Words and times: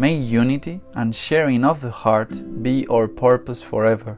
May 0.00 0.14
unity 0.14 0.80
and 0.94 1.12
sharing 1.12 1.64
of 1.64 1.80
the 1.80 1.90
heart 1.90 2.62
be 2.62 2.86
our 2.86 3.08
purpose 3.08 3.62
forever, 3.62 4.16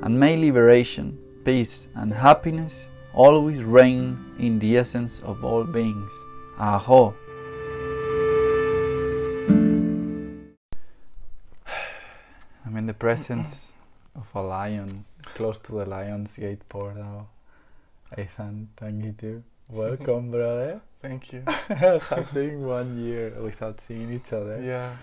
and 0.00 0.18
may 0.18 0.38
liberation, 0.38 1.18
peace, 1.44 1.88
and 1.94 2.10
happiness 2.14 2.88
always 3.12 3.62
reign 3.62 4.16
in 4.38 4.58
the 4.58 4.78
essence 4.78 5.20
of 5.20 5.44
all 5.44 5.64
beings. 5.64 6.10
Aho! 6.58 7.14
I'm 12.64 12.78
in 12.78 12.86
the 12.86 12.94
presence 12.94 13.74
of 14.16 14.26
a 14.34 14.40
lion, 14.40 15.04
close 15.34 15.58
to 15.58 15.72
the 15.72 15.84
Lion's 15.84 16.38
Gate 16.38 16.66
portal. 16.70 17.28
Ethan, 18.16 18.70
thank 18.78 19.04
you 19.04 19.12
too. 19.12 19.42
Welcome, 19.70 20.30
brother. 20.36 20.80
Thank 21.02 21.34
you. 21.34 21.44
Been 22.32 22.66
one 22.66 22.98
year 22.98 23.34
without 23.42 23.78
seeing 23.82 24.10
each 24.10 24.32
other. 24.32 24.62
Yeah. 24.62 24.96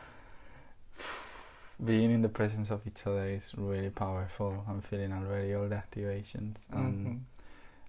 Being 1.84 2.12
in 2.12 2.22
the 2.22 2.30
presence 2.30 2.70
of 2.72 2.82
each 2.88 3.06
other 3.06 3.26
is 3.28 3.54
really 3.58 3.90
powerful. 3.90 4.64
I'm 4.68 4.82
feeling 4.82 5.12
already 5.12 5.54
all 5.54 5.68
the 5.68 5.76
activations, 5.76 6.58
and 6.72 7.06
Mhm. 7.06 7.20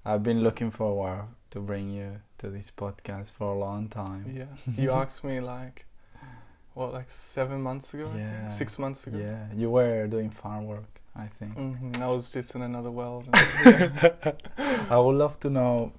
I've 0.04 0.22
been 0.22 0.40
looking 0.42 0.70
forward 0.70 1.24
to 1.50 1.60
bring 1.60 1.90
you 1.90 2.20
to 2.38 2.50
this 2.50 2.70
podcast 2.76 3.28
for 3.30 3.52
a 3.54 3.58
long 3.58 3.88
time. 3.88 4.24
Yeah. 4.32 4.46
You 4.82 4.90
asked 4.92 5.24
me 5.24 5.40
like, 5.40 5.86
what, 6.74 6.92
like 6.92 7.10
seven 7.10 7.62
months 7.62 7.94
ago? 7.94 8.12
Yeah. 8.16 8.46
Six 8.48 8.78
months 8.78 9.06
ago. 9.06 9.18
Yeah, 9.18 9.46
you 9.54 9.70
were 9.70 10.06
doing 10.08 10.30
farm 10.30 10.66
work, 10.66 11.00
I 11.14 11.28
think. 11.38 11.54
hmm 11.54 11.92
I 12.02 12.06
was 12.08 12.32
just 12.32 12.54
in 12.54 12.62
another 12.62 12.90
world. 12.90 13.24
I 14.90 14.98
would 14.98 15.16
love 15.16 15.38
to 15.40 15.50
know 15.50 15.92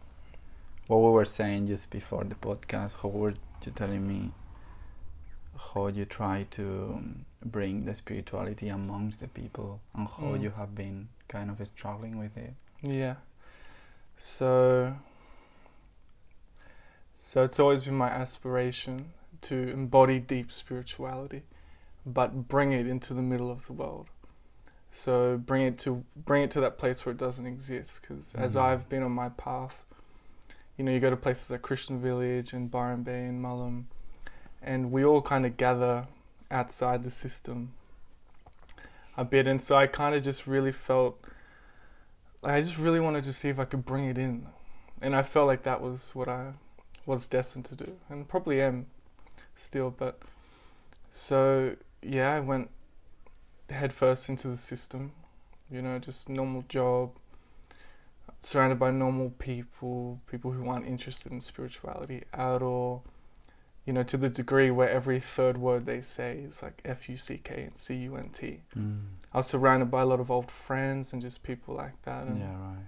what 0.87 0.97
we 0.99 1.09
were 1.11 1.25
saying 1.25 1.67
just 1.67 1.89
before 1.89 2.23
the 2.23 2.35
podcast. 2.35 2.95
How 3.01 3.09
were 3.09 3.33
you 3.65 3.71
telling 3.73 4.07
me 4.07 4.31
how 5.73 5.87
you 5.87 6.05
try 6.05 6.45
to 6.51 6.93
um, 6.95 7.25
bring 7.45 7.85
the 7.85 7.95
spirituality 7.95 8.69
amongst 8.69 9.19
the 9.19 9.27
people 9.27 9.81
and 9.93 10.07
how 10.07 10.33
Mm. 10.35 10.41
you 10.43 10.49
have 10.51 10.75
been 10.75 11.09
kind 11.27 11.49
of 11.49 11.65
struggling 11.67 12.17
with 12.17 12.35
it? 12.37 12.53
Yeah. 12.81 13.15
So 14.17 14.95
so 17.15 17.43
it's 17.43 17.59
always 17.59 17.83
been 17.85 17.95
my 17.95 18.09
aspiration 18.09 19.11
to 19.41 19.55
embody 19.69 20.19
deep 20.19 20.51
spirituality 20.51 21.43
but 22.05 22.47
bring 22.47 22.71
it 22.71 22.87
into 22.87 23.13
the 23.13 23.21
middle 23.21 23.51
of 23.51 23.65
the 23.67 23.73
world. 23.73 24.07
So 24.91 25.37
bring 25.37 25.63
it 25.63 25.77
to 25.79 26.03
bring 26.15 26.43
it 26.43 26.51
to 26.51 26.61
that 26.61 26.77
place 26.77 27.05
where 27.05 27.11
it 27.11 27.17
doesn't 27.17 27.45
exist 27.45 28.01
because 28.01 28.33
as 28.35 28.55
Mm. 28.55 28.61
I've 28.61 28.89
been 28.89 29.03
on 29.03 29.11
my 29.11 29.29
path 29.29 29.83
you 30.77 30.83
know 30.85 30.91
you 30.91 30.99
go 30.99 31.09
to 31.09 31.17
places 31.17 31.49
like 31.51 31.61
Krishna 31.63 31.97
Village 31.97 32.53
and 32.53 32.69
Byron 32.71 33.03
Bay 33.03 33.25
and 33.25 33.41
Mullum 33.43 33.85
and 34.67 34.91
we 34.91 35.03
all 35.03 35.21
kind 35.21 35.45
of 35.45 35.57
gather 35.57 36.07
outside 36.51 37.03
the 37.03 37.11
system 37.11 37.73
a 39.15 39.25
bit 39.25 39.47
and 39.47 39.61
so 39.61 39.75
I 39.75 39.87
kind 39.87 40.13
of 40.15 40.21
just 40.21 40.45
really 40.45 40.71
felt 40.71 41.19
like 42.41 42.53
I 42.53 42.61
just 42.61 42.77
really 42.77 42.99
wanted 42.99 43.23
to 43.25 43.33
see 43.33 43.49
if 43.49 43.59
I 43.59 43.65
could 43.65 43.85
bring 43.85 44.05
it 44.05 44.17
in, 44.17 44.47
and 45.01 45.15
I 45.15 45.23
felt 45.23 45.47
like 45.47 45.63
that 45.63 45.81
was 45.81 46.13
what 46.13 46.27
I 46.27 46.53
was 47.05 47.27
destined 47.27 47.65
to 47.65 47.75
do, 47.75 47.97
and 48.09 48.27
probably 48.27 48.61
am 48.61 48.87
still. 49.55 49.89
But 49.89 50.21
so 51.09 51.75
yeah, 52.01 52.33
I 52.33 52.39
went 52.39 52.69
headfirst 53.69 54.29
into 54.29 54.47
the 54.47 54.57
system, 54.57 55.11
you 55.69 55.81
know, 55.81 55.99
just 55.99 56.29
normal 56.29 56.63
job, 56.69 57.11
surrounded 58.39 58.79
by 58.79 58.91
normal 58.91 59.31
people, 59.31 60.21
people 60.29 60.51
who 60.51 60.69
aren't 60.69 60.85
interested 60.85 61.31
in 61.31 61.41
spirituality 61.41 62.23
at 62.33 62.61
all. 62.61 63.03
You 63.87 63.93
know, 63.93 64.03
to 64.03 64.17
the 64.17 64.29
degree 64.29 64.69
where 64.69 64.89
every 64.89 65.19
third 65.21 65.57
word 65.57 65.85
they 65.85 66.01
say 66.01 66.39
is 66.39 66.61
like 66.61 66.81
F 66.83 67.07
U 67.07 67.15
C 67.15 67.39
K 67.41 67.63
and 67.63 67.77
C 67.77 67.95
U 67.95 68.17
N 68.17 68.29
T. 68.29 68.59
Mm. 68.77 68.99
I 69.33 69.37
was 69.37 69.47
surrounded 69.47 69.89
by 69.89 70.01
a 70.01 70.05
lot 70.05 70.19
of 70.19 70.29
old 70.29 70.51
friends 70.51 71.13
and 71.13 71.21
just 71.21 71.41
people 71.41 71.73
like 71.73 71.99
that. 72.01 72.27
And, 72.27 72.37
Yeah, 72.37 72.51
right. 72.51 72.85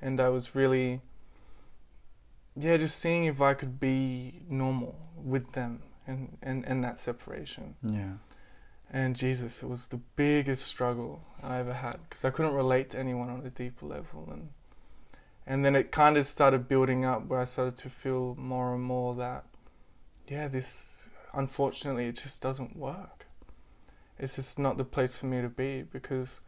and 0.00 0.18
I 0.18 0.30
was 0.30 0.54
really, 0.54 1.02
yeah, 2.58 2.78
just 2.78 2.98
seeing 2.98 3.26
if 3.26 3.42
I 3.42 3.52
could 3.52 3.78
be 3.78 4.40
normal 4.48 4.96
with 5.22 5.52
them 5.52 5.82
and, 6.06 6.38
and, 6.42 6.64
and 6.66 6.82
that 6.82 6.98
separation. 6.98 7.74
Yeah. 7.82 8.14
And 8.90 9.16
Jesus, 9.16 9.62
it 9.62 9.68
was 9.68 9.88
the 9.88 10.00
biggest 10.16 10.64
struggle 10.64 11.20
I 11.42 11.58
ever 11.58 11.74
had 11.74 11.98
because 12.08 12.24
I 12.24 12.30
couldn't 12.30 12.54
relate 12.54 12.88
to 12.90 12.98
anyone 12.98 13.28
on 13.28 13.44
a 13.44 13.50
deeper 13.50 13.84
level. 13.84 14.28
And, 14.32 14.48
and 15.46 15.62
then 15.62 15.76
it 15.76 15.92
kind 15.92 16.16
of 16.16 16.26
started 16.26 16.68
building 16.68 17.04
up 17.04 17.26
where 17.26 17.40
I 17.40 17.44
started 17.44 17.76
to 17.78 17.90
feel 17.90 18.34
more 18.38 18.74
and 18.74 18.82
more 18.82 19.14
that, 19.16 19.44
yeah, 20.28 20.48
this, 20.48 21.08
unfortunately, 21.34 22.06
it 22.06 22.16
just 22.16 22.42
doesn't 22.42 22.76
work. 22.76 23.26
It's 24.18 24.36
just 24.36 24.58
not 24.58 24.78
the 24.78 24.84
place 24.84 25.18
for 25.18 25.26
me 25.26 25.42
to 25.42 25.48
be 25.48 25.82
because 25.82 26.40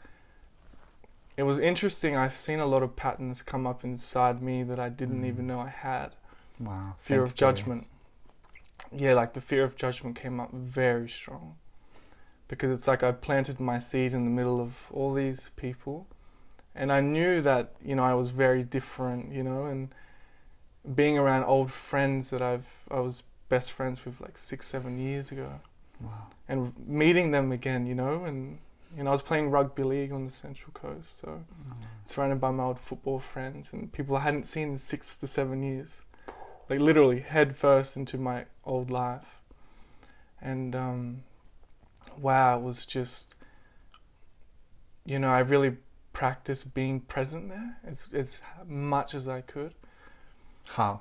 it 1.37 1.45
was 1.45 1.59
interesting. 1.59 2.17
I've 2.17 2.35
seen 2.35 2.59
a 2.61 2.67
lot 2.67 2.83
of 2.83 2.97
patterns 2.97 3.43
come 3.43 3.67
up 3.67 3.85
inside 3.85 4.43
me 4.43 4.63
that 4.65 4.79
I 4.81 4.89
didn't 4.89 5.23
Mm. 5.23 5.27
even 5.27 5.47
know 5.47 5.61
I 5.61 5.69
had. 5.69 6.17
Wow. 6.61 6.97
Fear 6.99 7.19
thanks 7.21 7.33
of 7.33 7.37
judgment. 7.37 7.87
Yeah, 8.93 9.15
like 9.15 9.33
the 9.35 9.41
fear 9.41 9.65
of 9.65 9.77
judgment 9.77 10.17
came 10.17 10.41
up 10.41 10.53
very 10.53 11.09
strong. 11.09 11.57
because 12.49 12.71
it's 12.71 12.89
like 12.89 13.03
I 13.03 13.13
planted 13.13 13.61
my 13.61 13.79
seed 13.79 14.15
in 14.15 14.25
the 14.25 14.31
middle 14.31 14.61
of 14.61 14.87
all 14.93 15.13
these 15.13 15.51
people, 15.57 16.07
and 16.75 16.91
I 16.93 17.01
knew 17.01 17.43
that 17.43 17.75
you 17.83 17.95
know 17.95 18.05
I 18.05 18.15
was 18.15 18.31
very 18.31 18.65
different, 18.65 19.33
you 19.33 19.43
know, 19.43 19.67
and 19.67 19.95
being 20.95 21.19
around 21.19 21.45
old 21.45 21.71
friends 21.73 22.31
that 22.31 22.43
I've 22.43 22.67
I 22.91 23.01
was 23.01 23.23
best 23.49 23.73
friends 23.73 24.05
with 24.05 24.21
like 24.21 24.37
six 24.39 24.67
seven 24.67 24.99
years 24.99 25.33
ago, 25.33 25.61
Wow. 26.01 26.27
and 26.49 26.73
meeting 26.87 27.31
them 27.31 27.51
again, 27.53 27.87
you 27.87 27.95
know, 27.95 28.25
and 28.25 28.59
you 28.97 29.03
know 29.03 29.11
I 29.11 29.13
was 29.13 29.23
playing 29.23 29.51
rugby 29.51 29.83
league 29.83 30.13
on 30.13 30.25
the 30.25 30.31
Central 30.33 30.73
Coast, 30.73 31.19
so 31.19 31.45
surrounded 32.05 32.41
by 32.41 32.51
my 32.51 32.65
old 32.65 32.79
football 32.81 33.19
friends 33.19 33.73
and 33.73 33.93
people 33.93 34.17
I 34.17 34.21
hadn't 34.21 34.47
seen 34.49 34.69
in 34.71 34.79
six 34.79 35.17
to 35.19 35.27
seven 35.27 35.63
years, 35.63 36.03
like 36.69 36.81
literally 36.81 37.21
head 37.21 37.57
first 37.57 37.97
into 37.97 38.17
my 38.19 38.47
old 38.65 38.91
life, 38.91 39.41
and 40.41 40.75
um, 40.77 41.23
wow, 42.19 42.59
it 42.59 42.63
was 42.63 42.87
just, 42.87 43.35
you 45.05 45.19
know, 45.19 45.29
I 45.31 45.41
really 45.41 45.77
practiced 46.13 46.75
being 46.75 47.01
present 47.01 47.49
there 47.49 47.77
as 47.85 48.09
as 48.13 48.41
much 48.67 49.15
as 49.15 49.29
I 49.29 49.41
could, 49.41 49.75
How? 50.71 51.01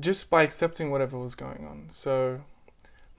Just 0.00 0.30
by 0.30 0.42
accepting 0.42 0.90
whatever 0.90 1.18
was 1.18 1.34
going 1.34 1.66
on. 1.66 1.86
So. 1.90 2.40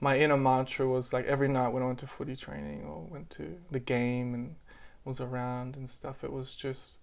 My 0.00 0.18
inner 0.18 0.36
mantra 0.36 0.86
was 0.86 1.14
like 1.14 1.24
every 1.24 1.48
night 1.48 1.68
when 1.68 1.82
I 1.82 1.86
went 1.86 2.00
to 2.00 2.06
footy 2.06 2.36
training 2.36 2.84
or 2.84 3.06
went 3.08 3.30
to 3.30 3.56
the 3.70 3.80
game 3.80 4.34
and 4.34 4.56
was 5.04 5.20
around 5.20 5.76
and 5.76 5.88
stuff, 5.88 6.24
it 6.24 6.32
was 6.32 6.54
just 6.54 6.98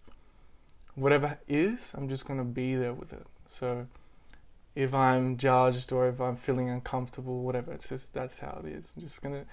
whatever 0.95 1.37
is, 1.47 1.93
I'm 1.95 2.09
just 2.09 2.25
gonna 2.25 2.43
be 2.43 2.75
there 2.75 2.93
with 2.93 3.13
it. 3.13 3.25
So 3.47 3.87
if 4.75 4.93
I'm 4.93 5.37
judged 5.37 5.91
or 5.91 6.07
if 6.07 6.19
I'm 6.19 6.35
feeling 6.35 6.69
uncomfortable, 6.69 7.43
whatever, 7.43 7.71
it's 7.73 7.89
just 7.89 8.13
that's 8.13 8.39
how 8.39 8.61
it 8.63 8.69
is. 8.69 8.93
I'm 8.95 9.01
just 9.01 9.21
gonna 9.21 9.45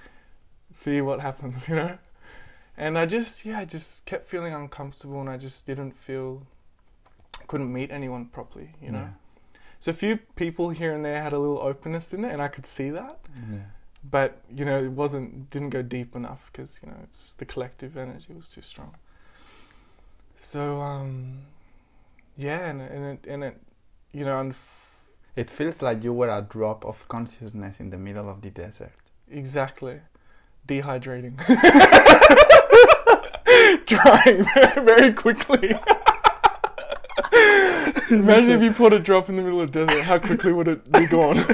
see 0.71 1.01
what 1.01 1.21
happens, 1.29 1.69
you 1.69 1.77
know? 1.77 1.99
And 2.77 2.99
I 2.99 3.07
just 3.07 3.45
yeah, 3.45 3.59
I 3.59 3.65
just 3.65 4.05
kept 4.07 4.29
feeling 4.29 4.53
uncomfortable 4.53 5.21
and 5.21 5.29
I 5.31 5.37
just 5.37 5.67
didn't 5.67 5.93
feel 5.93 6.47
couldn't 7.47 7.73
meet 7.73 7.91
anyone 7.91 8.27
properly, 8.27 8.75
you 8.81 8.91
know? 8.91 9.09
So 9.81 9.91
a 9.91 9.95
few 9.95 10.17
people 10.37 10.71
here 10.71 10.93
and 10.93 11.05
there 11.05 11.23
had 11.23 11.33
a 11.33 11.39
little 11.39 11.59
openness 11.61 12.13
in 12.13 12.25
it 12.25 12.33
and 12.33 12.43
I 12.43 12.49
could 12.49 12.67
see 12.67 12.91
that. 12.91 13.19
Yeah. 13.53 13.59
but 14.11 14.31
you 14.59 14.65
know 14.65 14.79
it 14.79 14.91
wasn't 14.93 15.51
didn't 15.51 15.71
go 15.71 15.83
deep 15.83 16.15
enough 16.17 16.51
because 16.53 16.81
you 16.83 16.89
know 16.91 16.97
it's 17.05 17.23
just 17.23 17.39
the 17.39 17.45
collective 17.45 17.97
energy 17.97 18.33
was 18.33 18.49
too 18.49 18.63
strong. 18.63 18.95
So 20.37 20.81
um 20.81 21.39
yeah 22.37 22.69
and, 22.71 22.81
and 22.81 23.05
it 23.13 23.27
and 23.33 23.45
it 23.45 23.57
you 24.13 24.25
know 24.25 24.39
and 24.41 24.53
f- 24.53 24.97
It 25.37 25.51
feels 25.51 25.83
like 25.83 26.03
you 26.05 26.13
were 26.13 26.31
a 26.31 26.43
drop 26.43 26.85
of 26.85 27.07
consciousness 27.09 27.81
in 27.81 27.91
the 27.91 27.99
middle 27.99 28.29
of 28.29 28.41
the 28.43 28.51
desert. 28.51 28.93
exactly. 29.31 30.01
Dehydrating. 30.67 31.37
Drying 33.87 34.45
very 34.85 35.13
quickly 35.15 35.75
imagine 38.11 38.51
if 38.51 38.63
you 38.63 38.73
put 38.73 38.93
a 38.93 38.99
drop 38.99 39.29
in 39.29 39.37
the 39.37 39.43
middle 39.43 39.61
of 39.61 39.71
the 39.73 39.85
desert 39.87 40.03
how 40.05 40.19
quickly 40.19 40.53
would 40.53 40.69
it 40.69 40.91
be 40.93 41.07
gone 41.07 41.37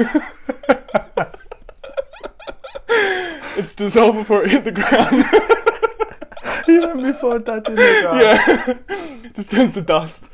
it's 3.57 3.73
dissolved 3.73 4.19
before 4.19 4.45
it 4.45 4.51
hit 4.51 4.65
the 4.65 4.73
ground 4.73 5.25
Even 6.69 7.03
before 7.03 7.39
touching 7.41 7.75
the 7.75 7.99
ground. 8.03 8.21
Yeah, 8.21 9.29
just 9.35 9.51
turns 9.51 9.75
to 9.75 9.83
dust. 9.83 10.29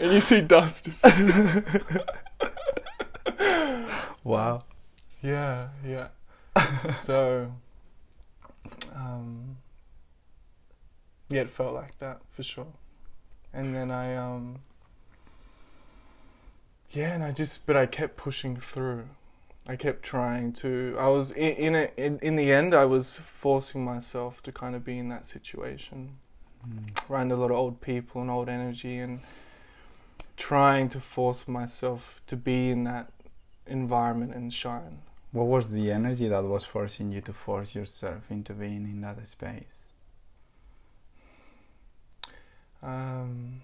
and 0.00 0.12
you 0.12 0.20
see 0.20 0.42
dust. 0.42 0.84
Just 0.84 1.04
Wow. 4.24 4.64
yeah, 5.22 5.68
yeah. 5.86 6.08
so, 6.96 7.50
um, 8.94 9.56
yeah, 11.32 11.42
it 11.42 11.50
felt 11.50 11.74
like 11.74 11.98
that 11.98 12.20
for 12.30 12.42
sure. 12.42 12.72
And 13.52 13.74
then 13.74 13.90
I, 13.90 14.16
um, 14.16 14.60
yeah, 16.90 17.14
and 17.14 17.22
I 17.22 17.32
just, 17.32 17.66
but 17.66 17.76
I 17.76 17.86
kept 17.86 18.16
pushing 18.16 18.56
through. 18.56 19.04
I 19.68 19.76
kept 19.76 20.02
trying 20.02 20.52
to. 20.54 20.96
I 20.98 21.08
was 21.08 21.30
in 21.32 21.54
in, 21.54 21.74
it, 21.74 21.94
in 21.96 22.18
in 22.18 22.36
the 22.36 22.52
end. 22.52 22.74
I 22.74 22.84
was 22.84 23.14
forcing 23.14 23.84
myself 23.84 24.42
to 24.42 24.52
kind 24.52 24.74
of 24.74 24.84
be 24.84 24.98
in 24.98 25.08
that 25.10 25.24
situation. 25.24 26.16
Mm. 26.68 27.10
around 27.10 27.32
a 27.32 27.36
lot 27.36 27.50
of 27.50 27.56
old 27.56 27.80
people 27.80 28.20
and 28.20 28.30
old 28.30 28.48
energy 28.48 28.98
and 28.98 29.20
trying 30.36 30.88
to 30.90 31.00
force 31.00 31.48
myself 31.48 32.20
to 32.28 32.36
be 32.36 32.70
in 32.70 32.84
that 32.84 33.10
environment 33.66 34.32
and 34.32 34.52
shine. 34.54 34.98
What 35.32 35.48
was 35.48 35.70
the 35.70 35.90
energy 35.90 36.28
that 36.28 36.44
was 36.44 36.64
forcing 36.64 37.10
you 37.10 37.20
to 37.22 37.32
force 37.32 37.74
yourself 37.74 38.30
into 38.30 38.52
being 38.52 38.84
in 38.84 39.00
that 39.00 39.26
space? 39.26 39.81
Um, 42.82 43.62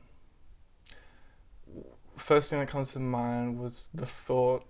first 2.16 2.50
thing 2.50 2.60
that 2.60 2.68
comes 2.68 2.92
to 2.92 3.00
mind 3.00 3.58
was 3.58 3.90
the 3.92 4.06
thought 4.06 4.64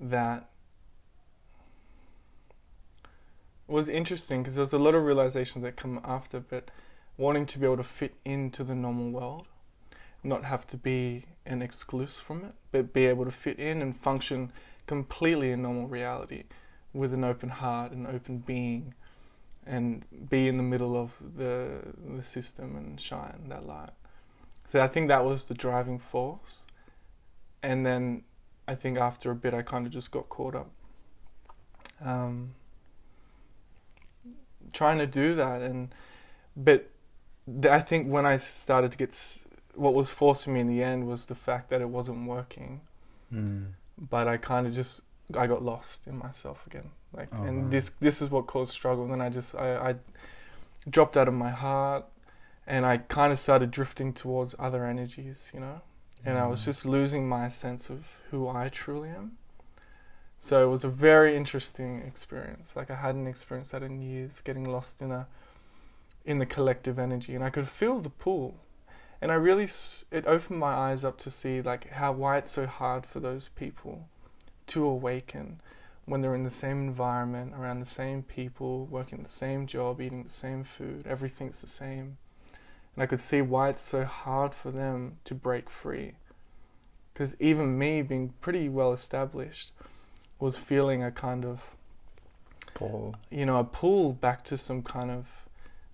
that 0.00 0.48
was 3.66 3.88
interesting 3.88 4.42
because 4.42 4.54
there 4.54 4.62
was 4.62 4.72
a 4.72 4.78
lot 4.78 4.94
of 4.94 5.02
realizations 5.02 5.62
that 5.64 5.76
come 5.76 6.00
after, 6.04 6.40
but 6.40 6.70
wanting 7.16 7.46
to 7.46 7.58
be 7.58 7.66
able 7.66 7.76
to 7.76 7.82
fit 7.82 8.14
into 8.24 8.62
the 8.62 8.74
normal 8.74 9.10
world, 9.10 9.46
not 10.22 10.44
have 10.44 10.66
to 10.68 10.76
be 10.76 11.24
an 11.44 11.62
exclusive 11.62 12.24
from 12.24 12.44
it, 12.44 12.54
but 12.70 12.92
be 12.92 13.06
able 13.06 13.24
to 13.24 13.30
fit 13.30 13.58
in 13.58 13.82
and 13.82 13.96
function 13.96 14.52
completely 14.86 15.50
in 15.50 15.62
normal 15.62 15.88
reality 15.88 16.44
with 16.92 17.12
an 17.12 17.24
open 17.24 17.48
heart, 17.48 17.92
an 17.92 18.06
open 18.06 18.38
being, 18.38 18.94
and 19.66 20.04
be 20.30 20.46
in 20.48 20.56
the 20.56 20.62
middle 20.62 20.96
of 20.96 21.12
the 21.36 21.82
the 22.16 22.22
system 22.22 22.76
and 22.76 23.00
shine 23.00 23.48
that 23.48 23.66
light. 23.66 23.90
So 24.66 24.80
I 24.80 24.88
think 24.88 25.08
that 25.08 25.24
was 25.24 25.48
the 25.48 25.54
driving 25.54 25.98
force, 25.98 26.66
and 27.62 27.84
then 27.86 28.22
I 28.68 28.74
think 28.74 28.98
after 28.98 29.30
a 29.30 29.34
bit 29.34 29.54
I 29.54 29.62
kind 29.62 29.86
of 29.86 29.92
just 29.92 30.10
got 30.10 30.28
caught 30.28 30.54
up. 30.54 30.70
Um, 32.00 32.54
trying 34.72 34.98
to 34.98 35.06
do 35.06 35.34
that 35.34 35.62
and 35.62 35.94
but 36.56 36.90
I 37.70 37.80
think 37.80 38.08
when 38.08 38.26
I 38.26 38.36
started 38.36 38.90
to 38.92 38.98
get 38.98 39.10
s- 39.10 39.44
what 39.74 39.94
was 39.94 40.10
forcing 40.10 40.52
me 40.54 40.60
in 40.60 40.66
the 40.66 40.82
end 40.82 41.06
was 41.06 41.26
the 41.26 41.34
fact 41.34 41.70
that 41.70 41.80
it 41.80 41.88
wasn't 41.88 42.26
working 42.26 42.80
Mm. 43.32 43.72
but 43.98 44.28
I 44.28 44.36
kind 44.36 44.66
of 44.66 44.72
just 44.74 45.02
I 45.36 45.46
got 45.46 45.62
lost 45.62 46.06
in 46.06 46.16
myself 46.16 46.64
again 46.66 46.90
like 47.16 47.28
Oh, 47.32 47.44
and 47.44 47.64
wow. 47.64 47.70
this 47.70 47.90
this 48.00 48.20
is 48.22 48.30
what 48.30 48.46
caused 48.46 48.72
struggle. 48.72 49.04
And 49.04 49.12
then 49.12 49.20
I 49.20 49.28
just 49.30 49.54
I, 49.54 49.90
I 49.90 49.94
dropped 50.88 51.16
out 51.16 51.28
of 51.28 51.34
my 51.34 51.50
heart 51.50 52.04
and 52.66 52.84
I 52.86 52.98
kind 52.98 53.32
of 53.32 53.38
started 53.38 53.70
drifting 53.70 54.12
towards 54.12 54.54
other 54.58 54.84
energies 54.84 55.50
you 55.54 55.60
know? 55.60 55.80
And 56.24 56.38
I 56.38 56.46
was 56.48 56.64
just 56.64 56.84
losing 56.84 57.28
my 57.28 57.48
sense 57.48 57.88
of 57.88 58.06
who 58.30 58.48
I 58.48 58.68
truly 58.68 59.10
am. 59.10 59.38
So 60.38 60.66
it 60.66 60.70
was 60.70 60.82
a 60.84 60.88
very 60.88 61.36
interesting 61.36 62.02
experience. 62.02 62.74
Like 62.76 62.90
I 62.90 62.96
hadn't 62.96 63.26
experienced 63.26 63.72
that 63.72 63.82
in 63.82 64.00
years 64.00 64.40
getting 64.40 64.64
lost 64.64 65.00
in 65.00 65.10
a 65.12 65.26
in 66.24 66.38
the 66.38 66.46
collective 66.46 66.98
energy. 66.98 67.34
And 67.34 67.44
I 67.44 67.50
could 67.50 67.68
feel 67.68 68.00
the 68.00 68.10
pull. 68.10 68.56
And 69.20 69.30
I 69.30 69.36
really 69.36 69.68
it 70.10 70.26
opened 70.26 70.58
my 70.58 70.74
eyes 70.74 71.04
up 71.04 71.16
to 71.18 71.30
see 71.30 71.62
like 71.62 71.90
how 71.90 72.12
why 72.12 72.38
it's 72.38 72.50
so 72.50 72.66
hard 72.66 73.06
for 73.06 73.20
those 73.20 73.48
people 73.48 74.08
to 74.68 74.84
awaken 74.84 75.60
when 76.06 76.20
they're 76.22 76.34
in 76.34 76.44
the 76.44 76.50
same 76.50 76.78
environment 76.88 77.52
around 77.54 77.80
the 77.80 77.86
same 77.86 78.22
people 78.22 78.86
working 78.86 79.22
the 79.22 79.28
same 79.28 79.66
job 79.66 80.00
eating 80.00 80.22
the 80.22 80.30
same 80.30 80.64
food 80.64 81.04
everything's 81.06 81.60
the 81.60 81.66
same 81.66 82.16
and 82.94 83.02
I 83.02 83.06
could 83.06 83.20
see 83.20 83.42
why 83.42 83.68
it's 83.70 83.82
so 83.82 84.04
hard 84.04 84.54
for 84.54 84.70
them 84.70 85.18
to 85.24 85.34
break 85.34 85.68
free 85.68 86.12
because 87.12 87.34
even 87.40 87.78
me 87.78 88.02
being 88.02 88.34
pretty 88.40 88.68
well 88.68 88.92
established 88.92 89.72
was 90.38 90.58
feeling 90.58 91.02
a 91.02 91.10
kind 91.10 91.44
of 91.44 91.62
pull. 92.74 93.14
you 93.30 93.44
know 93.46 93.58
a 93.58 93.64
pull 93.64 94.12
back 94.12 94.44
to 94.44 94.56
some 94.56 94.82
kind 94.82 95.10
of 95.10 95.26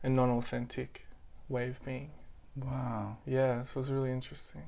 a 0.03 0.09
non-authentic 0.09 1.07
way 1.49 1.69
of 1.69 1.85
being 1.85 2.11
Wow. 2.57 3.17
yeah 3.25 3.63
so 3.63 3.73
it 3.73 3.77
was 3.77 3.91
really 3.91 4.11
interesting 4.11 4.63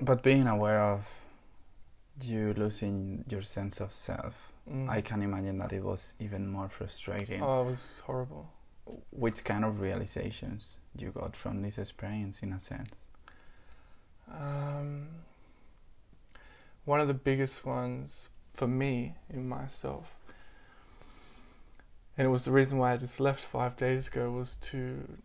But 0.00 0.22
being 0.22 0.46
aware 0.46 0.80
of 0.80 1.06
you 2.22 2.54
losing 2.56 3.24
your 3.28 3.42
sense 3.42 3.80
of 3.80 3.92
self, 3.92 4.34
Mm. 4.70 4.86
I 4.90 5.00
can 5.00 5.22
imagine 5.22 5.56
that 5.58 5.72
it 5.72 5.82
was 5.82 6.12
even 6.20 6.46
more 6.46 6.68
frustrating. 6.68 7.42
oh 7.42 7.62
it 7.62 7.70
was 7.70 8.00
horrible 8.04 8.52
Which 9.10 9.42
kind 9.42 9.64
of 9.64 9.80
realizations 9.80 10.76
you 10.94 11.10
got 11.10 11.34
from 11.36 11.62
this 11.62 11.78
experience, 11.78 12.42
in 12.42 12.52
a 12.52 12.60
sense? 12.60 12.90
Um, 14.30 15.08
one 16.84 17.00
of 17.00 17.08
the 17.08 17.14
biggest 17.14 17.64
ones 17.64 18.28
for 18.52 18.66
me 18.68 19.14
in 19.30 19.48
myself, 19.48 20.14
and 22.18 22.26
it 22.26 22.30
was 22.30 22.44
the 22.44 22.52
reason 22.52 22.76
why 22.76 22.92
I 22.92 22.96
just 22.98 23.20
left 23.20 23.40
five 23.40 23.74
days 23.74 24.08
ago, 24.08 24.30
was 24.30 24.56
to 24.56 25.16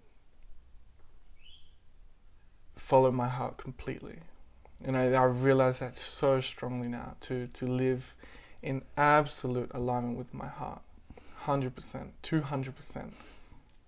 follow 2.77 3.11
my 3.11 3.27
heart 3.27 3.57
completely. 3.57 4.19
And 4.83 4.97
I, 4.97 5.11
I 5.13 5.23
realize 5.23 5.79
that 5.79 5.95
so 5.95 6.41
strongly 6.41 6.87
now 6.87 7.15
to, 7.21 7.47
to 7.47 7.65
live 7.65 8.15
in 8.61 8.81
absolute 8.97 9.71
alignment 9.73 10.17
with 10.17 10.33
my 10.33 10.47
heart. 10.47 10.81
100%, 11.45 12.09
200%. 12.21 13.11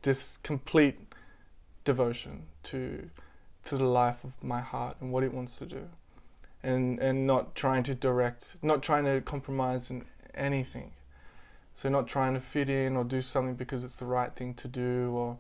Just 0.02 0.44
complete 0.44 1.00
devotion 1.84 2.44
to 2.64 3.10
to 3.64 3.78
the 3.78 3.84
life 3.84 4.24
of 4.24 4.32
my 4.44 4.62
heart 4.62 4.96
and 5.02 5.12
what 5.12 5.24
it 5.24 5.34
wants 5.34 5.58
to 5.58 5.66
do. 5.66 5.88
And 6.62 7.00
and 7.00 7.26
not 7.26 7.56
trying 7.56 7.84
to 7.84 7.96
direct, 7.96 8.58
not 8.62 8.84
trying 8.84 9.06
to 9.06 9.22
compromise 9.22 9.90
in 9.90 10.06
anything. 10.36 10.92
So 11.74 11.90
not 11.90 12.08
trying 12.08 12.34
to 12.36 12.40
fit 12.40 12.70
in 12.70 12.96
or 12.96 13.04
do 13.04 13.22
something 13.22 13.56
because 13.56 13.84
it's 13.84 14.00
the 14.00 14.06
right 14.06 14.34
thing 14.36 14.54
to 14.56 14.68
do 14.68 15.12
or 15.12 15.38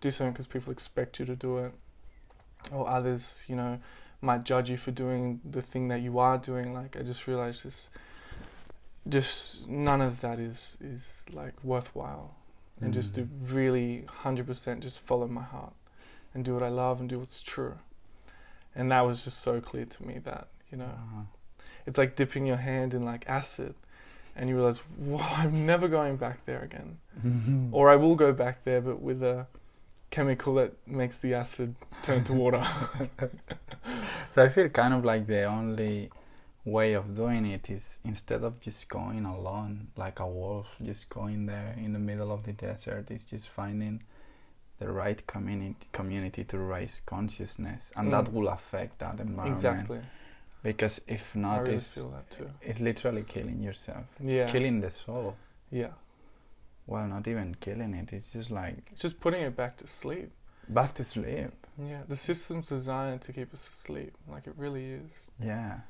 do 0.00 0.10
something 0.10 0.32
because 0.32 0.46
people 0.46 0.72
expect 0.72 1.18
you 1.18 1.26
to 1.26 1.36
do 1.36 1.58
it 1.58 1.72
or 2.72 2.88
others, 2.88 3.44
you 3.48 3.56
know, 3.56 3.78
might 4.24 4.44
judge 4.44 4.70
you 4.70 4.76
for 4.76 4.90
doing 4.90 5.40
the 5.48 5.62
thing 5.62 5.88
that 5.88 6.00
you 6.00 6.18
are 6.18 6.38
doing. 6.38 6.72
Like 6.74 6.96
I 6.96 7.02
just 7.02 7.26
realized 7.26 7.64
this 7.64 7.90
just 9.08 9.68
none 9.68 10.00
of 10.00 10.20
that 10.22 10.38
is 10.38 10.78
is 10.80 11.26
like 11.32 11.52
worthwhile 11.62 12.34
and 12.80 12.92
just 12.92 13.14
to 13.14 13.22
Mm. 13.22 13.28
really 13.54 14.04
100% 14.24 14.80
just 14.80 15.00
follow 15.00 15.26
my 15.28 15.42
heart 15.42 15.74
and 16.34 16.44
do 16.44 16.54
what 16.54 16.62
I 16.62 16.68
love 16.68 17.00
and 17.00 17.08
do 17.08 17.18
what's 17.18 17.42
true. 17.42 17.76
And 18.74 18.90
that 18.90 19.02
was 19.06 19.24
just 19.24 19.38
so 19.38 19.60
clear 19.60 19.84
to 19.86 20.06
me 20.06 20.18
that, 20.24 20.48
you 20.70 20.78
know, 20.78 20.86
Uh-huh. 20.86 21.22
it's 21.86 21.98
like 21.98 22.16
dipping 22.16 22.46
your 22.46 22.56
hand 22.56 22.92
in 22.94 23.02
like 23.04 23.24
acid 23.28 23.74
and 24.34 24.48
you 24.48 24.56
realize, 24.56 24.78
whoa, 24.98 25.18
I'm 25.20 25.64
never 25.66 25.86
going 25.86 26.16
back 26.16 26.44
there 26.46 26.62
again. 26.62 26.98
Or 27.72 27.88
I 27.90 27.96
will 27.96 28.16
go 28.16 28.32
back 28.32 28.64
there, 28.64 28.80
but 28.80 29.00
with 29.00 29.22
a 29.22 29.46
chemical 30.14 30.54
that 30.54 30.72
makes 30.86 31.18
the 31.20 31.34
acid 31.34 31.74
turn 32.02 32.22
to 32.24 32.32
water. 32.32 32.62
So 34.30 34.42
I 34.42 34.48
feel 34.48 34.68
kind 34.68 34.94
of 34.94 35.04
like 35.04 35.26
the 35.26 35.44
only 35.44 36.10
way 36.64 36.94
of 36.94 37.14
doing 37.14 37.44
it 37.46 37.70
is 37.70 37.98
instead 38.04 38.42
of 38.42 38.58
just 38.60 38.88
going 38.88 39.24
alone 39.26 39.88
like 39.96 40.18
a 40.20 40.26
wolf, 40.26 40.66
just 40.82 41.08
going 41.08 41.46
there 41.46 41.74
in 41.84 41.92
the 41.92 41.98
middle 41.98 42.32
of 42.32 42.42
the 42.42 42.52
desert, 42.52 43.10
is 43.10 43.22
just 43.24 43.46
finding 43.48 44.02
the 44.80 44.88
right 45.02 45.24
community 45.26 45.86
community 45.92 46.42
to 46.44 46.58
raise 46.58 47.00
consciousness, 47.06 47.92
and 47.96 48.12
that 48.12 48.24
Mm. 48.24 48.32
will 48.32 48.48
affect 48.48 48.98
that 48.98 49.20
environment. 49.20 49.48
exactly. 49.56 50.00
Because 50.62 51.00
if 51.06 51.36
not, 51.36 51.60
really 51.60 51.74
it's, 51.76 51.94
that 51.94 52.38
it's 52.68 52.80
literally 52.80 53.22
killing 53.34 53.60
yourself, 53.62 54.06
Yeah. 54.20 54.50
killing 54.50 54.80
the 54.80 54.90
soul. 54.90 55.36
Yeah. 55.70 55.92
Well, 56.86 57.06
not 57.06 57.26
even 57.28 57.54
killing 57.60 57.94
it. 57.94 58.12
It's 58.12 58.30
just 58.32 58.50
like 58.50 58.88
It's 58.92 59.02
just 59.02 59.20
putting 59.20 59.42
it 59.42 59.56
back 59.56 59.76
to 59.78 59.86
sleep. 59.86 60.30
back 60.68 60.94
to 60.94 61.04
sleep. 61.04 61.50
Yeah. 61.78 62.02
The 62.08 62.16
system's 62.16 62.68
designed 62.68 63.20
to 63.22 63.32
keep 63.32 63.52
us 63.52 63.68
asleep. 63.68 64.12
Like 64.28 64.46
it 64.46 64.54
really 64.56 64.84
is. 64.92 65.30
Yeah, 65.40 65.80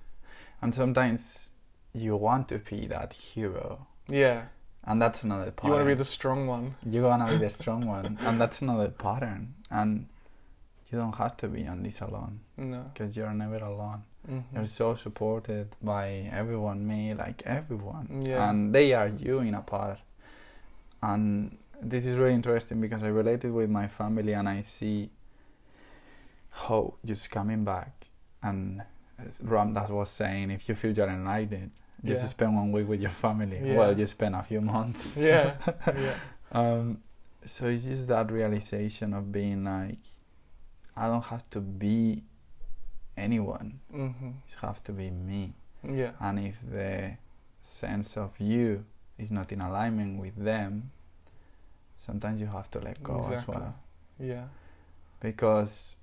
and 0.63 0.75
sometimes 0.75 1.51
you 1.93 2.17
want 2.17 2.49
to 2.49 2.59
be 2.59 2.87
that 2.89 3.13
hero, 3.13 3.87
Yeah. 4.09 4.45
and 4.85 5.01
that's 5.03 5.23
another 5.23 5.51
pattern. 5.51 5.69
You 5.71 5.73
want 5.77 5.83
to 5.89 5.95
be 5.95 5.99
the 5.99 6.05
strong 6.05 6.47
one. 6.47 6.75
you 6.87 7.03
wanna 7.03 7.27
be 7.29 7.39
the 7.39 7.51
strong 7.61 7.87
one, 7.87 8.19
and 8.21 8.41
that's 8.41 8.63
another 8.63 8.89
pattern. 8.89 9.55
And 9.71 10.07
you 10.91 10.99
don't 10.99 11.17
have 11.17 11.37
to 11.39 11.49
be 11.49 11.67
on 11.67 11.83
this 11.83 12.01
alone, 12.01 12.41
No. 12.57 12.83
because 12.93 13.17
you're 13.17 13.33
never 13.35 13.57
alone. 13.59 14.03
Mm-hmm. 14.31 14.57
You're 14.57 14.67
so 14.67 14.95
supported 14.95 15.69
by 15.83 16.31
everyone, 16.33 16.87
me, 16.87 17.15
like 17.15 17.43
everyone, 17.45 18.23
Yeah. 18.25 18.49
and 18.49 18.75
they 18.75 18.93
are 18.95 19.09
you 19.09 19.41
in 19.41 19.55
a 19.55 19.61
part. 19.63 19.99
And 21.09 21.59
this 21.83 22.07
is 22.07 22.17
really 22.17 22.35
interesting 22.35 22.81
because 22.81 23.03
I 23.03 23.09
related 23.09 23.53
with 23.53 23.69
my 23.71 23.87
family, 23.89 24.33
and 24.33 24.49
I 24.49 24.61
see 24.63 25.11
how 26.51 26.95
just 27.05 27.31
coming 27.31 27.65
back 27.65 28.07
and 28.43 28.83
as 29.19 29.39
Ram 29.43 29.73
Dass 29.75 29.91
was 29.91 30.11
saying, 30.11 30.51
if 30.51 30.69
you 30.69 30.75
feel 30.75 30.93
you're 30.93 31.09
enlightened, 31.09 31.71
just 32.05 32.23
Yeah. 32.23 32.29
spend 32.29 32.57
one 32.57 32.73
week 32.73 32.89
with 32.89 33.01
your 33.01 33.11
family. 33.25 33.61
Yeah. 33.63 33.77
Well, 33.79 33.99
you 33.99 34.07
spend 34.07 34.35
a 34.35 34.43
few 34.43 34.61
months. 34.61 35.17
Yeah. 35.31 35.57
yeah. 35.87 36.17
Um, 36.53 36.99
so 37.45 37.67
it's 37.69 37.85
just 37.85 38.09
that 38.09 38.31
realization 38.31 39.15
of 39.15 39.31
being 39.33 39.65
like, 39.65 39.99
I 40.97 41.07
don't 41.09 41.25
have 41.25 41.49
to 41.51 41.61
be 41.61 42.23
anyone. 43.17 43.81
Mm-hmm. 43.93 44.29
It 44.49 44.55
have 44.61 44.83
to 44.85 44.93
be 44.93 45.11
me. 45.11 45.55
Yeah. 45.83 46.13
And 46.21 46.39
if 46.39 46.57
the 46.71 47.17
sense 47.63 48.17
of 48.17 48.39
you 48.39 48.85
is 49.19 49.31
not 49.31 49.53
in 49.53 49.61
alignment 49.61 50.21
with 50.21 50.37
them, 50.37 50.91
sometimes 51.97 52.41
you 52.41 52.47
have 52.47 52.71
to 52.73 52.79
let 52.81 53.03
go 53.03 53.19
as 53.19 53.47
well. 53.47 53.75
Yeah. 54.19 54.45
Because 55.21 55.97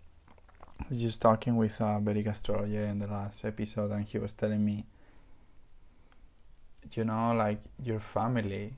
I 0.79 0.85
was 0.89 1.01
just 1.01 1.21
talking 1.21 1.55
with 1.55 1.79
a 1.81 1.99
Vedic 2.01 2.25
astrologer 2.27 2.85
in 2.85 2.99
the 2.99 3.07
last 3.07 3.45
episode, 3.45 3.91
and 3.91 4.03
he 4.05 4.17
was 4.17 4.33
telling 4.33 4.63
me, 4.65 4.85
you 6.93 7.03
know, 7.03 7.33
like 7.33 7.59
your 7.83 7.99
family, 7.99 8.73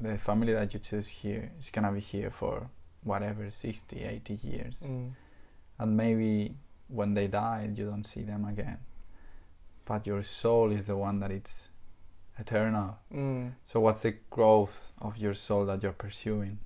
the 0.00 0.18
family 0.18 0.52
that 0.52 0.72
you 0.74 0.80
choose 0.80 1.08
here 1.08 1.52
is 1.58 1.70
gonna 1.70 1.90
be 1.92 2.00
here 2.00 2.30
for 2.30 2.68
whatever 3.02 3.50
60, 3.50 4.02
80 4.04 4.34
years, 4.34 4.78
Mm. 4.84 5.12
and 5.78 5.96
maybe 5.96 6.54
when 6.88 7.14
they 7.14 7.26
die, 7.26 7.70
you 7.74 7.86
don't 7.86 8.06
see 8.06 8.22
them 8.22 8.44
again. 8.44 8.78
But 9.84 10.06
your 10.06 10.22
soul 10.22 10.70
is 10.70 10.84
the 10.84 10.96
one 10.96 11.18
that 11.20 11.30
it's 11.32 11.68
eternal. 12.38 12.96
Mm. 13.14 13.52
So 13.64 13.80
what's 13.80 14.00
the 14.00 14.14
growth 14.30 14.86
of 15.00 15.16
your 15.16 15.34
soul 15.34 15.66
that 15.66 15.82
you're 15.82 15.92
pursuing, 15.92 16.58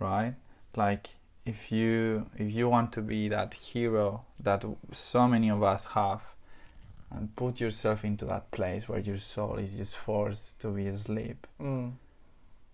right? 0.00 0.34
Like 0.76 1.08
if 1.44 1.70
you 1.70 2.26
if 2.36 2.52
you 2.52 2.68
want 2.68 2.92
to 2.92 3.02
be 3.02 3.28
that 3.28 3.54
hero 3.54 4.24
that 4.40 4.64
so 4.92 5.28
many 5.28 5.50
of 5.50 5.62
us 5.62 5.84
have, 5.86 6.22
and 7.10 7.34
put 7.36 7.60
yourself 7.60 8.04
into 8.04 8.24
that 8.24 8.50
place 8.50 8.88
where 8.88 8.98
your 8.98 9.18
soul 9.18 9.56
is 9.58 9.76
just 9.76 9.96
forced 9.96 10.60
to 10.60 10.68
be 10.68 10.86
asleep, 10.88 11.46
Mm. 11.60 11.92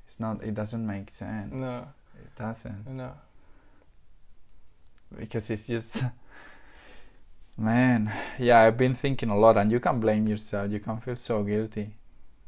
it's 0.07 0.19
not. 0.19 0.43
It 0.43 0.55
doesn't 0.55 0.87
make 0.87 1.11
sense. 1.11 1.52
No. 1.52 1.87
It 2.19 2.35
doesn't 2.38 2.87
No. 2.87 3.12
because 5.19 5.50
it's 5.50 5.67
just. 5.67 6.02
Man, 7.59 8.11
yeah, 8.38 8.61
I've 8.61 8.79
been 8.79 8.95
thinking 8.95 9.29
a 9.29 9.37
lot, 9.37 9.59
and 9.59 9.71
you 9.71 9.79
can 9.79 10.00
blame 10.00 10.26
yourself. 10.26 10.71
You 10.73 10.81
can 10.81 10.97
feel 11.02 11.17
so 11.17 11.43
guilty, 11.43 11.95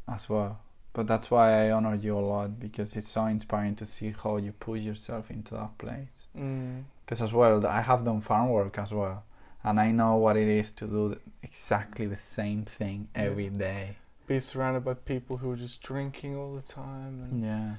as 0.08 0.28
well. 0.28 0.58
But 0.92 1.06
that's 1.08 1.30
why 1.30 1.66
I 1.66 1.70
honor 1.72 1.94
you 1.96 2.16
a 2.16 2.20
lot 2.20 2.60
because 2.60 2.94
it's 2.96 3.08
so 3.08 3.26
inspiring 3.26 3.74
to 3.76 3.86
see 3.86 4.14
how 4.22 4.36
you 4.36 4.52
push 4.52 4.80
yourself 4.80 5.30
into 5.30 5.54
that 5.54 5.76
place. 5.78 6.28
Mm. 6.38 6.84
Because 7.04 7.20
as 7.20 7.32
well, 7.32 7.66
I 7.66 7.80
have 7.80 8.04
done 8.04 8.20
farm 8.20 8.50
work 8.50 8.78
as 8.78 8.92
well, 8.92 9.24
and 9.64 9.80
I 9.80 9.90
know 9.90 10.16
what 10.16 10.36
it 10.36 10.46
is 10.48 10.70
to 10.72 10.86
do 10.86 11.18
exactly 11.42 12.06
the 12.06 12.16
same 12.16 12.64
thing 12.64 13.08
Yeah. 13.14 13.22
every 13.22 13.48
day. 13.50 13.96
Be 14.26 14.40
surrounded 14.40 14.84
by 14.84 14.94
people 14.94 15.36
who 15.38 15.50
are 15.50 15.56
just 15.56 15.82
drinking 15.82 16.36
all 16.36 16.54
the 16.54 16.62
time 16.62 17.20
and, 17.24 17.42
Yeah, 17.44 17.74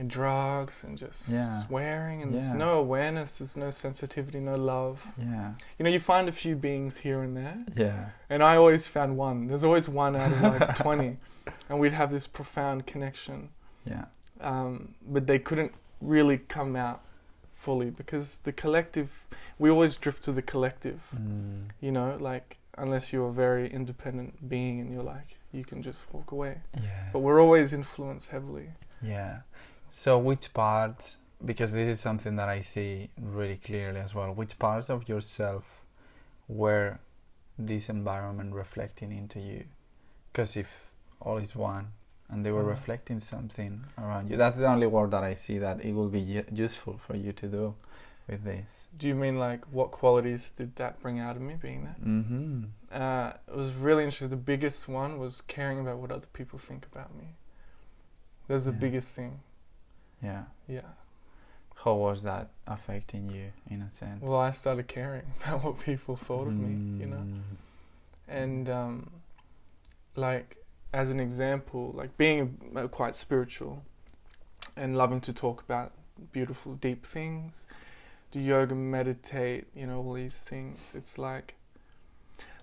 and 0.00 0.08
drugs 0.10 0.82
and 0.82 0.96
just 0.98 1.28
Yeah. 1.28 1.44
swearing 1.66 2.22
and 2.22 2.32
there's 2.32 2.52
no 2.52 2.78
awareness, 2.80 3.38
there's 3.38 3.56
no 3.56 3.68
sensitivity, 3.70 4.40
no 4.40 4.56
love. 4.56 5.06
yeah, 5.18 5.52
You 5.78 5.84
know, 5.84 5.90
you 5.90 6.00
find 6.00 6.26
a 6.28 6.32
few 6.32 6.56
beings 6.56 6.96
here 6.96 7.20
and 7.22 7.36
there, 7.36 7.58
yeah, 7.76 8.08
and 8.30 8.42
I 8.42 8.56
always 8.56 8.88
found 8.88 9.16
one. 9.18 9.46
There's 9.48 9.62
always 9.62 9.88
one 9.88 10.16
out 10.16 10.32
of 10.32 10.40
like 10.42 10.74
20, 10.86 11.18
and 11.68 11.78
we'd 11.78 11.92
have 11.92 12.10
this 12.10 12.26
profound 12.26 12.86
connection. 12.86 13.50
yeah, 13.84 14.06
um, 14.40 14.94
but 15.06 15.26
they 15.26 15.38
couldn't 15.38 15.72
really 16.00 16.38
come 16.38 16.74
out 16.76 17.02
fully 17.52 17.90
because 17.90 18.38
the 18.44 18.52
collective 18.52 19.10
we 19.58 19.68
always 19.68 19.98
drift 19.98 20.22
to 20.24 20.32
the 20.32 20.40
collective 20.40 21.00
mm. 21.14 21.60
you 21.80 21.92
know 21.92 22.16
like 22.18 22.56
unless 22.78 23.12
you're 23.12 23.28
a 23.28 23.32
very 23.32 23.66
independent 23.70 24.32
being 24.48 24.80
and 24.80 24.90
you're 24.94 25.02
like 25.16 25.36
you 25.52 25.62
can 25.62 25.82
just 25.82 26.00
walk 26.14 26.32
away 26.32 26.56
yeah. 26.82 27.10
but 27.12 27.18
we're 27.18 27.38
always 27.38 27.74
influenced 27.74 28.30
heavily 28.30 28.68
Yeah. 29.02 29.40
So 29.90 30.18
which 30.18 30.52
parts 30.54 31.16
because 31.44 31.72
this 31.72 31.94
is 31.94 32.00
something 32.00 32.36
that 32.36 32.48
I 32.48 32.60
see 32.60 33.10
really 33.20 33.56
clearly 33.56 34.00
as 34.00 34.14
well. 34.14 34.32
Which 34.32 34.58
parts 34.58 34.90
of 34.90 35.08
yourself 35.08 35.64
were 36.48 36.98
this 37.58 37.88
environment 37.88 38.54
reflecting 38.54 39.10
into 39.12 39.40
you? 39.40 39.64
Because 40.32 40.56
if 40.56 40.90
all 41.20 41.38
is 41.38 41.54
one 41.56 41.92
and 42.28 42.44
they 42.44 42.52
were 42.52 42.62
Mhm. 42.64 42.68
reflecting 42.68 43.20
something 43.20 43.84
around 43.98 44.30
you, 44.30 44.36
that's 44.36 44.58
the 44.58 44.66
only 44.66 44.86
word 44.86 45.10
that 45.12 45.24
I 45.24 45.34
see 45.34 45.58
that 45.58 45.84
it 45.84 45.92
will 45.94 46.08
be 46.08 46.20
useful 46.52 46.98
for 46.98 47.16
you 47.16 47.32
to 47.32 47.48
do 47.48 47.74
with 48.28 48.44
this. 48.44 48.88
do 48.96 49.08
you 49.08 49.14
mean 49.14 49.38
like 49.38 49.64
what 49.72 49.90
qualities 49.90 50.50
did 50.52 50.76
that 50.76 51.00
bring 51.02 51.18
out 51.18 51.34
of 51.36 51.42
me 51.42 51.54
being 51.54 51.84
that 51.84 52.00
Mm-hmm. 52.00 52.64
uh, 52.92 53.32
it 53.48 53.56
was 53.56 53.72
really 53.74 54.04
interesting 54.04 54.28
the 54.28 54.36
biggest 54.36 54.88
one 54.88 55.18
was 55.18 55.40
caring 55.40 55.80
about 55.80 55.98
what 55.98 56.12
other 56.12 56.28
people 56.32 56.58
think 56.58 56.86
about 56.86 57.12
me 57.14 57.34
that's 58.46 58.64
the 58.66 58.72
Yeah. 58.72 58.78
biggest 58.78 59.16
thing 59.16 59.40
Yeah. 60.22 60.44
yeah 60.68 60.80
How 61.84 61.94
was 61.94 62.22
that 62.24 62.50
affecting 62.66 63.30
you 63.30 63.52
in 63.70 63.82
a 63.82 63.90
sense? 63.90 64.20
well 64.22 64.38
i 64.40 64.50
started 64.50 64.86
caring 64.88 65.22
about 65.44 65.64
what 65.64 65.80
people 65.80 66.16
thought 66.16 66.46
of 66.48 66.58
me 66.58 67.00
you 67.00 67.06
know 67.06 67.24
Mm. 67.26 67.40
and 68.28 68.68
um, 68.70 69.10
like 70.16 70.56
as 70.92 71.08
an 71.10 71.20
example, 71.20 71.92
like 71.94 72.16
being 72.16 72.58
quite 72.90 73.14
spiritual 73.14 73.82
and 74.76 74.96
loving 74.96 75.20
to 75.22 75.32
talk 75.32 75.62
about 75.62 75.92
beautiful, 76.32 76.74
deep 76.74 77.06
things, 77.06 77.66
do 78.32 78.40
yoga, 78.40 78.74
meditate, 78.74 79.66
you 79.74 79.86
know, 79.86 79.98
all 80.02 80.12
these 80.14 80.42
things. 80.42 80.92
It's 80.96 81.16
like, 81.16 81.54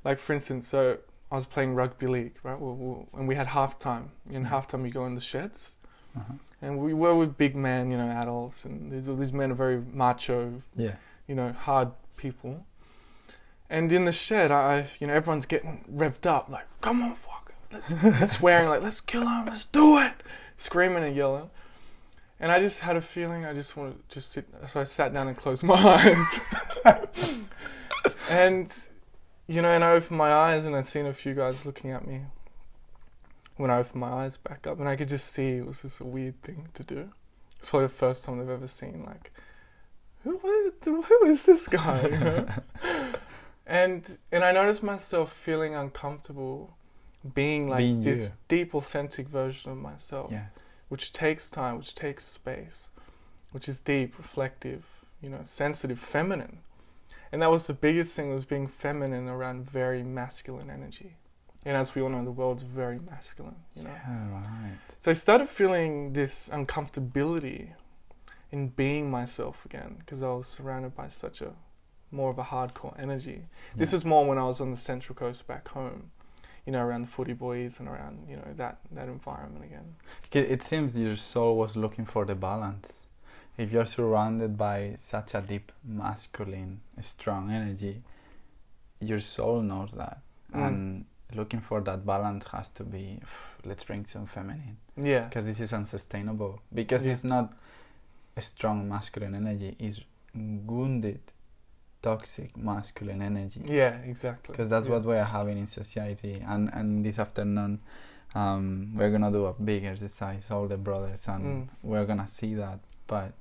like 0.04 0.20
for 0.20 0.34
instance, 0.34 0.68
so 0.68 0.98
I 1.32 1.36
was 1.38 1.46
playing 1.46 1.74
rugby 1.76 2.08
league, 2.08 2.36
right? 2.44 2.60
We, 2.60 2.72
we, 2.72 2.96
and 3.14 3.28
we 3.30 3.36
had 3.36 3.48
halftime. 3.48 4.10
In 4.30 4.44
Mm. 4.46 4.50
halftime, 4.50 4.86
you 4.86 4.92
go 4.92 5.06
in 5.06 5.16
the 5.16 5.22
sheds, 5.22 5.78
Uh-huh. 6.18 6.34
and 6.62 6.80
we 6.80 6.94
were 6.94 7.16
with 7.16 7.38
big 7.38 7.56
men, 7.56 7.92
you 7.92 7.98
know, 7.98 8.08
adults, 8.10 8.66
and 8.66 8.92
these 8.92 9.06
these 9.08 9.32
men 9.34 9.52
are 9.52 9.56
very 9.56 9.82
macho, 9.94 10.62
Yeah. 10.76 10.96
you 11.28 11.36
know, 11.36 11.52
hard 11.54 11.90
people. 12.18 12.66
And 13.70 13.92
in 13.92 14.06
the 14.06 14.12
shed, 14.14 14.50
I, 14.52 14.88
you 15.00 15.08
know, 15.08 15.14
everyone's 15.14 15.46
getting 15.46 15.84
revved 15.94 16.26
up, 16.26 16.48
like, 16.50 16.66
"Come 16.82 17.02
on, 17.04 17.16
fuck, 17.16 17.54
let's," 17.72 17.96
swearing, 18.38 18.70
like, 18.70 18.82
"Let's 18.82 19.02
kill 19.02 19.28
him, 19.28 19.46
let's 19.46 19.66
do 19.66 20.00
it," 20.00 20.14
screaming 20.56 21.04
and 21.04 21.16
yelling. 21.16 21.50
And 22.40 22.52
I 22.52 22.60
just 22.60 22.80
had 22.82 22.96
a 22.96 23.02
feeling 23.02 23.46
I 23.46 23.54
just 23.54 23.76
wanted 23.76 24.08
to 24.10 24.16
just 24.16 24.32
sit. 24.32 24.46
So 24.68 24.80
I 24.80 24.84
sat 24.84 25.12
down 25.14 25.28
and 25.28 25.36
closed 25.36 25.64
my 25.64 25.74
eyes. 26.86 27.00
and, 28.30 28.74
you 29.48 29.62
know, 29.62 29.70
and 29.70 29.84
I 29.84 29.92
opened 29.94 30.18
my 30.18 30.32
eyes 30.32 30.66
and 30.66 30.76
I 30.76 30.82
seen 30.82 31.06
a 31.06 31.14
few 31.14 31.34
guys 31.34 31.66
looking 31.66 31.92
at 31.92 32.08
me. 32.08 32.22
When 33.58 33.72
I 33.72 33.80
opened 33.80 34.00
my 34.00 34.10
eyes 34.24 34.38
back 34.38 34.68
up, 34.68 34.80
and 34.80 34.88
I 34.88 34.96
could 34.96 35.10
just 35.10 35.34
see 35.34 35.58
it 35.58 35.66
was 35.66 35.82
just 35.82 36.00
a 36.02 36.06
weird 36.06 36.42
thing 36.44 36.70
to 36.76 36.84
do. 36.84 37.10
It's 37.58 37.70
probably 37.70 37.88
the 37.88 37.94
first 37.94 38.24
time 38.24 38.38
they've 38.40 38.50
ever 38.50 38.68
seen 38.68 39.04
like, 39.06 39.32
who, 40.24 40.38
who 40.84 41.02
who 41.02 41.26
is 41.26 41.44
this 41.44 41.68
guy? 41.68 42.02
You 42.04 42.18
know? 42.20 42.48
and 43.66 44.18
and 44.32 44.44
I 44.44 44.52
noticed 44.52 44.84
myself 44.84 45.32
feeling 45.34 45.74
uncomfortable, 45.76 46.76
being 47.34 47.68
like 47.70 47.80
Being 47.80 48.04
this 48.04 48.28
you. 48.28 48.34
deep, 48.48 48.76
authentic 48.76 49.28
version 49.28 49.72
of 49.72 49.78
myself 49.78 50.32
Yeah. 50.32 50.46
which 50.90 51.12
takes 51.12 51.50
time, 51.50 51.78
which 51.78 51.96
takes 51.96 52.24
space, 52.26 52.90
which 53.52 53.68
is 53.68 53.82
deep, 53.82 54.18
reflective, 54.18 54.86
you 55.22 55.30
know, 55.30 55.42
sensitive, 55.44 56.00
feminine. 56.00 56.60
And 57.32 57.42
that 57.42 57.52
was 57.52 57.68
the 57.68 57.74
biggest 57.74 58.16
thing 58.16 58.34
was 58.34 58.46
being 58.46 58.68
feminine 58.68 59.28
around 59.28 59.70
very 59.70 60.02
masculine 60.04 60.70
energy. 60.70 61.18
And 61.66 61.76
as 61.76 61.94
we 61.96 62.02
all 62.02 62.10
know, 62.10 62.24
the 62.24 62.32
world's 62.32 62.64
very 62.64 63.00
masculine, 63.10 63.56
you 63.76 63.84
know. 63.84 63.90
Yeah, 63.90 64.32
right. 64.32 64.78
So 64.98 65.12
I 65.12 65.14
started 65.14 65.50
feeling 65.50 66.14
this 66.14 66.50
uncomfortability 66.50 67.70
in 68.52 68.70
being 68.70 69.12
myself 69.12 69.66
again 69.66 69.96
because 70.00 70.24
I 70.24 70.30
was 70.30 70.48
surrounded 70.48 70.96
by 70.96 71.10
such 71.10 71.42
a 71.42 71.52
more 72.12 72.30
of 72.30 72.40
a 72.40 72.44
hardcore 72.44 72.98
energy. 72.98 73.48
This 73.76 73.92
Yeah. 73.92 73.98
is 73.98 74.06
more 74.06 74.26
when 74.26 74.38
I 74.38 74.44
was 74.46 74.62
on 74.62 74.72
the 74.72 74.78
Central 74.78 75.14
Coast 75.16 75.46
back 75.46 75.68
home, 75.70 76.12
you 76.66 76.72
know, 76.72 76.82
around 76.86 77.02
the 77.02 77.08
footy 77.10 77.34
boys 77.34 77.80
and 77.82 77.90
around, 77.90 78.28
you 78.30 78.38
know, 78.38 78.54
that, 78.56 78.78
that 78.92 79.10
environment 79.10 79.66
again. 79.66 79.96
It 80.32 80.50
it 80.52 80.62
seems 80.64 80.98
your 80.98 81.18
soul 81.18 81.58
was 81.58 81.76
looking 81.76 82.06
for 82.06 82.26
the 82.26 82.36
balance. 82.36 82.94
If 83.58 83.72
you're 83.74 83.86
surrounded 83.88 84.58
by 84.58 84.96
such 84.98 85.34
a 85.36 85.42
deep 85.42 85.72
masculine, 85.84 86.80
strong 87.02 87.52
energy, 87.52 88.04
your 89.02 89.20
soul 89.20 89.62
knows 89.62 89.92
that. 89.92 90.20
Mm. 90.54 90.68
And 90.68 91.06
looking 91.34 91.60
for 91.62 91.82
that 91.82 92.06
balance 92.06 92.46
has 92.48 92.70
to 92.70 92.84
be, 92.84 93.20
let's 93.66 93.84
bring 93.84 94.06
some 94.06 94.26
feminine. 94.26 94.78
Yeah. 94.96 95.26
Because 95.26 95.46
this 95.46 95.60
is 95.60 95.74
unsustainable. 95.74 96.62
Because 96.74 97.06
Yeah. 97.06 97.12
it's 97.14 97.24
not 97.24 97.54
a 98.36 98.42
strong 98.42 98.88
masculine 98.88 99.36
energy, 99.36 99.76
it's 99.80 100.00
wounded, 100.34 101.20
toxic 102.02 102.56
masculine 102.56 103.22
energy. 103.22 103.62
Yeah, 103.66 103.98
exactly. 104.04 104.54
because 104.54 104.70
that's 104.70 104.86
yeah. 104.86 104.94
what 104.94 105.04
we 105.06 105.16
are 105.16 105.26
having 105.26 105.58
in 105.58 105.68
society 105.68 106.42
and 106.48 106.70
and 106.74 107.04
this 107.04 107.18
afternoon 107.20 107.80
um, 108.36 108.94
we're 108.96 109.10
gonna 109.10 109.32
do 109.32 109.46
a 109.48 109.54
big 109.54 109.84
exercise 109.86 110.52
all 110.52 110.68
the 110.68 110.78
brothers 110.78 111.28
and 111.28 111.44
Mm. 111.44 111.68
we're 111.82 112.06
gonna 112.06 112.28
see 112.28 112.54
that 112.56 112.80
but 113.08 113.32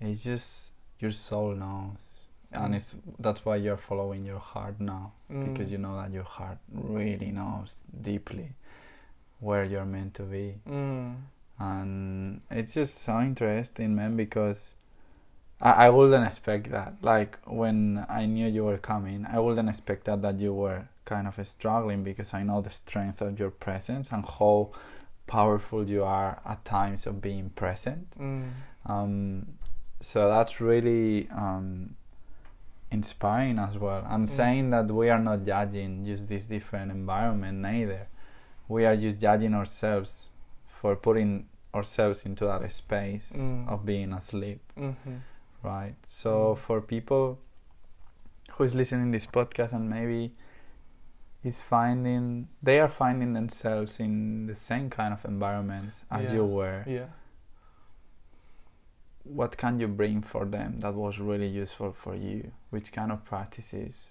it's 0.00 0.22
just 0.24 0.70
your 1.00 1.10
soul 1.10 1.54
knows 1.56 2.18
and 2.54 2.72
Mm. 2.72 2.76
it's 2.76 2.94
that's 3.18 3.44
why 3.44 3.56
you're 3.56 3.76
following 3.90 4.24
your 4.24 4.38
heart 4.38 4.80
now 4.80 5.12
because 5.28 5.68
Mm. 5.68 5.72
you 5.72 5.78
know 5.78 5.96
that 6.00 6.10
your 6.12 6.24
heart 6.36 6.58
really 6.72 7.30
knows 7.32 7.76
deeply 8.02 8.48
where 9.40 9.64
you're 9.64 9.84
meant 9.96 10.14
to 10.14 10.22
be 10.22 10.46
Mm. 10.66 11.16
and 11.58 12.40
it's 12.50 12.74
just 12.74 12.98
so 12.98 13.20
interesting 13.20 13.94
man 13.94 14.16
because 14.16 14.74
I, 15.60 15.86
I 15.86 15.90
wouldn't 15.90 16.24
expect 16.26 16.70
that 16.70 16.94
like 17.02 17.38
when 17.46 18.04
i 18.08 18.26
knew 18.26 18.48
you 18.48 18.64
were 18.64 18.78
coming 18.78 19.26
i 19.26 19.38
wouldn't 19.38 19.68
expect 19.68 20.04
that 20.04 20.22
that 20.22 20.38
you 20.40 20.52
were 20.52 20.88
kind 21.04 21.26
of 21.28 21.34
struggling 21.46 22.02
because 22.02 22.34
i 22.34 22.42
know 22.42 22.60
the 22.60 22.70
strength 22.70 23.20
of 23.20 23.38
your 23.38 23.50
presence 23.50 24.10
and 24.12 24.24
how 24.38 24.70
powerful 25.26 25.88
you 25.88 26.02
are 26.04 26.40
at 26.44 26.64
times 26.64 27.06
of 27.06 27.20
being 27.20 27.50
present 27.50 28.06
Mm. 28.18 28.50
um, 28.86 29.46
so 30.00 30.28
that's 30.28 30.60
really 30.60 31.28
um, 31.30 31.94
inspiring 32.98 33.58
as 33.58 33.74
well. 33.84 34.02
I'm 34.14 34.24
Mm. 34.26 34.36
saying 34.40 34.64
that 34.74 34.86
we 35.00 35.06
are 35.14 35.22
not 35.30 35.38
judging 35.52 36.04
just 36.04 36.28
this 36.28 36.44
different 36.46 36.88
environment 37.00 37.56
neither. 37.70 38.02
We 38.68 38.80
are 38.88 38.96
just 38.96 39.20
judging 39.20 39.54
ourselves 39.60 40.30
for 40.78 40.96
putting 41.06 41.30
ourselves 41.74 42.24
into 42.28 42.44
that 42.50 42.62
space 42.72 43.28
Mm. 43.36 43.68
of 43.72 43.84
being 43.84 44.12
asleep, 44.20 44.60
Mm-hmm. 44.76 45.16
right? 45.62 45.96
So 46.06 46.30
Mm. 46.54 46.58
for 46.66 46.80
people 46.94 47.24
who 48.52 48.64
is 48.64 48.74
listening 48.74 49.10
this 49.10 49.26
podcast 49.26 49.72
and 49.72 49.86
maybe 49.90 50.22
is 51.42 51.60
finding 51.60 52.48
they 52.62 52.78
are 52.80 52.88
finding 52.88 53.32
themselves 53.34 54.00
in 54.00 54.46
the 54.46 54.54
same 54.54 54.88
kind 54.88 55.12
of 55.12 55.20
environments 55.26 55.96
as 56.10 56.28
Yeah. 56.28 56.34
you 56.36 56.44
were 56.58 56.80
Yeah. 56.86 57.08
What 59.24 59.56
can 59.56 59.80
you 59.80 59.88
bring 59.88 60.22
for 60.22 60.44
them 60.44 60.80
that 60.80 60.94
was 60.94 61.18
really 61.18 61.48
useful 61.48 61.92
for 61.92 62.14
you? 62.14 62.52
Which 62.70 62.92
kind 62.92 63.10
of 63.10 63.24
practices 63.24 64.10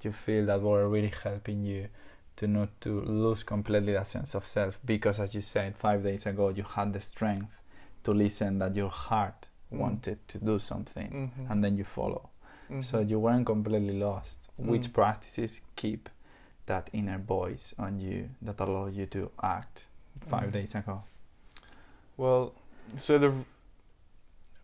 do 0.00 0.08
you 0.08 0.12
feel 0.12 0.46
that 0.46 0.60
were 0.62 0.88
really 0.88 1.12
helping 1.22 1.62
you 1.62 1.88
to 2.36 2.46
not 2.46 2.68
to 2.82 3.00
lose 3.02 3.42
completely 3.42 3.92
that 3.94 4.08
sense 4.08 4.34
of 4.34 4.46
self? 4.46 4.78
Because 4.84 5.20
as 5.20 5.34
you 5.34 5.40
said 5.40 5.76
five 5.76 6.02
days 6.02 6.26
ago, 6.26 6.50
you 6.50 6.64
had 6.64 6.92
the 6.92 7.00
strength 7.00 7.58
to 8.04 8.12
listen 8.12 8.58
that 8.58 8.74
your 8.74 8.90
heart 8.90 9.48
Mm. 9.72 9.78
wanted 9.78 10.28
to 10.28 10.38
do 10.38 10.58
something, 10.58 11.10
Mm-hmm. 11.10 11.50
and 11.52 11.64
then 11.64 11.76
you 11.78 11.84
follow. 11.84 12.28
So 12.82 12.98
Mhm. 12.98 13.08
you 13.08 13.18
weren't 13.20 13.46
completely 13.46 13.98
lost. 13.98 14.36
Which 14.58 14.88
Mm. 14.88 14.92
practices 14.92 15.62
keep 15.76 16.08
that 16.66 16.90
inner 16.92 17.18
voice 17.18 17.74
on 17.78 17.98
you 18.00 18.28
that 18.42 18.60
allow 18.60 18.86
you 18.88 19.06
to 19.06 19.30
act 19.42 19.86
five 20.28 20.48
Mm. 20.48 20.52
days 20.52 20.74
ago? 20.74 21.02
Well, 22.16 22.52
so 22.96 23.18
the 23.18 23.32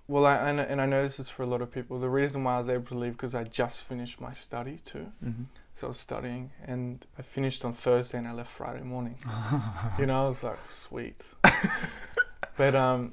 well, 0.09 0.25
I, 0.25 0.53
know, 0.53 0.63
and 0.63 0.81
I 0.81 0.87
know 0.87 1.03
this 1.03 1.21
is 1.21 1.29
for 1.29 1.43
a 1.43 1.47
lot 1.47 1.61
of 1.61 1.71
people. 1.71 1.99
The 1.99 2.09
reason 2.09 2.43
why 2.43 2.55
I 2.55 2.59
was 2.59 2.71
able 2.71 2.87
to 2.87 2.95
leave 2.99 3.13
because 3.13 3.35
I 3.35 3.45
just 3.45 3.85
finished 3.85 4.23
my 4.23 4.33
study 4.33 4.79
too. 4.83 5.13
Mm-hmm. 5.23 5.45
So 5.75 5.87
I 5.87 5.89
was 5.89 5.99
studying, 5.99 6.51
and 6.65 7.05
I 7.19 7.23
finished 7.23 7.63
on 7.63 7.75
Thursday, 7.75 8.17
and 8.17 8.27
I 8.27 8.33
left 8.33 8.51
Friday 8.51 8.83
morning. 8.83 9.19
you 9.99 10.07
know, 10.07 10.25
I 10.25 10.27
was 10.27 10.43
like, 10.43 10.59
sweet. 10.69 11.29
but 12.57 12.75
um, 12.75 13.13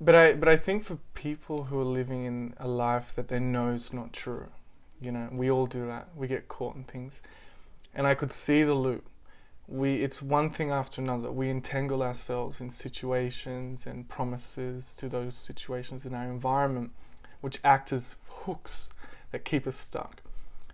but 0.00 0.14
I 0.14 0.32
but 0.32 0.48
I 0.48 0.56
think 0.56 0.82
for 0.82 0.96
people 1.12 1.64
who 1.64 1.78
are 1.78 1.84
living 1.84 2.24
in 2.24 2.54
a 2.56 2.66
life 2.66 3.14
that 3.16 3.28
they 3.28 3.38
know 3.38 3.68
is 3.68 3.92
not 3.92 4.14
true, 4.14 4.48
you 4.98 5.12
know, 5.12 5.28
we 5.30 5.50
all 5.50 5.66
do 5.66 5.86
that. 5.86 6.08
We 6.16 6.26
get 6.26 6.48
caught 6.48 6.74
in 6.74 6.84
things, 6.84 7.20
and 7.94 8.06
I 8.06 8.14
could 8.14 8.32
see 8.32 8.62
the 8.62 8.74
loop. 8.74 9.04
We 9.70 10.02
it's 10.02 10.20
one 10.20 10.50
thing 10.50 10.70
after 10.70 11.00
another. 11.00 11.30
We 11.30 11.48
entangle 11.48 12.02
ourselves 12.02 12.60
in 12.60 12.70
situations 12.70 13.86
and 13.86 14.08
promises 14.08 14.96
to 14.96 15.08
those 15.08 15.36
situations 15.36 16.04
in 16.04 16.12
our 16.14 16.24
environment, 16.24 16.90
which 17.40 17.60
act 17.62 17.92
as 17.92 18.16
hooks 18.28 18.90
that 19.30 19.44
keep 19.44 19.66
us 19.66 19.76
stuck. 19.76 20.22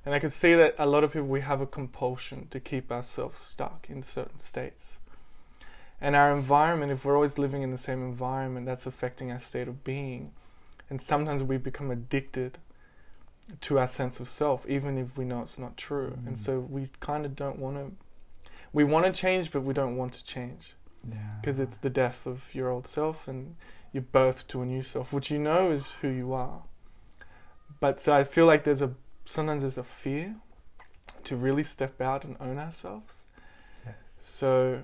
And 0.04 0.14
I 0.14 0.18
can 0.18 0.30
see 0.30 0.54
that 0.54 0.74
a 0.78 0.86
lot 0.86 1.04
of 1.04 1.12
people 1.12 1.28
we 1.28 1.42
have 1.42 1.60
a 1.60 1.66
compulsion 1.66 2.46
to 2.50 2.58
keep 2.58 2.90
ourselves 2.90 3.36
stuck 3.36 3.86
in 3.90 4.02
certain 4.02 4.38
states. 4.38 4.98
And 6.00 6.14
our 6.16 6.32
environment, 6.34 6.92
if 6.92 7.04
we're 7.04 7.16
always 7.16 7.38
living 7.38 7.62
in 7.62 7.70
the 7.70 7.78
same 7.78 8.02
environment, 8.02 8.66
that's 8.66 8.86
affecting 8.86 9.30
our 9.30 9.38
state 9.38 9.68
of 9.68 9.84
being. 9.84 10.32
And 10.88 11.00
sometimes 11.00 11.42
we 11.42 11.56
become 11.56 11.90
addicted 11.90 12.58
to 13.62 13.78
our 13.78 13.88
sense 13.88 14.20
of 14.20 14.28
self, 14.28 14.66
even 14.68 14.96
if 14.98 15.16
we 15.18 15.24
know 15.24 15.42
it's 15.42 15.58
not 15.58 15.76
true. 15.76 16.18
And 16.26 16.36
Mm. 16.36 16.38
so 16.38 16.60
we 16.60 16.86
kind 17.00 17.26
of 17.26 17.34
don't 17.36 17.58
want 17.58 17.76
to. 17.76 18.05
We 18.76 18.84
want 18.84 19.06
to 19.06 19.12
change, 19.12 19.50
but 19.52 19.62
we 19.62 19.72
don't 19.72 19.96
want 19.96 20.12
to 20.18 20.22
change 20.22 20.74
Yeah. 21.08 21.16
because 21.40 21.58
it's 21.58 21.78
the 21.78 21.88
death 21.88 22.26
of 22.26 22.54
your 22.54 22.68
old 22.68 22.86
self 22.86 23.26
and 23.26 23.56
your 23.90 24.02
birth 24.02 24.46
to 24.48 24.60
a 24.60 24.66
new 24.66 24.82
self, 24.82 25.14
which 25.14 25.30
you 25.30 25.38
know 25.38 25.70
is 25.70 25.92
who 26.02 26.08
you 26.08 26.34
are. 26.34 26.62
But 27.80 28.00
so 28.00 28.12
I 28.14 28.22
feel 28.22 28.44
like 28.44 28.64
there's 28.64 28.82
a 28.82 28.92
sometimes 29.24 29.62
there's 29.62 29.78
a 29.78 29.82
fear 30.02 30.36
to 31.24 31.36
really 31.36 31.62
step 31.64 32.02
out 32.02 32.22
and 32.26 32.36
own 32.38 32.58
ourselves. 32.58 33.24
Yes. 33.86 33.94
So 34.18 34.82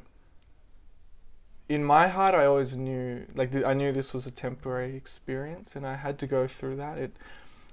in 1.69 1.85
my 1.85 2.09
heart, 2.09 2.35
I 2.35 2.47
always 2.47 2.75
knew 2.75 3.27
like 3.35 3.55
I 3.55 3.75
knew 3.75 3.93
this 3.93 4.15
was 4.15 4.27
a 4.27 4.31
temporary 4.31 4.97
experience, 4.97 5.77
and 5.77 5.87
I 5.87 5.97
had 5.97 6.19
to 6.21 6.27
go 6.27 6.47
through 6.47 6.77
that. 6.77 6.97
It 6.97 7.13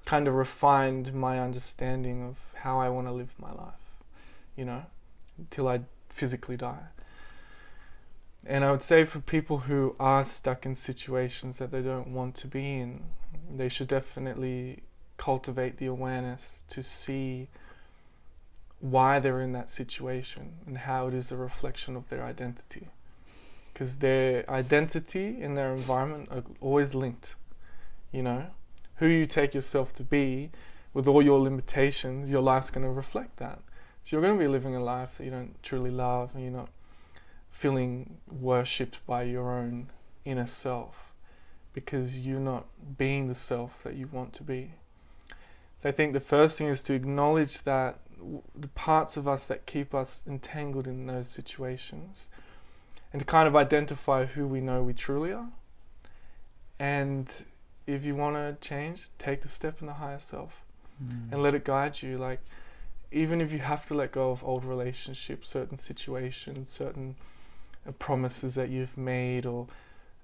kind 0.04 0.28
of 0.28 0.34
refined 0.34 1.14
my 1.14 1.40
understanding 1.40 2.22
of 2.28 2.36
how 2.56 2.78
I 2.78 2.90
want 2.90 3.06
to 3.06 3.12
live 3.12 3.34
my 3.38 3.52
life, 3.52 3.86
you 4.54 4.66
know, 4.66 4.82
until 5.38 5.66
I 5.66 5.80
physically 6.10 6.56
die. 6.56 6.88
And 8.44 8.64
I 8.64 8.70
would 8.70 8.82
say 8.82 9.04
for 9.04 9.20
people 9.20 9.58
who 9.58 9.94
are 10.00 10.24
stuck 10.24 10.64
in 10.64 10.74
situations 10.74 11.58
that 11.58 11.70
they 11.70 11.82
don't 11.82 12.08
want 12.08 12.34
to 12.36 12.46
be 12.46 12.78
in, 12.80 13.04
they 13.54 13.68
should 13.68 13.88
definitely 13.88 14.82
cultivate 15.16 15.76
the 15.76 15.86
awareness 15.86 16.64
to 16.68 16.82
see 16.82 17.48
why 18.80 19.18
they're 19.18 19.42
in 19.42 19.52
that 19.52 19.68
situation 19.68 20.54
and 20.66 20.78
how 20.78 21.06
it 21.06 21.14
is 21.14 21.30
a 21.30 21.36
reflection 21.36 21.96
of 21.96 22.08
their 22.08 22.24
identity. 22.24 22.88
Because 23.72 23.98
their 23.98 24.48
identity 24.50 25.42
and 25.42 25.56
their 25.56 25.72
environment 25.72 26.28
are 26.30 26.42
always 26.60 26.94
linked. 26.94 27.34
You 28.10 28.22
know, 28.22 28.46
who 28.96 29.06
you 29.06 29.26
take 29.26 29.54
yourself 29.54 29.92
to 29.94 30.02
be 30.02 30.50
with 30.92 31.06
all 31.06 31.22
your 31.22 31.38
limitations, 31.38 32.30
your 32.30 32.42
life's 32.42 32.70
going 32.70 32.84
to 32.84 32.90
reflect 32.90 33.36
that. 33.36 33.60
So 34.02 34.16
you're 34.16 34.22
going 34.22 34.38
to 34.38 34.44
be 34.44 34.48
living 34.48 34.74
a 34.74 34.82
life 34.82 35.18
that 35.18 35.24
you 35.24 35.30
don't 35.30 35.60
truly 35.62 35.90
love 35.90 36.30
and 36.34 36.42
you're 36.42 36.52
not 36.52 36.68
feeling 37.50 38.18
worshipped 38.30 39.04
by 39.06 39.22
your 39.22 39.50
own 39.50 39.88
inner 40.24 40.46
self 40.46 41.12
because 41.72 42.20
you're 42.20 42.40
not 42.40 42.66
being 42.98 43.28
the 43.28 43.34
self 43.34 43.82
that 43.82 43.94
you 43.94 44.08
want 44.10 44.32
to 44.34 44.42
be. 44.42 44.72
So 45.82 45.88
I 45.88 45.92
think 45.92 46.12
the 46.12 46.20
first 46.20 46.58
thing 46.58 46.66
is 46.68 46.82
to 46.84 46.94
acknowledge 46.94 47.62
that 47.62 47.98
the 48.54 48.68
parts 48.68 49.16
of 49.16 49.26
us 49.28 49.46
that 49.46 49.66
keep 49.66 49.94
us 49.94 50.22
entangled 50.26 50.86
in 50.86 51.06
those 51.06 51.28
situations 51.28 52.28
and 53.12 53.20
to 53.20 53.26
kind 53.26 53.48
of 53.48 53.56
identify 53.56 54.26
who 54.26 54.46
we 54.46 54.60
know 54.60 54.82
we 54.82 54.92
truly 54.92 55.32
are. 55.32 55.48
And 56.78 57.30
if 57.86 58.04
you 58.04 58.14
want 58.14 58.36
to 58.36 58.56
change, 58.66 59.08
take 59.18 59.42
the 59.42 59.48
step 59.48 59.80
in 59.80 59.86
the 59.86 59.94
higher 59.94 60.18
self 60.18 60.62
Mm. 61.02 61.32
and 61.32 61.42
let 61.42 61.54
it 61.54 61.64
guide 61.64 62.02
you. 62.02 62.18
Like, 62.18 62.40
even 63.12 63.40
if 63.40 63.52
you 63.52 63.58
have 63.58 63.84
to 63.86 63.94
let 63.94 64.12
go 64.12 64.30
of 64.30 64.44
old 64.44 64.64
relationships, 64.64 65.48
certain 65.48 65.76
situations, 65.76 66.68
certain 66.68 67.16
uh, 67.86 67.92
promises 67.92 68.54
that 68.54 68.68
you've 68.68 68.96
made, 68.96 69.46
or 69.46 69.66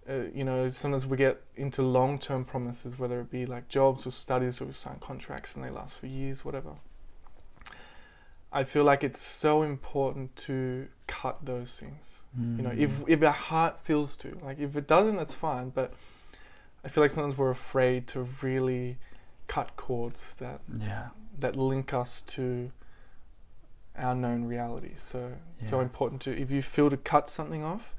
uh, 0.09 0.23
you 0.35 0.45
know, 0.45 0.69
sometimes 0.69 1.07
we 1.07 1.17
get 1.17 1.43
into 1.57 1.83
long-term 1.83 2.45
promises, 2.45 2.99
whether 2.99 3.21
it 3.21 3.31
be 3.31 3.45
like 3.45 3.69
jobs 3.69 4.07
or 4.07 4.11
studies, 4.13 4.61
or 4.61 4.67
we 4.67 4.73
sign 4.73 4.97
contracts 5.01 5.57
and 5.57 5.65
they 5.65 5.71
last 5.71 5.99
for 5.99 6.07
years, 6.07 6.45
whatever. 6.45 6.71
I 8.53 8.65
feel 8.65 8.85
like 8.85 9.03
it's 9.05 9.21
so 9.21 9.63
important 9.63 10.35
to 10.37 10.87
cut 11.09 11.45
those 11.45 11.79
things. 11.79 12.23
You 12.57 12.63
know, 12.63 12.71
if 12.71 12.91
Mm. 13.01 13.09
if 13.09 13.23
our 13.23 13.33
heart 13.33 13.81
feels 13.81 14.17
to, 14.19 14.39
like 14.43 14.59
if 14.61 14.77
it 14.77 14.87
doesn't, 14.87 15.17
that's 15.17 15.35
fine. 15.35 15.71
But 15.71 15.93
I 16.85 16.89
feel 16.89 17.03
like 17.03 17.11
sometimes 17.11 17.37
we're 17.37 17.51
afraid 17.51 18.07
to 18.09 18.29
really 18.43 18.97
cut 19.49 19.77
cords 19.77 20.37
that 20.37 20.61
yeah, 20.79 21.09
that 21.39 21.57
link 21.57 21.93
us 21.93 22.23
to 22.23 22.71
our 23.99 24.15
known 24.15 24.45
reality. 24.45 24.93
So 24.97 25.33
so 25.57 25.81
important 25.81 26.21
to 26.23 26.39
if 26.39 26.51
you 26.51 26.63
feel 26.63 26.91
to 26.91 26.97
cut 26.97 27.29
something 27.29 27.63
off, 27.65 27.95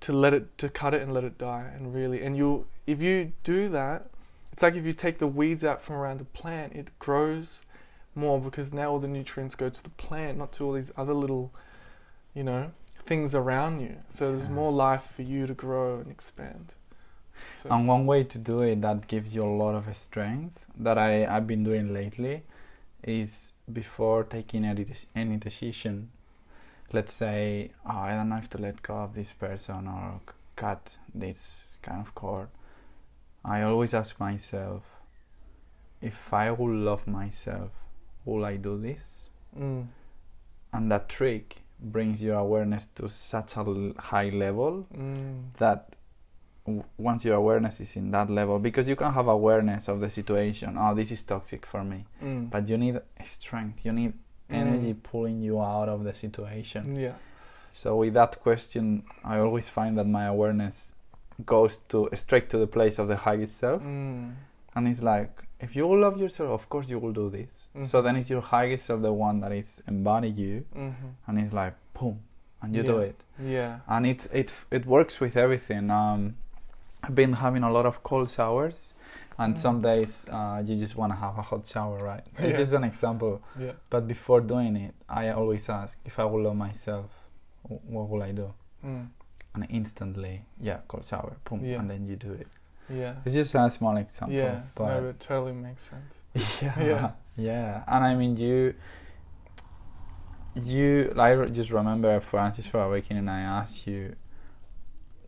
to 0.00 0.12
let 0.12 0.34
it 0.34 0.56
to 0.58 0.68
cut 0.68 0.94
it 0.94 1.02
and 1.02 1.12
let 1.12 1.24
it 1.24 1.38
die 1.38 1.70
and 1.74 1.94
really 1.94 2.22
and 2.22 2.36
you 2.36 2.66
if 2.86 3.00
you 3.00 3.32
do 3.44 3.68
that, 3.70 4.06
it's 4.52 4.62
like 4.62 4.74
if 4.76 4.84
you 4.84 4.92
take 4.92 5.18
the 5.18 5.26
weeds 5.26 5.64
out 5.64 5.80
from 5.82 5.96
around 5.96 6.20
a 6.20 6.24
plant, 6.24 6.74
it 6.74 6.96
grows 6.98 7.64
more 8.14 8.40
because 8.40 8.72
now 8.72 8.90
all 8.90 8.98
the 8.98 9.08
nutrients 9.08 9.54
go 9.54 9.68
to 9.68 9.82
the 9.82 9.90
plant, 9.90 10.38
not 10.38 10.52
to 10.52 10.64
all 10.64 10.72
these 10.72 10.90
other 10.96 11.14
little, 11.14 11.52
you 12.34 12.42
know, 12.42 12.72
things 13.06 13.34
around 13.34 13.80
you. 13.80 13.96
So 14.08 14.30
there's 14.32 14.46
Yeah. 14.46 14.52
more 14.54 14.72
life 14.72 15.04
for 15.14 15.22
you 15.22 15.46
to 15.46 15.54
grow 15.54 15.98
and 16.00 16.10
expand. 16.10 16.74
So, 17.54 17.70
And 17.70 17.86
one 17.86 18.06
way 18.06 18.24
to 18.24 18.38
do 18.38 18.62
it 18.62 18.80
that 18.82 19.06
gives 19.06 19.34
you 19.34 19.42
a 19.42 19.54
lot 19.62 19.74
of 19.74 19.94
strength 19.96 20.66
that 20.76 20.98
I, 20.98 21.24
I've 21.26 21.46
been 21.46 21.62
doing 21.64 21.92
lately 21.92 22.42
is 23.02 23.52
before 23.72 24.24
taking 24.24 24.64
any, 24.64 24.84
dec- 24.84 25.06
any 25.14 25.36
decision, 25.36 26.10
let's 26.92 27.12
say, 27.12 27.72
oh, 27.86 27.96
I 27.98 28.14
don't 28.14 28.30
have 28.30 28.48
to 28.50 28.58
let 28.58 28.82
go 28.82 28.94
of 28.96 29.14
this 29.14 29.32
person 29.32 29.86
or 29.88 30.20
cut 30.56 30.96
this 31.14 31.76
kind 31.82 32.00
of 32.00 32.14
cord. 32.14 32.48
I 33.44 33.62
always 33.62 33.94
ask 33.94 34.18
myself, 34.20 34.82
if 36.00 36.32
I 36.32 36.50
would 36.50 36.74
love 36.76 37.06
myself, 37.06 37.70
will 38.24 38.44
I 38.44 38.56
do 38.56 38.78
this? 38.80 39.28
mm, 39.58 39.86
And 40.72 40.90
that 40.92 41.08
trick 41.08 41.62
brings 41.80 42.22
your 42.22 42.36
awareness 42.36 42.88
to 42.96 43.08
such 43.08 43.56
a 43.56 43.60
l- 43.60 43.92
high 43.98 44.30
level 44.30 44.86
mm, 44.96 45.52
that 45.58 45.94
once 47.08 47.20
your 47.28 47.36
awareness 47.36 47.80
is 47.80 47.96
in 47.96 48.10
that 48.16 48.28
level 48.30 48.58
because 48.58 48.86
you 48.88 48.96
can 49.02 49.12
have 49.18 49.28
awareness 49.38 49.88
of 49.88 49.96
the 50.00 50.10
situation 50.10 50.70
oh 50.82 50.94
this 50.94 51.10
is 51.16 51.22
toxic 51.22 51.62
for 51.72 51.82
me 51.84 52.00
mm. 52.22 52.48
but 52.52 52.68
you 52.70 52.76
need 52.84 52.96
strength 53.24 53.84
you 53.86 53.92
need 53.92 54.12
energy 54.50 54.92
Mm. 54.94 55.02
pulling 55.10 55.38
you 55.46 55.60
out 55.60 55.88
of 55.94 56.04
the 56.04 56.14
situation 56.24 56.82
yeah. 56.96 57.16
so 57.70 57.88
with 57.96 58.14
that 58.14 58.32
question 58.46 58.84
i 59.24 59.38
always 59.38 59.68
find 59.68 59.92
that 59.98 60.06
my 60.18 60.24
awareness 60.34 60.76
goes 61.54 61.76
to 61.90 62.08
straight 62.14 62.48
to 62.50 62.58
the 62.58 62.66
place 62.76 62.98
of 63.02 63.06
the 63.08 63.16
highest 63.28 63.54
self 63.58 63.80
Mm. 63.82 64.32
and 64.74 64.88
it's 64.88 65.02
like 65.02 65.32
if 65.60 65.74
you 65.76 65.84
love 66.04 66.16
yourself 66.24 66.50
of 66.58 66.68
course 66.72 66.88
you 66.92 66.98
will 67.02 67.12
do 67.22 67.28
this 67.38 67.52
so 67.90 67.98
Mhm. 68.00 68.04
then 68.04 68.16
it's 68.16 68.30
your 68.30 68.44
highest 68.56 68.86
self 68.86 69.00
the 69.02 69.12
one 69.28 69.36
that 69.42 69.52
is 69.52 69.82
embodying 69.86 70.36
you 70.36 70.64
Mm-hmm. 70.74 71.08
and 71.26 71.38
it's 71.40 71.52
like 71.62 71.74
boom 71.98 72.16
and 72.62 72.74
you 72.76 72.82
do 72.82 72.98
it 73.10 73.16
Yeah. 73.56 73.72
and 73.86 74.02
it 74.12 74.20
it 74.40 74.48
it 74.76 74.84
works 74.86 75.20
with 75.20 75.36
everything. 75.36 75.84
Um, 76.02 76.20
I've 77.02 77.14
been 77.14 77.32
having 77.34 77.62
a 77.62 77.70
lot 77.70 77.86
of 77.86 78.02
cold 78.02 78.28
showers, 78.30 78.94
and 79.38 79.54
Mm. 79.54 79.58
some 79.58 79.80
days 79.82 80.26
uh, 80.30 80.62
you 80.66 80.76
just 80.76 80.96
want 80.96 81.12
to 81.12 81.16
have 81.18 81.38
a 81.38 81.42
hot 81.42 81.66
shower, 81.66 81.98
right? 82.02 82.26
Yeah. 82.40 82.56
just 82.56 82.72
an 82.74 82.84
example. 82.84 83.40
Yeah. 83.58 83.72
But 83.90 84.06
before 84.08 84.40
doing 84.40 84.76
it, 84.76 84.94
I 85.08 85.30
always 85.30 85.68
ask 85.68 85.98
if 86.04 86.18
I 86.18 86.24
will 86.24 86.42
love 86.42 86.56
myself, 86.56 87.10
what 87.62 88.08
will 88.08 88.22
I 88.22 88.32
do? 88.32 88.52
Mm. 88.84 89.08
And 89.54 89.66
instantly, 89.70 90.44
yeah, 90.60 90.78
cold 90.88 91.04
shower, 91.06 91.36
boom, 91.44 91.64
Yeah. 91.64 91.78
and 91.80 91.88
then 91.90 92.06
you 92.06 92.16
do 92.16 92.32
it. 92.32 92.48
Yeah. 92.90 93.14
It's 93.24 93.34
just 93.34 93.54
a 93.54 93.70
small 93.70 93.96
example, 93.96 94.36
Yeah. 94.36 94.60
but 94.74 95.00
no, 95.00 95.08
it 95.08 95.20
totally 95.20 95.52
makes 95.52 95.82
sense. 95.90 96.22
yeah, 96.62 96.80
Yeah. 96.82 97.10
yeah, 97.36 97.84
and 97.86 98.04
I 98.04 98.14
mean 98.14 98.36
you. 98.36 98.74
You, 100.54 101.12
I 101.16 101.36
just 101.46 101.70
remember 101.70 102.10
Answers 102.32 102.66
for 102.66 102.80
Awakening. 102.82 103.28
I 103.28 103.42
asked 103.42 103.86
you, 103.86 104.16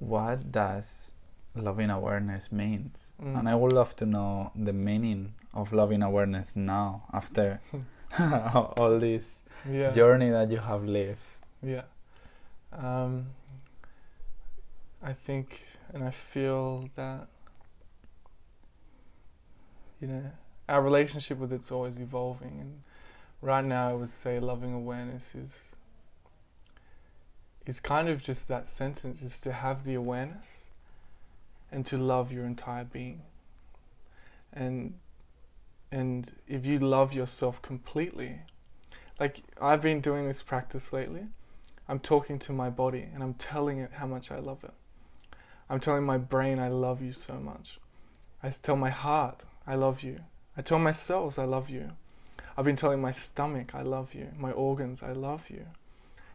what 0.01 0.51
does 0.51 1.13
loving 1.55 1.91
awareness 1.91 2.51
means, 2.53 3.11
Mm. 3.21 3.39
and 3.39 3.49
I 3.49 3.55
would 3.55 3.73
love 3.73 3.95
to 3.97 4.07
know 4.07 4.51
the 4.55 4.73
meaning 4.73 5.35
of 5.53 5.73
loving 5.73 6.03
awareness 6.03 6.55
now 6.57 7.03
after 7.13 7.61
all 8.79 8.99
this 8.99 9.43
yeah. 9.69 9.91
journey 9.91 10.31
that 10.31 10.51
you 10.51 10.59
have 10.59 10.85
lived. 10.85 11.21
Yeah. 11.63 11.83
Um, 12.73 13.27
I 15.03 15.13
think 15.13 15.65
and 15.93 16.05
I 16.05 16.11
feel 16.11 16.89
that, 16.95 17.27
you 20.01 20.09
know, 20.09 20.31
our 20.69 20.83
relationship 20.83 21.39
with 21.39 21.53
it's 21.53 21.71
always 21.73 21.99
evolving. 21.99 22.59
And 22.61 22.83
right 23.43 23.65
now, 23.65 23.91
I 23.91 23.93
would 23.95 24.11
say 24.11 24.39
loving 24.41 24.73
awareness 24.73 25.35
is. 25.35 25.77
Is 27.67 27.79
kind 27.79 28.09
of 28.09 28.23
just 28.23 28.49
that 28.49 28.69
sentence 28.69 29.23
is 29.23 29.41
to 29.43 29.53
have 29.53 29.85
the 29.85 29.95
awareness 29.95 30.70
and 31.73 31.87
to 31.87 31.97
love 31.97 32.33
your 32.33 32.45
entire 32.45 32.85
being. 32.85 33.23
And 34.53 34.95
and 35.93 36.33
if 36.47 36.67
you 36.67 36.79
love 36.79 37.13
yourself 37.13 37.61
completely, 37.63 38.41
like 39.19 39.43
I've 39.61 39.83
been 39.83 40.01
doing 40.01 40.27
this 40.27 40.43
practice 40.43 40.93
lately. 40.93 41.25
I'm 41.89 41.99
talking 41.99 42.39
to 42.41 42.53
my 42.53 42.71
body 42.71 43.09
and 43.13 43.21
I'm 43.21 43.35
telling 43.35 43.79
it 43.79 43.91
how 43.95 44.07
much 44.07 44.31
I 44.31 44.39
love 44.39 44.63
it. 44.63 44.73
I'm 45.69 45.81
telling 45.81 46.05
my 46.05 46.19
brain 46.19 46.61
I 46.61 46.69
love 46.69 47.03
you 47.03 47.13
so 47.13 47.35
much. 47.35 47.81
I 48.43 48.51
tell 48.51 48.77
my 48.77 48.91
heart 48.91 49.45
I 49.67 49.75
love 49.75 50.03
you. 50.03 50.19
I 50.57 50.63
tell 50.63 50.79
my 50.79 50.93
cells 50.93 51.39
I 51.39 51.45
love 51.45 51.69
you. 51.69 51.91
I've 52.57 52.65
been 52.65 52.77
telling 52.77 53.01
my 53.01 53.11
stomach 53.11 53.75
I 53.75 53.83
love 53.83 54.15
you. 54.15 54.29
My 54.39 54.53
organs 54.53 55.03
I 55.03 55.13
love 55.13 55.51
you. 55.51 55.67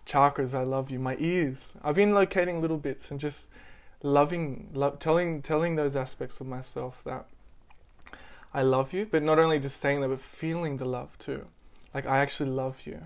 Chakras 0.06 0.54
I 0.54 0.64
love 0.64 0.92
you. 0.92 1.00
My 1.00 1.16
ears. 1.20 1.76
I've 1.84 1.96
been 1.96 2.14
locating 2.14 2.62
little 2.62 2.78
bits 2.78 3.10
and 3.10 3.20
just 3.20 3.50
loving, 4.06 4.70
lo- 4.74 4.96
telling, 5.00 5.42
telling 5.42 5.76
those 5.76 5.96
aspects 5.96 6.40
of 6.40 6.48
myself 6.48 7.04
that 7.04 7.26
I 8.54 8.62
love 8.62 8.94
you. 8.94 9.06
But 9.10 9.24
not 9.24 9.40
only 9.40 9.60
just 9.60 9.78
saying 9.78 10.02
that, 10.02 10.10
but 10.10 10.20
feeling 10.20 10.78
the 10.78 10.86
love 10.86 11.18
too. 11.18 11.46
Like 11.94 12.06
I 12.06 12.20
actually 12.20 12.50
love 12.52 12.86
you. 12.86 13.00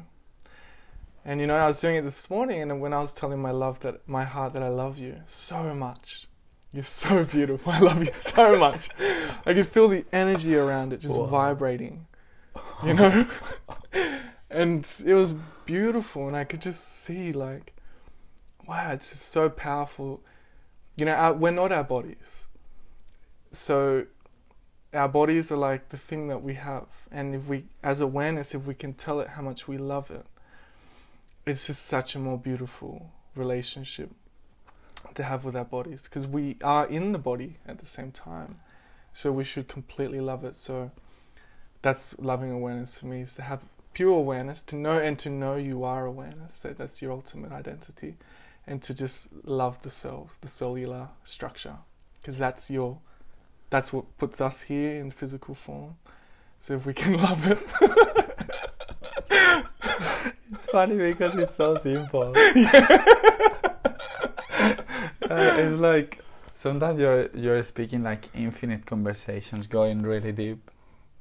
And 1.26 1.42
you 1.42 1.48
know, 1.48 1.56
I 1.58 1.68
was 1.68 1.80
doing 1.80 1.96
it 1.96 2.02
this 2.04 2.30
morning, 2.30 2.62
and 2.62 2.82
when 2.82 2.94
I 2.94 3.00
was 3.00 3.14
telling 3.14 3.42
my 3.42 3.52
love 3.52 3.80
that 3.82 4.08
my 4.08 4.24
heart 4.24 4.54
that 4.54 4.64
I 4.64 4.70
love 4.70 4.98
you 4.98 5.18
so 5.28 5.76
much, 5.76 6.28
you're 6.74 6.84
so 6.84 7.24
beautiful. 7.36 7.72
I 7.72 7.80
love 7.80 8.00
you 8.04 8.12
so 8.14 8.58
much. 8.58 8.90
I 9.46 9.54
could 9.54 9.68
feel 9.68 9.88
the 9.90 10.06
energy 10.12 10.56
around 10.56 10.94
it 10.94 11.02
just 11.02 11.18
Wow. 11.18 11.26
vibrating, 11.28 12.08
you 12.86 12.94
know. 12.94 13.26
and 14.50 14.88
it 15.06 15.14
was 15.14 15.34
beautiful, 15.66 16.28
and 16.28 16.36
I 16.38 16.46
could 16.46 16.62
just 16.62 16.84
see 17.04 17.32
like, 17.34 17.74
wow, 18.68 18.92
it's 18.94 19.10
just 19.12 19.28
so 19.30 19.50
powerful. 19.50 20.22
You 21.00 21.06
know, 21.06 21.14
our, 21.14 21.34
we're 21.34 21.52
not 21.52 21.72
our 21.72 21.84
bodies, 21.84 22.48
so 23.52 24.06
our 24.94 25.08
bodies 25.08 25.52
are 25.52 25.58
like 25.58 25.90
the 25.90 25.98
thing 25.98 26.28
that 26.28 26.44
we 26.44 26.56
have, 26.56 26.88
and 27.12 27.36
if 27.36 27.48
we, 27.48 27.66
as 27.84 28.02
awareness, 28.02 28.54
if 28.54 28.66
we 28.66 28.74
can 28.74 28.94
tell 28.94 29.20
it 29.22 29.30
how 29.30 29.42
much 29.42 29.68
we 29.68 29.78
love 29.78 30.12
it 30.12 30.26
it's 31.50 31.68
just 31.68 31.86
such 31.86 32.16
a 32.16 32.20
more 32.20 32.38
beautiful 32.38 33.12
relationship 33.36 34.12
to 35.16 35.24
have 35.24 35.46
with 35.46 35.56
our 35.56 35.66
bodies. 35.66 36.04
Because 36.04 36.28
we 36.28 36.58
are 36.64 36.86
in 36.88 37.12
the 37.12 37.18
body 37.18 37.58
at 37.68 37.80
the 37.80 37.86
same 37.86 38.12
time. 38.12 38.60
So 39.14 39.32
we 39.32 39.44
should 39.44 39.68
completely 39.68 40.20
love 40.20 40.44
it. 40.44 40.56
So 40.56 40.92
that's 41.82 42.18
loving 42.20 42.52
awareness 42.52 43.00
for 43.00 43.08
me 43.08 43.22
is 43.22 43.36
to 43.36 43.42
have 43.42 43.64
pure 43.94 44.14
awareness, 44.14 44.62
to 44.64 44.76
know 44.76 45.00
and 45.00 45.18
to 45.20 45.30
know 45.30 45.56
you 45.56 45.84
are 45.84 46.06
awareness. 46.06 46.60
That 46.60 46.78
that's 46.78 47.02
your 47.02 47.12
ultimate 47.12 47.52
identity, 47.52 48.18
and 48.70 48.82
to 48.84 48.94
just 48.94 49.28
love 49.44 49.82
the 49.82 49.90
cells, 49.90 50.38
the 50.42 50.48
cellular 50.48 51.10
structure, 51.26 51.76
because 52.22 52.38
that's 52.38 52.70
your, 52.72 53.00
that's 53.70 53.92
what 53.92 54.06
puts 54.18 54.40
us 54.40 54.62
here 54.62 54.96
in 55.02 55.12
physical 55.12 55.56
form. 55.56 55.96
So 56.60 56.76
if 56.76 56.86
we 56.86 56.94
can 56.94 57.18
love 57.22 57.46
it, 57.50 57.60
It's 60.52 60.66
funny 60.68 60.96
because 60.98 61.36
it's 61.36 61.56
so 61.56 61.78
simple. 61.78 62.34
Uh, 65.32 65.56
it's 65.60 65.78
like 65.80 66.20
sometimes 66.56 67.00
you're 67.00 67.30
you're 67.36 67.62
speaking 67.64 68.02
like 68.02 68.30
infinite 68.34 68.84
conversations, 68.88 69.68
going 69.68 70.02
really 70.02 70.32
deep 70.32 70.72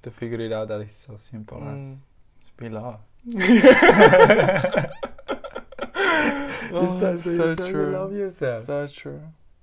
to 0.02 0.10
figure 0.10 0.40
it 0.40 0.50
out 0.50 0.68
that 0.68 0.80
it's 0.80 0.96
so 0.96 1.16
simple 1.18 1.58
as 1.58 1.76
Mm. 1.78 1.98
just 2.40 2.56
be 2.56 2.68
love. 2.70 3.00
Oh, 6.72 6.88
start- 6.98 7.20
so 7.20 7.30
you 7.30 7.36
start 7.36 7.58
to 7.58 7.70
true. 7.70 7.92
love 7.92 8.12
yourself. 8.12 8.64
So 8.64 8.86
true. 8.86 9.20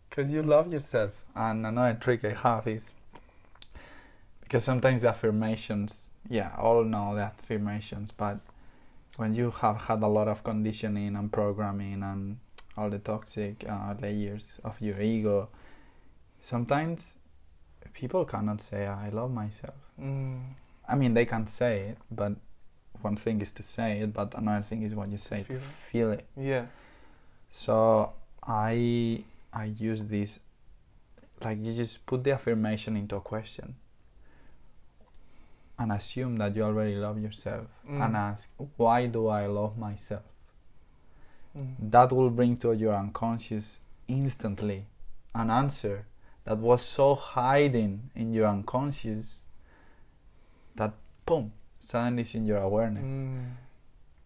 Because 0.10 0.32
you 0.32 0.42
love 0.44 0.72
yourself. 0.72 1.12
And 1.36 1.66
another 1.66 1.98
trick 2.00 2.24
I 2.24 2.34
have 2.34 2.68
is 2.68 2.92
because 4.42 4.64
sometimes 4.64 5.02
the 5.02 5.10
affirmations, 5.10 6.06
yeah, 6.30 6.52
all 6.58 6.84
know 6.84 7.16
the 7.16 7.22
affirmations, 7.24 8.12
but 8.16 8.40
when 9.18 9.34
you 9.34 9.52
have 9.52 9.78
had 9.82 10.02
a 10.04 10.08
lot 10.08 10.28
of 10.28 10.44
conditioning 10.44 11.16
and 11.16 11.32
programming 11.32 12.04
and 12.04 12.38
all 12.78 12.90
the 12.90 13.00
toxic 13.00 13.66
uh, 13.68 13.96
layers 14.02 14.60
of 14.64 14.80
your 14.82 15.00
ego, 15.02 15.50
sometimes 16.42 17.18
people 17.94 18.26
cannot 18.26 18.62
say, 18.62 18.86
I 18.86 19.10
love 19.10 19.32
myself. 19.32 19.76
Mm. 20.02 20.42
I 20.88 20.96
mean, 20.96 21.14
they 21.14 21.26
can 21.26 21.48
say 21.48 21.80
it, 21.90 21.98
but 22.12 22.34
one 23.02 23.16
thing 23.16 23.42
is 23.42 23.52
to 23.54 23.64
say 23.64 24.00
it, 24.02 24.14
but 24.14 24.34
another 24.38 24.64
thing 24.64 24.84
is 24.84 24.94
what 24.94 25.10
you 25.10 25.18
say 25.18 25.44
Feel 25.44 25.58
to 25.58 25.64
it. 25.64 25.70
feel 25.92 26.12
it. 26.12 26.26
Yeah. 26.38 26.66
So 27.56 28.12
I 28.44 29.24
I 29.54 29.66
use 29.80 30.04
this 30.08 30.40
like 31.42 31.58
you 31.64 31.72
just 31.74 32.06
put 32.06 32.24
the 32.26 32.34
affirmation 32.34 32.98
into 32.98 33.16
a 33.16 33.22
question 33.22 33.76
and 35.80 35.92
assume 35.94 36.38
that 36.38 36.54
you 36.56 36.64
already 36.64 36.96
love 36.96 37.18
yourself 37.18 37.68
Mm. 37.88 38.02
and 38.06 38.18
ask 38.18 38.50
why 38.76 39.08
do 39.08 39.28
I 39.30 39.46
love 39.48 39.78
myself? 39.78 40.24
Mm. 41.58 41.92
That 41.92 42.12
will 42.12 42.30
bring 42.30 42.58
to 42.58 42.74
your 42.74 42.94
unconscious 42.94 43.80
instantly 44.10 44.86
an 45.34 45.50
answer 45.50 46.06
that 46.44 46.58
was 46.58 46.82
so 46.82 47.16
hiding 47.16 48.10
in 48.16 48.34
your 48.34 48.48
unconscious 48.48 49.46
that 50.76 50.92
boom 51.26 51.54
suddenly 51.80 52.24
is 52.24 52.36
in 52.36 52.46
your 52.46 52.60
awareness. 52.60 53.06
Mm. 53.06 53.46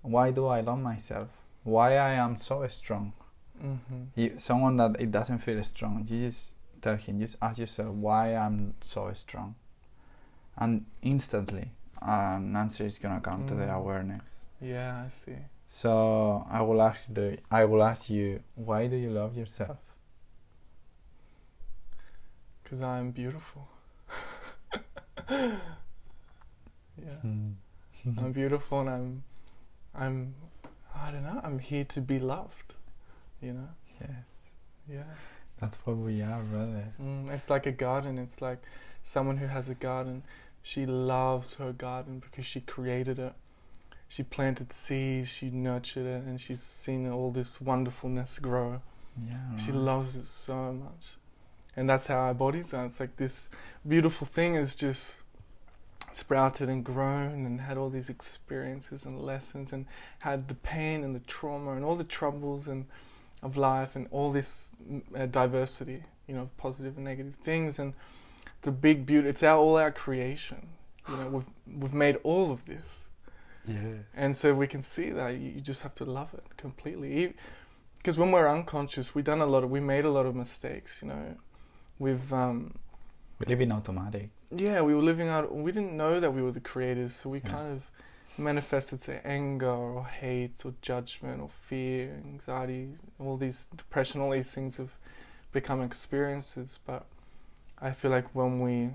Why 0.01 0.31
do 0.31 0.47
I 0.47 0.61
love 0.61 0.79
myself? 0.79 1.29
Why 1.63 1.95
I 1.97 2.13
am 2.13 2.39
so 2.39 2.65
strong? 2.67 3.13
Mm-hmm. 3.63 4.03
you, 4.15 4.37
someone 4.37 4.77
that 4.77 4.95
it 4.99 5.11
doesn't 5.11 5.39
feel 5.39 5.61
strong, 5.63 6.05
you 6.09 6.27
just 6.27 6.53
tell 6.81 6.95
him, 6.95 7.19
just 7.19 7.35
ask 7.41 7.57
yourself 7.59 7.93
why 7.93 8.35
I'm 8.35 8.73
so 8.81 9.11
strong, 9.13 9.55
and 10.57 10.85
instantly 11.01 11.71
an 12.01 12.55
answer 12.55 12.85
is 12.85 12.97
gonna 12.97 13.19
come 13.19 13.45
to 13.47 13.55
the 13.55 13.65
Mm. 13.65 13.75
awareness. 13.75 14.43
Yeah, 14.61 15.03
I 15.05 15.09
see. 15.09 15.35
So 15.67 16.45
I 16.49 16.61
will 16.61 16.81
ask 16.81 17.13
the, 17.13 17.37
I 17.51 17.65
will 17.65 17.83
ask 17.83 18.09
you, 18.09 18.41
why 18.55 18.87
do 18.87 18.95
you 18.95 19.09
love 19.11 19.35
yourself? 19.37 19.77
Because 22.63 22.81
I'm 22.81 23.11
beautiful. 23.11 23.67
yeah. 25.29 27.21
I'm 27.23 28.31
beautiful 28.31 28.79
and 28.81 28.89
I'm 28.89 29.23
I'm 29.95 30.35
I 30.95 31.11
don't 31.11 31.23
know, 31.23 31.41
I'm 31.43 31.59
here 31.59 31.83
to 31.85 32.01
be 32.01 32.19
loved. 32.19 32.73
You 33.41 33.53
know? 33.53 33.69
yes, 34.01 34.09
Yeah. 34.89 35.03
that's 35.59 35.77
what 35.85 35.97
we 35.97 36.21
are, 36.21 36.41
brother. 36.41 36.93
Mm, 37.01 37.29
it's 37.31 37.49
like 37.49 37.65
a 37.65 37.71
garden. 37.71 38.17
It's 38.17 38.41
like 38.41 38.59
someone 39.03 39.37
who 39.37 39.47
has 39.47 39.69
a 39.69 39.75
garden. 39.75 40.23
She 40.61 40.85
loves 40.85 41.55
her 41.55 41.71
garden 41.71 42.19
because 42.19 42.45
she 42.45 42.61
created 42.61 43.17
it. 43.19 43.33
She 44.09 44.23
planted 44.23 44.73
seeds, 44.73 45.29
she 45.29 45.49
nurtured 45.51 46.05
it, 46.05 46.23
and 46.23 46.41
she's 46.41 46.61
seen 46.61 47.07
all 47.09 47.31
this 47.31 47.61
wonderfulness 47.61 48.39
grow. 48.39 48.81
Yeah, 49.25 49.55
She 49.57 49.71
loves 49.71 50.15
it 50.15 50.25
so 50.25 50.73
much. 50.73 51.15
And 51.75 51.89
that's 51.89 52.07
how 52.07 52.17
our 52.17 52.33
bodies 52.33 52.73
are. 52.73 52.85
It's 52.85 52.99
like 52.99 53.15
this 53.17 53.49
beautiful 53.87 54.25
thing 54.25 54.55
is 54.55 54.75
just 54.75 55.21
sprouted 56.11 56.69
and 56.69 56.83
grown 56.83 57.45
and 57.45 57.61
had 57.61 57.77
all 57.77 57.89
these 57.89 58.09
experiences 58.09 59.05
and 59.05 59.21
lessons 59.21 59.71
and 59.71 59.85
had 60.19 60.47
the 60.47 60.55
pain 60.55 61.03
and 61.03 61.15
the 61.15 61.19
trauma 61.21 61.73
and 61.73 61.85
all 61.85 61.95
the 61.95 62.03
troubles 62.03 62.67
and 62.67 62.85
of 63.41 63.57
life 63.57 63.95
and 63.95 64.07
all 64.11 64.31
this 64.31 64.73
mm, 64.91 65.01
uh, 65.15 65.25
diversity, 65.27 66.03
you 66.27 66.35
know, 66.35 66.49
positive 66.57 66.95
and 66.97 67.05
negative 67.05 67.35
things 67.35 67.79
and 67.79 67.93
the 68.61 68.71
big 68.71 69.05
beauty. 69.05 69.27
It's 69.29 69.43
our 69.43 69.57
all 69.57 69.77
our 69.77 69.91
creation. 69.91 70.67
You 71.09 71.15
know, 71.17 71.27
we've 71.29 71.79
we've 71.81 71.93
made 71.93 72.17
all 72.23 72.51
of 72.51 72.65
this. 72.65 73.07
Yeah. 73.65 73.77
And 74.15 74.35
so 74.35 74.53
we 74.53 74.67
can 74.67 74.81
see 74.81 75.11
that 75.11 75.29
you, 75.39 75.51
you 75.51 75.61
just 75.61 75.81
have 75.83 75.93
to 75.95 76.05
love 76.05 76.33
it 76.33 76.43
completely. 76.57 77.33
Because 77.97 78.17
when 78.17 78.31
we're 78.31 78.47
unconscious, 78.47 79.13
we've 79.13 79.25
done 79.25 79.41
a 79.41 79.45
lot 79.45 79.63
of, 79.63 79.69
we 79.69 79.79
made 79.79 80.05
a 80.05 80.09
lot 80.09 80.25
of 80.25 80.33
mistakes. 80.35 81.01
You 81.01 81.09
know, 81.09 81.35
we've, 81.99 82.31
um, 82.33 82.73
We 83.39 83.45
live 83.45 83.61
in 83.61 83.71
automatic. 83.71 84.29
yeah, 84.55 84.81
we 84.81 84.95
were 84.95 85.01
living 85.03 85.27
out. 85.27 85.53
We 85.53 85.71
didn't 85.71 85.95
know 85.95 86.19
that 86.19 86.31
we 86.33 86.41
were 86.41 86.51
the 86.51 86.61
creators, 86.61 87.13
so 87.13 87.29
we 87.29 87.39
Yeah. 87.39 87.49
kind 87.49 87.67
of 87.73 87.91
manifested 88.39 88.99
say 88.99 89.21
anger 89.23 89.69
or 89.69 90.05
hate 90.05 90.61
or 90.65 90.73
judgment 90.81 91.41
or 91.41 91.49
fear, 91.49 92.21
anxiety, 92.25 92.89
all 93.19 93.37
these 93.37 93.67
depression, 93.75 94.21
all 94.21 94.31
these 94.31 94.53
things 94.53 94.77
have 94.77 94.91
become 95.51 95.81
experiences. 95.81 96.79
But 96.85 97.05
I 97.81 97.91
feel 97.91 98.11
like 98.11 98.33
when 98.35 98.59
we 98.59 98.91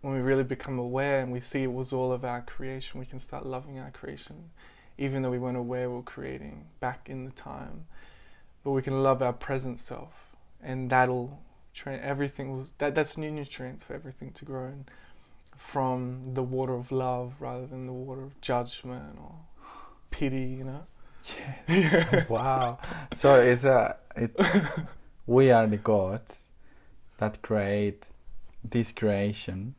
when 0.00 0.12
we 0.12 0.20
really 0.20 0.44
become 0.44 0.78
aware 0.78 1.20
and 1.20 1.32
we 1.32 1.40
see 1.40 1.62
it 1.62 1.72
was 1.72 1.92
all 1.92 2.12
of 2.12 2.24
our 2.24 2.42
creation, 2.42 3.00
we 3.00 3.06
can 3.06 3.18
start 3.18 3.46
loving 3.46 3.80
our 3.80 3.90
creation, 3.90 4.50
even 4.98 5.22
though 5.22 5.30
we 5.30 5.38
weren't 5.38 5.56
aware 5.56 5.88
we 5.88 5.96
were 5.96 6.02
creating 6.02 6.66
back 6.78 7.08
in 7.08 7.24
the 7.24 7.30
time. 7.30 7.86
But 8.62 8.72
we 8.72 8.82
can 8.82 9.02
love 9.02 9.22
our 9.22 9.32
present 9.32 9.80
self, 9.80 10.14
and 10.62 10.90
that'll 10.90 11.40
train 11.72 12.00
everything. 12.02 12.56
Was 12.56 12.72
that 12.78 12.94
that's 12.94 13.16
new 13.16 13.30
nutrients 13.30 13.84
for 13.84 13.94
everything 13.94 14.30
to 14.32 14.44
grow 14.44 14.66
in, 14.66 14.84
from 15.56 16.34
the 16.34 16.42
water 16.42 16.74
of 16.74 16.90
love 16.92 17.34
rather 17.40 17.66
than 17.66 17.86
the 17.86 17.92
water 17.92 18.22
of 18.22 18.40
judgment 18.40 19.18
or 19.20 19.34
pity. 20.10 20.56
You 20.58 20.64
know. 20.64 20.86
Yeah. 21.68 22.24
wow. 22.28 22.78
So 23.14 23.40
it's 23.40 23.64
a 23.64 23.96
it's 24.16 24.66
we 25.26 25.50
are 25.50 25.66
the 25.66 25.78
gods 25.78 26.48
that 27.18 27.40
create 27.42 28.06
this 28.62 28.92
creation 28.92 29.74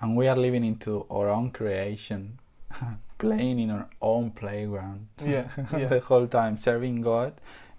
and 0.00 0.16
we 0.16 0.28
are 0.28 0.36
living 0.36 0.64
into 0.64 1.04
our 1.10 1.28
own 1.28 1.50
creation 1.50 2.38
playing 3.18 3.58
in 3.58 3.70
our 3.70 3.88
own 4.00 4.30
playground 4.30 5.08
Yeah, 5.22 5.48
yeah. 5.76 5.86
the 5.94 6.00
whole 6.00 6.26
time 6.26 6.56
serving 6.58 7.02
god 7.02 7.32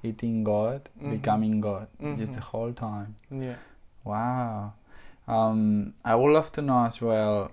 eating 0.04 0.44
god 0.44 0.90
Mhm. 1.02 1.10
becoming 1.12 1.62
god 1.62 1.88
just 2.18 2.34
Mhm. 2.34 2.36
the 2.36 2.42
whole 2.42 2.74
time 2.74 3.16
Yeah. 3.32 3.56
wow 4.04 4.74
um, 5.32 5.94
i 6.06 6.14
would 6.16 6.32
love 6.34 6.52
to 6.52 6.62
know 6.62 6.86
as 6.86 7.02
well 7.02 7.52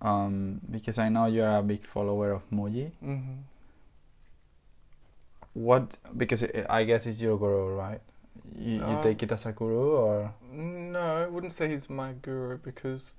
um, 0.00 0.60
because 0.70 0.98
i 0.98 1.08
know 1.08 1.26
you're 1.26 1.56
a 1.58 1.62
big 1.62 1.82
follower 1.86 2.32
of 2.32 2.42
Mooji 2.50 2.92
hmm 3.00 3.42
What? 5.54 5.98
Because 6.16 6.42
it, 6.42 6.66
I 6.68 6.82
guess 6.84 7.06
it's 7.06 7.20
your 7.22 7.38
guru, 7.38 7.76
right? 7.76 8.00
You, 8.58 8.72
you 8.74 8.82
Um, 8.84 9.02
take 9.02 9.22
it 9.22 9.30
as 9.32 9.46
a 9.46 9.52
guru, 9.52 9.92
or 9.96 10.34
No, 10.52 11.00
I 11.00 11.26
wouldn't 11.28 11.52
say 11.52 11.68
he's 11.68 11.88
my 11.88 12.12
guru 12.12 12.58
because 12.58 13.16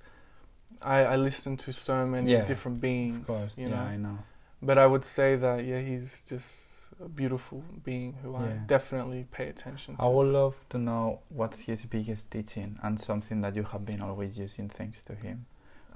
I 0.82 1.04
I 1.04 1.16
listen 1.16 1.56
to 1.56 1.72
so 1.72 2.06
many 2.06 2.30
Yeah, 2.30 2.44
different 2.44 2.76
of 2.76 2.82
beings. 2.82 3.26
course, 3.26 3.58
You 3.58 3.68
yeah, 3.70 3.80
know. 3.80 3.88
I 3.88 3.96
know. 3.96 4.18
But 4.60 4.76
I 4.78 4.86
would 4.86 5.04
say 5.04 5.36
that 5.36 5.64
yeah, 5.64 5.80
he's 5.80 6.24
just 6.28 6.75
a 7.04 7.08
beautiful 7.08 7.62
being 7.84 8.14
who 8.22 8.34
I 8.36 8.48
definitely 8.66 9.26
pay 9.30 9.48
attention 9.48 9.96
to. 9.96 10.02
I 10.02 10.08
would 10.08 10.28
love 10.28 10.56
to 10.70 10.78
know 10.78 11.20
what's 11.28 11.60
his 11.60 11.84
biggest 11.84 12.30
teaching 12.30 12.78
and 12.82 13.00
something 13.00 13.40
that 13.42 13.54
you 13.54 13.64
have 13.64 13.84
been 13.84 14.00
always 14.00 14.38
using 14.38 14.68
thanks 14.68 15.02
to 15.02 15.14
him, 15.14 15.46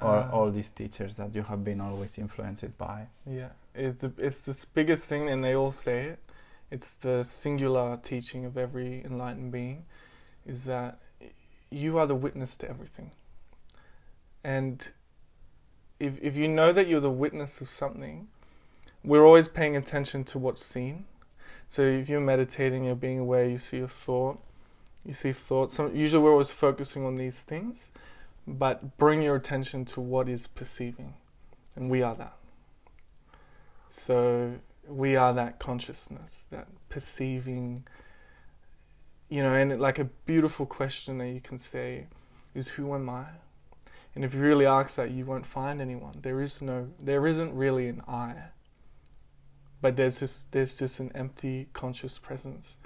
or 0.00 0.16
Uh, 0.16 0.30
all 0.30 0.50
these 0.50 0.70
teachers 0.70 1.14
that 1.16 1.34
you 1.34 1.42
have 1.42 1.64
been 1.64 1.80
always 1.80 2.18
influenced 2.18 2.76
by. 2.76 3.06
Yeah, 3.26 3.50
it's 3.74 3.96
the 3.96 4.12
it's 4.18 4.40
the 4.40 4.66
biggest 4.74 5.08
thing, 5.08 5.28
and 5.28 5.42
they 5.42 5.54
all 5.54 5.72
say 5.72 6.06
it. 6.10 6.18
It's 6.70 6.92
the 6.96 7.24
singular 7.24 7.96
teaching 7.96 8.44
of 8.44 8.56
every 8.56 9.02
enlightened 9.04 9.52
being, 9.52 9.86
is 10.46 10.64
that 10.64 11.00
you 11.70 11.98
are 11.98 12.06
the 12.06 12.14
witness 12.14 12.56
to 12.58 12.68
everything. 12.68 13.10
And 14.44 14.88
if 15.98 16.22
if 16.22 16.36
you 16.36 16.48
know 16.48 16.72
that 16.72 16.86
you're 16.86 17.00
the 17.00 17.10
witness 17.10 17.60
of 17.60 17.68
something, 17.68 18.28
we're 19.04 19.24
always 19.24 19.48
paying 19.48 19.76
attention 19.76 20.24
to 20.24 20.38
what's 20.38 20.64
seen. 20.64 21.04
So 21.68 21.82
if 21.82 22.08
you're 22.08 22.20
meditating, 22.20 22.84
you're 22.84 22.94
being 22.94 23.20
aware, 23.20 23.48
you 23.48 23.58
see 23.58 23.80
a 23.80 23.88
thought, 23.88 24.38
you 25.04 25.12
see 25.12 25.32
thoughts. 25.32 25.74
So 25.74 25.90
usually 25.90 26.22
we're 26.22 26.32
always 26.32 26.50
focusing 26.50 27.04
on 27.06 27.14
these 27.14 27.42
things, 27.42 27.92
but 28.46 28.98
bring 28.98 29.22
your 29.22 29.36
attention 29.36 29.84
to 29.86 30.00
what 30.00 30.28
is 30.28 30.46
perceiving 30.46 31.14
and 31.76 31.90
we 31.90 32.02
are 32.02 32.14
that. 32.14 32.34
So 33.88 34.54
we 34.86 35.16
are 35.16 35.32
that 35.32 35.58
consciousness, 35.58 36.46
that 36.50 36.68
perceiving, 36.88 37.84
you 39.28 39.42
know, 39.42 39.52
and 39.52 39.80
like 39.80 39.98
a 39.98 40.04
beautiful 40.04 40.66
question 40.66 41.18
that 41.18 41.28
you 41.28 41.40
can 41.40 41.58
say 41.58 42.06
is, 42.54 42.68
Who 42.68 42.94
am 42.94 43.08
I? 43.08 43.26
And 44.14 44.24
if 44.24 44.34
you 44.34 44.40
really 44.40 44.66
ask 44.66 44.96
that, 44.96 45.10
you 45.10 45.24
won't 45.24 45.46
find 45.46 45.80
anyone. 45.80 46.18
There 46.22 46.40
is 46.42 46.60
no, 46.60 46.88
there 47.00 47.26
isn't 47.26 47.54
really 47.54 47.88
an 47.88 48.02
I. 48.08 48.34
But 49.80 49.96
there's 49.96 50.20
just, 50.20 50.52
there's 50.52 50.78
just 50.78 51.00
an 51.00 51.10
empty 51.14 51.68
conscious 51.72 52.18
presence. 52.18 52.80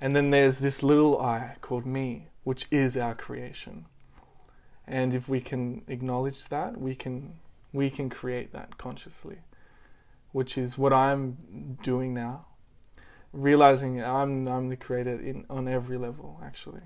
And 0.00 0.14
then 0.16 0.30
there's 0.30 0.60
this 0.60 0.82
little 0.82 1.20
I 1.20 1.56
called 1.60 1.86
me, 1.86 2.28
which 2.44 2.66
is 2.70 2.96
our 2.96 3.14
creation. 3.14 3.86
And 4.86 5.14
if 5.14 5.28
we 5.28 5.40
can 5.40 5.82
acknowledge 5.88 6.48
that, 6.48 6.78
we 6.78 6.94
can, 6.94 7.34
we 7.72 7.90
can 7.90 8.10
create 8.10 8.52
that 8.52 8.78
consciously 8.78 9.38
which 10.34 10.58
is 10.58 10.76
what 10.76 10.92
I'm 10.92 11.78
doing 11.84 12.12
now. 12.12 12.44
Realizing 13.32 14.02
I'm 14.02 14.48
I'm 14.48 14.68
the 14.68 14.76
creator 14.76 15.12
in 15.12 15.46
on 15.48 15.68
every 15.68 15.96
level 15.96 16.40
actually, 16.44 16.82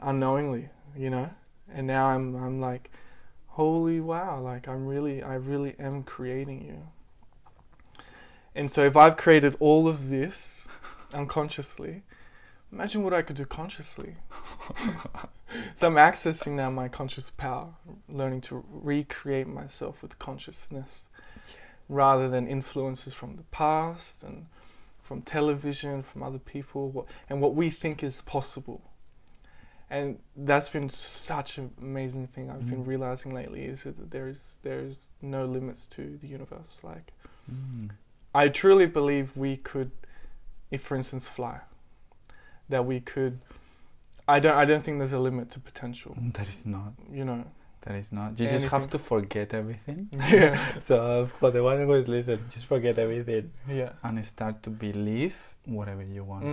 unknowingly, 0.00 0.70
you 0.96 1.10
know. 1.10 1.28
And 1.70 1.86
now 1.86 2.06
I'm 2.06 2.34
I'm 2.34 2.60
like, 2.62 2.90
holy 3.46 4.00
wow! 4.00 4.40
Like 4.40 4.68
I'm 4.68 4.86
really 4.86 5.22
I 5.22 5.34
really 5.34 5.74
am 5.78 6.02
creating 6.02 6.62
you. 6.64 6.88
And 8.54 8.70
so 8.70 8.84
if 8.84 8.96
I've 8.96 9.16
created 9.16 9.56
all 9.60 9.88
of 9.88 10.08
this 10.08 10.68
unconsciously, 11.14 12.02
imagine 12.70 13.02
what 13.02 13.14
I 13.14 13.22
could 13.22 13.36
do 13.36 13.44
consciously. 13.44 14.16
so 15.74 15.86
I'm 15.86 15.94
accessing 15.94 16.52
now 16.52 16.70
my 16.70 16.88
conscious 16.88 17.30
power, 17.30 17.68
learning 18.08 18.42
to 18.42 18.64
recreate 18.70 19.46
myself 19.46 20.02
with 20.02 20.18
consciousness 20.18 21.08
rather 21.88 22.28
than 22.28 22.46
influences 22.46 23.14
from 23.14 23.36
the 23.36 23.42
past 23.44 24.22
and 24.22 24.46
from 25.02 25.22
television, 25.22 26.02
from 26.02 26.22
other 26.22 26.38
people, 26.38 27.06
and 27.28 27.40
what 27.40 27.54
we 27.54 27.70
think 27.70 28.02
is 28.02 28.22
possible. 28.22 28.82
And 29.90 30.18
that's 30.34 30.70
been 30.70 30.88
such 30.88 31.58
an 31.58 31.70
amazing 31.78 32.28
thing 32.28 32.50
I've 32.50 32.62
mm. 32.62 32.70
been 32.70 32.84
realizing 32.84 33.34
lately 33.34 33.64
is 33.64 33.82
that 33.82 34.10
there 34.10 34.26
is 34.26 34.58
there 34.62 34.80
is 34.80 35.10
no 35.20 35.44
limits 35.44 35.86
to 35.88 36.16
the 36.16 36.26
universe. 36.26 36.80
Like, 36.82 37.12
mm. 37.52 37.90
I 38.34 38.48
truly 38.48 38.86
believe 38.86 39.36
we 39.36 39.56
could, 39.56 39.90
if 40.70 40.82
for 40.82 40.96
instance 40.96 41.28
fly, 41.28 41.60
that 42.68 42.86
we 42.86 43.00
could. 43.00 43.40
I 44.26 44.40
don't. 44.40 44.56
I 44.56 44.64
don't 44.64 44.82
think 44.82 44.98
there's 44.98 45.12
a 45.12 45.18
limit 45.18 45.50
to 45.50 45.60
potential. 45.60 46.16
That 46.34 46.48
is 46.48 46.64
not. 46.66 46.92
You 47.12 47.24
know. 47.24 47.44
That 47.82 47.96
is 47.96 48.12
not. 48.12 48.38
You 48.38 48.46
Anything. 48.46 48.60
just 48.60 48.70
have 48.70 48.88
to 48.90 48.98
forget 48.98 49.52
everything. 49.54 50.08
Yeah. 50.30 50.80
so 50.82 51.28
for 51.40 51.50
the 51.50 51.62
one 51.62 51.78
who 51.78 51.92
is 51.94 52.08
listening, 52.08 52.44
just 52.48 52.66
forget 52.66 52.98
everything. 52.98 53.50
Yeah. 53.68 53.90
And 54.02 54.24
start 54.24 54.62
to 54.62 54.70
believe 54.70 55.34
whatever 55.64 56.02
you 56.02 56.24
want. 56.24 56.44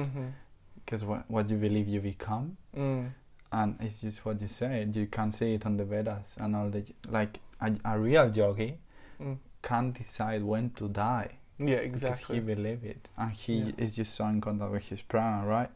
Because 0.86 1.04
mm-hmm. 1.04 1.12
what 1.12 1.32
what 1.32 1.50
you 1.50 1.58
believe, 1.58 1.88
you 1.88 2.02
become. 2.02 2.58
Mm. 2.76 3.12
And 3.52 3.76
it's 3.80 4.02
just 4.02 4.26
what 4.26 4.42
you 4.42 4.48
said. 4.48 4.96
You 4.96 5.08
can 5.08 5.32
see 5.32 5.54
it 5.54 5.66
on 5.66 5.78
the 5.78 5.86
Vedas 5.86 6.36
and 6.38 6.56
all 6.56 6.70
the 6.70 6.84
like. 7.08 7.40
A, 7.62 7.76
a 7.84 8.00
real 8.00 8.34
yogi 8.34 8.78
mm. 9.22 9.38
can't 9.62 9.94
decide 9.94 10.44
when 10.44 10.70
to 10.72 10.88
die. 10.88 11.39
Yeah, 11.60 11.76
exactly. 11.78 12.40
Because 12.40 12.48
he 12.48 12.56
believes 12.56 12.84
it, 12.84 13.10
and 13.18 13.32
he 13.32 13.56
yeah. 13.56 13.72
is 13.78 13.96
just 13.96 14.16
so 14.16 14.26
in 14.26 14.42
contact 14.42 14.72
with 14.72 14.88
his 14.88 15.02
prana, 15.02 15.46
right? 15.46 15.70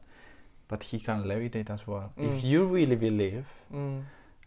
But 0.67 0.83
he 0.83 0.99
can 0.99 1.23
levitate 1.23 1.69
as 1.69 1.85
well. 1.85 2.13
Mm. 2.17 2.37
If 2.37 2.43
you 2.43 2.65
really 2.65 2.95
believe 2.95 3.45
mm 3.73 4.01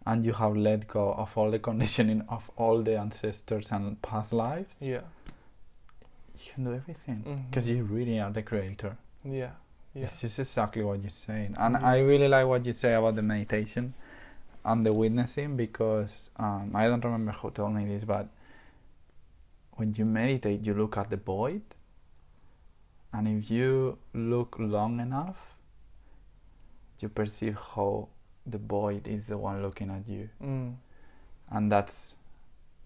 and 0.07 0.25
you 0.25 0.33
have 0.33 0.57
let 0.57 0.87
go 0.87 1.13
of 1.15 1.37
all 1.37 1.51
the 1.51 1.59
conditioning 1.59 2.23
of 2.29 2.49
all 2.57 2.81
the 2.81 2.97
ancestors 2.97 3.73
and 3.73 4.01
past 4.03 4.33
lives, 4.33 4.77
yeah, 4.81 5.01
you 6.39 6.53
can 6.55 6.65
do 6.65 6.73
everything 6.73 7.45
because 7.51 7.67
mm-hmm. 7.67 7.77
you 7.77 7.85
really 7.85 8.21
are 8.21 8.31
the 8.31 8.43
creator. 8.43 8.97
Yeah, 9.25 9.51
yeah. 9.95 10.05
It's 10.05 10.21
just 10.21 10.39
exactly 10.39 10.85
what 10.85 11.01
you're 11.01 11.11
saying, 11.11 11.57
and 11.59 11.77
I 11.77 11.99
really 11.99 12.29
like 12.29 12.47
what 12.47 12.65
you 12.65 12.73
say 12.73 12.95
about 12.95 13.17
the 13.17 13.23
meditation 13.23 13.95
and 14.65 14.87
the 14.87 14.93
witnessing 14.93 15.57
because 15.57 16.31
um, 16.37 16.71
I 16.75 16.87
don't 16.87 17.05
remember 17.05 17.33
who 17.33 17.51
told 17.51 17.75
me 17.75 17.87
this, 17.87 18.05
but 18.05 18.29
when 19.77 19.95
you 19.95 20.05
meditate, 20.05 20.63
you 20.63 20.75
look 20.75 20.97
at 20.97 21.11
the 21.11 21.17
void, 21.17 21.63
and 23.13 23.29
if 23.29 23.51
you 23.51 23.99
look 24.13 24.57
long 24.59 25.01
enough, 25.01 25.37
you 27.01 27.09
perceive 27.09 27.57
how 27.75 28.09
the 28.47 28.59
void 28.59 29.07
is 29.09 29.27
the 29.27 29.37
one 29.37 29.63
looking 29.63 29.91
at 29.91 30.09
you 30.09 30.29
mm. 30.43 30.73
and 31.51 31.73
that's 31.73 32.15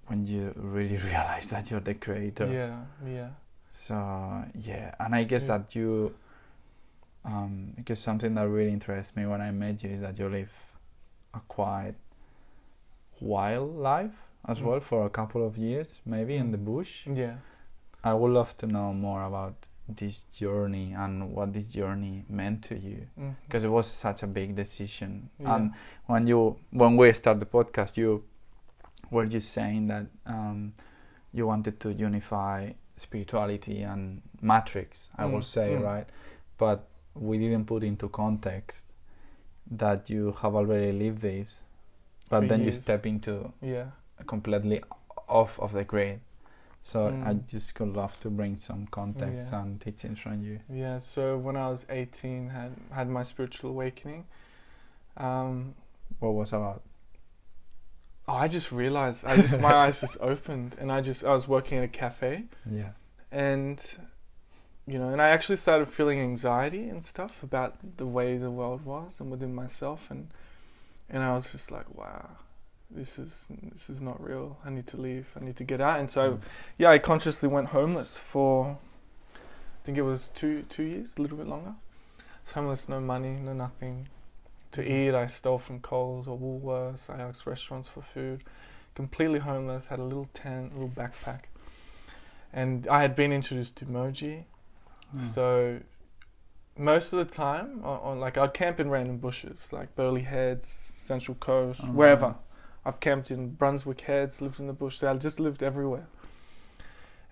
when 0.07 0.27
you 0.27 0.53
really 0.57 0.97
realize 1.05 1.49
that 1.49 1.71
you're 1.71 1.81
the 1.81 1.95
creator 1.95 2.49
yeah 2.51 3.11
yeah 3.11 3.29
so 3.71 4.45
yeah 4.59 4.95
and 4.99 5.15
i 5.15 5.23
guess 5.23 5.43
yeah. 5.43 5.59
that 5.59 5.75
you 5.75 6.15
um 7.25 7.73
because 7.77 7.99
something 7.99 8.35
that 8.35 8.49
really 8.49 8.73
interests 8.73 9.15
me 9.15 9.27
when 9.27 9.41
i 9.41 9.51
met 9.51 9.83
you 9.83 9.91
is 9.91 10.01
that 10.01 10.19
you 10.19 10.29
live 10.29 10.51
a 11.33 11.41
quiet, 11.47 11.95
wild 13.21 13.77
life 13.77 14.11
as 14.49 14.61
mm. 14.61 14.65
well 14.65 14.81
for 14.81 15.07
a 15.07 15.11
couple 15.11 15.47
of 15.47 15.57
years 15.59 16.01
maybe 16.05 16.35
mm. 16.35 16.41
in 16.41 16.51
the 16.53 16.59
bush 16.59 17.07
yeah 17.07 17.37
i 18.05 18.13
would 18.13 18.33
love 18.33 18.57
to 18.57 18.67
know 18.67 18.93
more 18.93 19.25
about 19.25 19.55
this 19.97 20.25
journey 20.25 20.93
and 20.97 21.33
what 21.33 21.53
this 21.53 21.67
journey 21.67 22.25
meant 22.29 22.63
to 22.63 22.79
you 22.79 23.07
because 23.47 23.63
mm-hmm. 23.63 23.73
it 23.73 23.75
was 23.75 23.87
such 23.87 24.23
a 24.23 24.27
big 24.27 24.55
decision 24.55 25.29
yeah. 25.39 25.57
and 25.57 25.73
when 26.07 26.27
you 26.27 26.57
when 26.71 26.97
we 26.97 27.13
start 27.13 27.41
the 27.41 27.47
podcast 27.47 27.97
you 27.97 28.23
were 29.11 29.27
just 29.27 29.51
saying 29.51 29.89
that 29.89 30.07
um, 30.27 30.73
you 31.33 31.47
wanted 31.47 31.81
to 31.81 31.93
unify 31.93 32.71
spirituality 32.97 33.83
and 33.83 34.23
matrix 34.41 35.09
i 35.19 35.25
mm. 35.25 35.33
will 35.33 35.43
say 35.43 35.71
mm. 35.71 35.83
right 35.83 36.07
but 36.59 36.89
we 37.15 37.39
didn't 37.39 37.65
put 37.65 37.83
into 37.83 38.09
context 38.09 38.95
that 39.71 40.11
you 40.11 40.35
have 40.41 40.55
already 40.55 40.93
lived 40.93 41.21
this 41.21 41.61
but 42.29 42.43
For 42.43 42.49
then 42.49 42.61
years. 42.61 42.77
you 42.77 42.83
step 42.83 43.07
into 43.07 43.53
yeah 43.61 43.87
completely 44.27 44.83
off 45.29 45.59
of 45.61 45.73
the 45.73 45.85
grid 45.85 46.21
so 46.83 47.11
mm. 47.11 47.27
I 47.27 47.35
just 47.35 47.79
would 47.79 47.95
love 47.95 48.19
to 48.21 48.31
bring 48.31 48.57
some 48.57 48.87
context 48.87 49.51
yeah. 49.53 49.63
and 49.63 49.81
teachings 49.81 50.19
from 50.19 50.43
you. 50.43 50.61
Yeah. 50.73 50.99
So 50.99 51.37
when 51.37 51.57
I 51.57 51.69
was 51.69 51.87
18, 51.91 52.49
had 52.49 52.73
had 52.93 53.09
my 53.09 53.23
spiritual 53.23 53.71
awakening. 53.71 54.27
Um, 55.17 55.75
what 56.19 56.31
was 56.31 56.53
about? 56.53 56.83
Oh, 58.27 58.35
I 58.35 58.49
just 58.49 58.73
realized. 58.73 59.27
I 59.27 59.37
just 59.37 59.61
my 59.61 59.75
eyes 59.85 60.01
just 60.01 60.17
opened, 60.21 60.77
and 60.81 60.91
I 60.91 61.01
just 61.01 61.25
I 61.25 61.33
was 61.33 61.47
working 61.47 61.79
at 61.79 61.85
a 61.85 61.89
cafe. 61.89 62.45
Yeah. 62.71 62.91
And 63.31 63.99
you 64.87 64.99
know, 64.99 65.11
and 65.11 65.21
I 65.21 65.29
actually 65.29 65.57
started 65.57 65.87
feeling 65.87 66.21
anxiety 66.21 66.89
and 66.89 67.05
stuff 67.05 67.43
about 67.43 67.77
the 67.99 68.07
way 68.07 68.39
the 68.39 68.51
world 68.51 68.85
was 68.85 69.21
and 69.21 69.31
within 69.31 69.55
myself, 69.55 70.11
and 70.11 70.29
and 71.11 71.23
I 71.23 71.35
was 71.35 71.53
just 71.53 71.71
like, 71.71 71.95
wow 71.95 72.39
this 72.91 73.19
is 73.19 73.49
this 73.63 73.89
is 73.89 74.03
not 74.03 74.23
real. 74.23 74.59
I 74.65 74.71
need 74.71 74.87
to 74.89 75.01
leave. 75.01 75.29
I 75.41 75.45
need 75.45 75.57
to 75.57 75.65
get 75.65 75.81
out. 75.81 76.01
And 76.01 76.11
so, 76.11 76.33
mm. 76.33 76.41
yeah, 76.79 76.91
I 76.91 76.99
consciously 76.99 77.49
went 77.49 77.69
homeless 77.69 78.17
for, 78.17 78.79
I 79.35 79.85
think 79.85 79.97
it 79.97 80.03
was 80.03 80.29
two 80.29 80.63
two 80.69 80.83
years, 80.85 81.17
a 81.17 81.23
little 81.23 81.37
bit 81.37 81.47
longer. 81.47 81.75
So 82.45 82.55
homeless, 82.55 82.89
no 82.89 83.01
money, 83.01 83.39
no 83.43 83.53
nothing 83.53 84.09
to 84.73 84.83
mm. 84.83 84.91
eat. 84.91 85.15
I 85.15 85.27
stole 85.27 85.59
from 85.59 85.81
Coles 85.81 86.27
or 86.27 86.39
Woolworths. 86.39 87.09
I 87.09 87.21
asked 87.21 87.47
restaurants 87.47 87.89
for 87.89 88.03
food. 88.03 88.43
Completely 88.95 89.39
homeless. 89.39 89.87
Had 89.87 90.01
a 90.01 90.05
little 90.05 90.29
tent, 90.33 90.73
a 90.73 90.75
little 90.75 90.89
backpack, 90.89 91.43
and 92.53 92.89
I 92.89 93.03
had 93.03 93.15
been 93.15 93.33
introduced 93.33 93.77
to 93.77 93.87
Mooji. 93.87 94.45
Mm. 95.15 95.19
So 95.21 95.81
most 96.77 97.13
of 97.13 97.19
the 97.19 97.25
time, 97.25 97.83
on, 97.85 98.01
on, 98.01 98.21
like 98.21 98.37
I'd 98.37 98.55
camp 98.55 98.81
in 98.81 98.91
random 98.91 99.19
bushes, 99.19 99.73
like 99.73 99.95
Burleigh 99.95 100.23
Heads, 100.23 100.67
Central 100.67 101.37
Coast, 101.37 101.83
oh, 101.85 101.89
wherever. 101.89 102.35
I've 102.85 103.01
camped 103.01 103.31
in 103.31 103.51
Brunswick 103.51 104.01
Heads, 104.03 104.41
lived 104.41 104.61
in 104.61 104.67
the 104.67 104.73
bush. 104.73 104.99
So 104.99 105.11
I 105.11 105.15
just 105.17 105.39
lived 105.41 105.63
everywhere. 105.63 106.07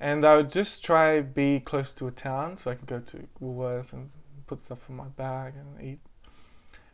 And 0.01 0.25
I 0.25 0.37
would 0.37 0.51
just 0.51 0.85
try 0.85 1.21
be 1.21 1.61
close 1.61 1.93
to 1.95 2.07
a 2.07 2.11
town 2.11 2.57
so 2.57 2.71
I 2.71 2.75
could 2.75 2.87
go 2.87 3.01
to 3.01 3.27
Woolworths 3.43 3.93
and 3.93 4.11
put 4.47 4.61
stuff 4.61 4.89
in 4.89 4.97
my 4.97 5.09
bag 5.09 5.55
and 5.57 5.83
eat, 5.83 5.99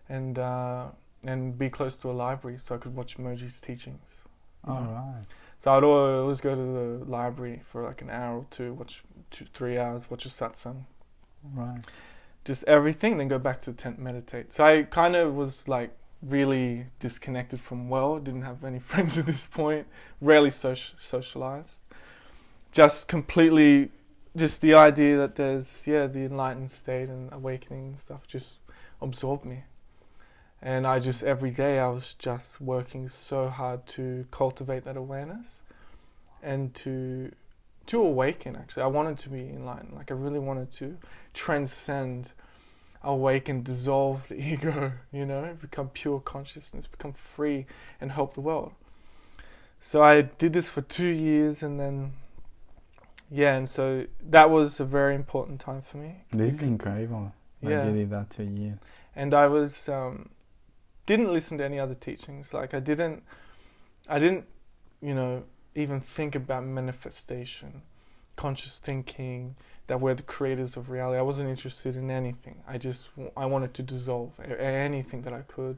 and 0.08 0.38
uh, 0.38 0.86
and 1.24 1.58
be 1.58 1.68
close 1.68 1.98
to 1.98 2.10
a 2.10 2.12
library 2.12 2.58
so 2.58 2.74
I 2.74 2.78
could 2.78 2.96
watch 2.96 3.18
Mooji's 3.18 3.60
teachings. 3.60 4.26
All 4.66 4.82
right. 4.82 5.22
So 5.58 5.72
I'd 5.72 5.84
always 5.84 6.40
go 6.40 6.50
to 6.50 6.56
the 6.56 7.04
library 7.10 7.62
for 7.66 7.84
like 7.84 8.02
an 8.02 8.10
hour 8.10 8.38
or 8.38 8.46
two, 8.50 8.74
watch 8.74 9.02
two, 9.30 9.46
three 9.52 9.78
hours, 9.78 10.10
watch 10.10 10.26
a 10.26 10.28
satsang. 10.28 10.84
Right. 11.54 11.80
Just 12.44 12.64
everything, 12.64 13.18
then 13.18 13.28
go 13.28 13.38
back 13.38 13.60
to 13.60 13.70
the 13.70 13.76
tent, 13.76 13.98
meditate. 13.98 14.52
So 14.52 14.64
I 14.64 14.82
kind 14.82 15.16
of 15.16 15.34
was 15.34 15.68
like 15.68 15.96
really 16.26 16.86
disconnected 16.98 17.60
from 17.60 17.88
world, 17.88 18.24
didn't 18.24 18.42
have 18.42 18.64
any 18.64 18.78
friends 18.90 19.18
at 19.18 19.26
this 19.26 19.46
point, 19.46 19.86
rarely 20.20 20.50
social, 20.50 20.96
socialized. 20.98 21.82
Just 22.72 23.08
completely, 23.08 23.90
just 24.36 24.60
the 24.60 24.74
idea 24.74 25.16
that 25.18 25.36
there's, 25.36 25.86
yeah, 25.86 26.06
the 26.06 26.20
enlightened 26.24 26.70
state 26.70 27.08
and 27.08 27.32
awakening 27.32 27.86
and 27.88 27.98
stuff 27.98 28.26
just 28.26 28.58
absorbed 29.00 29.44
me. 29.44 29.64
And 30.62 30.86
I 30.86 30.98
just, 30.98 31.22
every 31.22 31.50
day, 31.50 31.78
I 31.78 31.88
was 31.88 32.14
just 32.14 32.60
working 32.60 33.08
so 33.08 33.48
hard 33.48 33.86
to 33.88 34.26
cultivate 34.30 34.84
that 34.84 34.96
awareness. 34.96 35.62
and 36.42 36.74
to 36.74 37.32
to 37.86 38.00
awaken. 38.00 38.56
Actually, 38.56 38.84
I 38.84 38.86
wanted 38.86 39.18
to 39.18 39.28
be 39.28 39.40
enlightened. 39.40 39.94
Like 39.94 40.10
I 40.10 40.14
really 40.14 40.38
wanted 40.38 40.70
to 40.72 40.96
transcend, 41.34 42.32
awaken, 43.04 43.62
dissolve 43.62 44.28
the 44.28 44.36
ego. 44.52 44.92
You 45.12 45.26
know, 45.26 45.56
become 45.60 45.88
pure 45.88 46.20
consciousness, 46.20 46.86
become 46.86 47.12
free, 47.12 47.66
and 48.00 48.12
help 48.12 48.34
the 48.34 48.40
world. 48.40 48.72
So 49.80 50.02
I 50.02 50.22
did 50.22 50.54
this 50.54 50.68
for 50.68 50.80
two 50.80 51.08
years, 51.08 51.62
and 51.62 51.78
then 51.78 52.14
yeah, 53.30 53.56
and 53.56 53.68
so 53.68 54.06
that 54.30 54.50
was 54.50 54.80
a 54.80 54.84
very 54.84 55.14
important 55.14 55.60
time 55.60 55.82
for 55.82 55.96
me. 55.96 56.24
This 56.30 56.54
is 56.54 56.62
incredible. 56.62 57.32
Yeah. 57.60 57.86
You 57.86 57.92
did 57.92 58.10
that 58.10 58.30
to 58.30 58.42
a 58.42 58.46
year. 58.46 58.78
and 59.16 59.34
I 59.34 59.46
was 59.46 59.88
um, 59.88 60.30
didn't 61.06 61.32
listen 61.32 61.58
to 61.58 61.64
any 61.64 61.78
other 61.78 61.94
teachings. 61.94 62.54
Like 62.54 62.74
I 62.74 62.80
didn't, 62.80 63.22
I 64.08 64.18
didn't, 64.18 64.44
you 65.00 65.14
know, 65.14 65.44
even 65.74 66.00
think 66.00 66.34
about 66.34 66.64
manifestation, 66.64 67.82
conscious 68.36 68.78
thinking 68.78 69.56
that 69.86 70.00
we're 70.00 70.14
the 70.14 70.22
creators 70.22 70.76
of 70.76 70.90
reality. 70.90 71.18
I 71.18 71.22
wasn't 71.22 71.50
interested 71.50 71.96
in 71.96 72.10
anything. 72.10 72.62
I 72.66 72.78
just 72.78 73.10
I 73.36 73.46
wanted 73.46 73.74
to 73.74 73.82
dissolve 73.82 74.38
anything 74.40 75.22
that 75.22 75.32
I 75.32 75.42
could, 75.42 75.76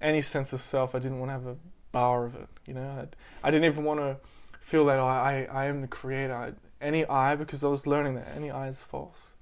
any 0.00 0.22
sense 0.22 0.52
of 0.52 0.60
self. 0.60 0.94
I 0.94 0.98
didn't 0.98 1.20
want 1.20 1.30
to 1.30 1.32
have 1.34 1.46
a 1.46 1.56
bar 1.92 2.26
of 2.26 2.34
it. 2.34 2.48
You 2.66 2.74
know, 2.74 2.82
I, 2.82 3.46
I 3.46 3.50
didn't 3.50 3.64
even 3.64 3.84
want 3.84 4.00
to 4.00 4.18
feel 4.60 4.84
that 4.86 4.98
I 4.98 5.46
I, 5.50 5.66
am 5.66 5.80
the 5.80 5.88
creator. 5.88 6.34
I, 6.34 6.52
any 6.80 7.06
I 7.06 7.34
because 7.36 7.64
I 7.64 7.68
was 7.68 7.86
learning 7.86 8.16
that 8.16 8.28
any 8.36 8.50
I 8.50 8.68
is 8.68 8.82
false. 8.82 9.34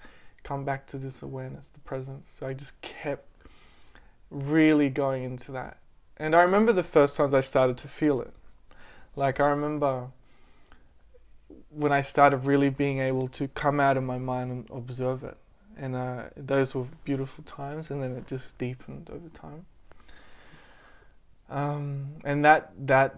Come 0.45 0.65
back 0.65 0.87
to 0.89 0.99
this 0.99 1.23
awareness, 1.23 1.69
the 1.69 1.81
presence. 1.81 2.29
So 2.29 2.47
I 2.47 2.53
just 2.53 2.81
kept 2.83 3.27
really 4.31 4.91
going 4.91 5.25
into 5.25 5.51
that. 5.53 5.79
And 6.17 6.35
I 6.35 6.43
remember 6.43 6.73
the 6.73 6.83
first 6.83 7.17
times 7.17 7.35
I 7.35 7.41
started 7.41 7.77
to 7.79 7.89
feel 7.89 8.21
it. 8.21 8.35
Like 9.17 9.41
I 9.41 9.49
remember 9.49 10.11
when 11.75 11.93
I 11.93 12.01
started 12.01 12.39
really 12.39 12.71
being 12.71 12.99
able 13.01 13.29
to 13.29 13.49
come 13.49 13.81
out 13.81 13.97
of 13.97 14.05
my 14.05 14.19
mind 14.19 14.51
and 14.51 14.71
observe 14.71 15.25
it. 15.25 15.37
And 15.77 15.97
uh, 15.97 16.25
those 16.37 16.75
were 16.75 16.87
beautiful 17.05 17.43
times, 17.45 17.91
and 17.91 18.03
then 18.03 18.13
it 18.17 18.27
just 18.27 18.57
deepened 18.59 19.11
over 19.11 19.29
time. 19.29 19.67
Um, 21.51 22.15
and 22.25 22.45
that 22.45 22.73
that 22.87 23.17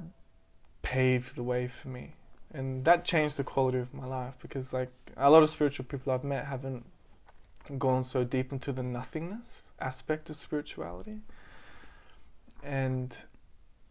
paved 0.82 1.36
the 1.36 1.42
way 1.42 1.68
for 1.68 1.88
me, 1.88 2.14
and 2.52 2.84
that 2.86 3.04
changed 3.04 3.36
the 3.36 3.44
quality 3.44 3.78
of 3.78 3.92
my 3.92 4.06
life 4.06 4.36
because, 4.40 4.72
like 4.72 4.90
a 5.16 5.30
lot 5.30 5.42
of 5.42 5.50
spiritual 5.50 5.84
people 5.84 6.12
I've 6.12 6.24
met, 6.24 6.46
haven't 6.46 6.86
gone 7.78 8.04
so 8.04 8.24
deep 8.24 8.52
into 8.52 8.72
the 8.72 8.82
nothingness 8.82 9.70
aspect 9.80 10.30
of 10.30 10.36
spirituality. 10.36 11.20
And 12.62 13.16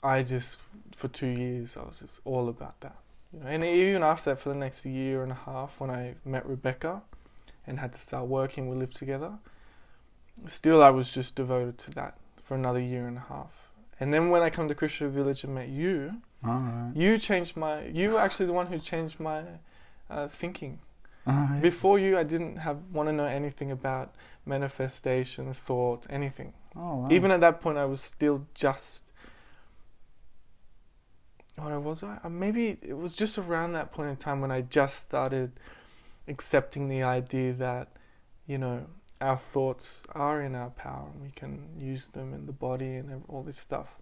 I 0.04 0.24
just, 0.24 0.64
for 0.96 1.08
two 1.08 1.28
years, 1.28 1.78
I 1.78 1.84
was 1.84 2.00
just 2.00 2.22
all 2.26 2.50
about 2.50 2.80
that. 2.82 2.98
You 3.36 3.42
know, 3.42 3.48
and 3.48 3.64
even 3.64 4.04
after 4.04 4.32
that, 4.32 4.40
for 4.40 4.50
the 4.50 4.56
next 4.56 4.86
year 4.86 5.24
and 5.24 5.32
a 5.32 5.36
half, 5.36 5.80
when 5.80 5.90
I 5.90 6.16
met 6.24 6.46
Rebecca 6.46 7.02
and 7.68 7.80
had 7.80 7.94
to 7.94 8.00
start 8.00 8.28
working, 8.28 8.70
we 8.70 8.78
lived 8.78 8.96
together. 8.96 9.34
Still, 10.48 10.82
I 10.82 10.90
was 10.90 11.14
just 11.14 11.36
devoted 11.36 11.78
to 11.80 11.92
that 11.92 12.18
for 12.44 12.56
another 12.56 12.80
year 12.80 13.08
and 13.08 13.18
a 13.18 13.26
half. 13.28 13.72
And 14.00 14.14
then 14.14 14.30
when 14.30 14.42
I 14.42 14.50
come 14.50 14.68
to 14.68 14.76
Krishna 14.76 15.10
Village 15.10 15.44
and 15.44 15.56
met 15.56 15.70
you, 15.70 16.22
right. 16.44 16.92
you 16.96 17.18
changed 17.18 17.56
my. 17.56 17.86
You 17.86 18.12
were 18.12 18.20
actually 18.20 18.46
the 18.46 18.54
one 18.54 18.68
who 18.68 18.78
changed 18.78 19.20
my 19.20 19.44
uh, 20.10 20.28
thinking. 20.28 20.80
Right. 21.26 21.60
Before 21.62 21.98
you, 21.98 22.18
I 22.18 22.24
didn't 22.24 22.58
have 22.58 22.78
want 22.94 23.10
to 23.10 23.14
know 23.14 23.26
anything 23.26 23.72
about 23.72 24.14
manifestation, 24.46 25.52
thought, 25.54 26.06
anything. 26.10 26.54
oh, 26.76 26.98
wow. 26.98 27.08
Even 27.10 27.32
at 27.32 27.42
that 27.42 27.62
point, 27.62 27.78
I 27.78 27.86
was 27.86 28.02
still 28.02 28.46
just. 28.54 29.12
What 31.56 31.82
was 31.82 32.04
I? 32.04 32.18
Uh, 32.24 32.30
Maybe 32.30 32.78
it 32.82 32.98
was 32.98 33.16
just 33.16 33.38
around 33.38 33.74
that 33.74 33.92
point 33.92 34.10
in 34.10 34.16
time 34.18 34.42
when 34.42 34.52
I 34.52 34.62
just 34.62 35.00
started 35.00 35.52
accepting 36.28 36.90
the 36.90 37.04
idea 37.04 37.54
that, 37.54 37.88
you 38.48 38.58
know, 38.58 38.88
our 39.22 39.38
thoughts 39.38 40.04
are 40.14 40.42
in 40.42 40.56
our 40.56 40.70
power 40.72 41.08
and 41.14 41.22
we 41.22 41.30
can 41.32 41.70
use 41.80 42.08
them 42.08 42.34
in 42.34 42.46
the 42.46 42.52
body 42.52 42.96
and 42.96 43.24
all 43.30 43.42
this 43.44 43.58
stuff. 43.58 43.96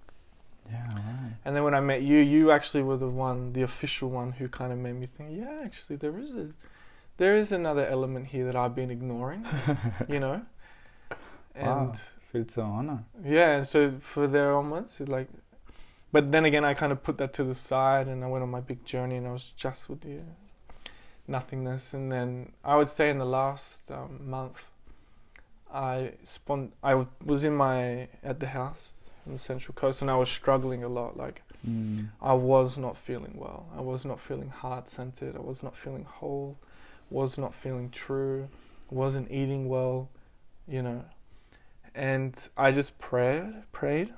yeah, 0.69 0.83
right. 0.95 1.33
And 1.45 1.55
then 1.55 1.63
when 1.63 1.75
I 1.75 1.79
met 1.79 2.01
you, 2.01 2.17
you 2.19 2.49
actually 2.51 2.83
were 2.83 2.97
the 2.97 3.09
one, 3.09 3.53
the 3.53 3.61
official 3.61 4.09
one, 4.09 4.31
who 4.31 4.47
kind 4.49 4.71
of 4.73 4.79
made 4.79 4.95
me 4.95 5.05
think, 5.05 5.29
yeah, 5.37 5.61
actually, 5.63 5.97
there 5.97 6.17
is 6.17 6.33
a, 6.33 6.49
there 7.17 7.35
is 7.37 7.51
another 7.51 7.85
element 7.85 8.27
here 8.27 8.45
that 8.45 8.55
I've 8.55 8.73
been 8.73 8.89
ignoring, 8.89 9.45
you 10.09 10.19
know. 10.19 10.41
And 11.55 11.89
Wow. 11.89 11.93
Feel 12.31 12.45
so 12.49 12.63
honored. 12.63 13.03
yeah, 13.23 13.57
and 13.57 13.65
so 13.65 13.91
for 13.99 14.25
there 14.25 14.55
onwards, 14.55 14.99
it 14.99 15.07
like, 15.07 15.29
but 16.13 16.31
then 16.31 16.45
again, 16.45 16.63
I 16.63 16.73
kind 16.73 16.93
of 16.93 17.03
put 17.03 17.17
that 17.17 17.33
to 17.33 17.43
the 17.43 17.55
side, 17.55 18.07
and 18.07 18.23
I 18.23 18.27
went 18.27 18.43
on 18.43 18.49
my 18.49 18.61
big 18.61 18.85
journey, 18.85 19.17
and 19.17 19.27
I 19.27 19.33
was 19.33 19.51
just 19.51 19.89
with 19.89 20.01
the 20.01 20.19
nothingness. 21.27 21.93
And 21.93 22.09
then 22.09 22.53
I 22.63 22.77
would 22.77 22.87
say 22.87 23.09
in 23.09 23.17
the 23.17 23.25
last 23.25 23.91
um, 23.91 24.29
month, 24.29 24.69
I 25.73 26.13
spon- 26.23 26.71
I 26.81 27.05
was 27.25 27.43
in 27.43 27.55
my 27.55 28.07
at 28.23 28.39
the 28.39 28.47
house 28.47 29.09
on 29.25 29.33
the 29.33 29.37
Central 29.37 29.75
Coast, 29.75 30.01
and 30.01 30.09
I 30.09 30.15
was 30.15 30.29
struggling 30.29 30.83
a 30.85 30.89
lot. 30.89 31.17
Like 31.17 31.41
Mm. 31.67 32.09
I 32.21 32.33
was 32.33 32.77
not 32.77 32.97
feeling 32.97 33.33
well. 33.37 33.67
I 33.75 33.81
was 33.81 34.03
not 34.05 34.19
feeling 34.19 34.49
heart 34.49 34.87
centered. 34.89 35.35
I 35.35 35.39
was 35.39 35.63
not 35.63 35.75
feeling 35.77 36.03
whole. 36.03 36.57
Was 37.09 37.37
not 37.37 37.53
feeling 37.53 37.89
true. 37.89 38.49
Wasn't 38.89 39.31
eating 39.31 39.69
well, 39.69 40.09
you 40.67 40.81
know. 40.81 41.05
And 41.95 42.35
I 42.57 42.71
just 42.71 42.97
prayed, 42.97 43.45
prayed 43.71 44.13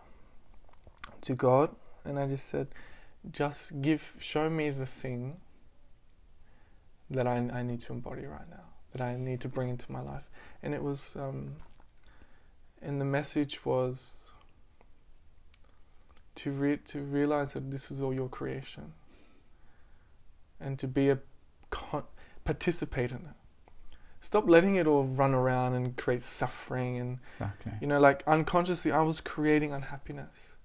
to 1.22 1.36
God, 1.36 1.76
and 2.06 2.20
I 2.20 2.28
just 2.28 2.48
said, 2.50 2.68
just 3.32 3.82
give, 3.82 4.16
show 4.20 4.50
me 4.50 4.70
the 4.70 4.86
thing 4.86 5.40
that 7.10 7.28
I, 7.28 7.36
I 7.54 7.64
need 7.64 7.80
to 7.82 7.94
embody 7.94 8.26
right 8.26 8.50
now, 8.50 8.64
that 8.94 9.02
I 9.02 9.16
need 9.16 9.42
to 9.42 9.48
bring 9.50 9.70
into 9.70 9.92
my 9.92 10.02
life. 10.02 10.30
And 10.64 10.74
it 10.74 10.82
was, 10.84 11.16
um, 11.16 11.56
and 12.82 13.00
the 13.02 13.06
message 13.06 13.66
was 13.66 14.32
to 16.36 16.52
re- 16.52 16.78
to 16.78 17.00
realize 17.02 17.54
that 17.54 17.72
this 17.72 17.90
is 17.92 18.02
all 18.02 18.14
your 18.14 18.28
creation, 18.30 18.94
and 20.60 20.78
to 20.80 20.88
be 20.88 21.10
a 21.10 21.20
con- 21.70 22.04
participate 22.44 23.12
in 23.12 23.18
it. 23.18 23.36
Stop 24.20 24.50
letting 24.50 24.76
it 24.76 24.88
all 24.88 25.04
run 25.06 25.34
around 25.34 25.76
and 25.76 25.96
create 25.96 26.22
suffering 26.22 26.98
and 26.98 27.20
Exactly. 27.34 27.74
you 27.80 27.88
know 27.88 28.00
like 28.00 28.24
unconsciously 28.28 28.92
I 28.92 29.02
was 29.02 29.22
creating 29.22 29.72
unhappiness, 29.72 30.58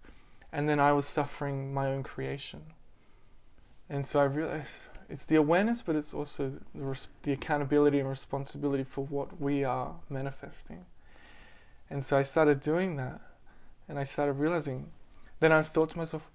and 0.52 0.68
then 0.68 0.80
I 0.80 0.92
was 0.92 1.06
suffering 1.06 1.72
my 1.72 1.86
own 1.86 2.02
creation. 2.02 2.62
And 3.88 4.06
so 4.06 4.20
I 4.20 4.24
realized 4.24 4.86
it's 5.08 5.26
the 5.26 5.36
awareness, 5.36 5.82
but 5.82 5.96
it's 5.96 6.14
also 6.14 6.52
the, 6.74 6.82
res- 6.82 7.08
the 7.22 7.32
accountability 7.32 7.98
and 7.98 8.08
responsibility 8.08 8.84
for 8.84 9.04
what 9.04 9.40
we 9.40 9.64
are 9.64 9.96
manifesting. 10.08 10.86
And 11.88 12.04
so 12.04 12.16
I 12.16 12.22
started 12.22 12.60
doing 12.60 12.96
that, 12.96 13.20
and 13.88 13.98
I 13.98 14.04
started 14.04 14.34
realizing. 14.34 14.90
Then 15.40 15.52
I 15.52 15.62
thought 15.62 15.90
to 15.90 15.98
myself, 15.98 16.30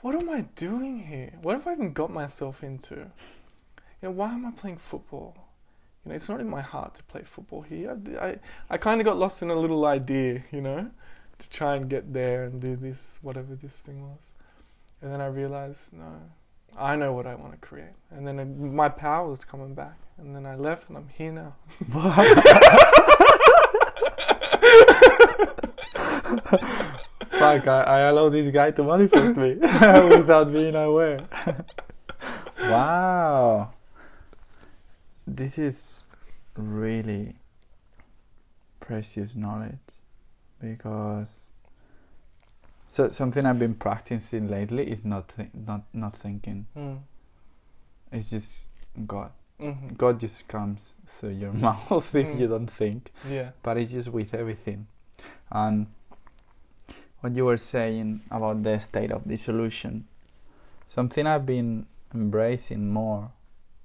what 0.00 0.14
am 0.14 0.30
I 0.30 0.42
doing 0.54 1.00
here? 1.00 1.34
What 1.42 1.56
have 1.56 1.66
I 1.66 1.72
even 1.72 1.92
got 1.92 2.10
myself 2.10 2.62
into? 2.62 2.94
You 2.94 4.08
know, 4.08 4.10
why 4.12 4.32
am 4.32 4.46
I 4.46 4.52
playing 4.52 4.78
football? 4.78 5.34
You 6.04 6.08
know, 6.08 6.14
it's 6.14 6.28
not 6.30 6.40
in 6.40 6.48
my 6.48 6.62
heart 6.62 6.94
to 6.94 7.04
play 7.04 7.22
football 7.22 7.60
here. 7.60 7.98
I, 8.18 8.26
I, 8.26 8.38
I 8.70 8.76
kind 8.78 9.00
of 9.00 9.04
got 9.04 9.18
lost 9.18 9.42
in 9.42 9.50
a 9.50 9.54
little 9.54 9.84
idea, 9.84 10.44
you 10.50 10.62
know, 10.62 10.90
to 11.40 11.50
try 11.50 11.76
and 11.76 11.88
get 11.88 12.12
there 12.12 12.44
and 12.44 12.60
do 12.60 12.76
this, 12.76 13.18
whatever 13.22 13.54
this 13.54 13.80
thing 13.82 14.02
was. 14.02 14.34
And 15.02 15.12
then 15.12 15.20
I 15.20 15.26
realized, 15.26 15.92
no, 15.92 16.20
I 16.78 16.94
know 16.96 17.12
what 17.12 17.26
I 17.26 17.34
want 17.34 17.52
to 17.52 17.58
create. 17.58 17.96
And 18.10 18.26
then 18.26 18.38
it, 18.38 18.44
my 18.46 18.88
power 18.88 19.28
was 19.28 19.44
coming 19.44 19.74
back. 19.74 19.98
And 20.18 20.36
then 20.36 20.44
I 20.44 20.54
left 20.54 20.88
and 20.88 20.98
I'm 20.98 21.08
here 21.08 21.32
now. 21.32 21.56
Fuck, 27.30 27.66
I, 27.66 27.82
I 27.86 27.98
allow 28.00 28.28
this 28.28 28.50
guy 28.52 28.70
to 28.72 28.84
manifest 28.84 29.36
me 29.38 29.54
without 30.14 30.52
being 30.52 30.74
aware. 30.74 31.26
wow. 32.60 33.72
This 35.26 35.56
is 35.56 36.02
really 36.56 37.36
precious 38.80 39.34
knowledge 39.34 39.99
because 40.60 41.46
so 42.88 43.08
something 43.08 43.46
I've 43.46 43.58
been 43.58 43.74
practicing 43.74 44.48
lately 44.48 44.90
is 44.90 45.04
not 45.04 45.28
thi- 45.32 45.50
not 45.54 45.82
not 45.92 46.16
thinking. 46.16 46.66
Mm. 46.76 46.98
It's 48.12 48.30
just 48.30 48.66
God. 49.06 49.30
hmm 49.58 49.88
God 49.96 50.18
just 50.20 50.48
comes 50.48 50.94
through 51.06 51.30
your 51.42 51.52
mouth 51.64 52.14
if 52.14 52.26
you 52.38 52.46
Mm. 52.46 52.50
don't 52.50 52.70
think. 52.70 53.12
Yeah. 53.28 53.50
but 53.62 53.76
it's 53.78 53.92
just 53.92 54.08
with 54.08 54.34
everything. 54.34 54.86
And 55.50 55.86
what 57.20 57.34
you 57.36 57.44
were 57.44 57.58
saying 57.58 58.20
about 58.30 58.62
the 58.62 58.78
state 58.80 59.12
of 59.12 59.26
dissolution, 59.28 60.06
something 60.88 61.26
I've 61.26 61.44
been 61.46 61.86
embracing 62.14 62.90
more 62.90 63.30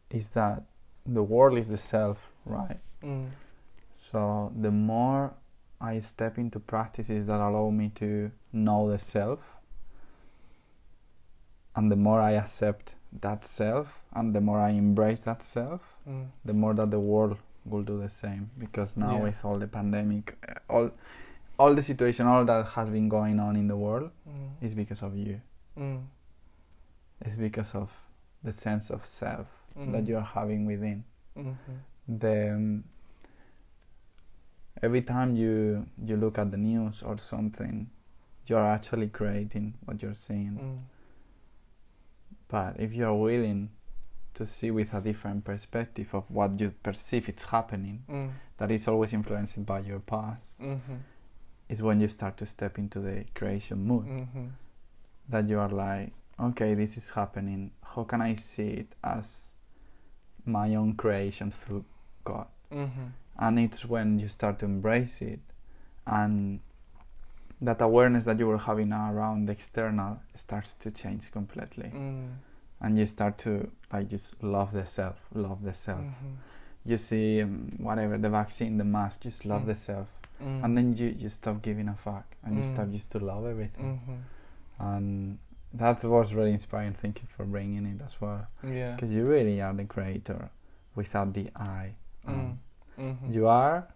is 0.10 0.30
that 0.30 0.64
the 1.06 1.22
world 1.22 1.58
is 1.58 1.68
the 1.70 1.78
self, 1.78 2.32
right? 2.46 2.80
Mm. 3.04 3.28
So 3.94 4.52
the 4.56 4.72
more 4.72 5.34
I 5.94 6.00
step 6.02 6.38
into 6.38 6.60
practices 6.60 7.26
that 7.28 7.40
allow 7.40 7.70
me 7.70 7.90
to 7.96 8.32
know 8.52 8.90
the 8.92 8.98
self, 9.00 9.40
and 11.76 11.92
the 11.92 11.96
more 11.96 12.20
I 12.22 12.32
accept 12.32 12.96
that 13.22 13.44
self 13.44 14.02
and 14.14 14.34
the 14.34 14.42
more 14.42 14.60
I 14.60 14.70
embrace 14.70 15.22
that 15.22 15.42
self, 15.42 15.82
Mm. 16.08 16.28
the 16.44 16.54
more 16.54 16.74
that 16.74 16.92
the 16.92 17.00
world 17.00 17.38
will 17.66 17.84
do 17.84 17.98
the 18.02 18.10
same. 18.10 18.50
Because 18.58 18.96
now 18.98 19.16
Yeah. 19.18 19.24
with 19.24 19.46
all 19.46 19.58
the 19.60 19.68
pandemic, 19.68 20.38
uh, 20.48 20.74
all 20.74 20.92
all 21.58 21.74
the 21.74 21.82
situation, 21.82 22.28
all 22.28 22.44
that 22.46 22.66
has 22.76 22.90
been 22.90 23.08
going 23.08 23.40
on 23.40 23.56
in 23.56 23.68
the 23.68 23.78
world 23.78 24.12
Mm. 24.30 24.50
is 24.62 24.74
because 24.76 25.02
of 25.02 25.16
you. 25.16 25.40
Mm. 25.78 26.02
It's 27.22 27.38
because 27.38 27.74
of 27.76 27.90
the 28.44 28.52
sense 28.52 28.92
of 28.96 29.06
self 29.06 29.48
Mm. 29.78 29.92
that 29.94 30.06
you 30.10 30.18
are 30.18 30.30
having 30.40 30.66
within. 30.66 31.04
Mhm. 31.38 31.56
The 32.20 32.54
um, 32.56 32.84
every 34.82 35.02
time 35.02 35.36
you 35.36 35.86
you 36.06 36.18
look 36.18 36.38
at 36.38 36.52
the 36.52 36.58
news 36.58 37.04
or 37.04 37.18
something, 37.18 37.90
you 38.48 38.58
are 38.58 38.72
actually 38.74 39.08
creating 39.10 39.74
what 39.86 40.02
you're 40.02 40.16
seeing. 40.16 40.58
Mm. 40.60 40.80
But 42.48 42.80
if 42.80 42.94
you 42.94 43.06
are 43.06 43.16
willing 43.16 43.70
to 44.36 44.46
see 44.46 44.70
with 44.72 44.94
a 44.94 45.02
different 45.02 45.44
perspective 45.46 46.14
of 46.14 46.30
what 46.30 46.60
you 46.60 46.72
perceive 46.84 47.30
is 47.30 47.44
happening, 47.44 48.04
Mm. 48.08 48.32
that 48.58 48.72
is 48.72 48.88
always 48.88 49.14
influenced 49.14 49.66
by 49.66 49.80
your 49.80 50.00
past, 50.00 50.60
Mhm. 50.62 51.00
is 51.70 51.82
when 51.82 52.00
you 52.02 52.08
start 52.08 52.38
to 52.38 52.46
step 52.46 52.78
into 52.78 53.00
the 53.00 53.26
creation 53.34 53.80
mood. 53.88 54.06
Mhm. 54.06 54.50
That 55.30 55.48
you 55.50 55.60
are 55.60 55.70
like, 55.70 56.14
okay, 56.40 56.76
this 56.76 56.98
is 56.98 57.10
happening. 57.12 57.72
How 57.82 58.04
can 58.04 58.22
I 58.22 58.36
see 58.36 58.70
it 58.70 58.96
as 59.04 59.54
my 60.46 60.76
own 60.76 60.96
creation 60.96 61.50
through 61.50 61.86
God? 62.24 62.48
Mhm. 62.72 63.12
And 63.38 63.60
it's 63.60 63.86
when 63.86 64.20
you 64.20 64.30
start 64.30 64.60
to 64.60 64.66
embrace 64.66 65.22
it 65.22 65.40
and 66.08 66.60
that 67.62 67.82
awareness 67.82 68.26
that 68.26 68.38
you 68.40 68.48
were 68.48 68.58
having 68.58 68.92
around 68.94 69.48
the 69.48 69.52
external 69.54 70.20
starts 70.36 70.74
to 70.74 70.92
change 70.92 71.32
completely. 71.32 71.92
Mm. 71.94 72.30
and 72.82 72.98
you 72.98 73.06
start 73.06 73.38
to 73.38 73.72
like 73.94 74.10
just 74.10 74.44
love 74.44 74.74
the 74.74 74.86
self 74.86 75.18
love 75.34 75.64
the 75.64 75.74
self 75.74 76.02
Mhm. 76.02 76.36
you 76.84 76.98
see 76.98 77.42
um, 77.42 77.72
whatever 77.78 78.18
the 78.18 78.30
vaccine 78.30 78.78
the 78.78 78.84
mask 78.84 79.22
just 79.22 79.46
love 79.46 79.64
Mm. 79.64 79.68
the 79.68 79.76
self 79.76 80.08
Mm. 80.44 80.64
and 80.64 80.78
then 80.78 80.88
you, 80.98 81.08
you 81.18 81.30
stop 81.30 81.62
giving 81.62 81.88
a 81.88 81.96
fuck 81.96 82.26
and 82.44 82.56
you 82.58 82.62
Mm. 82.64 82.74
start 82.74 82.92
just 82.92 83.10
to 83.14 83.20
love 83.20 83.46
everything 83.46 84.02
Mhm. 84.06 84.20
and 84.80 85.38
that 85.74 86.04
was 86.04 86.34
really 86.34 86.52
inspiring 86.52 86.94
thank 86.94 87.22
you 87.22 87.28
for 87.28 87.46
bringing 87.46 87.86
it 87.86 88.02
as 88.02 88.20
well 88.20 88.46
Yeah. 88.68 88.92
because 88.96 89.14
you 89.16 89.24
really 89.26 89.62
are 89.62 89.74
the 89.74 89.86
creator 89.86 90.50
without 90.96 91.34
the 91.34 91.50
I 91.56 91.96
um, 92.28 92.60
Mm. 92.98 93.18
Mhm. 93.18 93.34
you 93.34 93.48
are 93.48 93.88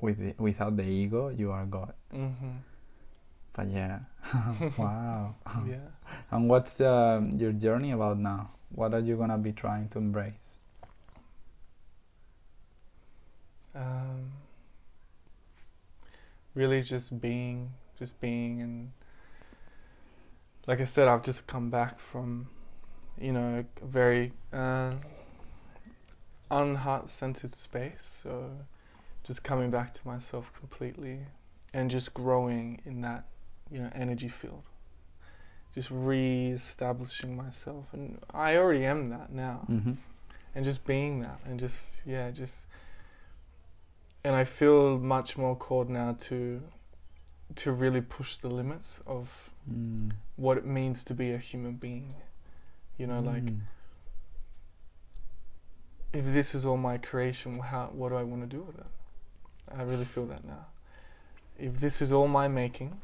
with 0.00 0.18
the, 0.18 0.34
without 0.42 0.76
the 0.76 0.82
ego 0.84 1.28
you 1.28 1.50
are 1.52 1.64
God 1.64 1.94
Mhm. 2.12 2.58
but 3.54 3.66
yeah 3.70 4.00
wow 4.78 5.34
Yeah. 5.66 5.76
and 6.30 6.48
what's 6.48 6.80
um, 6.80 7.38
your 7.38 7.52
journey 7.52 7.92
about 7.92 8.18
now 8.18 8.50
what 8.74 8.92
are 8.94 9.00
you 9.00 9.16
gonna 9.16 9.38
be 9.38 9.52
trying 9.52 9.88
to 9.90 9.98
embrace 9.98 10.54
Um, 13.74 14.30
really 16.54 16.80
just 16.80 17.20
being, 17.20 17.70
just 17.98 18.20
being, 18.20 18.62
and 18.62 18.92
like 20.68 20.80
I 20.80 20.84
said, 20.84 21.08
I've 21.08 21.24
just 21.24 21.48
come 21.48 21.70
back 21.70 21.98
from, 21.98 22.46
you 23.20 23.32
know, 23.32 23.64
a 23.82 23.84
very 23.84 24.32
uh, 24.52 24.92
unheart-centered 26.50 27.50
space. 27.50 28.02
So, 28.24 28.50
just 29.22 29.42
coming 29.44 29.70
back 29.70 29.92
to 29.94 30.06
myself 30.06 30.52
completely, 30.58 31.20
and 31.72 31.90
just 31.90 32.14
growing 32.14 32.80
in 32.84 33.00
that, 33.02 33.24
you 33.70 33.80
know, 33.80 33.90
energy 33.94 34.28
field. 34.28 34.62
Just 35.74 35.90
re-establishing 35.90 37.36
myself, 37.36 37.86
and 37.92 38.18
I 38.32 38.56
already 38.56 38.84
am 38.84 39.08
that 39.10 39.32
now 39.32 39.66
mm-hmm. 39.68 39.94
and 40.54 40.64
just 40.64 40.84
being 40.84 41.18
that 41.20 41.40
and 41.44 41.58
just 41.58 42.02
yeah 42.06 42.30
just 42.30 42.68
and 44.22 44.36
I 44.36 44.44
feel 44.44 44.98
much 45.00 45.36
more 45.36 45.56
called 45.56 45.90
now 45.90 46.14
to 46.20 46.62
to 47.56 47.72
really 47.72 48.00
push 48.00 48.36
the 48.36 48.48
limits 48.48 49.02
of 49.06 49.50
Mm. 49.68 50.12
what 50.36 50.58
it 50.58 50.66
means 50.66 51.02
to 51.04 51.14
be 51.14 51.32
a 51.32 51.38
human 51.38 51.72
being 51.76 52.14
you 52.98 53.06
know 53.06 53.20
like 53.20 53.44
Mm. 53.44 53.60
If 56.14 56.24
this 56.32 56.54
is 56.54 56.66
all 56.66 56.78
my 56.78 56.98
creation 56.98 57.58
how 57.60 57.86
what 57.92 58.10
do 58.10 58.16
I 58.16 58.24
want 58.24 58.42
to 58.42 58.48
do 58.56 58.62
with 58.62 58.78
it 58.78 58.86
I 59.78 59.82
really 59.82 60.06
feel 60.06 60.26
that 60.26 60.44
now 60.44 60.66
if 61.58 61.78
this 61.78 62.02
is 62.02 62.12
all 62.12 62.28
my 62.28 62.48
making 62.48 63.00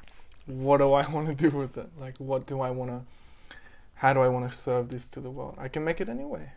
what 0.47 0.79
do 0.79 0.93
I 0.95 1.07
want 1.15 1.29
to 1.29 1.35
do 1.51 1.57
with 1.57 1.77
it 1.79 1.91
like 1.99 2.17
what 2.19 2.47
do 2.47 2.61
I 2.63 2.71
want 2.71 2.91
to 2.91 3.03
how 3.95 4.15
do 4.15 4.21
I 4.21 4.29
want 4.29 4.51
to 4.51 4.57
serve 4.57 4.89
this 4.91 5.09
to 5.11 5.21
the 5.21 5.31
world 5.31 5.57
I 5.59 5.69
can 5.69 5.85
make 5.85 6.01
it 6.01 6.09
anyway 6.09 6.53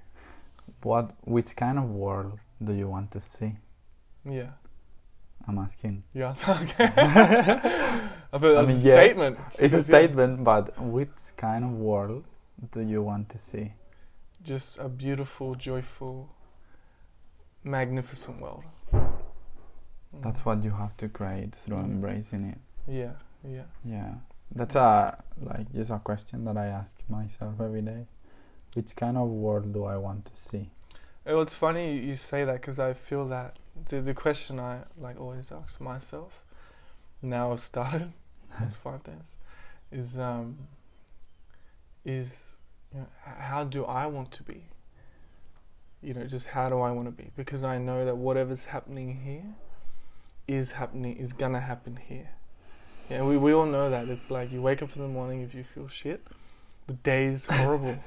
What, 0.83 1.11
which 1.25 1.55
kind 1.55 1.79
of 1.79 1.85
world 1.89 2.39
do 2.63 2.73
you 2.73 2.87
want 2.89 3.11
to 3.11 3.21
see? 3.21 3.57
yeah 4.25 4.51
I'm 5.47 5.57
asking. 5.59 6.03
You 6.13 6.25
answer 6.25 6.51
okay. 6.63 6.91
I 6.97 8.37
thought 8.37 8.41
that 8.41 8.57
I 8.57 8.61
was 8.61 8.69
mean, 8.69 8.77
a 8.77 8.81
yes, 8.81 8.99
statement. 9.01 9.39
It's 9.59 9.73
a 9.73 9.81
yeah, 9.91 9.93
statement, 9.93 10.43
but 10.43 10.79
which 10.79 11.35
kind 11.37 11.65
of 11.65 11.71
world 11.71 12.25
do 12.71 12.81
you 12.81 13.01
want 13.03 13.29
to 13.29 13.37
see? 13.37 13.73
Just 14.43 14.77
a 14.79 14.89
beautiful, 14.89 15.55
joyful, 15.55 16.32
magnificent 17.63 18.41
world. 18.41 18.63
That's 20.21 20.45
what 20.45 20.63
you 20.63 20.71
have 20.71 20.95
to 20.97 21.09
create 21.09 21.55
through 21.55 21.77
embracing 21.77 22.45
it. 22.45 22.57
Yeah, 22.87 23.13
yeah. 23.47 23.63
Yeah, 23.83 24.15
that's 24.53 24.75
a 24.75 25.23
like 25.41 25.71
just 25.73 25.91
a 25.91 25.99
question 25.99 26.45
that 26.45 26.57
I 26.57 26.67
ask 26.67 26.97
myself 27.09 27.55
every 27.59 27.81
day. 27.81 28.05
Which 28.75 28.95
kind 28.95 29.17
of 29.17 29.27
world 29.27 29.73
do 29.73 29.85
I 29.85 29.97
want 29.97 30.25
to 30.25 30.35
see? 30.35 30.69
Oh, 31.25 31.39
it's 31.41 31.53
funny 31.53 31.97
you 31.97 32.15
say 32.15 32.43
that 32.43 32.53
because 32.55 32.79
I 32.79 32.93
feel 32.93 33.27
that 33.29 33.57
the 33.89 34.01
the 34.01 34.13
question 34.13 34.59
I 34.59 34.79
like 34.97 35.19
always 35.19 35.51
ask 35.51 35.79
myself. 35.81 36.43
Now 37.21 37.51
I've 37.51 37.59
started. 37.59 38.11
Five 38.83 39.03
days. 39.03 39.37
Is 39.91 40.17
um. 40.19 40.57
Is 42.05 42.55
you 42.93 42.99
know 42.99 43.07
how 43.23 43.63
do 43.63 43.85
I 43.85 44.05
want 44.05 44.31
to 44.33 44.43
be? 44.43 44.65
You 46.03 46.13
know, 46.13 46.25
just 46.25 46.47
how 46.47 46.67
do 46.69 46.81
I 46.81 46.91
want 46.91 47.07
to 47.07 47.11
be? 47.11 47.31
Because 47.37 47.63
I 47.63 47.77
know 47.77 48.03
that 48.03 48.17
whatever's 48.17 48.65
happening 48.65 49.21
here 49.23 49.55
is 50.47 50.73
happening 50.73 51.15
is 51.15 51.31
gonna 51.31 51.61
happen 51.61 51.97
here. 52.07 52.29
Yeah, 53.09 53.23
we 53.23 53.37
we 53.37 53.53
all 53.53 53.65
know 53.65 53.89
that. 53.89 54.09
It's 54.09 54.29
like 54.29 54.51
you 54.51 54.61
wake 54.61 54.81
up 54.81 54.95
in 54.95 55.01
the 55.01 55.07
morning 55.07 55.41
if 55.41 55.55
you 55.55 55.63
feel 55.63 55.87
shit, 55.87 56.25
the 56.87 56.93
day 56.93 57.25
is 57.25 57.45
horrible. 57.49 57.97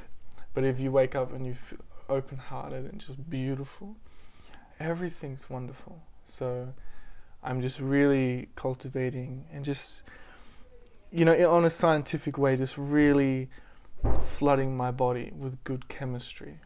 but 0.53 0.65
if 0.65 0.79
you 0.79 0.91
wake 0.93 1.15
up 1.15 1.33
and 1.33 1.47
you 1.47 1.55
feel 1.55 1.79
open 2.09 2.39
hearted 2.39 2.85
and 2.85 3.01
just 3.01 3.29
beautiful, 3.29 3.97
everything's 4.79 5.49
wonderful. 5.49 6.01
So 6.25 6.69
I'm 7.43 7.63
just 7.63 7.79
really 7.81 8.49
cultivating 8.57 9.47
and 9.53 9.65
just, 9.65 10.03
you 11.11 11.25
know, 11.25 11.51
on 11.51 11.65
a 11.65 11.71
scientific 11.71 12.37
way, 12.37 12.57
just 12.57 12.77
really 12.77 13.49
flooding 14.37 14.77
my 14.77 14.91
body 14.91 15.33
with 15.35 15.63
good 15.65 15.89
chemistry 15.89 16.61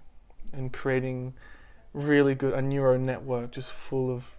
and 0.53 0.73
creating 0.73 1.35
really 1.93 2.35
good, 2.35 2.55
a 2.55 2.63
neural 2.63 2.99
network 2.99 3.53
just 3.53 3.73
full 3.73 4.15
of 4.15 4.37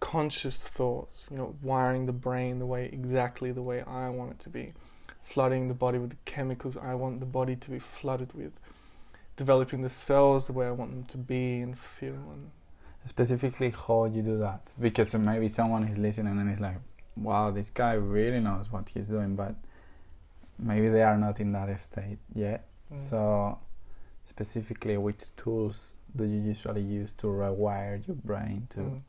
conscious 0.00 0.66
thoughts, 0.66 1.28
you 1.30 1.36
know, 1.36 1.54
wiring 1.62 2.06
the 2.06 2.12
brain 2.12 2.58
the 2.58 2.66
way, 2.66 2.88
exactly 2.92 3.52
the 3.52 3.62
way 3.62 3.82
I 3.82 4.08
want 4.08 4.32
it 4.32 4.38
to 4.40 4.48
be, 4.48 4.72
flooding 5.22 5.68
the 5.68 5.74
body 5.74 5.98
with 5.98 6.10
the 6.10 6.16
chemicals 6.24 6.76
I 6.76 6.94
want 6.94 7.20
the 7.20 7.26
body 7.26 7.56
to 7.56 7.70
be 7.70 7.78
flooded 7.78 8.32
with 8.32 8.58
developing 9.40 9.80
the 9.80 9.88
cells 9.88 10.48
the 10.48 10.52
way 10.52 10.66
I 10.66 10.70
want 10.70 10.90
them 10.90 11.04
to 11.04 11.16
be 11.16 11.60
and 11.60 11.78
feel. 11.78 12.22
And 12.32 12.50
Specifically, 13.06 13.70
how 13.70 14.04
you 14.04 14.22
do 14.22 14.36
that? 14.38 14.60
Because 14.78 15.14
maybe 15.14 15.48
someone 15.48 15.84
is 15.84 15.96
listening 15.96 16.38
and 16.38 16.50
is 16.50 16.60
like, 16.60 16.76
"Wow, 17.16 17.50
this 17.50 17.70
guy 17.70 17.94
really 17.94 18.40
knows 18.40 18.70
what 18.70 18.90
he's 18.90 19.08
doing," 19.08 19.36
but 19.36 19.54
maybe 20.58 20.88
they 20.90 21.02
are 21.02 21.16
not 21.16 21.40
in 21.40 21.52
that 21.52 21.68
state 21.80 22.18
yet. 22.34 22.66
mm. 22.92 23.00
So, 23.00 23.58
specifically, 24.34 24.96
which 24.96 25.34
tools 25.36 25.92
do 26.14 26.24
you 26.24 26.40
usually 26.52 26.82
use 26.82 27.12
to 27.20 27.26
rewire 27.26 27.96
your 28.06 28.16
brain 28.30 28.66
to 28.70 28.80
Mm. 28.80 29.02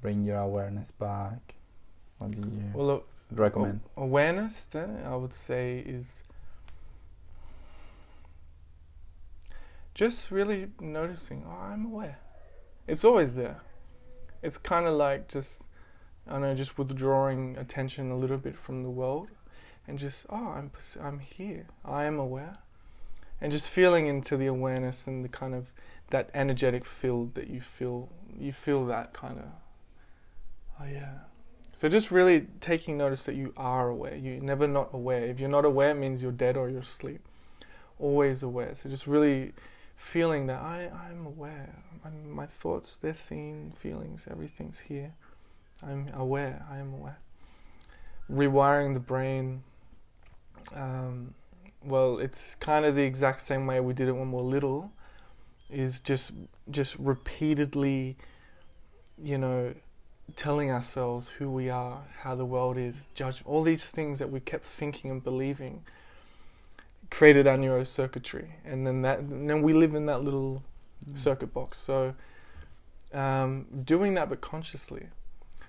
bring 0.00 0.24
your 0.24 0.38
awareness 0.38 0.90
back? 0.92 1.56
What 2.18 2.30
do 2.30 2.38
you 2.38 2.70
well, 2.74 2.86
look, 2.86 3.08
recommend? 3.32 3.80
awareness 3.96 4.66
then 4.66 4.90
I 5.04 5.16
would 5.16 5.32
say 5.32 5.78
is 5.96 6.24
just 9.94 10.30
really 10.30 10.70
noticing. 10.80 11.44
Oh, 11.46 11.60
I'm 11.72 11.84
aware. 11.86 12.18
It's 12.86 13.04
always 13.04 13.34
there. 13.36 13.60
It's 14.42 14.58
kind 14.58 14.86
of 14.86 14.94
like 14.94 15.28
just 15.28 15.68
I 16.26 16.32
don't 16.32 16.42
know, 16.42 16.54
just 16.54 16.78
withdrawing 16.78 17.56
attention 17.58 18.10
a 18.10 18.16
little 18.16 18.38
bit 18.38 18.56
from 18.56 18.82
the 18.82 18.90
world, 18.90 19.28
and 19.86 19.98
just 19.98 20.26
oh, 20.30 20.48
I'm 20.58 20.70
I'm 21.00 21.18
here. 21.18 21.66
I 21.84 22.04
am 22.04 22.18
aware, 22.18 22.56
and 23.44 23.52
just 23.52 23.68
feeling 23.68 24.06
into 24.06 24.38
the 24.38 24.46
awareness 24.46 25.06
and 25.06 25.22
the 25.22 25.28
kind 25.28 25.54
of 25.54 25.70
that 26.08 26.30
energetic 26.32 26.82
field 26.82 27.34
that 27.34 27.48
you 27.48 27.60
feel. 27.60 28.08
You 28.40 28.52
feel 28.52 28.86
that 28.86 29.12
kind 29.12 29.38
of. 29.38 29.44
Oh 30.80 30.86
yeah. 30.90 31.18
So 31.74 31.86
just 31.86 32.10
really 32.10 32.46
taking 32.60 32.96
notice 32.96 33.24
that 33.24 33.34
you 33.34 33.52
are 33.58 33.90
aware. 33.90 34.16
You're 34.16 34.40
never 34.40 34.66
not 34.66 34.94
aware. 34.94 35.24
If 35.24 35.40
you're 35.40 35.50
not 35.50 35.66
aware, 35.66 35.90
it 35.90 35.96
means 35.96 36.22
you're 36.22 36.32
dead 36.32 36.56
or 36.56 36.70
you're 36.70 36.80
asleep. 36.80 37.20
always 37.98 38.42
aware. 38.42 38.74
So 38.74 38.88
just 38.88 39.06
really 39.06 39.52
feeling 39.94 40.46
that 40.46 40.62
I, 40.62 40.90
I'm 41.06 41.26
aware. 41.26 41.68
I'm, 42.02 42.30
my 42.30 42.46
thoughts, 42.46 42.96
they're 42.96 43.12
seen, 43.12 43.74
feelings, 43.76 44.26
everything's 44.30 44.78
here. 44.80 45.12
I'm 45.86 46.08
aware. 46.14 46.64
I 46.70 46.78
am 46.78 46.94
aware. 46.94 47.18
Rewiring 48.32 48.94
the 48.94 49.00
brain. 49.00 49.64
Um, 50.74 51.34
well, 51.84 52.18
it's 52.18 52.54
kind 52.54 52.84
of 52.84 52.96
the 52.96 53.02
exact 53.04 53.40
same 53.40 53.66
way 53.66 53.80
we 53.80 53.92
did 53.92 54.08
it 54.08 54.12
when 54.12 54.30
we 54.30 54.36
were 54.36 54.42
little. 54.42 54.92
Is 55.70 56.00
just 56.00 56.32
just 56.70 56.96
repeatedly, 56.98 58.16
you 59.22 59.38
know, 59.38 59.74
telling 60.36 60.70
ourselves 60.70 61.28
who 61.28 61.50
we 61.50 61.70
are, 61.70 62.02
how 62.20 62.34
the 62.34 62.44
world 62.44 62.76
is, 62.76 63.08
judge 63.14 63.42
all 63.44 63.62
these 63.62 63.90
things 63.90 64.18
that 64.18 64.30
we 64.30 64.40
kept 64.40 64.64
thinking 64.64 65.10
and 65.10 65.24
believing 65.24 65.82
created 67.10 67.46
our 67.46 67.56
neurocircuitry, 67.56 68.46
and 68.64 68.86
then 68.86 69.02
that, 69.02 69.20
and 69.20 69.48
then 69.48 69.62
we 69.62 69.72
live 69.72 69.94
in 69.94 70.06
that 70.06 70.22
little 70.22 70.62
mm. 71.08 71.16
circuit 71.16 71.52
box. 71.52 71.78
So, 71.78 72.14
um, 73.12 73.66
doing 73.84 74.14
that 74.14 74.28
but 74.28 74.40
consciously. 74.40 75.08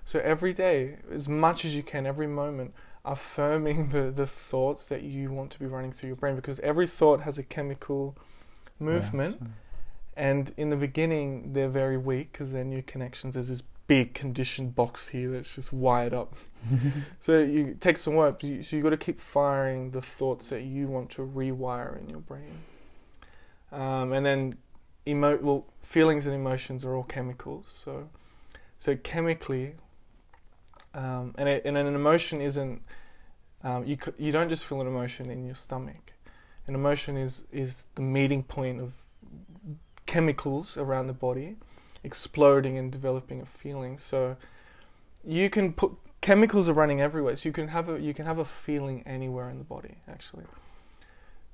So 0.04 0.20
every 0.20 0.52
day, 0.52 0.96
as 1.10 1.28
much 1.28 1.64
as 1.64 1.74
you 1.76 1.82
can, 1.82 2.06
every 2.06 2.26
moment, 2.26 2.74
affirming 3.06 3.90
the 3.90 4.10
the 4.10 4.26
thoughts 4.26 4.86
that 4.88 5.02
you 5.02 5.30
want 5.30 5.50
to 5.52 5.58
be 5.58 5.66
running 5.66 5.92
through 5.92 6.08
your 6.08 6.16
brain, 6.16 6.36
because 6.36 6.60
every 6.60 6.86
thought 6.86 7.22
has 7.22 7.38
a 7.38 7.42
chemical 7.42 8.16
movement. 8.78 9.38
Yeah, 9.40 9.48
and 10.16 10.52
in 10.56 10.70
the 10.70 10.76
beginning, 10.76 11.52
they're 11.52 11.68
very 11.68 11.98
weak 11.98 12.32
because 12.32 12.52
they're 12.52 12.64
new 12.64 12.82
connections. 12.82 13.34
There's 13.34 13.48
this 13.50 13.62
big 13.86 14.14
conditioned 14.14 14.74
box 14.74 15.08
here 15.08 15.30
that's 15.30 15.54
just 15.54 15.72
wired 15.72 16.14
up. 16.14 16.34
so 17.20 17.38
you 17.38 17.76
take 17.78 17.96
some 17.96 18.14
work. 18.14 18.40
so 18.40 18.46
you've 18.46 18.82
got 18.82 18.90
to 18.90 18.96
keep 18.96 19.20
firing 19.20 19.90
the 19.90 20.02
thoughts 20.02 20.50
that 20.50 20.62
you 20.62 20.88
want 20.88 21.10
to 21.10 21.22
rewire 21.22 21.98
in 22.00 22.08
your 22.08 22.20
brain. 22.20 22.50
Um, 23.70 24.12
and 24.12 24.24
then, 24.24 24.56
emo- 25.06 25.38
well, 25.38 25.66
feelings 25.82 26.26
and 26.26 26.34
emotions 26.34 26.84
are 26.84 26.94
all 26.94 27.04
chemicals. 27.04 27.68
So, 27.68 28.08
so 28.78 28.96
chemically, 28.96 29.74
um, 30.96 31.34
and 31.38 31.48
it, 31.48 31.62
and 31.64 31.76
an 31.76 31.94
emotion 31.94 32.40
isn't. 32.40 32.82
Um, 33.62 33.84
you 33.84 33.96
you 34.18 34.32
don't 34.32 34.48
just 34.48 34.64
feel 34.64 34.80
an 34.80 34.86
emotion 34.86 35.30
in 35.30 35.44
your 35.44 35.54
stomach. 35.54 36.12
An 36.66 36.74
emotion 36.74 37.16
is 37.16 37.44
is 37.52 37.86
the 37.94 38.02
meeting 38.02 38.42
point 38.42 38.80
of 38.80 38.94
chemicals 40.06 40.76
around 40.76 41.06
the 41.06 41.12
body 41.12 41.56
exploding 42.02 42.78
and 42.78 42.90
developing 42.90 43.40
a 43.40 43.46
feeling. 43.46 43.98
So 43.98 44.36
you 45.24 45.50
can 45.50 45.72
put 45.72 45.92
chemicals 46.20 46.68
are 46.68 46.72
running 46.72 47.00
everywhere. 47.00 47.36
So 47.36 47.48
you 47.48 47.52
can 47.52 47.68
have 47.68 47.88
a 47.88 48.00
you 48.00 48.14
can 48.14 48.26
have 48.26 48.38
a 48.38 48.44
feeling 48.44 49.02
anywhere 49.06 49.50
in 49.50 49.58
the 49.58 49.64
body 49.64 49.96
actually. 50.08 50.44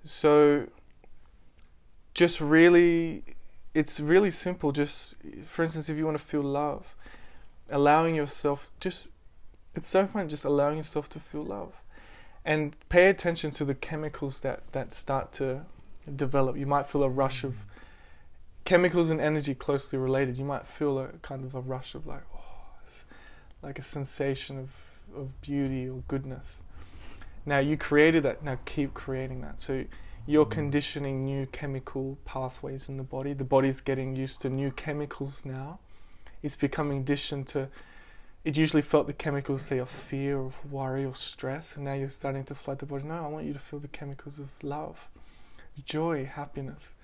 So 0.04 0.68
just 2.14 2.40
really 2.40 3.24
it's 3.74 3.98
really 3.98 4.30
simple 4.30 4.70
just 4.70 5.16
for 5.46 5.62
instance 5.62 5.88
if 5.88 5.96
you 5.96 6.04
want 6.04 6.18
to 6.18 6.22
feel 6.22 6.42
love 6.42 6.94
allowing 7.70 8.14
yourself 8.14 8.68
just 8.80 9.08
it's 9.74 9.88
so 9.88 10.06
fun 10.06 10.28
just 10.28 10.44
allowing 10.44 10.76
yourself 10.76 11.08
to 11.10 11.20
feel 11.20 11.44
love 11.44 11.74
and 12.44 12.76
pay 12.88 13.08
attention 13.08 13.50
to 13.50 13.64
the 13.64 13.74
chemicals 13.74 14.40
that 14.40 14.62
that 14.72 14.92
start 14.92 15.32
to 15.32 15.62
develop 16.16 16.56
you 16.56 16.66
might 16.66 16.86
feel 16.88 17.04
a 17.04 17.08
rush 17.08 17.44
of 17.44 17.54
chemicals 18.64 19.10
and 19.10 19.20
energy 19.20 19.54
closely 19.54 19.98
related. 19.98 20.38
You 20.38 20.44
might 20.44 20.66
feel 20.66 20.98
a 20.98 21.08
kind 21.22 21.44
of 21.44 21.54
a 21.54 21.60
rush 21.60 21.94
of 21.94 22.06
like, 22.06 22.22
oh, 22.34 22.90
like 23.62 23.78
a 23.78 23.82
sensation 23.82 24.58
of, 24.58 24.70
of 25.16 25.40
beauty 25.40 25.88
or 25.88 26.02
goodness. 26.08 26.62
Now 27.44 27.58
you 27.58 27.76
created 27.76 28.22
that. 28.22 28.44
Now 28.44 28.58
keep 28.64 28.94
creating 28.94 29.40
that. 29.42 29.60
So 29.60 29.84
you're 30.26 30.44
mm-hmm. 30.44 30.52
conditioning 30.52 31.24
new 31.24 31.46
chemical 31.46 32.18
pathways 32.24 32.88
in 32.88 32.96
the 32.96 33.02
body. 33.02 33.32
The 33.32 33.44
body's 33.44 33.80
getting 33.80 34.14
used 34.14 34.42
to 34.42 34.48
new 34.48 34.70
chemicals 34.70 35.44
now. 35.44 35.80
It's 36.42 36.56
becoming 36.56 36.98
conditioned 36.98 37.46
to. 37.48 37.68
It 38.44 38.56
usually 38.56 38.82
felt 38.82 39.06
the 39.06 39.12
chemicals, 39.12 39.62
say, 39.62 39.78
of 39.78 39.88
fear, 39.88 40.40
of 40.40 40.72
worry, 40.72 41.04
or 41.04 41.14
stress, 41.14 41.76
and 41.76 41.84
now 41.84 41.94
you're 41.94 42.08
starting 42.08 42.44
to 42.44 42.54
flood 42.54 42.80
the 42.80 42.86
body. 42.86 43.04
No, 43.04 43.24
I 43.24 43.28
want 43.28 43.46
you 43.46 43.52
to 43.52 43.58
feel 43.58 43.78
the 43.78 43.88
chemicals 43.88 44.38
of 44.38 44.48
love, 44.62 45.08
joy, 45.84 46.24
happiness 46.24 46.94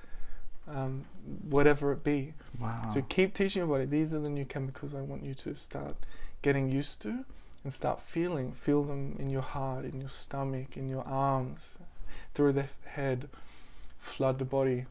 um, 0.74 1.05
whatever 1.49 1.93
it 1.93 2.05
be. 2.05 2.34
Wow. 2.61 2.91
So 2.93 3.03
keep 3.03 3.34
teaching 3.34 3.61
your 3.61 3.68
body. 3.68 3.84
These 3.84 4.12
are 4.14 4.20
the 4.20 4.28
new 4.28 4.45
chemicals 4.45 4.95
I 4.95 5.01
want 5.01 5.24
you 5.24 5.34
to 5.34 5.55
start 5.55 5.97
getting 6.43 6.70
used 6.70 7.01
to 7.03 7.24
and 7.64 7.72
start 7.72 8.01
feeling. 8.03 8.53
Feel 8.53 8.84
them 8.84 9.16
in 9.18 9.30
your 9.30 9.43
heart, 9.43 9.84
in 9.84 10.01
your 10.01 10.11
stomach, 10.11 10.76
in 10.76 10.89
your 10.89 11.07
arms, 11.07 11.78
through 12.34 12.53
the 12.53 12.66
head. 12.84 13.28
Flood 13.99 14.39
the 14.39 14.45
body. 14.45 14.86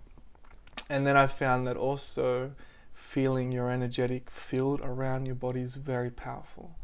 And 0.89 1.05
then 1.05 1.17
I 1.17 1.27
found 1.27 1.67
that 1.67 1.77
also 1.77 2.51
feeling 2.97 3.51
your 3.51 3.69
energetic 3.69 4.29
field 4.31 4.81
around 4.83 5.27
your 5.27 5.35
body 5.35 5.61
is 5.61 5.75
very 5.75 6.09
powerful. 6.09 6.75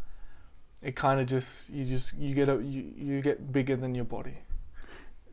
It 0.81 0.95
kind 0.95 1.19
of 1.19 1.25
just 1.25 1.71
you 1.71 1.85
just 1.85 2.15
you 2.17 2.35
get 2.35 2.49
a, 2.49 2.61
you 2.61 2.93
you 2.95 3.21
get 3.21 3.51
bigger 3.51 3.75
than 3.75 3.95
your 3.95 4.05
body 4.05 4.37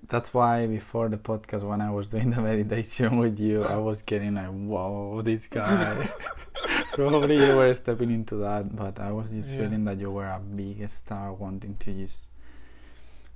that's 0.09 0.33
why 0.33 0.67
before 0.67 1.09
the 1.09 1.17
podcast 1.17 1.63
when 1.63 1.81
i 1.81 1.91
was 1.91 2.09
doing 2.09 2.31
the 2.31 2.41
meditation 2.51 3.19
with 3.19 3.39
you 3.39 3.63
i 3.65 3.77
was 3.77 4.01
getting 4.03 4.35
like 4.35 4.49
whoa 4.49 5.21
this 5.23 5.47
guy 5.47 6.11
probably 6.93 7.37
you 7.37 7.55
were 7.57 7.75
stepping 7.75 8.11
into 8.11 8.37
that 8.37 8.75
but 8.75 8.99
i 8.99 9.13
was 9.13 9.31
just 9.31 9.51
yeah. 9.51 9.59
feeling 9.59 9.85
that 9.85 9.99
you 9.99 10.11
were 10.11 10.27
a 10.27 10.41
big 10.41 10.89
star 10.89 11.33
wanting 11.35 11.77
to 11.77 11.93
just 11.93 12.25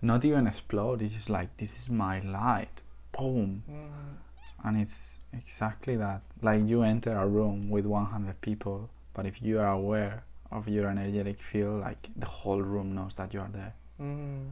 not 0.00 0.24
even 0.24 0.46
explode 0.46 1.02
it's 1.02 1.14
just 1.14 1.28
like 1.28 1.54
this 1.58 1.78
is 1.78 1.90
my 1.90 2.20
light 2.20 2.80
boom 3.12 3.62
mm. 3.70 4.66
and 4.66 4.80
it's 4.80 5.20
exactly 5.38 5.96
that 5.96 6.22
like 6.42 6.66
you 6.66 6.82
enter 6.82 7.16
a 7.16 7.26
room 7.26 7.70
with 7.70 7.86
100 7.86 8.40
people 8.40 8.88
but 9.14 9.26
if 9.26 9.42
you 9.42 9.58
are 9.58 9.72
aware 9.72 10.24
of 10.50 10.68
your 10.68 10.88
energetic 10.88 11.40
field 11.42 11.80
like 11.80 12.08
the 12.16 12.26
whole 12.26 12.62
room 12.62 12.94
knows 12.94 13.14
that 13.16 13.34
you 13.34 13.40
are 13.40 13.50
there 13.52 13.74
mm. 14.00 14.46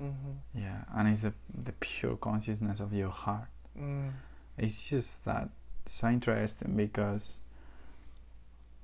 Mm-hmm. 0.00 0.58
Yeah, 0.58 0.82
and 0.94 1.08
it's 1.08 1.20
the 1.20 1.32
the 1.64 1.72
pure 1.72 2.16
consciousness 2.16 2.80
of 2.80 2.92
your 2.92 3.08
heart. 3.08 3.48
Mm. 3.78 4.10
It's 4.58 4.88
just 4.88 5.24
that 5.24 5.48
so 5.86 6.08
interesting 6.08 6.76
because 6.76 7.40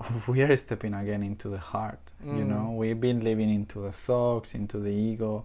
we 0.27 0.43
are 0.43 0.57
stepping 0.57 0.95
again 0.95 1.23
into 1.23 1.49
the 1.49 1.59
heart. 1.59 2.01
Mm. 2.25 2.39
You 2.39 2.45
know, 2.45 2.75
we've 2.77 3.01
been 3.01 3.23
living 3.23 3.51
into 3.51 3.83
the 3.83 3.93
thoughts, 3.93 4.55
into 4.55 4.79
the 4.79 4.91
ego, 4.91 5.45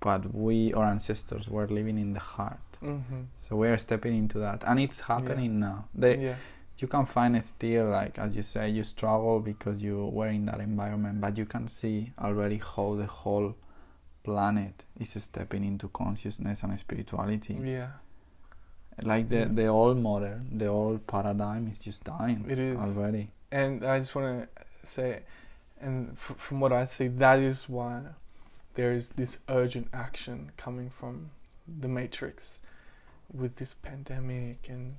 but 0.00 0.34
we, 0.34 0.72
our 0.74 0.86
ancestors, 0.86 1.48
were 1.48 1.68
living 1.68 1.98
in 1.98 2.12
the 2.12 2.20
heart. 2.20 2.58
Mm-hmm. 2.82 3.22
So 3.36 3.56
we 3.56 3.68
are 3.68 3.78
stepping 3.78 4.16
into 4.16 4.38
that, 4.38 4.64
and 4.66 4.80
it's 4.80 5.00
happening 5.00 5.54
yeah. 5.54 5.66
now. 5.66 5.84
They, 5.94 6.18
yeah. 6.18 6.36
You 6.78 6.88
can 6.88 7.06
find 7.06 7.36
it 7.36 7.44
still, 7.44 7.90
like 7.90 8.18
as 8.18 8.34
you 8.34 8.42
say, 8.42 8.68
you 8.70 8.82
struggle 8.82 9.38
because 9.38 9.80
you 9.80 10.06
were 10.06 10.28
in 10.28 10.46
that 10.46 10.58
environment, 10.58 11.20
but 11.20 11.38
you 11.38 11.46
can 11.46 11.68
see 11.68 12.12
already 12.18 12.58
how 12.58 12.96
the 12.96 13.06
whole 13.06 13.54
planet 14.24 14.84
is 14.98 15.10
stepping 15.22 15.64
into 15.64 15.88
consciousness 15.88 16.62
and 16.62 16.78
spirituality. 16.78 17.54
Yeah. 17.62 17.88
Like 19.00 19.28
the 19.28 19.36
yeah. 19.36 19.48
the 19.50 19.66
old 19.66 19.98
model, 19.98 20.40
the 20.50 20.66
old 20.66 21.06
paradigm 21.06 21.68
is 21.68 21.78
just 21.78 22.04
dying. 22.04 22.44
It 22.48 22.58
is 22.58 22.80
already. 22.80 23.30
And 23.50 23.84
I 23.84 23.98
just 23.98 24.14
want 24.14 24.42
to 24.42 24.64
say, 24.86 25.22
and 25.80 26.12
f- 26.12 26.36
from 26.36 26.60
what 26.60 26.72
I 26.72 26.84
see, 26.86 27.08
that 27.08 27.38
is 27.38 27.68
why 27.68 28.00
there 28.74 28.92
is 28.92 29.10
this 29.10 29.38
urgent 29.48 29.88
action 29.92 30.50
coming 30.56 30.90
from 30.90 31.30
the 31.66 31.88
Matrix 31.88 32.60
with 33.32 33.56
this 33.56 33.74
pandemic 33.74 34.68
and 34.68 34.96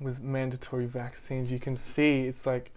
with 0.00 0.20
mandatory 0.20 0.86
vaccines. 0.86 1.52
You 1.52 1.58
can 1.58 1.76
see 1.76 2.22
it's 2.22 2.46
like 2.46 2.72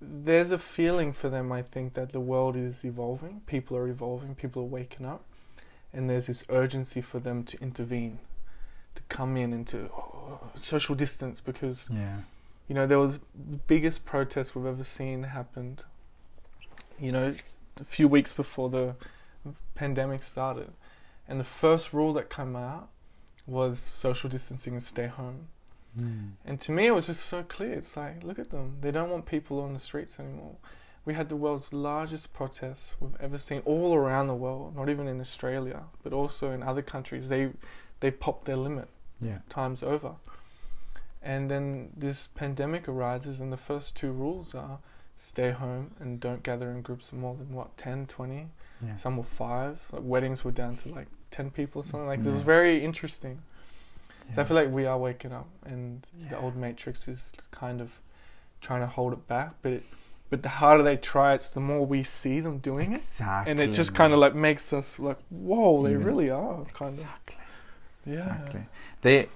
there's 0.00 0.50
a 0.50 0.58
feeling 0.58 1.12
for 1.12 1.28
them, 1.28 1.52
I 1.52 1.62
think, 1.62 1.94
that 1.94 2.12
the 2.12 2.20
world 2.20 2.56
is 2.56 2.84
evolving, 2.84 3.42
people 3.46 3.76
are 3.76 3.88
evolving, 3.88 4.34
people 4.34 4.62
are 4.62 4.66
waking 4.66 5.06
up, 5.06 5.24
and 5.92 6.10
there's 6.10 6.26
this 6.26 6.44
urgency 6.48 7.00
for 7.00 7.20
them 7.20 7.44
to 7.44 7.60
intervene, 7.60 8.18
to 8.94 9.02
come 9.08 9.36
in 9.36 9.52
and 9.52 9.66
to 9.68 9.90
oh, 9.94 10.40
social 10.54 10.94
distance 10.94 11.40
because, 11.40 11.88
yeah. 11.92 12.18
you 12.68 12.74
know, 12.74 12.86
there 12.86 12.98
was 12.98 13.18
the 13.34 13.58
biggest 13.66 14.04
protest 14.04 14.56
we've 14.56 14.66
ever 14.66 14.84
seen 14.84 15.22
happened, 15.22 15.84
you 16.98 17.12
know, 17.12 17.34
a 17.80 17.84
few 17.84 18.08
weeks 18.08 18.32
before 18.32 18.68
the 18.68 18.94
pandemic 19.74 20.22
started. 20.22 20.72
And 21.32 21.40
the 21.40 21.44
first 21.44 21.94
rule 21.94 22.12
that 22.12 22.28
came 22.28 22.54
out 22.54 22.90
was 23.46 23.78
social 23.78 24.28
distancing 24.28 24.74
and 24.74 24.82
stay 24.82 25.06
home. 25.06 25.48
Mm. 25.98 26.32
And 26.44 26.60
to 26.60 26.72
me, 26.72 26.88
it 26.88 26.90
was 26.90 27.06
just 27.06 27.24
so 27.24 27.42
clear. 27.42 27.72
It's 27.72 27.96
like, 27.96 28.22
look 28.22 28.38
at 28.38 28.50
them. 28.50 28.76
They 28.82 28.90
don't 28.90 29.08
want 29.08 29.24
people 29.24 29.58
on 29.60 29.72
the 29.72 29.78
streets 29.78 30.20
anymore. 30.20 30.56
We 31.06 31.14
had 31.14 31.30
the 31.30 31.36
world's 31.36 31.72
largest 31.72 32.34
protests 32.34 32.96
we've 33.00 33.16
ever 33.18 33.38
seen 33.38 33.62
all 33.64 33.94
around 33.94 34.26
the 34.26 34.34
world, 34.34 34.76
not 34.76 34.90
even 34.90 35.08
in 35.08 35.22
Australia, 35.22 35.84
but 36.02 36.12
also 36.12 36.50
in 36.50 36.62
other 36.62 36.82
countries. 36.82 37.30
They 37.30 37.48
they 38.00 38.10
popped 38.10 38.44
their 38.44 38.58
limit 38.58 38.88
yeah. 39.18 39.38
times 39.48 39.82
over. 39.82 40.16
And 41.22 41.50
then 41.50 41.92
this 41.96 42.26
pandemic 42.26 42.86
arises, 42.88 43.40
and 43.40 43.50
the 43.50 43.56
first 43.56 43.96
two 43.96 44.12
rules 44.12 44.54
are 44.54 44.80
stay 45.16 45.52
home 45.52 45.92
and 45.98 46.20
don't 46.20 46.42
gather 46.42 46.70
in 46.70 46.82
groups 46.82 47.10
of 47.10 47.16
more 47.16 47.34
than 47.36 47.54
what 47.54 47.76
10 47.76 48.06
20 48.06 48.48
yeah. 48.84 48.94
some 48.96 49.16
were 49.18 49.22
five 49.22 49.78
like 49.92 50.02
weddings 50.02 50.42
were 50.42 50.50
down 50.50 50.74
to 50.74 50.88
like 50.88 51.06
ten 51.32 51.50
people 51.50 51.80
or 51.80 51.84
something. 51.84 52.06
Like 52.06 52.20
it 52.20 52.30
was 52.30 52.42
very 52.42 52.84
interesting. 52.84 53.42
So 54.34 54.40
I 54.40 54.44
feel 54.44 54.54
like 54.56 54.70
we 54.70 54.86
are 54.86 54.96
waking 54.96 55.32
up, 55.32 55.48
and 55.66 56.06
the 56.30 56.38
old 56.38 56.56
matrix 56.56 57.08
is 57.08 57.32
kind 57.50 57.80
of 57.80 57.98
trying 58.60 58.80
to 58.80 58.86
hold 58.86 59.12
it 59.12 59.26
back. 59.26 59.54
But 59.62 59.72
it, 59.72 59.82
but 60.30 60.42
the 60.42 60.48
harder 60.48 60.82
they 60.82 60.96
try, 60.96 61.34
it's 61.34 61.50
the 61.50 61.60
more 61.60 61.84
we 61.84 62.02
see 62.02 62.40
them 62.40 62.58
doing 62.58 62.92
it, 62.92 63.02
exactly, 63.02 63.50
and 63.50 63.60
it 63.60 63.72
just 63.72 63.94
kind 63.94 64.12
of 64.14 64.18
like 64.20 64.34
makes 64.34 64.72
us 64.72 64.98
like, 64.98 65.18
whoa, 65.28 65.82
they 65.82 65.90
Even- 65.90 66.04
really 66.04 66.30
are 66.30 66.64
kind 66.72 66.92
exactly, 66.94 67.36
of, 68.06 68.06
yeah, 68.06 68.12
exactly. 68.14 68.62
They 69.02 69.28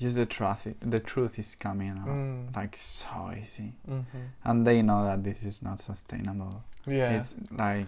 just 0.00 0.16
the 0.16 0.26
truth. 0.26 0.66
The 0.80 0.98
truth 1.00 1.38
is 1.38 1.54
coming 1.54 1.90
out 1.90 2.08
Mm. 2.08 2.56
like 2.56 2.76
so 2.76 3.32
easy, 3.40 3.74
hmm 3.86 4.00
and 4.44 4.66
they 4.66 4.82
know 4.82 5.04
that 5.04 5.22
this 5.22 5.44
is 5.44 5.62
not 5.62 5.78
sustainable. 5.80 6.64
yeah, 6.86 7.20
It's 7.20 7.34
like, 7.52 7.86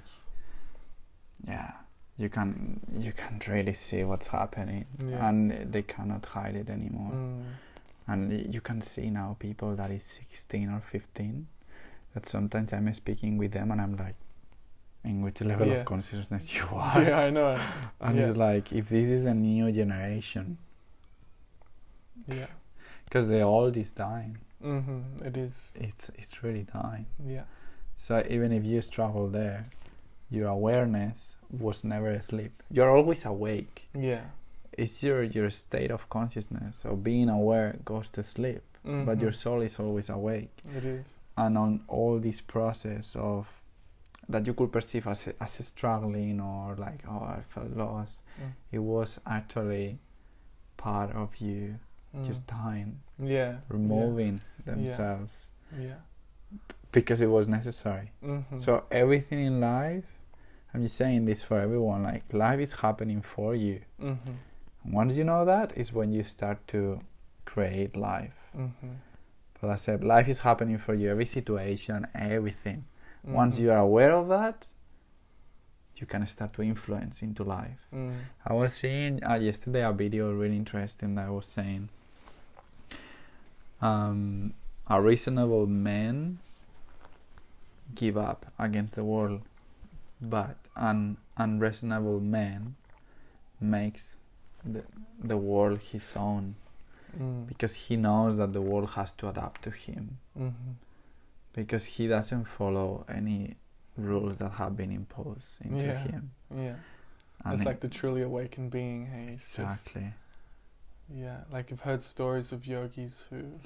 yeah, 1.49 1.72
you 2.21 2.29
can 2.29 2.81
you 3.07 3.12
can 3.12 3.35
really 3.53 3.73
see 3.87 4.05
what's 4.05 4.29
happening, 4.29 4.85
Yeah. 5.11 5.29
and 5.29 5.39
they 5.73 5.83
cannot 5.83 6.23
hide 6.27 6.57
it 6.62 6.68
anymore. 6.68 7.12
Mm. 7.12 7.43
And 8.09 8.55
you 8.55 8.61
can 8.61 8.81
see 8.83 9.09
now 9.11 9.37
people 9.39 9.77
that 9.77 9.91
is 9.91 10.05
16 10.05 10.68
or 10.71 10.81
15 10.81 11.47
that 12.14 12.27
sometimes 12.27 12.73
I'm 12.73 12.93
speaking 12.93 13.39
with 13.39 13.53
them 13.53 13.71
and 13.71 13.81
I'm 13.81 13.97
like, 13.97 14.16
in 15.05 15.23
which 15.23 15.41
level 15.41 15.66
Yeah. 15.68 15.81
of 15.81 15.87
consciousness 15.87 16.53
you 16.57 16.66
are? 16.73 17.03
yeah, 17.03 17.21
I 17.27 17.31
know, 17.31 17.59
And 18.01 18.18
yeah. 18.18 18.27
it's 18.29 18.37
like, 18.37 18.73
if 18.81 18.89
this 18.89 19.09
is 19.09 19.23
the 19.23 19.35
new 19.35 19.71
generation, 19.73 20.59
yeah, 22.27 22.47
because 23.05 23.29
the 23.29 23.41
old 23.43 23.77
is 23.77 23.93
dying, 23.93 24.39
hmm 24.62 25.01
it 25.25 25.37
is, 25.37 25.79
it's 25.81 26.11
it's 26.21 26.43
really 26.43 26.66
dying. 26.73 27.07
yeah, 27.27 27.45
So 27.97 28.23
even 28.29 28.53
if 28.53 28.64
you 28.64 28.83
struggle 28.83 29.29
there, 29.29 29.66
your 30.31 30.49
awareness 30.49 31.37
was 31.59 31.85
never 31.85 32.11
asleep. 32.11 32.63
You're 32.71 32.91
always 32.91 33.25
awake. 33.25 33.85
yeah, 33.95 34.25
It's 34.73 35.03
your 35.03 35.23
your 35.23 35.51
state 35.51 35.91
of 35.91 36.09
consciousness. 36.09 36.79
So 36.79 36.97
being 36.97 37.29
aware 37.29 37.77
goes 37.85 38.09
to 38.11 38.23
sleep, 38.23 38.63
but 38.85 39.19
Mhm. 39.19 39.21
your 39.21 39.33
soul 39.33 39.63
is 39.63 39.79
always 39.81 40.09
awake. 40.11 40.63
it 40.77 40.85
is, 40.85 41.19
and 41.37 41.59
on 41.59 41.81
all 41.89 42.19
this 42.21 42.41
process 42.41 43.17
of 43.17 43.47
that 44.29 44.47
you 44.47 44.55
could 44.55 44.71
perceive 44.73 45.07
as 45.11 45.29
as 45.41 45.67
struggling 45.67 46.41
or 46.41 46.77
like 46.77 47.03
oh 47.09 47.25
I 47.39 47.43
felt 47.49 47.71
lost, 47.77 48.23
Mm. 48.39 48.53
it 48.73 48.79
was 48.79 49.19
actually 49.27 49.99
part 50.77 51.11
of 51.17 51.37
you 51.41 51.79
Mm. 52.15 52.25
just 52.25 52.47
dying, 52.47 53.01
yeah, 53.19 53.59
removing 53.69 54.41
themselves 54.65 55.51
yeah, 55.79 56.01
because 56.93 57.21
it 57.21 57.29
was 57.31 57.47
necessary. 57.49 58.11
yeah. 58.23 58.41
hmm 58.43 58.59
So 58.59 58.85
everything 58.91 59.41
in 59.47 59.61
life, 59.61 60.07
I'm 60.73 60.83
just 60.83 60.97
saying 60.97 61.25
this 61.25 61.43
for 61.43 61.59
everyone, 61.61 62.03
like 62.05 62.25
life 62.33 62.61
is 62.61 62.73
happening 62.75 63.23
for 63.23 63.55
you. 63.55 63.81
hmm 63.99 64.14
Once 64.85 65.16
you 65.16 65.25
know 65.25 65.45
that 65.45 65.77
is 65.77 65.93
when 65.93 66.11
you 66.12 66.23
start 66.25 66.66
to 66.68 67.01
create 67.45 67.97
life. 67.97 68.39
hmm 68.55 68.95
But 69.61 69.71
I 69.71 69.77
said 69.77 70.03
life 70.05 70.29
is 70.29 70.41
happening 70.41 70.79
for 70.79 70.95
you, 70.95 71.11
every 71.11 71.27
situation, 71.27 72.07
everything. 72.14 72.85
Once 73.25 73.57
Mhm. 73.57 73.62
you 73.62 73.71
are 73.73 73.79
aware 73.79 74.12
of 74.12 74.29
that, 74.29 74.68
you 75.97 76.07
can 76.07 76.27
start 76.27 76.53
to 76.55 76.62
influence 76.62 77.21
into 77.23 77.45
life. 77.45 77.81
Mm. 77.93 78.14
I 78.47 78.55
was 78.55 78.73
seeing 78.73 79.23
uh, 79.23 79.35
yesterday 79.35 79.83
a 79.85 79.93
video 79.93 80.33
really 80.33 80.57
interesting 80.57 81.14
that 81.16 81.29
was 81.31 81.45
saying 81.47 81.91
um, 83.83 84.55
a 84.89 85.01
reasonable 85.01 85.66
man 85.66 86.39
give 87.95 88.16
up 88.16 88.47
against 88.59 88.95
the 88.95 89.05
world, 89.05 89.43
but 90.21 90.57
an 90.77 91.16
unreasonable 91.37 92.21
man 92.21 92.77
makes 93.61 94.16
the, 94.64 94.83
the 95.23 95.37
world 95.37 95.79
his 95.81 96.16
own 96.16 96.55
Mm. 97.18 97.49
because 97.49 97.75
he 97.75 97.97
knows 97.97 98.37
that 98.37 98.53
the 98.53 98.61
world 98.62 98.91
has 98.91 99.12
to 99.14 99.29
adapt 99.29 99.62
to 99.62 99.71
him 99.73 100.18
Mhm. 100.39 100.75
because 101.53 101.85
he 101.85 102.07
doesn't 102.07 102.45
follow 102.45 103.05
any 103.09 103.57
rules 103.97 104.39
that 104.39 104.51
have 104.53 104.77
been 104.77 104.93
imposed 104.93 105.49
into 105.61 105.85
Yeah. 105.87 105.99
him. 106.05 106.31
Yeah, 106.55 106.77
And 107.45 107.55
it's 107.55 107.62
it- 107.62 107.66
like 107.66 107.81
the 107.81 107.89
truly 107.89 108.23
awakened 108.23 108.71
being. 108.71 109.07
Hey, 109.07 109.33
it's 109.35 109.57
just 109.57 109.89
exactly. 109.89 110.14
yeah. 111.12 111.41
Like 111.51 111.71
you've 111.73 111.81
heard 111.81 112.03
stories 112.03 112.53
of 112.53 112.64
yogis 112.64 113.27
who, 113.29 113.59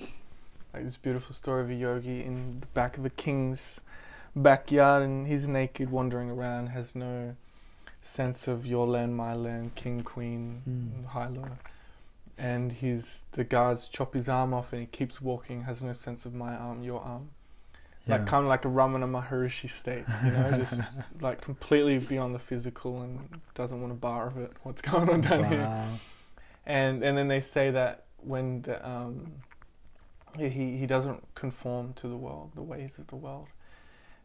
like 0.73 0.85
this 0.85 0.97
beautiful 0.97 1.35
story 1.35 1.63
of 1.65 1.69
a 1.71 1.75
yogi 1.75 2.25
in 2.25 2.61
the 2.61 2.67
back 2.69 2.97
of 2.97 3.05
a 3.05 3.11
king's 3.11 3.79
backyard, 4.37 5.03
and 5.03 5.27
he's 5.27 5.47
naked, 5.49 5.91
wandering 5.91 6.31
around, 6.31 6.69
has 6.69 6.95
no 6.95 7.37
sense 8.03 8.47
of 8.49 8.67
your 8.67 8.87
land, 8.87 9.17
my 9.17 9.35
land, 9.35 9.75
king, 9.75 10.03
queen, 10.03 10.63
Mm. 10.69 11.07
high 11.07 11.29
low. 11.29 11.49
And 12.37 12.73
he's 12.73 13.25
the 13.33 13.45
guards 13.45 13.87
chop 13.89 14.15
his 14.15 14.29
arm 14.29 14.53
off, 14.53 14.73
and 14.73 14.81
he 14.81 14.87
keeps 14.87 15.21
walking, 15.21 15.63
has 15.63 15.83
no 15.83 15.93
sense 15.93 16.27
of 16.27 16.35
my 16.35 16.55
arm, 16.57 16.83
your 16.83 17.01
arm. 17.01 17.31
like 18.07 18.27
kind 18.27 18.43
of 18.45 18.51
like 18.51 18.67
a 18.67 18.69
Ramana 18.69 19.09
Maharishi 19.09 19.67
state, 19.69 20.05
you 20.23 20.31
know, 20.31 20.53
just 20.57 21.23
like 21.23 21.41
completely 21.41 21.97
beyond 21.99 22.35
the 22.35 22.39
physical 22.39 23.01
and 23.01 23.41
doesn't 23.55 23.81
want 23.81 23.93
a 23.93 23.97
bar 23.97 24.27
of 24.27 24.37
it. 24.37 24.53
What's 24.63 24.83
going 24.83 25.09
on 25.09 25.23
down 25.23 25.45
here? 25.45 25.87
And 26.67 27.03
and 27.03 27.17
then 27.17 27.29
they 27.29 27.41
say 27.41 27.71
that 27.71 28.05
when 28.19 28.61
the 28.63 28.87
um, 28.87 29.33
he 30.39 30.77
he 30.77 30.87
doesn't 30.87 31.35
conform 31.35 31.93
to 31.95 32.09
the 32.09 32.17
world, 32.17 32.51
the 32.55 32.63
ways 32.63 32.99
of 32.99 33.07
the 33.07 33.17
world, 33.17 33.49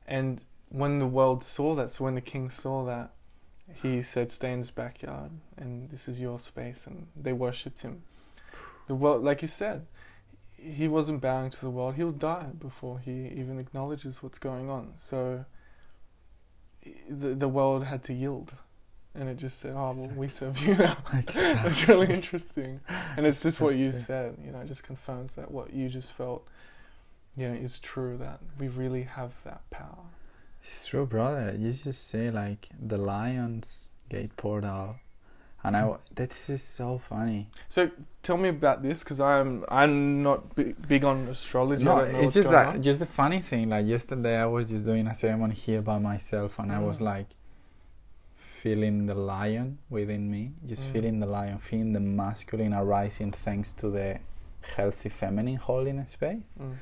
and 0.09 0.41
when 0.69 0.99
the 0.99 1.05
world 1.05 1.43
saw 1.43 1.75
that, 1.75 1.91
so 1.91 2.03
when 2.03 2.15
the 2.15 2.21
king 2.21 2.49
saw 2.49 2.83
that, 2.85 3.11
he 3.73 4.01
said, 4.01 4.31
"Stay 4.31 4.51
in 4.51 4.57
his 4.57 4.71
backyard, 4.71 5.31
and 5.55 5.89
this 5.89 6.07
is 6.07 6.19
your 6.19 6.39
space," 6.39 6.87
and 6.87 7.07
they 7.15 7.31
worshipped 7.31 7.83
him. 7.83 8.01
The 8.87 8.95
world, 8.95 9.23
like 9.23 9.43
you 9.43 9.47
said, 9.47 9.85
he 10.57 10.87
wasn't 10.87 11.21
bowing 11.21 11.51
to 11.51 11.61
the 11.61 11.69
world. 11.69 11.93
He'll 11.95 12.11
die 12.11 12.47
before 12.59 12.99
he 12.99 13.27
even 13.27 13.59
acknowledges 13.59 14.23
what's 14.23 14.39
going 14.39 14.67
on. 14.67 14.91
So 14.95 15.45
the 17.07 17.35
the 17.35 17.47
world 17.47 17.83
had 17.83 18.01
to 18.03 18.13
yield, 18.13 18.53
and 19.13 19.29
it 19.29 19.35
just 19.35 19.59
said, 19.59 19.73
"Oh, 19.75 19.93
well, 19.95 20.11
we 20.15 20.27
serve 20.27 20.59
you 20.65 20.73
now." 20.73 20.97
That's 21.33 21.87
really 21.87 22.11
interesting, 22.11 22.79
and 23.15 23.27
it's 23.27 23.43
just 23.43 23.61
what 23.61 23.75
you 23.75 23.93
said. 23.93 24.37
You 24.43 24.51
know, 24.51 24.61
it 24.61 24.67
just 24.67 24.83
confirms 24.83 25.35
that 25.35 25.51
what 25.51 25.71
you 25.71 25.87
just 25.87 26.13
felt, 26.13 26.47
know, 27.47 27.53
is 27.53 27.79
true. 27.79 28.17
That 28.17 28.39
we 28.59 28.67
really 28.67 29.03
have 29.03 29.31
that 29.43 29.61
power. 29.69 30.05
It's 30.61 30.85
true, 30.87 31.05
brother. 31.05 31.55
You 31.57 31.71
just 31.71 32.07
say 32.07 32.29
like 32.31 32.67
the 32.79 32.97
Lions 32.97 33.89
Gate 34.09 34.35
portal, 34.35 34.95
and 35.63 35.77
I 35.77 35.95
this 36.15 36.49
is 36.49 36.61
so 36.63 36.97
funny. 37.09 37.47
So 37.67 37.89
tell 38.23 38.37
me 38.37 38.49
about 38.49 38.83
this, 38.83 38.99
because 39.03 39.21
I'm 39.21 39.63
I'm 39.69 40.21
not 40.23 40.55
bi- 40.55 40.73
big 40.87 41.03
on 41.05 41.27
astrology. 41.29 41.85
No, 41.85 41.99
it's 41.99 42.33
just 42.33 42.51
that 42.51 42.67
on. 42.75 42.83
just 42.83 42.99
the 42.99 43.05
funny 43.05 43.39
thing. 43.39 43.69
Like 43.69 43.85
yesterday, 43.85 44.37
I 44.37 44.45
was 44.45 44.69
just 44.69 44.85
doing 44.85 45.07
a 45.07 45.15
ceremony 45.15 45.55
here 45.55 45.81
by 45.81 45.97
myself, 45.99 46.59
and 46.59 46.71
I 46.71 46.79
was 46.79 46.97
Mm. 46.99 47.01
like 47.13 47.27
feeling 48.61 49.05
the 49.05 49.15
lion 49.15 49.77
within 49.89 50.29
me, 50.29 50.51
just 50.65 50.81
Mm. 50.83 50.91
feeling 50.91 51.19
the 51.19 51.25
lion, 51.25 51.59
feeling 51.59 51.93
the 51.93 51.99
masculine 52.01 52.73
arising 52.73 53.31
thanks 53.31 53.71
to 53.73 53.89
the 53.89 54.19
healthy 54.75 55.07
feminine 55.09 55.55
holding 55.55 56.05
space. 56.07 56.43
Mm. 56.59 56.75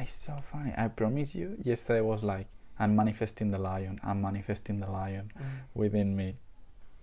It's 0.00 0.12
so 0.12 0.34
funny. 0.52 0.72
I 0.76 0.88
promise 0.88 1.34
you, 1.34 1.56
yesterday 1.62 2.00
was 2.00 2.22
like 2.22 2.46
I'm 2.78 2.94
manifesting 2.94 3.50
the 3.50 3.58
lion. 3.58 4.00
I'm 4.04 4.20
manifesting 4.22 4.78
the 4.80 4.90
lion 4.90 5.32
Mm. 5.36 5.42
within 5.74 6.14
me. 6.16 6.36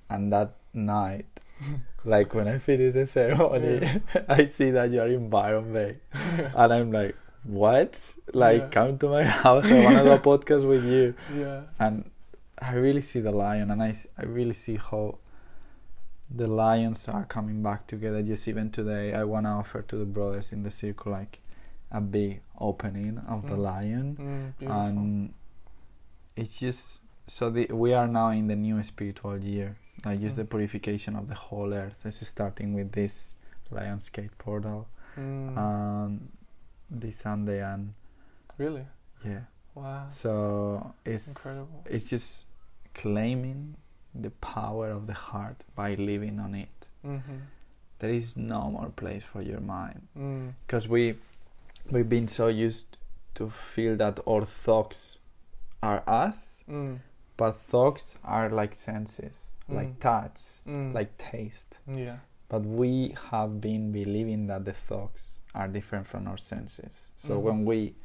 And 0.10 0.32
that 0.32 0.56
night, 0.74 1.26
like 2.06 2.34
when 2.34 2.48
I 2.48 2.60
finish 2.60 2.94
the 2.94 3.06
ceremony, 3.08 4.02
I 4.30 4.46
see 4.46 4.72
that 4.72 4.92
you're 4.92 5.08
in 5.08 5.30
Byron 5.30 5.74
Bay. 5.74 5.98
And 6.56 6.72
I'm 6.74 6.92
like, 6.92 7.16
what? 7.44 8.00
Like, 8.34 8.62
Yeah. 8.62 8.70
come 8.70 8.98
to 9.00 9.10
my 9.10 9.24
house. 9.24 9.66
I 9.72 9.84
want 9.84 9.98
to 9.98 10.04
do 10.04 10.12
a 10.12 10.20
podcast 10.20 10.68
with 10.68 10.86
you. 10.86 11.14
Yeah. 11.36 11.62
And 11.80 12.10
I 12.58 12.74
really 12.76 13.02
see 13.02 13.20
the 13.20 13.32
lion, 13.32 13.70
and 13.72 13.84
I, 13.84 13.96
I 14.18 14.24
really 14.24 14.54
see 14.54 14.78
how 14.78 15.18
the 16.34 16.48
lions 16.48 17.08
are 17.08 17.26
coming 17.26 17.62
back 17.62 17.86
together. 17.88 18.22
Just 18.24 18.48
even 18.48 18.72
today, 18.72 19.14
I 19.14 19.24
want 19.26 19.46
to 19.46 19.50
offer 19.50 19.82
to 19.82 19.96
the 19.98 20.06
brothers 20.06 20.52
in 20.54 20.64
the 20.64 20.72
circle 20.72 21.12
like 21.12 21.40
a 21.92 22.02
big 22.02 22.42
opening 22.60 23.18
of 23.28 23.44
the 23.48 23.56
Mm. 23.56 23.64
lion 23.64 24.54
Mm, 24.60 24.70
and 24.70 25.34
it's 26.36 26.60
just 26.60 27.00
so 27.28 27.50
the, 27.50 27.68
we 27.72 27.94
are 27.94 28.08
now 28.08 28.30
in 28.30 28.48
the 28.48 28.56
new 28.56 28.82
spiritual 28.84 29.38
year 29.38 29.76
like 30.06 30.20
just 30.22 30.36
the 30.38 30.44
Mm. 30.44 30.50
purification 30.50 31.16
of 31.16 31.28
the 31.28 31.36
whole 31.36 31.74
earth 31.74 31.98
this 32.04 32.22
is 32.22 32.28
starting 32.28 32.74
with 32.74 32.92
this 32.92 33.34
lion's 33.72 34.10
gate 34.10 34.38
portal 34.38 34.88
Mm. 35.18 35.58
um 35.58 36.30
this 36.90 37.18
sunday 37.18 37.62
and 37.64 37.94
really? 38.58 38.86
yeah 39.24 39.42
Wow. 39.74 40.08
so 40.08 40.94
it's 41.06 41.28
Incredible. 41.28 41.82
it's 41.86 42.10
just 42.10 42.46
claiming 42.94 43.76
the 44.14 44.30
power 44.32 44.90
of 44.92 45.08
the 45.08 45.14
heart 45.14 45.64
by 45.76 45.96
living 45.96 46.40
on 46.40 46.56
it 46.56 46.88
Mm-hmm. 47.06 47.38
there 48.00 48.10
is 48.14 48.36
no 48.38 48.70
more 48.72 48.90
place 48.90 49.24
for 49.24 49.42
your 49.42 49.62
mind 49.62 50.08
Mm. 50.18 50.54
because 50.66 50.88
we 50.90 51.16
we've 51.92 52.10
been 52.10 52.28
so 52.28 52.48
used 52.48 52.98
to 53.36 53.50
feel 53.50 53.96
that 53.98 54.20
our 54.28 54.46
thoughts 54.46 55.18
are 55.84 56.04
us 56.08 56.64
Mm. 56.70 57.00
But 57.38 57.58
thoughts 57.60 58.18
are 58.24 58.50
like 58.50 58.74
senses, 58.74 59.56
like 59.68 59.88
Mm. 59.96 60.00
touch, 60.00 60.40
Mm. 60.66 60.94
like 60.94 61.18
taste. 61.18 61.80
yeah, 61.86 62.20
But 62.48 62.62
we 62.64 63.16
have 63.32 63.60
been 63.60 63.92
believing 63.92 64.48
that 64.48 64.64
the 64.66 64.72
thoughts 64.74 65.40
are 65.54 65.68
different 65.68 66.08
from 66.08 66.28
our 66.28 66.38
senses. 66.38 67.10
So 67.18 67.38
Mhm. 67.38 67.42
when 67.44 67.66
we 67.66 67.96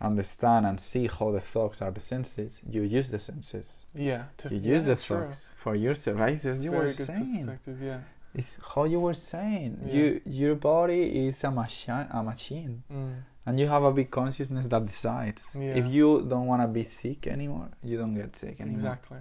understand 0.00 0.66
and 0.66 0.78
see 0.80 1.06
how 1.06 1.30
the 1.30 1.40
thoughts 1.40 1.80
are 1.80 1.90
the 1.92 2.00
senses, 2.00 2.60
you 2.68 2.82
use 2.82 3.10
the 3.10 3.18
senses. 3.20 3.82
yeah. 3.94 4.24
To, 4.38 4.48
You 4.50 4.56
use 4.74 4.86
yeah, 4.86 4.94
the 4.94 5.00
true. 5.00 5.22
thoughts 5.26 5.50
for 5.56 5.74
yourself. 5.74 6.18
Right? 6.18 6.44
As 6.44 6.64
you 6.64 6.72
were 6.72 6.86
good 6.86 6.96
saying. 6.96 7.18
perspective. 7.46 7.80
Yeah. 7.82 8.00
It's 8.38 8.52
how 8.70 8.82
you 8.92 9.00
were 9.06 9.18
saying. 9.32 9.72
Yeah. 9.82 9.94
You 9.96 10.04
your 10.40 10.54
body 10.72 11.02
is 11.26 11.42
a 11.44 11.50
machine, 11.62 12.06
a 12.18 12.20
machine, 12.32 12.74
Mm. 12.92 13.14
and 13.46 13.54
you 13.60 13.66
have 13.74 13.84
a 13.90 13.92
big 13.98 14.08
consciousness 14.10 14.66
that 14.72 14.82
decides. 14.92 15.42
Yeah. 15.54 15.78
If 15.80 15.86
you 15.96 16.08
don't 16.30 16.46
want 16.52 16.60
to 16.66 16.68
be 16.80 16.84
sick 16.84 17.20
anymore, 17.36 17.68
you 17.88 17.96
don't 18.00 18.14
get 18.22 18.30
sick 18.42 18.56
anymore. 18.60 18.78
Exactly. 18.78 19.20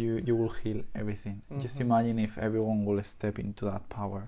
You 0.00 0.10
you 0.28 0.34
will 0.40 0.54
heal 0.62 0.80
everything. 1.00 1.36
Just 1.64 1.76
Mhm. 1.76 1.86
imagine 1.86 2.16
if 2.28 2.32
everyone 2.46 2.80
will 2.88 3.02
step 3.16 3.38
into 3.38 3.62
that 3.70 3.84
power 3.98 4.22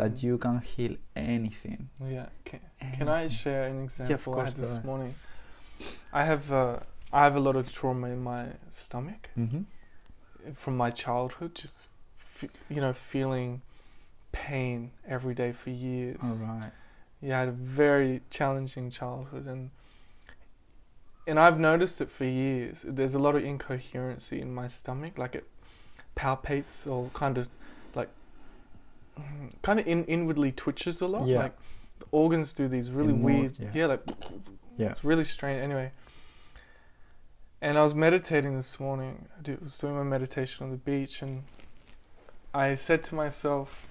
that 0.00 0.12
Mhm. 0.12 0.22
you 0.26 0.38
can 0.44 0.56
heal 0.72 0.94
anything. 1.14 1.80
Yeah. 2.16 2.28
Can, 2.48 2.60
can 2.96 3.08
I 3.08 3.28
share 3.28 3.62
an 3.72 3.78
example 3.84 4.32
I 4.32 4.36
course, 4.36 4.48
had 4.48 4.56
this 4.62 4.74
morning? 4.88 5.14
I 6.20 6.22
have 6.30 6.44
uh, 6.62 6.80
I 7.18 7.20
have 7.26 7.36
a 7.36 7.40
lot 7.48 7.56
of 7.56 7.64
trauma 7.78 8.06
in 8.16 8.20
my 8.32 8.42
stomach 8.70 9.22
Mm-hmm. 9.36 9.62
from 10.62 10.74
my 10.84 10.90
childhood. 10.90 11.52
Just 11.62 11.88
f- 12.42 12.50
you 12.68 12.80
know, 12.80 12.92
feeling 12.92 13.62
pain 14.32 14.90
every 15.06 15.34
day 15.34 15.52
for 15.52 15.70
years. 15.70 16.20
All 16.22 16.54
right. 16.56 16.70
Yeah, 17.20 17.36
I 17.36 17.40
had 17.40 17.48
a 17.48 17.52
very 17.52 18.20
challenging 18.30 18.90
childhood, 18.90 19.46
and 19.46 19.70
and 21.26 21.38
I've 21.38 21.58
noticed 21.58 22.00
it 22.00 22.10
for 22.10 22.24
years. 22.24 22.84
There's 22.88 23.14
a 23.14 23.18
lot 23.18 23.34
of 23.36 23.44
incoherency 23.44 24.40
in 24.40 24.54
my 24.54 24.66
stomach, 24.66 25.18
like 25.18 25.34
it 25.34 25.46
palpates 26.16 26.86
or 26.90 27.10
kind 27.14 27.38
of 27.38 27.48
like 27.94 28.08
kind 29.62 29.80
of 29.80 29.86
in, 29.86 30.04
inwardly 30.04 30.52
twitches 30.52 31.00
a 31.00 31.06
lot. 31.06 31.26
Yeah. 31.26 31.38
Like 31.42 31.56
the 31.98 32.06
organs 32.12 32.52
do 32.52 32.68
these 32.68 32.90
really 32.90 33.12
weird, 33.12 33.56
yeah. 33.58 33.70
yeah. 33.74 33.86
like 33.86 34.00
Yeah. 34.76 34.90
it's 34.90 35.04
really 35.04 35.24
strange. 35.24 35.60
Anyway, 35.60 35.90
and 37.60 37.76
I 37.76 37.82
was 37.82 37.94
meditating 37.94 38.54
this 38.54 38.78
morning. 38.78 39.26
I 39.46 39.56
was 39.60 39.76
doing 39.78 39.96
my 39.96 40.04
meditation 40.04 40.64
on 40.64 40.70
the 40.70 40.76
beach, 40.76 41.22
and 41.22 41.42
I 42.54 42.74
said 42.74 43.02
to 43.04 43.14
myself, 43.14 43.86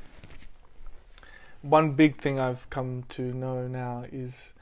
one 1.61 1.91
big 1.91 2.21
thing 2.21 2.39
I've 2.39 2.69
come 2.69 3.03
to 3.09 3.21
know 3.21 3.67
now 3.67 4.05
is 4.11 4.53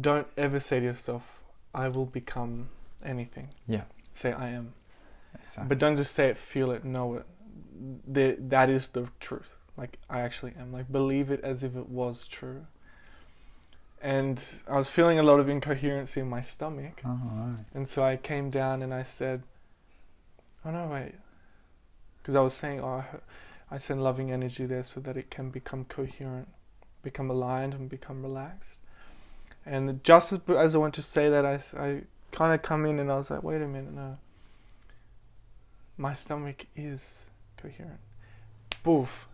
don't 0.00 0.26
ever 0.36 0.60
say 0.60 0.80
to 0.80 0.86
yourself, 0.86 1.40
I 1.74 1.88
will 1.88 2.06
become 2.06 2.68
anything. 3.04 3.48
Yeah. 3.66 3.82
Say 4.12 4.32
I 4.32 4.50
am. 4.50 4.74
Exactly. 5.34 5.68
But 5.68 5.78
don't 5.78 5.96
just 5.96 6.12
say 6.12 6.28
it, 6.28 6.36
feel 6.36 6.70
it, 6.70 6.84
know 6.84 7.14
it. 7.14 7.26
The, 8.06 8.36
that 8.38 8.68
is 8.68 8.90
the 8.90 9.08
truth. 9.20 9.56
Like, 9.76 9.98
I 10.08 10.20
actually 10.20 10.52
am. 10.58 10.72
Like, 10.72 10.92
believe 10.92 11.30
it 11.30 11.40
as 11.42 11.62
if 11.62 11.76
it 11.76 11.88
was 11.88 12.28
true. 12.28 12.66
And 14.02 14.42
I 14.68 14.76
was 14.76 14.90
feeling 14.90 15.18
a 15.18 15.22
lot 15.22 15.40
of 15.40 15.48
incoherency 15.48 16.20
in 16.20 16.28
my 16.28 16.40
stomach. 16.40 17.00
Oh, 17.04 17.10
All 17.10 17.46
right. 17.48 17.64
And 17.72 17.86
so 17.86 18.04
I 18.04 18.16
came 18.16 18.50
down 18.50 18.82
and 18.82 18.92
I 18.92 19.02
said, 19.02 19.44
"Oh 20.64 20.72
no, 20.72 20.88
wait," 20.88 21.14
because 22.22 22.34
I 22.34 22.40
was 22.40 22.54
saying, 22.54 22.80
"Oh, 22.80 23.04
I, 23.70 23.78
send 23.78 24.02
loving 24.02 24.30
energy 24.30 24.64
there 24.64 24.82
so 24.82 25.00
that 25.00 25.16
it 25.16 25.30
can 25.30 25.50
become 25.50 25.84
coherent, 25.84 26.48
become 27.02 27.30
aligned, 27.30 27.74
and 27.74 27.88
become 27.88 28.22
relaxed." 28.22 28.80
And 29.66 30.02
just 30.04 30.32
as, 30.32 30.74
I 30.74 30.78
went 30.78 30.94
to 30.94 31.02
say 31.02 31.28
that, 31.28 31.44
I, 31.44 31.60
I 31.76 32.02
kind 32.30 32.54
of 32.54 32.62
come 32.62 32.86
in 32.86 32.98
and 32.98 33.10
I 33.10 33.16
was 33.16 33.30
like, 33.30 33.42
"Wait 33.42 33.60
a 33.60 33.66
minute, 33.66 33.92
no. 33.92 34.18
My 35.96 36.14
stomach 36.14 36.66
is 36.76 37.26
coherent." 37.56 38.00
Boof. 38.82 39.28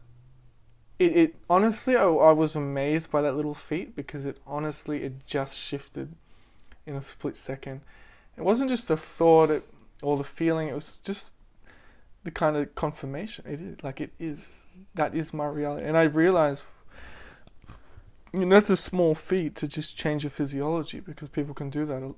It, 0.99 1.17
it 1.17 1.35
honestly, 1.49 1.97
I, 1.97 2.05
I 2.05 2.33
was 2.33 2.57
amazed 2.57 3.11
by 3.11 3.23
that 3.23 3.37
little 3.37 3.55
feat 3.55 3.95
because 3.95 4.27
it 4.27 4.39
honestly, 4.47 5.03
it 5.05 5.27
just 5.27 5.57
shifted 5.57 6.15
in 6.87 6.97
a 6.97 7.03
split 7.03 7.37
second. 7.37 7.83
It 8.37 8.43
wasn't 8.43 8.71
just 8.71 8.91
a 8.91 8.97
thought 8.97 9.51
it, 9.51 9.69
or 10.03 10.17
the 10.17 10.25
feeling, 10.25 10.69
it 10.69 10.75
was 10.75 11.01
just 11.01 11.35
the 12.29 12.33
kind 12.33 12.57
of 12.59 12.75
confirmation. 12.75 13.47
It 13.49 13.61
is, 13.61 13.83
like, 13.83 14.03
it 14.03 14.13
is. 14.21 14.65
That 14.95 15.15
is 15.15 15.33
my 15.33 15.47
reality. 15.47 15.87
And 15.87 15.97
I 15.97 16.03
realize 16.03 16.65
you 18.35 18.45
know, 18.45 18.57
that's 18.57 18.69
a 18.69 18.77
small 18.77 19.15
feat 19.15 19.55
to 19.57 19.67
just 19.67 19.97
change 19.97 20.25
your 20.25 20.31
physiology 20.31 21.01
because 21.01 21.31
people 21.31 21.55
can 21.55 21.71
do 21.71 21.87
that 21.87 22.03
uh, 22.03 22.15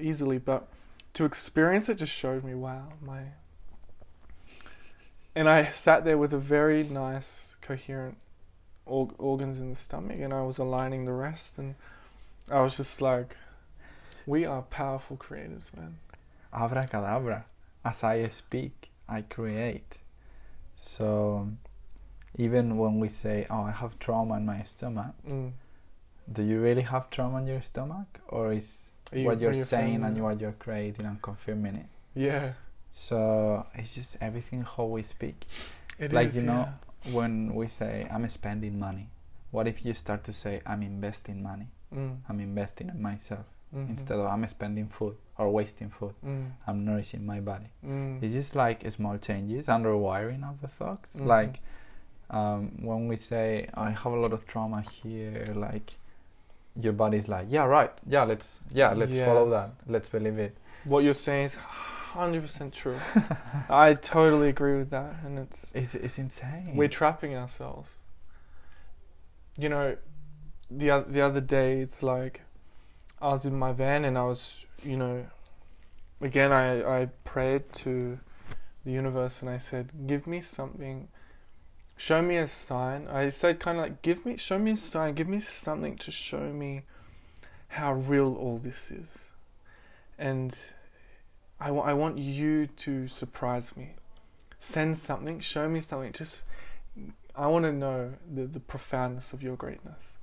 easily. 0.00 0.38
But 0.38 0.66
to 1.14 1.26
experience 1.26 1.90
it 1.90 1.96
just 1.96 2.12
showed 2.12 2.42
me, 2.42 2.54
wow, 2.54 2.94
my. 3.04 3.20
And 5.34 5.46
I 5.46 5.68
sat 5.68 6.06
there 6.06 6.16
with 6.16 6.32
a 6.32 6.38
very 6.38 6.82
nice, 6.84 7.56
coherent 7.60 8.16
org- 8.86 9.14
organs 9.18 9.60
in 9.60 9.68
the 9.68 9.76
stomach, 9.76 10.18
and 10.20 10.32
I 10.32 10.40
was 10.40 10.56
aligning 10.56 11.04
the 11.04 11.12
rest, 11.12 11.58
and 11.58 11.74
I 12.50 12.62
was 12.62 12.78
just 12.78 13.02
like, 13.02 13.36
we 14.26 14.46
are 14.46 14.62
powerful 14.62 15.18
creators, 15.18 15.70
man. 15.76 15.98
Abracadabra. 16.50 17.44
As 17.84 18.02
I 18.02 18.26
speak, 18.28 18.89
I 19.10 19.22
create. 19.22 19.98
So, 20.76 21.48
even 22.36 22.78
when 22.78 23.00
we 23.00 23.08
say, 23.08 23.46
"Oh, 23.50 23.62
I 23.62 23.72
have 23.72 23.98
trauma 23.98 24.36
in 24.36 24.46
my 24.46 24.62
stomach," 24.62 25.14
Mm. 25.26 25.52
do 26.32 26.42
you 26.42 26.60
really 26.62 26.82
have 26.82 27.10
trauma 27.10 27.38
in 27.38 27.46
your 27.46 27.62
stomach, 27.62 28.20
or 28.28 28.52
is 28.52 28.88
you- 29.12 29.26
what 29.26 29.38
are 29.38 29.40
you're 29.42 29.54
saying 29.64 30.04
and 30.04 30.22
what 30.22 30.40
you're 30.40 30.52
creating 30.66 31.06
and 31.06 31.20
confirming 31.20 31.74
it? 31.76 31.86
Yeah, 32.14 32.52
So 32.92 33.66
it's 33.74 33.94
just 33.94 34.16
everything 34.20 34.62
how 34.62 34.84
we 34.86 35.02
speak. 35.02 35.46
it 35.98 36.12
Like, 36.12 36.30
is, 36.30 36.36
you 36.36 36.42
know, 36.42 36.62
yeah. 36.66 37.12
When 37.12 37.54
we 37.54 37.66
say, 37.68 38.06
"I'm 38.10 38.28
spending 38.28 38.78
money," 38.78 39.08
what 39.52 39.66
if 39.66 39.84
you 39.86 39.94
start 39.94 40.22
to 40.24 40.32
say, 40.32 40.60
"I'm 40.66 40.82
investing 40.82 41.42
money. 41.42 41.68
Mm. 41.94 42.18
I'm 42.28 42.40
investing 42.40 42.88
in 42.90 43.00
myself," 43.00 43.46
Mhm. 43.74 43.88
instead 43.90 44.18
of 44.18 44.26
"I'm 44.26 44.46
spending 44.48 44.88
food 44.88 45.16
or 45.40 45.48
wasting 45.60 45.90
food." 45.90 46.14
Mm. 46.24 46.46
I'm 46.66 46.78
nourishing 46.84 47.24
my 47.32 47.40
body. 47.40 47.70
Mm. 47.84 48.22
It's 48.22 48.34
just 48.40 48.54
like 48.64 48.78
small 48.92 49.16
changes 49.18 49.68
and 49.68 49.84
rewiring 49.84 50.42
of 50.50 50.60
the 50.60 50.68
thoughts. 50.68 51.16
Mhm. 51.16 51.26
Like 51.36 51.54
um, 52.38 52.62
when 52.90 53.08
we 53.08 53.16
say 53.16 53.46
I 53.74 53.90
have 53.90 54.12
a 54.18 54.20
lot 54.24 54.32
of 54.32 54.46
trauma 54.46 54.80
here, 54.82 55.44
like 55.54 55.88
your 56.84 56.92
body's 56.92 57.26
like, 57.28 57.46
yeah, 57.50 57.64
right, 57.64 57.90
yeah, 58.06 58.22
let's, 58.22 58.60
yeah, 58.80 58.92
let's 59.00 59.16
follow 59.28 59.48
that, 59.50 59.70
let's 59.94 60.08
believe 60.08 60.38
it. 60.38 60.54
What 60.84 61.00
you're 61.04 61.14
saying 61.28 61.44
is 61.46 61.54
hundred 61.56 62.42
percent 62.42 62.72
true. 62.72 62.98
I 63.68 63.94
totally 63.94 64.48
agree 64.48 64.76
with 64.78 64.90
that, 64.90 65.10
and 65.24 65.38
it's 65.38 65.72
It's 65.74 65.94
it's 65.94 66.18
insane. 66.18 66.72
we're 66.76 66.88
trapping 67.00 67.34
ourselves. 67.36 68.04
You 69.58 69.68
know, 69.68 69.96
the 70.70 71.04
the 71.16 71.20
other 71.20 71.40
day 71.40 71.80
it's 71.80 72.02
like 72.02 72.42
I 73.20 73.28
was 73.28 73.44
in 73.44 73.58
my 73.58 73.72
van 73.72 74.04
and 74.04 74.16
I 74.16 74.24
was, 74.24 74.64
you 74.82 74.96
know, 74.96 75.26
again 76.20 76.52
I 76.52 77.02
I 77.02 77.06
prayed 77.24 77.72
to 77.84 78.18
the 78.84 78.92
universe 78.92 79.42
and 79.42 79.50
I 79.50 79.58
said, 79.58 79.92
give 80.06 80.26
me 80.26 80.40
something, 80.40 81.08
show 81.96 82.22
me 82.22 82.38
a 82.38 82.46
sign. 82.46 83.08
I 83.08 83.28
said 83.28 83.60
kind 83.60 83.78
of 83.78 83.84
like, 83.84 84.02
give 84.02 84.24
me, 84.24 84.36
show 84.36 84.58
me 84.58 84.72
a 84.72 84.76
sign, 84.76 85.14
give 85.14 85.28
me 85.28 85.40
something 85.40 85.96
to 85.98 86.10
show 86.10 86.52
me 86.52 86.82
how 87.68 87.92
real 87.92 88.34
all 88.34 88.58
this 88.58 88.90
is, 88.90 89.32
and 90.18 90.56
I 91.60 91.68
I 91.68 91.92
want 91.92 92.18
you 92.18 92.66
to 92.66 93.06
surprise 93.06 93.76
me. 93.76 93.94
Send 94.58 94.98
something, 94.98 95.40
show 95.40 95.68
me 95.68 95.80
something. 95.80 96.12
Just 96.12 96.42
I 97.36 97.46
want 97.48 97.64
to 97.64 97.72
know 97.72 98.14
the, 98.30 98.46
the 98.46 98.60
profoundness 98.60 99.32
of 99.32 99.42
your 99.42 99.56
greatness. 99.56 100.18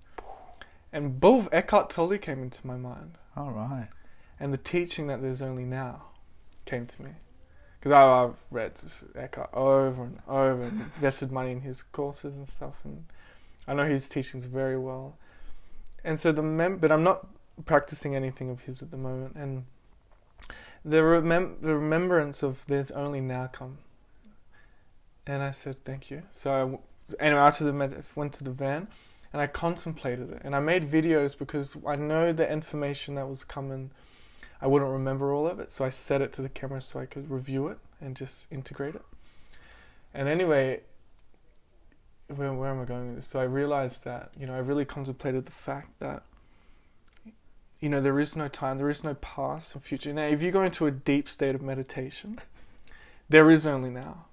And 0.94 1.20
both 1.20 1.50
Eckhart 1.52 1.90
Tolle 1.90 2.18
came 2.18 2.42
into 2.42 2.66
my 2.66 2.78
mind, 2.78 3.18
All 3.36 3.52
right. 3.52 3.90
and 4.40 4.54
the 4.54 4.58
teaching 4.58 5.08
that 5.08 5.22
there's 5.22 5.42
only 5.42 5.66
now 5.66 6.04
came 6.66 6.86
to 6.86 7.02
me. 7.04 7.12
Because 7.80 7.92
I've 7.92 8.38
read 8.50 8.80
Eckhart 9.16 9.50
over 9.54 10.04
and 10.04 10.20
over 10.28 10.64
and 10.64 10.82
invested 10.96 11.32
money 11.32 11.52
in 11.52 11.62
his 11.62 11.84
courses 11.84 12.38
and 12.38 12.48
stuff, 12.48 12.76
and 12.84 13.06
I 13.68 13.74
know 13.74 13.86
his 13.86 14.08
teachings 14.10 14.46
very 14.46 14.78
well. 14.78 15.18
And 16.04 16.20
so 16.20 16.32
the 16.32 16.42
mem- 16.42 16.78
but 16.78 16.92
I'm 16.92 17.04
not 17.04 17.28
practicing 17.66 18.16
anything 18.16 18.50
of 18.50 18.62
his 18.62 18.82
at 18.82 18.92
the 18.92 18.98
moment, 18.98 19.36
and 19.36 19.66
the 20.86 20.98
remem- 20.98 21.62
the 21.62 21.76
remembrance 21.76 22.42
of 22.44 22.66
there's 22.68 22.92
only 22.92 23.20
now 23.20 23.48
come. 23.48 23.80
And 25.26 25.44
I 25.44 25.52
said 25.52 25.84
thank 25.84 26.10
you. 26.10 26.24
So 26.30 26.54
I 26.54 26.60
w- 26.60 26.80
anyway, 27.20 27.42
after 27.42 27.64
the 27.66 27.74
med- 27.74 28.04
went 28.16 28.34
to 28.34 28.44
the 28.44 28.52
van, 28.52 28.88
and 29.34 29.42
I 29.42 29.48
contemplated 29.48 30.32
it, 30.32 30.42
and 30.44 30.56
I 30.56 30.60
made 30.60 30.84
videos 30.84 31.38
because 31.38 31.76
I 31.86 31.96
know 31.96 32.32
the 32.34 32.50
information 32.52 33.16
that 33.16 33.28
was 33.28 33.44
coming. 33.44 33.92
I 34.62 34.68
wouldn't 34.68 34.92
remember 34.92 35.34
all 35.34 35.48
of 35.48 35.60
it, 35.60 35.72
so 35.72 35.86
I 35.86 35.90
set 35.90 36.22
it 36.22 36.32
to 36.34 36.42
the 36.42 36.50
camera 36.50 36.82
so 36.82 37.00
I 37.00 37.06
could 37.06 37.30
review 37.30 37.68
it 37.68 37.78
and 38.02 38.16
just 38.16 38.52
integrate 38.52 38.96
it. 38.96 39.04
And 40.14 40.28
anyway, 40.28 40.82
where, 42.28 42.52
where 42.54 42.72
am 42.72 42.82
I 42.82 42.86
going 42.86 43.08
with 43.08 43.18
this? 43.18 43.28
So 43.28 43.40
I 43.40 43.44
realized 43.44 44.04
that, 44.06 44.32
you 44.36 44.48
know, 44.48 44.56
I 44.56 44.60
really 44.60 44.86
contemplated 44.86 45.46
the 45.46 45.52
fact 45.52 46.00
that 46.00 46.24
you 47.80 47.90
know, 47.90 48.02
there 48.02 48.20
is 48.20 48.36
no 48.36 48.48
time, 48.48 48.78
there 48.78 48.90
is 48.90 49.04
no 49.04 49.14
past 49.16 49.76
or 49.76 49.80
future. 49.80 50.12
Now, 50.12 50.26
if 50.26 50.42
you 50.42 50.52
go 50.52 50.64
into 50.64 50.88
a 50.88 50.92
deep 50.92 51.30
state 51.30 51.54
of 51.54 51.62
meditation, 51.62 52.40
there 53.30 53.52
is 53.52 53.68
only 53.68 53.90
now. 53.90 54.26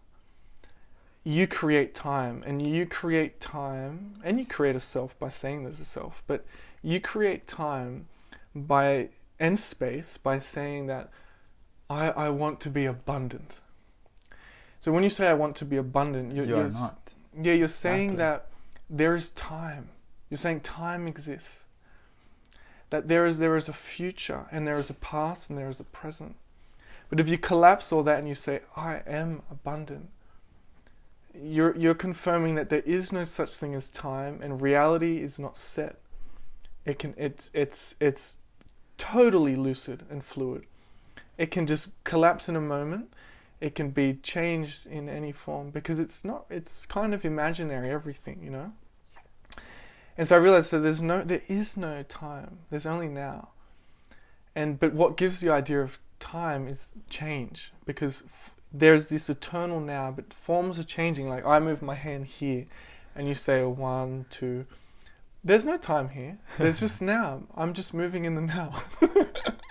You 1.24 1.46
create 1.46 1.94
time, 1.94 2.42
and 2.46 2.60
you 2.64 2.84
create 2.86 3.40
time, 3.40 4.16
and 4.22 4.38
you 4.38 4.44
create 4.44 4.76
a 4.76 4.80
self 4.80 5.18
by 5.18 5.30
saying 5.30 5.62
there's 5.62 5.80
a 5.80 5.84
self, 5.84 6.22
but 6.26 6.44
you 6.82 7.00
create 7.00 7.46
time 7.46 8.06
by 8.54 9.08
and 9.40 9.58
space 9.58 10.16
by 10.16 10.38
saying 10.38 10.86
that 10.86 11.08
I, 11.88 12.10
I 12.10 12.28
want 12.28 12.60
to 12.60 12.70
be 12.70 12.84
abundant. 12.84 13.60
So 14.80 14.92
when 14.92 15.02
you 15.02 15.10
say 15.10 15.28
I 15.28 15.34
want 15.34 15.56
to 15.56 15.64
be 15.64 15.78
abundant, 15.78 16.34
you're, 16.34 16.44
you 16.44 16.56
you're 16.56 16.68
not. 16.70 17.14
yeah, 17.42 17.54
you're 17.54 17.68
saying 17.68 18.12
Exactly. 18.12 18.16
that 18.16 18.46
there 18.90 19.14
is 19.14 19.30
time. 19.30 19.88
You're 20.28 20.38
saying 20.38 20.60
time 20.60 21.06
exists. 21.06 21.64
That 22.90 23.08
there 23.08 23.24
is 23.24 23.38
there 23.38 23.56
is 23.56 23.68
a 23.68 23.72
future 23.72 24.46
and 24.52 24.68
there 24.68 24.76
is 24.76 24.90
a 24.90 24.94
past 24.94 25.48
and 25.48 25.58
there 25.58 25.70
is 25.70 25.80
a 25.80 25.84
present. 25.84 26.36
But 27.08 27.18
if 27.18 27.28
you 27.28 27.38
collapse 27.38 27.92
all 27.92 28.02
that 28.02 28.18
and 28.18 28.28
you 28.28 28.34
say, 28.34 28.60
I 28.76 29.02
am 29.06 29.42
abundant, 29.50 30.10
you're 31.40 31.76
you're 31.76 31.94
confirming 31.94 32.54
that 32.54 32.70
there 32.70 32.80
is 32.80 33.12
no 33.12 33.24
such 33.24 33.56
thing 33.56 33.74
as 33.74 33.90
time 33.90 34.40
and 34.42 34.60
reality 34.60 35.22
is 35.22 35.38
not 35.38 35.56
set. 35.56 35.98
It 36.84 36.98
can 36.98 37.14
it's 37.16 37.50
it's 37.54 37.94
it's 38.00 38.36
totally 38.98 39.56
lucid 39.56 40.04
and 40.10 40.24
fluid. 40.24 40.66
It 41.36 41.50
can 41.50 41.66
just 41.66 41.88
collapse 42.04 42.48
in 42.48 42.56
a 42.56 42.60
moment 42.60 43.10
it 43.64 43.74
can 43.74 43.88
be 43.88 44.12
changed 44.14 44.86
in 44.86 45.08
any 45.08 45.32
form 45.32 45.70
because 45.70 45.98
it's 45.98 46.22
not 46.22 46.44
it's 46.50 46.84
kind 46.84 47.14
of 47.14 47.24
imaginary 47.24 47.88
everything 47.88 48.40
you 48.42 48.50
know 48.50 48.72
and 50.18 50.28
so 50.28 50.36
i 50.36 50.38
realized 50.38 50.70
that 50.70 50.80
there's 50.80 51.00
no 51.00 51.22
there 51.22 51.40
is 51.48 51.74
no 51.74 52.02
time 52.02 52.58
there's 52.68 52.84
only 52.84 53.08
now 53.08 53.48
and 54.54 54.78
but 54.78 54.92
what 54.92 55.16
gives 55.16 55.40
the 55.40 55.50
idea 55.50 55.80
of 55.80 55.98
time 56.20 56.66
is 56.66 56.92
change 57.08 57.72
because 57.86 58.22
there's 58.74 59.08
this 59.08 59.30
eternal 59.30 59.80
now 59.80 60.10
but 60.10 60.34
forms 60.34 60.78
are 60.78 60.84
changing 60.84 61.28
like 61.28 61.46
i 61.46 61.58
move 61.58 61.80
my 61.80 61.94
hand 61.94 62.26
here 62.26 62.66
and 63.14 63.28
you 63.28 63.34
say 63.34 63.62
one 63.62 64.26
two 64.28 64.66
there's 65.44 65.64
no 65.64 65.76
time 65.76 66.08
here 66.10 66.36
there's 66.58 66.80
just 66.80 67.00
now 67.16 67.42
i'm 67.54 67.72
just 67.72 67.94
moving 67.94 68.24
in 68.24 68.34
the 68.34 68.42
now 68.42 68.74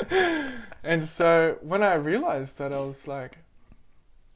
and 0.83 1.03
so 1.03 1.57
when 1.61 1.83
i 1.83 1.93
realized 1.93 2.57
that 2.57 2.71
i 2.71 2.79
was 2.79 3.07
like 3.07 3.37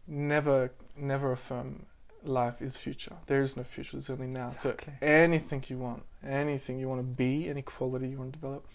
never 0.05 0.71
never 0.97 1.31
affirm 1.31 1.85
life 2.27 2.61
is 2.61 2.77
future. 2.77 3.15
There 3.25 3.41
is 3.41 3.57
no 3.57 3.63
future, 3.63 3.93
there's 3.93 4.09
only 4.09 4.27
now. 4.27 4.47
Exactly. 4.47 4.93
So 4.99 5.05
anything 5.05 5.63
you 5.67 5.77
want, 5.77 6.03
anything 6.25 6.79
you 6.79 6.87
want 6.87 6.99
to 6.99 7.07
be, 7.07 7.49
any 7.49 7.61
quality 7.61 8.09
you 8.09 8.17
want 8.17 8.33
to 8.33 8.39
develop, 8.39 8.67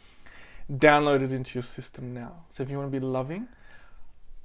download 0.70 1.22
it 1.22 1.32
into 1.32 1.56
your 1.56 1.62
system 1.62 2.14
now. 2.14 2.44
So 2.48 2.62
if 2.62 2.70
you 2.70 2.78
want 2.78 2.90
to 2.92 3.00
be 3.00 3.04
loving, 3.04 3.48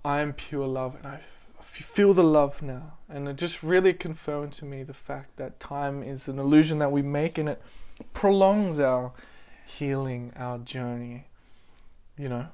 I 0.03 0.21
am 0.21 0.33
pure 0.33 0.67
love 0.67 0.95
and 0.95 1.05
I 1.05 1.19
f- 1.67 1.85
feel 1.95 2.13
the 2.13 2.23
love 2.23 2.61
now. 2.61 2.93
And 3.09 3.27
it 3.27 3.37
just 3.37 3.61
really 3.63 3.93
confirmed 3.93 4.53
to 4.53 4.65
me 4.65 4.83
the 4.83 4.93
fact 4.93 5.37
that 5.37 5.59
time 5.59 6.01
is 6.03 6.27
an 6.27 6.39
illusion 6.39 6.79
that 6.79 6.91
we 6.91 7.01
make 7.01 7.37
and 7.37 7.49
it 7.49 7.61
prolongs 8.13 8.79
our 8.79 9.11
healing, 9.65 10.33
our 10.35 10.57
journey. 10.59 11.25
You 12.17 12.29
know? 12.29 12.47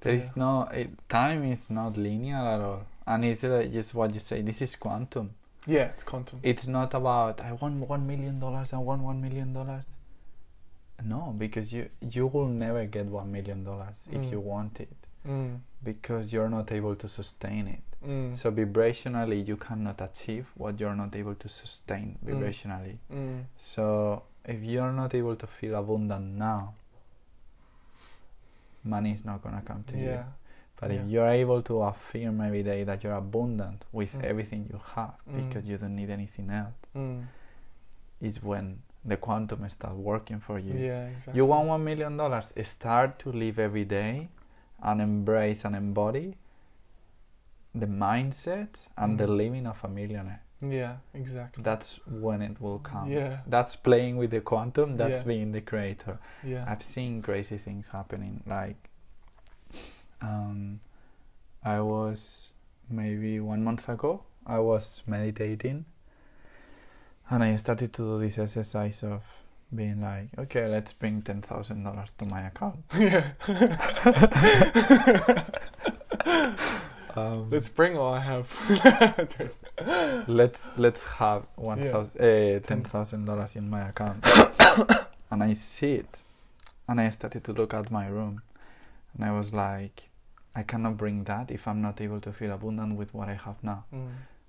There 0.00 0.14
is 0.14 0.26
Yeah. 0.26 0.32
no 0.44 0.62
it, 0.72 0.90
time 1.08 1.44
is 1.44 1.70
not 1.70 1.96
linear 1.96 2.36
at 2.36 2.60
all, 2.60 2.82
and 3.06 3.24
it's 3.24 3.42
like 3.42 3.72
just 3.72 3.94
what 3.94 4.12
you 4.14 4.20
say. 4.20 4.42
This 4.42 4.60
is 4.62 4.76
quantum. 4.76 5.30
Yeah, 5.66 5.84
it's 5.94 6.02
quantum. 6.04 6.40
It's 6.42 6.66
not 6.66 6.92
about 6.92 7.40
I 7.40 7.52
want 7.52 7.88
one 7.88 8.06
million 8.06 8.38
dollars. 8.38 8.72
I 8.74 8.78
want 8.78 9.02
one 9.02 9.20
million 9.22 9.52
dollars. 9.54 9.84
No, 11.02 11.34
because 11.38 11.72
you 11.72 11.88
you 12.00 12.26
will 12.26 12.48
never 12.48 12.84
get 12.86 13.06
one 13.06 13.32
million 13.32 13.64
dollars 13.64 13.96
if 14.10 14.20
Mm. 14.20 14.30
you 14.32 14.40
want 14.40 14.78
it, 14.80 14.94
Mm, 15.26 15.60
because 15.82 16.32
you're 16.34 16.50
not 16.50 16.70
able 16.70 16.94
to 16.96 17.08
sustain 17.08 17.66
it. 17.66 17.82
Mm, 18.06 18.36
So 18.36 18.50
vibrationally, 18.50 19.46
you 19.46 19.56
cannot 19.56 20.00
achieve 20.00 20.46
what 20.56 20.78
you're 20.80 20.94
not 20.96 21.14
able 21.16 21.34
to 21.34 21.48
sustain 21.48 22.18
Mm. 22.22 22.28
vibrationally. 22.30 22.98
mm, 23.10 23.44
So 23.56 24.22
if 24.44 24.62
you're 24.62 24.92
not 24.92 25.14
able 25.14 25.36
to 25.36 25.46
feel 25.46 25.74
abundant 25.76 26.36
now, 26.36 26.74
money 28.84 29.12
is 29.12 29.24
not 29.24 29.42
gonna 29.42 29.62
come 29.62 29.82
to 29.84 29.96
you. 29.96 30.04
yeah. 30.10 30.24
But 30.80 30.90
if 30.90 31.06
you're 31.08 31.28
able 31.28 31.62
to 31.62 31.82
affirm 31.82 32.40
every 32.40 32.62
day 32.62 32.84
that 32.84 33.02
you're 33.04 33.14
abundant 33.16 33.84
with 33.92 34.12
Mm. 34.14 34.24
everything 34.24 34.66
you 34.70 34.80
have 34.94 35.14
Mm. 35.26 35.36
because 35.36 35.68
you 35.68 35.78
don't 35.78 35.94
need 35.96 36.10
anything 36.10 36.50
else, 36.50 36.94
Mm, 36.94 37.26
is 38.20 38.42
when 38.42 38.82
the 39.04 39.16
quantum 39.16 39.66
starts 39.68 39.96
working 39.96 40.40
for 40.40 40.58
you. 40.58 40.74
yeah, 40.74 41.08
exactly. 41.08 41.38
You 41.38 41.46
want 41.46 41.68
one 41.68 41.84
million 41.84 42.16
dollars? 42.16 42.52
Start 42.62 43.18
to 43.20 43.32
live 43.32 43.58
every 43.58 43.84
day 43.84 44.28
and 44.82 45.00
embrace 45.00 45.64
and 45.64 45.74
embody 45.76 46.36
the 47.74 47.86
mindset 47.86 48.86
and 48.96 49.18
the 49.18 49.26
Mm. 49.26 49.36
living 49.36 49.66
of 49.66 49.82
a 49.84 49.88
millionaire. 49.88 50.40
Yeah, 50.60 50.96
exactly. 51.12 51.62
That's 51.62 51.98
when 52.06 52.40
it 52.40 52.60
will 52.60 52.78
come. 52.78 53.10
Yeah, 53.10 53.40
That's 53.46 53.76
playing 53.76 54.16
with 54.16 54.30
the 54.30 54.40
quantum. 54.40 54.96
That's 54.96 55.18
Yeah. 55.18 55.24
being 55.26 55.52
the 55.52 55.60
creator. 55.60 56.18
yeah. 56.42 56.64
I've 56.68 56.82
seen 56.82 57.20
crazy 57.22 57.58
things 57.58 57.88
happening. 57.88 58.42
Like, 58.46 58.76
um, 60.22 60.80
I 61.64 61.80
was 61.80 62.52
maybe 62.88 63.40
one 63.40 63.64
month 63.64 63.88
ago. 63.88 64.22
I 64.46 64.58
was 64.60 65.02
meditating, 65.06 65.84
and 67.30 67.42
I 67.42 67.56
started 67.56 67.92
to 67.94 68.02
do 68.02 68.18
this 68.20 68.38
exercise 68.38 69.02
of 69.02 69.22
being 69.74 70.00
like, 70.00 70.28
okay, 70.38 70.68
let's 70.68 70.92
bring 70.92 71.22
ten 71.22 71.42
thousand 71.42 71.82
dollars 71.84 72.10
to 72.18 72.26
my 72.26 72.42
account. 72.46 72.84
yeah. 72.98 73.32
Um, 77.16 77.48
Let's 77.50 77.68
bring 77.68 77.96
all 77.96 78.12
I 78.12 78.20
have. 78.20 78.48
let's 80.28 80.62
let's 80.76 81.04
have 81.04 81.42
one 81.56 81.78
Yeah. 81.80 81.92
thousand 81.92 82.20
uh, 82.20 82.60
ten 82.60 82.82
thousand 82.84 83.24
dollars 83.24 83.56
in 83.56 83.70
my 83.70 83.88
account, 83.88 84.24
and 85.30 85.42
I 85.42 85.52
see 85.54 85.94
it, 85.94 86.20
and 86.88 87.00
I 87.00 87.10
started 87.10 87.44
to 87.44 87.52
look 87.52 87.72
at 87.74 87.90
my 87.90 88.06
room, 88.08 88.42
and 89.14 89.24
I 89.24 89.32
was 89.32 89.52
like, 89.52 90.08
I 90.56 90.62
cannot 90.62 90.96
bring 90.96 91.24
that 91.24 91.50
if 91.50 91.68
I'm 91.68 91.80
not 91.82 92.00
able 92.00 92.20
to 92.20 92.32
feel 92.32 92.52
abundant 92.52 92.96
with 92.96 93.14
what 93.14 93.28
I 93.28 93.34
have 93.34 93.62
now. 93.62 93.84
Mm, 93.92 94.08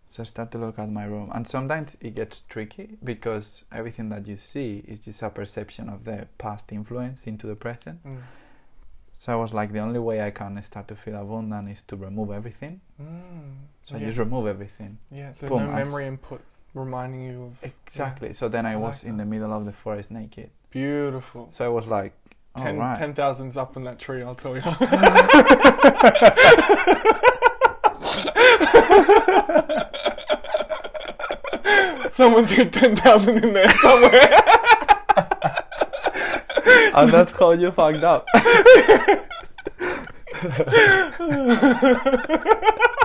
So 0.10 0.24
I 0.24 0.26
start 0.26 0.52
to 0.52 0.58
look 0.58 0.80
at 0.80 0.90
my 0.90 1.06
room, 1.06 1.32
and 1.34 1.48
sometimes 1.48 1.98
it 2.02 2.16
gets 2.16 2.42
tricky 2.50 2.98
because 3.04 3.64
everything 3.72 4.10
that 4.10 4.28
you 4.28 4.38
see 4.38 4.84
is 4.88 5.00
just 5.02 5.22
a 5.22 5.30
perception 5.30 5.90
of 5.90 6.04
the 6.04 6.28
past 6.38 6.72
influence 6.72 7.28
into 7.28 7.48
the 7.48 7.56
present. 7.56 8.04
mm, 8.04 8.22
So 9.18 9.32
I 9.34 9.36
was 9.38 9.54
like, 9.54 9.72
the 9.72 9.80
only 9.80 10.00
way 10.00 10.22
I 10.22 10.30
can 10.32 10.62
start 10.62 10.88
to 10.90 10.96
feel 10.96 11.16
abundant 11.16 11.70
is 11.70 11.82
to 11.84 11.96
remove 11.96 12.32
everything. 12.32 12.82
mm. 13.02 13.56
So 13.84 13.96
I 13.96 14.00
just 14.00 14.18
remove 14.20 14.48
everything. 14.48 14.98
yeah, 15.12 15.32
so 15.32 15.48
boom, 15.48 15.66
no 15.68 15.72
memory 15.72 16.06
input 16.08 16.42
reminding 16.74 17.22
you 17.24 17.44
of 17.44 17.64
Exactly. 17.64 18.34
So 18.34 18.50
then 18.50 18.66
I, 18.66 18.74
I 18.74 18.76
was 18.76 19.04
like 19.04 19.10
in 19.12 19.18
the 19.18 19.26
middle 19.26 19.54
of 19.54 19.66
the 19.66 19.72
forest 19.72 20.12
naked. 20.12 20.50
beautiful. 20.70 21.50
So 21.52 21.66
I 21.66 21.70
was 21.70 21.88
like, 21.88 22.14
all 22.56 22.64
Ten 22.64 22.78
right. 22.78 22.98
ten 22.98 23.14
thousand's 23.14 23.58
up 23.58 23.76
in 23.78 23.84
that 23.86 24.00
tree, 24.00 24.22
I'll 24.24 24.36
tell 24.36 24.56
you. 24.56 24.62
Someone's 32.10 32.52
got 32.52 32.72
ten 32.72 32.96
thousand 32.96 33.44
in 33.44 33.54
there 33.54 33.70
somewhere. 33.70 34.12
and 36.96 37.10
that's 37.12 37.32
how 37.34 37.52
you 37.52 37.72
fucked 37.72 38.04
up. 38.04 38.26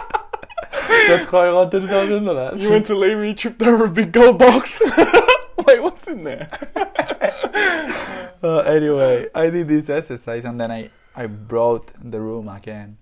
that's 0.00 1.26
how 1.30 1.38
I 1.40 1.50
got 1.50 1.70
thousand 1.72 2.24
dollars. 2.24 2.60
You 2.60 2.70
went 2.70 2.86
to 2.86 2.94
leave 2.96 3.18
me, 3.18 3.34
tripped 3.34 3.62
over 3.62 3.84
a 3.86 3.90
big 3.90 4.12
gold 4.12 4.38
box. 4.38 4.80
Wait, 5.66 5.82
what's 5.82 6.06
in 6.08 6.24
there? 6.24 6.48
Uh, 8.42 8.60
anyway, 8.60 9.26
I 9.34 9.50
did 9.50 9.68
this 9.68 9.90
exercise 9.90 10.46
and 10.46 10.58
then 10.58 10.70
I, 10.70 10.88
I 11.14 11.26
brought 11.26 11.92
the 12.02 12.18
room 12.22 12.48
again. 12.48 12.96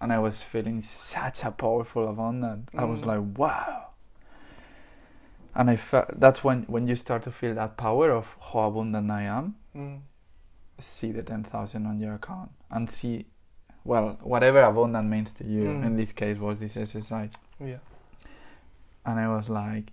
And 0.00 0.12
I 0.12 0.18
was 0.18 0.42
feeling 0.42 0.80
such 0.80 1.44
a 1.44 1.52
powerful 1.52 2.08
abundance. 2.08 2.68
I 2.76 2.82
was 2.84 3.02
Mm. 3.02 3.06
like, 3.06 3.38
wow. 3.38 3.90
And 5.54 5.70
I 5.70 5.76
felt 5.76 6.18
that's 6.18 6.42
when, 6.42 6.64
when 6.64 6.88
you 6.88 6.96
start 6.96 7.22
to 7.22 7.30
feel 7.30 7.54
that 7.54 7.76
power 7.76 8.10
of 8.10 8.34
how 8.52 8.62
abundant 8.64 9.12
I 9.12 9.22
am. 9.22 9.54
Mm, 9.76 10.00
See 10.80 11.12
the 11.12 11.22
10,000 11.22 11.86
on 11.86 11.98
your 11.98 12.14
account 12.14 12.50
and 12.70 12.90
see, 12.90 13.26
well, 13.84 14.18
whatever 14.22 14.62
abundant 14.62 15.08
means 15.08 15.32
to 15.34 15.44
you. 15.44 15.62
Mm. 15.64 15.84
In 15.86 15.96
this 15.96 16.12
case, 16.12 16.36
was 16.38 16.58
this 16.58 16.76
exercise. 16.76 17.32
yeah. 17.60 17.78
And 19.06 19.20
I 19.20 19.28
was 19.28 19.48
like, 19.50 19.92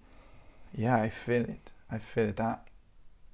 yeah, 0.75 0.95
I 0.95 1.09
feel 1.09 1.41
it. 1.43 1.69
I 1.91 1.97
feel 1.99 2.29
it. 2.29 2.39
I, 2.39 2.57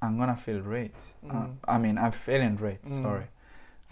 I'm 0.02 0.18
gonna 0.18 0.36
feel 0.36 0.60
rich. 0.62 0.94
Uh, 1.30 1.34
Mm. 1.34 1.56
I 1.68 1.78
mean, 1.78 1.98
I'm 1.98 2.12
feeling 2.12 2.56
rich. 2.58 2.82
Mm. 2.86 3.02
Sorry. 3.04 3.26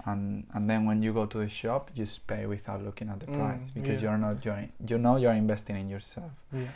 And 0.06 0.45
and 0.53 0.70
then 0.70 0.86
when 0.86 1.01
you 1.03 1.14
go 1.14 1.26
to 1.28 1.38
the 1.38 1.47
shop, 1.49 1.91
you 1.93 2.03
just 2.06 2.26
pay 2.28 2.45
without 2.47 2.84
looking 2.84 3.10
at 3.10 3.20
the 3.20 3.28
Mm, 3.28 3.38
price 3.39 3.70
because 3.72 4.01
yeah. 4.01 4.10
you're 4.10 4.18
not 4.18 4.43
you're 4.43 4.66
you 4.88 4.97
know 4.97 5.16
you're 5.18 5.34
investing 5.34 5.78
in 5.78 5.89
yourself. 5.89 6.32
Yeah. 6.51 6.68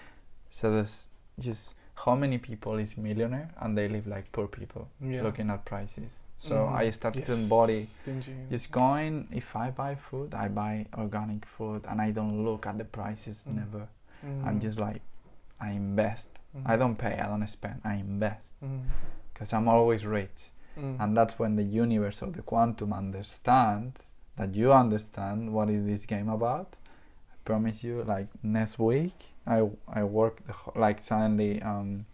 So 0.49 0.71
there's 0.71 1.07
just 1.39 1.73
how 2.05 2.15
many 2.15 2.37
people 2.37 2.77
is 2.79 2.97
millionaire 2.97 3.49
and 3.57 3.77
they 3.77 3.87
live 3.89 4.07
like 4.07 4.31
poor 4.31 4.47
people 4.47 4.87
Yeah. 5.01 5.21
looking 5.23 5.49
at 5.49 5.65
prices. 5.65 6.23
So 6.37 6.55
Mhm. 6.55 6.73
I 6.81 6.91
started 6.91 7.25
to 7.25 7.31
Yes, 7.31 7.43
embody 7.43 7.81
stingy. 7.81 8.35
just 8.49 8.71
going 8.71 9.27
if 9.31 9.55
I 9.55 9.69
buy 9.71 9.95
food, 9.95 10.33
I 10.33 10.47
buy 10.47 10.85
organic 10.97 11.45
food 11.45 11.85
and 11.89 12.01
I 12.01 12.11
don't 12.11 12.43
look 12.45 12.65
at 12.67 12.77
the 12.77 12.85
prices 12.85 13.43
Mm. 13.45 13.55
never. 13.55 13.87
Mm. 14.25 14.45
I'm 14.45 14.59
just 14.59 14.79
like 14.79 15.01
I 15.59 15.71
invest. 15.71 16.29
Mm. 16.55 16.63
I 16.65 16.77
don't 16.77 16.95
pay, 16.95 17.19
I 17.19 17.27
don't 17.27 17.45
spend, 17.47 17.81
I 17.83 17.95
invest 17.95 18.53
Mm. 18.63 18.83
because 19.33 19.51
I'm 19.53 19.67
always 19.67 20.05
rich. 20.05 20.51
Mm. 20.77 20.95
And 21.01 21.17
that's 21.17 21.37
when 21.37 21.55
the 21.57 21.63
universe 21.83 22.21
or 22.23 22.31
the 22.31 22.41
quantum 22.41 22.93
understands 22.93 24.11
that 24.37 24.55
you 24.55 24.71
understand 24.71 25.51
what 25.53 25.69
is 25.69 25.83
this 25.85 26.05
game 26.05 26.29
about. 26.29 26.77
I 27.33 27.35
promise 27.43 27.83
you, 27.83 28.03
like 28.03 28.27
next 28.41 28.79
week, 28.79 29.33
I 29.49 29.67
I 29.99 30.03
work 30.03 30.45
the, 30.47 30.53
wh- 30.53 30.75
like 30.77 31.01
suddenly 31.01 31.61
um, 31.61 32.05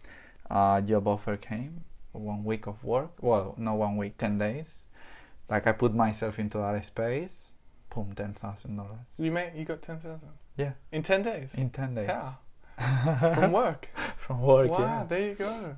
a 0.50 0.82
job 0.84 1.06
offer 1.06 1.36
came, 1.36 1.84
one 2.12 2.42
week 2.44 2.66
of 2.66 2.82
work. 2.84 3.10
Well, 3.22 3.54
no 3.58 3.74
one 3.74 3.96
week, 3.96 4.16
ten 4.18 4.38
days. 4.38 4.86
Like 5.48 5.66
I 5.68 5.72
put 5.72 5.94
myself 5.94 6.38
into 6.38 6.58
that 6.58 6.84
space, 6.84 7.52
boom, 7.94 8.12
ten 8.16 8.32
thousand 8.34 8.76
dollars 8.76 9.04
You 9.18 9.30
made 9.30 9.52
you 9.54 9.64
got 9.64 9.82
ten 9.82 9.98
thousand. 10.00 10.30
Yeah. 10.56 10.72
In 10.90 11.02
ten 11.02 11.22
days. 11.22 11.54
in 11.54 11.70
ten 11.70 11.94
days 11.94 12.08
How? 12.08 12.38
From 13.34 13.52
work. 13.52 13.88
from 14.16 14.40
work. 14.42 14.70
wow, 14.70 14.78
yeah. 14.80 15.04
there 15.08 15.28
you 15.28 15.34
go. 15.34 15.76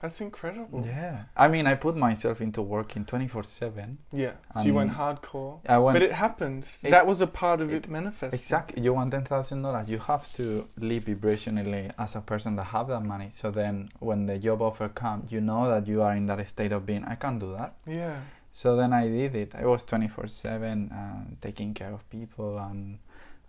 That's 0.00 0.20
incredible. 0.20 0.84
Yeah, 0.86 1.24
I 1.36 1.48
mean, 1.48 1.66
I 1.66 1.74
put 1.74 1.96
myself 1.96 2.40
into 2.40 2.62
working 2.62 3.04
twenty 3.04 3.26
four 3.26 3.42
seven. 3.42 3.98
Yeah. 4.12 4.32
So 4.54 4.60
you 4.62 4.74
went 4.74 4.92
hardcore. 4.92 5.58
I 5.68 5.78
went 5.78 5.94
but 5.96 6.02
it 6.02 6.12
happened. 6.12 6.62
It- 6.84 6.90
that 6.90 7.04
was 7.06 7.20
a 7.20 7.26
part 7.26 7.60
of 7.60 7.72
it, 7.72 7.84
it- 7.86 7.88
manifesting. 7.90 8.38
Exactly. 8.38 8.82
You 8.82 8.94
want 8.94 9.10
ten 9.10 9.24
thousand 9.24 9.62
dollars. 9.62 9.88
You 9.88 9.98
have 9.98 10.32
to 10.34 10.68
live 10.78 11.04
vibrationally 11.06 11.92
as 11.98 12.14
a 12.14 12.20
person 12.20 12.54
that 12.56 12.64
have 12.64 12.86
that 12.88 13.00
money. 13.02 13.30
So 13.32 13.50
then, 13.50 13.88
when 13.98 14.26
the 14.26 14.38
job 14.38 14.62
offer 14.62 14.88
comes, 14.88 15.32
you 15.32 15.40
know 15.40 15.68
that 15.68 15.88
you 15.88 16.02
are 16.02 16.14
in 16.14 16.26
that 16.26 16.46
state 16.46 16.70
of 16.72 16.86
being. 16.86 17.04
I 17.04 17.16
can't 17.16 17.40
do 17.40 17.52
that. 17.58 17.74
Yeah. 17.84 18.20
So 18.52 18.76
then 18.76 18.92
I 18.92 19.08
did 19.08 19.34
it. 19.34 19.54
I 19.54 19.66
was 19.66 19.82
twenty 19.84 20.08
four 20.08 20.28
seven, 20.28 21.36
taking 21.40 21.74
care 21.74 21.92
of 21.92 22.08
people 22.08 22.58
and 22.58 22.98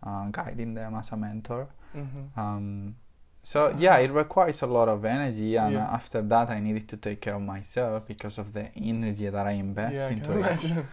uh, 0.02 0.26
guiding 0.32 0.74
them 0.74 0.96
as 0.96 1.12
a 1.12 1.18
mentor. 1.18 1.68
Mm-hmm. 1.96 2.40
Um, 2.40 2.96
so 3.42 3.74
yeah, 3.78 3.98
it 3.98 4.12
requires 4.12 4.62
a 4.62 4.68
lot 4.68 4.90
of 4.90 5.06
energy, 5.06 5.56
and 5.58 5.74
Yeah. 5.74 5.88
after 5.94 6.22
that, 6.22 6.50
I 6.50 6.60
needed 6.60 6.88
to 6.90 6.98
take 6.98 7.22
care 7.22 7.36
of 7.36 7.42
myself 7.42 8.06
because 8.08 8.38
of 8.38 8.54
the 8.54 8.70
energy 8.76 9.30
that 9.30 9.48
I 9.48 9.52
invest 9.52 9.96
yeah, 9.96 10.08
I 10.08 10.10
into 10.12 10.26
can 10.30 10.32
it. 10.32 10.46
imagine. 10.46 10.88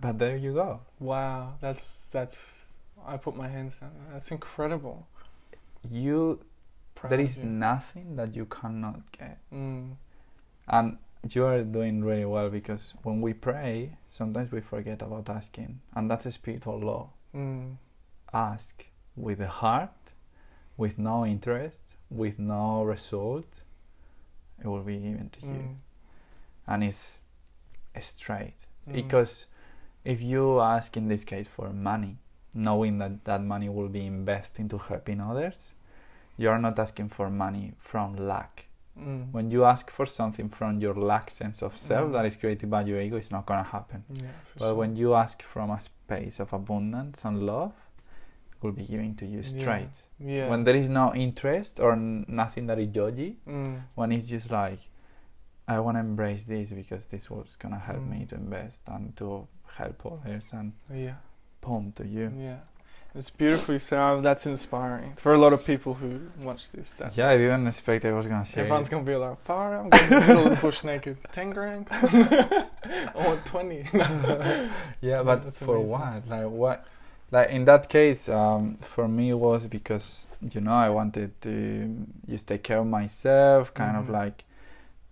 But 0.00 0.18
there 0.18 0.36
you 0.36 0.52
go. 0.54 0.80
Wow, 0.98 1.54
that's 1.60 2.08
that's. 2.08 2.66
I 3.06 3.16
put 3.16 3.36
my 3.36 3.48
hands 3.48 3.78
down. 3.78 3.92
That's 4.12 4.30
incredible. 4.30 5.06
You 5.90 6.40
Proud 6.94 7.10
there 7.12 7.20
is 7.20 7.38
you. 7.38 7.44
nothing 7.44 8.16
that 8.16 8.34
you 8.34 8.46
cannot 8.46 9.00
get. 9.12 9.38
Mm. 9.52 9.96
And 10.68 10.98
you 11.30 11.44
are 11.44 11.62
doing 11.62 12.02
really 12.04 12.24
well 12.24 12.48
because 12.50 12.94
when 13.02 13.20
we 13.20 13.32
pray, 13.34 13.96
sometimes 14.08 14.52
we 14.52 14.60
forget 14.60 15.02
about 15.02 15.28
asking. 15.28 15.80
And 15.94 16.10
that's 16.10 16.26
a 16.26 16.32
spiritual 16.32 16.78
law. 16.80 17.10
Mm. 17.34 17.76
Ask 18.32 18.86
with 19.16 19.38
the 19.38 19.48
heart, 19.48 19.90
with 20.76 20.98
no 20.98 21.24
interest, 21.24 21.82
with 22.10 22.38
no 22.38 22.82
result, 22.82 23.46
it 24.62 24.66
will 24.66 24.82
be 24.82 24.96
given 24.96 25.30
to 25.30 25.46
you. 25.46 25.52
Mm. 25.52 25.74
And 26.66 26.84
it's 26.84 27.20
straight. 28.00 28.54
Mm. 28.88 28.92
Because 28.94 29.46
if 30.04 30.20
you 30.22 30.60
ask 30.60 30.96
in 30.96 31.08
this 31.08 31.24
case 31.24 31.46
for 31.46 31.70
money, 31.70 32.18
knowing 32.54 32.98
that 32.98 33.24
that 33.24 33.42
money 33.42 33.68
will 33.68 33.88
be 33.88 34.06
invested 34.06 34.60
into 34.62 34.78
helping 34.78 35.20
others, 35.20 35.74
you 36.36 36.48
are 36.50 36.58
not 36.58 36.78
asking 36.78 37.08
for 37.08 37.30
money 37.30 37.72
from 37.78 38.16
lack. 38.16 38.66
Mm. 38.98 39.32
When 39.32 39.50
you 39.50 39.64
ask 39.64 39.90
for 39.90 40.06
something 40.06 40.48
from 40.48 40.80
your 40.80 40.94
lack 40.94 41.30
sense 41.30 41.62
of 41.62 41.76
self 41.76 42.08
Mm. 42.08 42.12
that 42.12 42.26
is 42.26 42.36
created 42.36 42.70
by 42.70 42.82
your 42.82 43.00
ego, 43.00 43.16
it's 43.16 43.30
not 43.30 43.44
gonna 43.46 43.64
happen. 43.64 44.04
Yeah, 44.12 44.26
But 44.58 44.66
sure. 44.66 44.74
when 44.74 44.94
you 44.96 45.14
ask 45.14 45.42
from 45.42 45.70
a 45.70 45.80
space 45.80 46.38
of 46.40 46.52
abundance 46.52 47.24
and 47.24 47.44
love, 47.44 47.72
will 48.64 48.72
be 48.72 48.84
given 48.84 49.14
to 49.16 49.26
you 49.26 49.42
straight. 49.42 49.94
yeah. 50.18 50.48
When 50.48 50.64
there 50.64 50.74
is 50.76 50.88
no 50.90 51.14
interest 51.14 51.78
or 51.80 51.92
n- 51.92 52.24
nothing 52.28 52.66
that 52.66 52.78
is 52.78 52.88
judgy, 52.88 53.36
mm. 53.48 53.80
when 53.94 54.10
it's 54.12 54.26
just 54.26 54.50
like, 54.50 54.80
I 55.68 55.78
want 55.80 55.96
to 55.96 56.00
embrace 56.00 56.44
this 56.44 56.70
because 56.70 57.04
this 57.04 57.30
was 57.30 57.56
gonna 57.62 57.78
help 57.78 58.02
me 58.02 58.18
Mm. 58.24 58.28
to 58.30 58.34
invest 58.34 58.80
and 58.88 59.16
to 59.16 59.46
help 59.78 60.04
others 60.06 60.46
and 60.52 60.72
yeah, 60.92 61.14
boom 61.60 61.92
to 61.96 62.04
you. 62.06 62.32
yeah. 62.36 62.58
It's 63.16 63.30
beautifully 63.30 63.78
said. 63.78 64.24
That's 64.24 64.44
inspiring 64.44 65.12
for 65.24 65.34
a 65.34 65.38
lot 65.38 65.52
of 65.52 65.64
people 65.64 65.94
who 65.94 66.18
watch 66.42 66.72
this. 66.72 66.94
That 66.94 67.16
Yeah, 67.16 67.28
I 67.28 67.36
didn't 67.36 67.68
expect 67.68 68.04
I 68.04 68.10
was 68.10 68.26
gonna 68.26 68.44
say. 68.44 68.62
Everyone's 68.62 68.88
it. 68.88 68.90
gonna 68.90 69.04
be 69.04 69.14
like, 69.14 69.38
"Far, 69.40 69.76
I'm 69.78 69.88
going 69.88 70.02
to 70.08 70.14
the 70.14 70.20
middle 70.20 70.46
of 70.52 70.60
bush 70.60 70.82
naked. 70.82 71.16
Ten 71.30 71.50
grand? 71.50 71.86
or 73.14 73.36
twenty. 73.44 73.84
yeah, 75.00 75.22
but 75.22 75.54
for 75.54 75.76
amazing. 75.76 75.92
what? 75.98 76.28
Like 76.28 76.50
what? 76.50 76.86
Like 77.34 77.50
in 77.50 77.64
that 77.64 77.88
case, 77.88 78.28
um, 78.28 78.76
for 78.76 79.06
me 79.08 79.30
it 79.30 79.38
was 79.48 79.66
because 79.66 80.26
you 80.54 80.60
know 80.60 80.72
I 80.86 80.88
wanted 80.98 81.30
to 81.42 81.54
just 82.28 82.46
take 82.46 82.62
care 82.62 82.78
of 82.78 82.86
myself, 82.86 83.74
kind 83.74 83.96
of 83.96 84.04
Mhm. 84.06 84.12
like. 84.20 84.44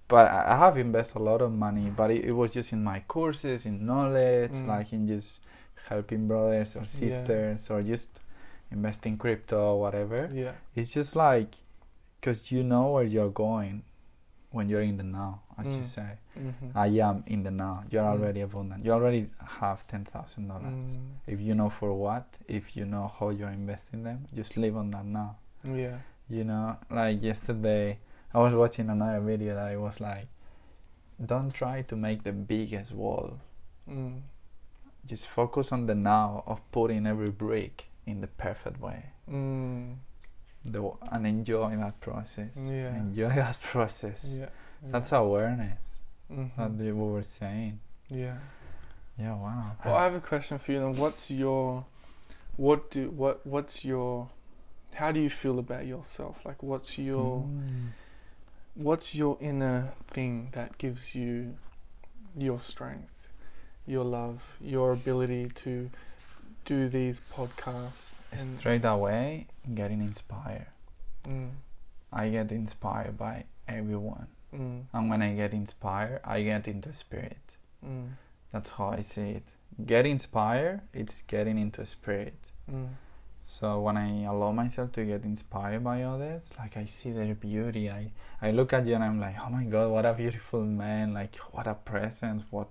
But 0.08 0.26
I 0.30 0.56
have 0.64 0.76
invested 0.78 1.18
a 1.18 1.24
lot 1.30 1.40
of 1.42 1.50
money, 1.66 1.88
but 2.00 2.10
it, 2.10 2.24
it 2.30 2.34
was 2.34 2.52
just 2.52 2.72
in 2.72 2.84
my 2.84 3.00
courses, 3.14 3.66
in 3.66 3.86
knowledge, 3.86 4.52
Mm. 4.52 4.68
like 4.74 4.92
in 4.92 5.08
just 5.08 5.40
helping 5.88 6.28
brothers 6.28 6.76
or 6.76 6.84
sisters, 6.86 7.70
or 7.70 7.82
just 7.82 8.10
investing 8.70 9.16
crypto, 9.18 9.58
or 9.72 9.80
whatever. 9.80 10.28
yeah, 10.32 10.52
It's 10.76 10.92
just 10.94 11.16
like, 11.16 11.50
because 12.20 12.52
you 12.52 12.62
know 12.62 12.92
where 12.92 13.04
you're 13.14 13.30
going 13.46 13.82
when 14.52 14.68
you're 14.68 14.82
in 14.82 14.96
the 14.96 15.02
now, 15.04 15.40
as 15.58 15.66
you 15.66 15.82
Mm. 15.82 15.86
say. 15.86 16.10
mm-hmm. 16.38 16.68
I 16.78 16.86
am 17.08 17.24
in 17.26 17.42
the 17.42 17.50
now. 17.50 17.84
You're 17.90 18.04
Mm. 18.04 18.12
already 18.14 18.40
abundant. 18.42 18.84
You 18.84 18.92
already 18.92 19.26
have 19.60 19.86
ten 19.86 20.04
thousand 20.04 20.48
dollars. 20.48 20.74
mm, 20.74 21.16
If 21.26 21.40
you 21.40 21.54
know 21.54 21.70
for 21.70 21.92
what, 21.94 22.26
if 22.48 22.76
you 22.76 22.84
know 22.84 23.08
how 23.18 23.30
you're 23.30 23.50
investing 23.62 24.02
them, 24.04 24.26
just 24.34 24.56
live 24.56 24.76
on 24.76 24.90
that 24.92 25.04
now. 25.06 25.36
yeah, 25.64 25.98
You 26.28 26.44
know, 26.44 26.76
like 26.90 27.22
yesterday, 27.22 27.98
I 28.34 28.38
was 28.38 28.54
watching 28.54 28.88
another 28.90 29.20
video 29.20 29.54
that 29.54 29.66
I 29.72 29.76
was 29.76 30.00
like, 30.00 30.26
don't 31.24 31.52
try 31.52 31.82
to 31.82 31.96
make 31.96 32.22
the 32.24 32.32
biggest 32.32 32.92
wall. 32.92 33.38
mm, 33.88 34.20
Just 35.06 35.26
focus 35.28 35.72
on 35.72 35.86
the 35.86 35.94
now 35.94 36.42
of 36.46 36.60
putting 36.72 37.06
every 37.06 37.30
brick 37.30 37.88
in 38.06 38.20
the 38.20 38.26
perfect 38.28 38.80
way. 38.80 39.00
The, 40.64 40.90
and 41.10 41.26
enjoy 41.26 41.76
that 41.76 42.00
process. 42.00 42.50
yeah, 42.56 42.94
Enjoy 42.96 43.28
that 43.34 43.60
process. 43.60 44.34
yeah. 44.38 44.48
That's 44.84 45.12
awareness 45.12 45.98
Mhm. 46.30 46.56
that 46.56 46.70
we 46.84 46.92
were 46.92 47.22
saying. 47.24 47.80
yeah. 48.08 48.38
Yeah, 49.18 49.34
wow. 49.34 49.72
Well, 49.84 49.94
I 49.94 50.04
have 50.04 50.14
a 50.14 50.20
question 50.20 50.58
for 50.58 50.72
you. 50.72 50.80
Then, 50.80 50.96
what's 50.96 51.30
your, 51.30 51.84
what 52.56 52.90
do 52.90 53.10
what 53.10 53.46
what's 53.46 53.84
your, 53.84 54.30
how 54.94 55.12
do 55.12 55.20
you 55.20 55.28
feel 55.30 55.58
about 55.58 55.84
yourself? 55.86 56.44
Like, 56.46 56.62
what's 56.62 56.98
your 56.98 57.42
Mm. 57.44 57.88
what's 58.74 59.14
your 59.14 59.36
inner 59.40 59.92
thing 60.08 60.48
that 60.52 60.78
gives 60.78 61.14
you 61.14 61.56
your 62.36 62.58
strength, 62.58 63.28
your 63.86 64.04
love, 64.04 64.56
your 64.60 64.92
ability 64.92 65.50
to 65.56 65.90
do 66.64 66.88
these 66.88 67.20
podcasts? 67.34 68.18
Straight 68.34 68.84
away, 68.84 69.46
getting 69.74 70.00
inspired. 70.00 70.66
mm, 71.24 71.50
I 72.12 72.28
get 72.28 72.50
inspired 72.52 73.16
by 73.18 73.44
everyone. 73.68 74.26
mm, 74.54 74.82
And 74.92 75.10
when 75.10 75.22
I 75.22 75.34
get 75.34 75.52
inspired, 75.52 76.20
I 76.24 76.42
get 76.42 76.68
into 76.68 76.92
spirit. 76.92 77.38
mm, 77.84 78.08
That's 78.52 78.70
how 78.70 78.90
I 78.90 79.00
see 79.02 79.30
it. 79.40 79.44
Get 79.86 80.04
inspired, 80.06 80.82
it's 80.92 81.22
getting 81.22 81.58
into 81.58 81.84
spirit. 81.86 82.38
mm, 82.70 82.88
So 83.42 83.80
when 83.80 83.96
I 83.96 84.24
allow 84.24 84.52
myself 84.52 84.92
to 84.92 85.04
get 85.04 85.24
inspired 85.24 85.82
by 85.82 86.02
others, 86.02 86.52
like 86.58 86.76
I 86.76 86.84
see 86.86 87.10
their 87.12 87.34
beauty, 87.34 87.90
I, 87.90 88.12
I 88.40 88.50
look 88.52 88.72
at 88.72 88.86
you 88.86 88.94
and 88.94 89.02
I'm 89.04 89.18
like, 89.20 89.36
oh 89.44 89.48
my 89.50 89.64
god, 89.64 89.90
what 89.90 90.04
a 90.04 90.12
beautiful 90.14 90.60
man, 90.62 91.12
like 91.14 91.36
what 91.50 91.66
a 91.66 91.74
presence, 91.74 92.42
what 92.50 92.68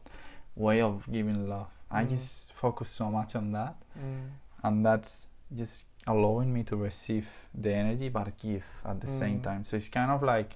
way 0.56 0.82
of 0.82 1.04
giving 1.12 1.50
love. 1.50 1.68
I 1.90 2.06
Mm. 2.06 2.10
just 2.12 2.54
focus 2.54 2.90
so 2.90 3.10
much 3.10 3.36
on 3.36 3.52
that. 3.54 3.76
Mm, 3.98 4.30
and 4.64 4.86
that's 4.86 5.28
just 5.56 5.86
allowing 6.08 6.54
me 6.54 6.64
to 6.64 6.76
receive 6.76 7.28
the 7.54 7.74
energy 7.74 8.10
but 8.10 8.38
give 8.38 8.64
at 8.86 9.00
the 9.02 9.08
same 9.08 9.40
Mm. 9.40 9.44
time. 9.44 9.64
So 9.64 9.76
it's 9.78 9.90
kind 9.90 10.12
of 10.12 10.24
like 10.24 10.56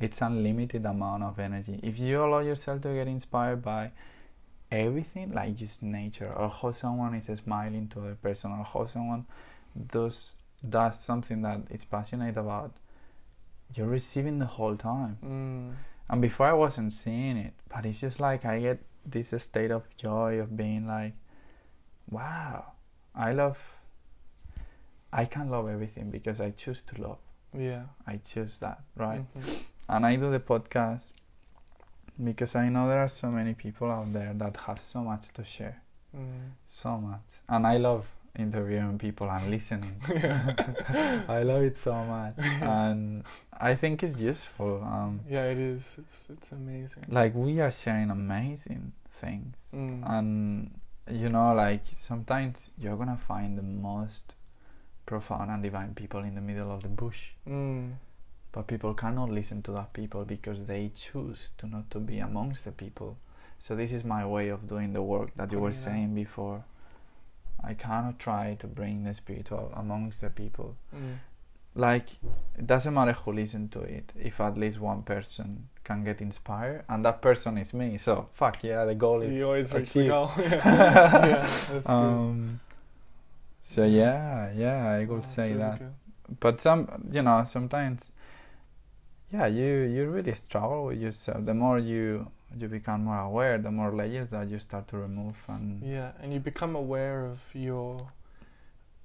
it's 0.00 0.20
unlimited 0.20 0.84
amount 0.86 1.22
of 1.22 1.38
energy. 1.38 1.78
If 1.82 1.98
you 1.98 2.22
allow 2.24 2.40
yourself 2.40 2.82
to 2.82 2.94
get 2.94 3.06
inspired 3.06 3.62
by 3.62 3.92
everything 4.70 5.32
like 5.32 5.54
just 5.56 5.82
nature 5.82 6.32
or 6.32 6.48
how 6.48 6.72
someone 6.72 7.14
is 7.14 7.26
smiling 7.38 7.88
to 7.88 8.08
a 8.08 8.14
person 8.14 8.50
or 8.50 8.64
how 8.64 8.86
someone 8.86 9.24
does 9.92 10.34
does 10.68 10.98
something 10.98 11.42
that 11.42 11.60
is 11.70 11.84
passionate 11.84 12.36
about 12.36 12.72
you're 13.74 13.86
receiving 13.88 14.38
the 14.38 14.46
whole 14.46 14.76
time. 14.76 15.18
Mm, 15.24 15.74
and 16.08 16.20
before 16.22 16.46
I 16.46 16.52
wasn't 16.52 16.92
seeing 16.92 17.36
it, 17.36 17.54
but 17.68 17.84
it's 17.86 18.00
just 18.00 18.20
like 18.20 18.44
I 18.44 18.60
get 18.60 18.78
this 19.04 19.34
state 19.42 19.70
of 19.70 19.96
joy 19.96 20.38
of 20.38 20.56
being 20.56 20.86
like, 20.86 21.14
wow, 22.10 22.72
I 23.14 23.32
love, 23.32 23.58
I 25.12 25.24
can 25.26 25.50
love 25.50 25.68
everything 25.68 26.10
because 26.10 26.40
I 26.40 26.50
choose 26.50 26.82
to 26.82 27.00
love. 27.02 27.18
Yeah. 27.56 27.84
I 28.06 28.16
choose 28.24 28.58
that, 28.58 28.80
right? 28.96 29.24
Mhm. 29.36 29.62
And 29.88 30.06
I 30.06 30.16
do 30.16 30.30
the 30.30 30.40
podcast 30.40 31.10
because 32.22 32.54
I 32.56 32.68
know 32.68 32.88
there 32.88 33.00
are 33.00 33.08
so 33.08 33.30
many 33.30 33.54
people 33.54 33.90
out 33.90 34.12
there 34.12 34.32
that 34.34 34.56
have 34.66 34.80
so 34.80 35.02
much 35.02 35.32
to 35.34 35.44
share, 35.44 35.80
Mm. 36.16 36.50
so 36.68 36.98
much, 36.98 37.40
and 37.48 37.66
I 37.66 37.76
love 37.76 38.06
interviewing 38.36 38.98
people 38.98 39.30
and 39.30 39.50
listening. 39.50 39.96
I 41.28 41.42
love 41.44 41.62
it 41.62 41.76
so 41.76 41.94
much, 42.04 42.34
and 42.62 43.24
I 43.52 43.74
think 43.76 44.02
it's 44.02 44.20
useful. 44.20 44.82
Um, 44.82 45.20
Yeah, 45.28 45.44
it 45.44 45.58
is. 45.58 45.96
It's 45.98 46.26
it's 46.30 46.52
amazing. 46.52 47.04
like 47.08 47.34
we 47.34 47.60
are 47.60 47.70
sharing 47.70 48.10
amazing 48.10 48.92
things, 49.20 49.70
Mm. 49.72 50.02
and 50.10 50.70
you 51.10 51.28
know, 51.28 51.54
like 51.54 51.82
sometimes 51.94 52.70
you're 52.78 52.96
gonna 52.96 53.16
find 53.16 53.58
the 53.58 53.62
most 53.62 54.34
profound 55.06 55.50
and 55.50 55.62
divine 55.62 55.94
people 55.94 56.20
in 56.20 56.34
the 56.34 56.40
middle 56.40 56.70
of 56.72 56.82
the 56.82 56.88
bush. 56.88 57.28
Mm. 57.48 57.92
but 58.52 58.66
people 58.68 58.94
cannot 58.94 59.28
listen 59.30 59.60
to 59.62 59.72
that 59.72 59.92
people 59.92 60.24
because 60.24 60.64
they 60.66 60.90
choose 60.94 61.50
to 61.58 61.66
not 61.66 61.90
to 61.90 61.98
be 61.98 62.20
amongst 62.20 62.64
the 62.64 62.70
people 62.72 63.16
so 63.58 63.74
this 63.76 63.92
is 63.92 64.04
my 64.04 64.24
way 64.24 64.48
of 64.48 64.66
doing 64.68 64.92
the 64.92 65.02
work 65.02 65.30
that 65.36 65.50
you 65.52 65.58
were 65.58 65.72
saying 65.72 66.14
before 66.14 66.64
i 67.64 67.74
cannot 67.74 68.16
try 68.18 68.54
to 68.60 68.66
bring 68.66 69.02
the 69.04 69.12
spiritual 69.12 69.72
amongst 69.74 70.20
the 70.20 70.30
people 70.30 70.76
Mm. 70.94 71.16
like 71.74 72.08
it 72.56 72.66
doesn't 72.66 72.94
matter 72.94 73.12
who 73.12 73.32
listen 73.32 73.68
to 73.70 73.80
it 73.80 74.12
if 74.16 74.40
at 74.40 74.56
least 74.56 74.78
one 74.78 75.02
person 75.02 75.68
can 75.84 76.02
get 76.04 76.20
inspired 76.20 76.82
and 76.88 77.04
that 77.04 77.20
person 77.20 77.58
is 77.58 77.72
me 77.74 77.98
so 77.98 78.28
fuck 78.32 78.62
yeah 78.64 78.84
the 78.84 78.94
goal 78.94 79.22
is 79.22 79.34
You 79.34 79.46
always 79.46 79.72
reach 79.72 79.92
the 79.92 80.06
goal. 80.08 80.30
yeah, 80.38 81.40
that's 81.42 81.68
good. 81.70 81.88
um 81.88 82.60
so 83.62 83.84
yeah 83.84 84.50
yeah 84.56 84.88
i 84.98 85.02
Oh, 85.04 85.06
would 85.14 85.22
that's 85.22 85.34
say 85.34 85.48
really 85.48 85.58
that 85.60 85.78
good. 85.78 85.94
but 86.40 86.60
some 86.60 86.88
you 87.12 87.22
know 87.22 87.44
sometimes 87.44 88.10
yeah 89.32 89.46
you 89.46 89.82
you 89.94 90.10
really 90.10 90.34
struggle 90.34 90.86
with 90.86 90.98
yourself 91.00 91.44
the 91.44 91.54
more 91.54 91.78
you 91.78 92.26
you 92.58 92.68
become 92.68 93.04
more 93.04 93.20
aware 93.20 93.58
the 93.58 93.70
more 93.70 93.92
layers 93.92 94.30
that 94.30 94.48
you 94.48 94.58
start 94.58 94.86
to 94.88 94.96
remove 94.96 95.36
and 95.48 95.82
Yeah, 95.82 96.12
and 96.22 96.32
you 96.32 96.38
become 96.40 96.76
aware 96.76 97.26
of 97.26 97.40
your 97.52 98.08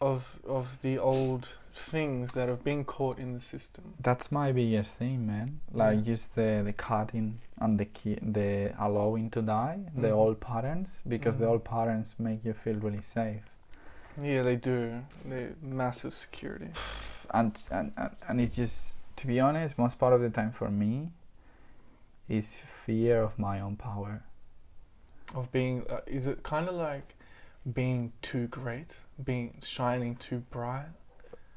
of 0.01 0.39
of 0.47 0.81
the 0.81 0.97
old 0.97 1.49
things 1.71 2.33
that 2.33 2.47
have 2.49 2.63
been 2.63 2.83
caught 2.85 3.19
in 3.19 3.33
the 3.33 3.39
system. 3.39 3.93
that's 4.01 4.31
my 4.31 4.51
biggest 4.51 4.95
thing 4.97 5.25
man 5.27 5.59
like 5.73 6.03
just 6.03 6.35
the 6.35 6.61
the 6.65 6.73
cutting 6.73 7.39
and 7.59 7.79
the 7.79 7.87
the 8.21 8.73
allowing 8.79 9.29
to 9.29 9.41
die 9.41 9.79
the 9.95 10.07
Mhm. 10.09 10.15
old 10.23 10.39
patterns 10.39 11.01
because 11.07 11.37
the 11.37 11.45
Mhm. 11.45 11.51
old 11.51 11.63
patterns 11.63 12.15
make 12.17 12.45
you 12.45 12.53
feel 12.53 12.75
really 12.75 13.01
safe 13.01 13.43
Yeah, 14.21 14.43
they 14.43 14.55
do. 14.57 15.03
They 15.29 15.53
massive 15.61 16.13
security. 16.13 16.71
and 17.39 17.51
and 17.71 17.91
and, 17.97 18.15
and 18.27 18.41
it's 18.41 18.55
just 18.55 18.95
to 19.17 19.27
be 19.27 19.39
honest 19.39 19.77
most 19.77 19.97
part 19.99 20.13
of 20.13 20.21
the 20.21 20.29
time 20.29 20.51
for 20.51 20.69
me 20.69 21.11
is 22.27 22.59
fear 22.85 23.21
of 23.21 23.37
my 23.37 23.59
own 23.59 23.75
power 23.75 24.23
Of 25.35 25.51
being, 25.51 25.85
uh, 25.89 26.01
is 26.07 26.25
it 26.27 26.41
kind 26.43 26.67
of 26.67 26.75
like 26.75 27.15
being 27.73 28.11
too 28.21 28.47
great, 28.47 29.03
being 29.23 29.55
shining 29.61 30.15
too 30.15 30.39
bright? 30.49 30.87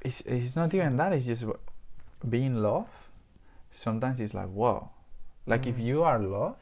it's, 0.04 0.20
it's 0.22 0.56
not 0.56 0.74
even 0.74 0.96
that 0.96 1.12
it's 1.12 1.26
just 1.26 1.44
being 2.28 2.56
love 2.56 2.88
sometimes 3.70 4.18
it's 4.20 4.34
like 4.34 4.48
whoa 4.48 4.90
like 5.46 5.64
if 5.66 5.76
Mm. 5.76 5.84
you 5.84 6.02
are 6.02 6.18
love 6.18 6.56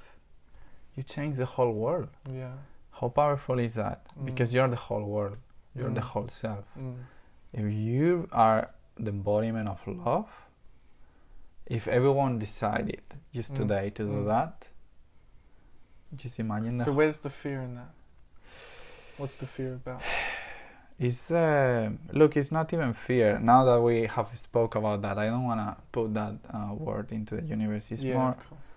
you 0.95 1.03
change 1.03 1.37
the 1.39 1.47
whole 1.47 1.73
world 1.73 2.09
Yeah. 2.31 2.53
how 2.99 3.09
powerful 3.09 3.59
is 3.59 3.73
that 3.75 4.01
because 4.27 4.51
Mm. 4.51 4.55
you're 4.55 4.69
the 4.69 4.77
whole 4.89 5.05
world 5.05 5.39
you're 5.75 5.89
the 6.01 6.03
Mm. 6.03 6.11
whole 6.13 6.29
self 6.29 6.65
Mm. 6.79 6.97
if 7.55 7.65
you 7.73 8.29
are 8.33 8.69
the 8.97 9.11
embodiment 9.11 9.69
of 9.71 9.81
love 9.87 10.29
if 11.67 11.89
everyone 11.89 12.39
decided 12.39 13.01
just 13.33 13.53
Mm. 13.55 13.57
today 13.57 13.91
to 13.91 14.03
do 14.05 14.13
Mm. 14.25 14.27
that 14.27 14.67
just 16.17 16.39
imagine 16.41 16.77
that. 16.77 16.85
So 16.85 16.93
where's 16.93 17.19
the 17.21 17.31
fear 17.31 17.63
in 17.63 17.75
that? 17.77 17.93
What's 19.21 19.37
the 19.37 19.47
fear 19.47 19.75
about? 19.75 20.03
Is 20.99 21.23
the 21.23 21.93
look? 22.13 22.37
It's 22.37 22.53
not 22.53 22.73
even 22.75 22.93
fear. 22.93 23.39
Now 23.39 23.65
that 23.65 23.81
we 23.81 24.07
have 24.07 24.29
spoke 24.35 24.75
about 24.75 25.01
that, 25.03 25.17
I 25.19 25.27
don't 25.27 25.45
want 25.45 25.61
to 25.61 25.77
put 25.93 26.13
that 26.15 26.35
uh, 26.53 26.75
word 26.75 27.11
into 27.13 27.37
the 27.37 27.43
universe. 27.43 27.91
It's 27.91 28.03
yeah, 28.03 28.15
more 28.19 28.29
of 28.31 28.49
course. 28.51 28.71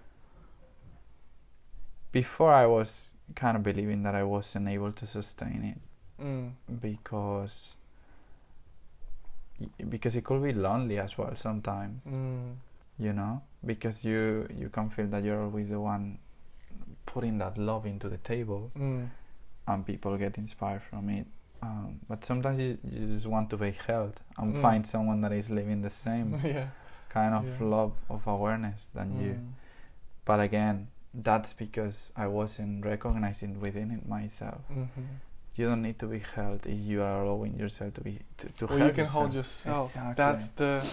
before 2.12 2.54
I 2.54 2.66
was 2.66 3.14
kind 3.36 3.58
of 3.58 3.64
believing 3.64 4.04
that 4.04 4.16
I 4.16 4.24
wasn't 4.24 4.68
able 4.70 4.92
to 4.92 5.06
sustain 5.08 5.64
it 5.74 5.82
Mm. 6.22 6.52
because 6.80 7.76
because 9.90 10.16
it 10.16 10.24
could 10.24 10.42
be 10.44 10.54
lonely 10.54 11.00
as 11.00 11.18
well 11.18 11.36
sometimes. 11.36 12.02
Mm. 12.08 12.56
You 13.00 13.14
know, 13.14 13.42
because 13.66 14.06
you 14.06 14.48
you 14.56 14.70
can 14.70 14.90
feel 14.90 15.08
that 15.08 15.24
you're 15.24 15.42
always 15.42 15.70
the 15.70 15.80
one 15.80 16.20
putting 17.06 17.38
that 17.40 17.58
love 17.58 17.86
into 17.86 18.08
the 18.10 18.18
table, 18.18 18.72
Mm. 18.78 19.10
And 19.68 19.86
people 19.86 20.18
get 20.18 20.38
inspired 20.38 20.82
from 20.84 21.10
it. 21.10 21.26
Um, 21.62 22.00
but 22.10 22.26
sometimes 22.26 22.60
you, 22.60 22.78
you 22.84 23.08
just 23.08 23.26
want 23.26 23.50
to 23.52 23.58
be 23.58 23.72
held 23.88 24.20
and 24.38 24.56
Mm. 24.56 24.62
find 24.62 24.86
someone 24.86 25.22
that 25.22 25.32
is 25.32 25.50
living 25.50 25.82
the 25.82 25.90
same 25.90 26.36
yeah. 26.44 26.68
kind 27.10 27.34
of 27.34 27.46
Yeah. 27.46 27.68
love 27.68 27.94
of 28.10 28.28
awareness 28.28 28.88
than 28.94 29.20
you. 29.22 29.34
Mm. 29.34 29.52
But 30.26 30.40
again, 30.42 30.88
that's 31.14 31.54
because 31.54 32.12
I 32.18 32.28
wasn't 32.28 32.84
recognizing 32.86 33.60
within 33.62 33.92
it 33.92 34.08
myself. 34.08 34.62
Mhm. 34.72 34.88
You 35.56 35.68
don't 35.68 35.84
need 35.84 36.00
to 36.00 36.08
be 36.08 36.20
held 36.36 36.66
if 36.66 36.80
you 36.80 37.04
are 37.04 37.24
allowing 37.24 37.60
yourself 37.60 37.94
to 37.94 38.02
be 38.02 38.20
to, 38.38 38.50
to 38.50 38.66
Well, 38.66 38.78
help 38.80 38.90
you 38.90 38.96
can 38.96 39.06
hold 39.06 39.34
yourself. 39.36 39.94
yourself. 39.94 39.96
Exactly. 39.96 40.14
That's 40.24 40.48
the, 40.50 40.86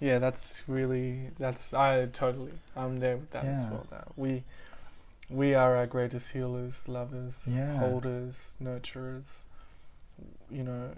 yeah. 0.00 0.18
That's 0.18 0.64
really. 0.66 1.30
That's 1.38 1.74
I 1.74 2.06
totally. 2.06 2.52
I'm 2.74 2.98
there 2.98 3.18
with 3.18 3.30
that 3.32 3.44
as 3.44 3.64
well. 3.66 3.86
That 3.90 4.08
we, 4.16 4.42
we 5.30 5.54
are 5.54 5.76
our 5.76 5.86
greatest 5.86 6.32
healers, 6.32 6.88
lovers, 6.88 7.52
Yeah. 7.54 7.78
holders, 7.78 8.56
nurturers. 8.62 9.44
You 10.50 10.62
know, 10.64 10.90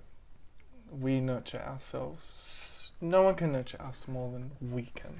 we 0.90 1.20
nurture 1.20 1.60
ourselves. 1.60 2.92
No 3.00 3.22
one 3.22 3.34
can 3.34 3.52
nurture 3.52 3.80
us 3.80 4.08
more 4.08 4.30
than 4.32 4.50
we 4.72 4.82
can. 4.94 5.16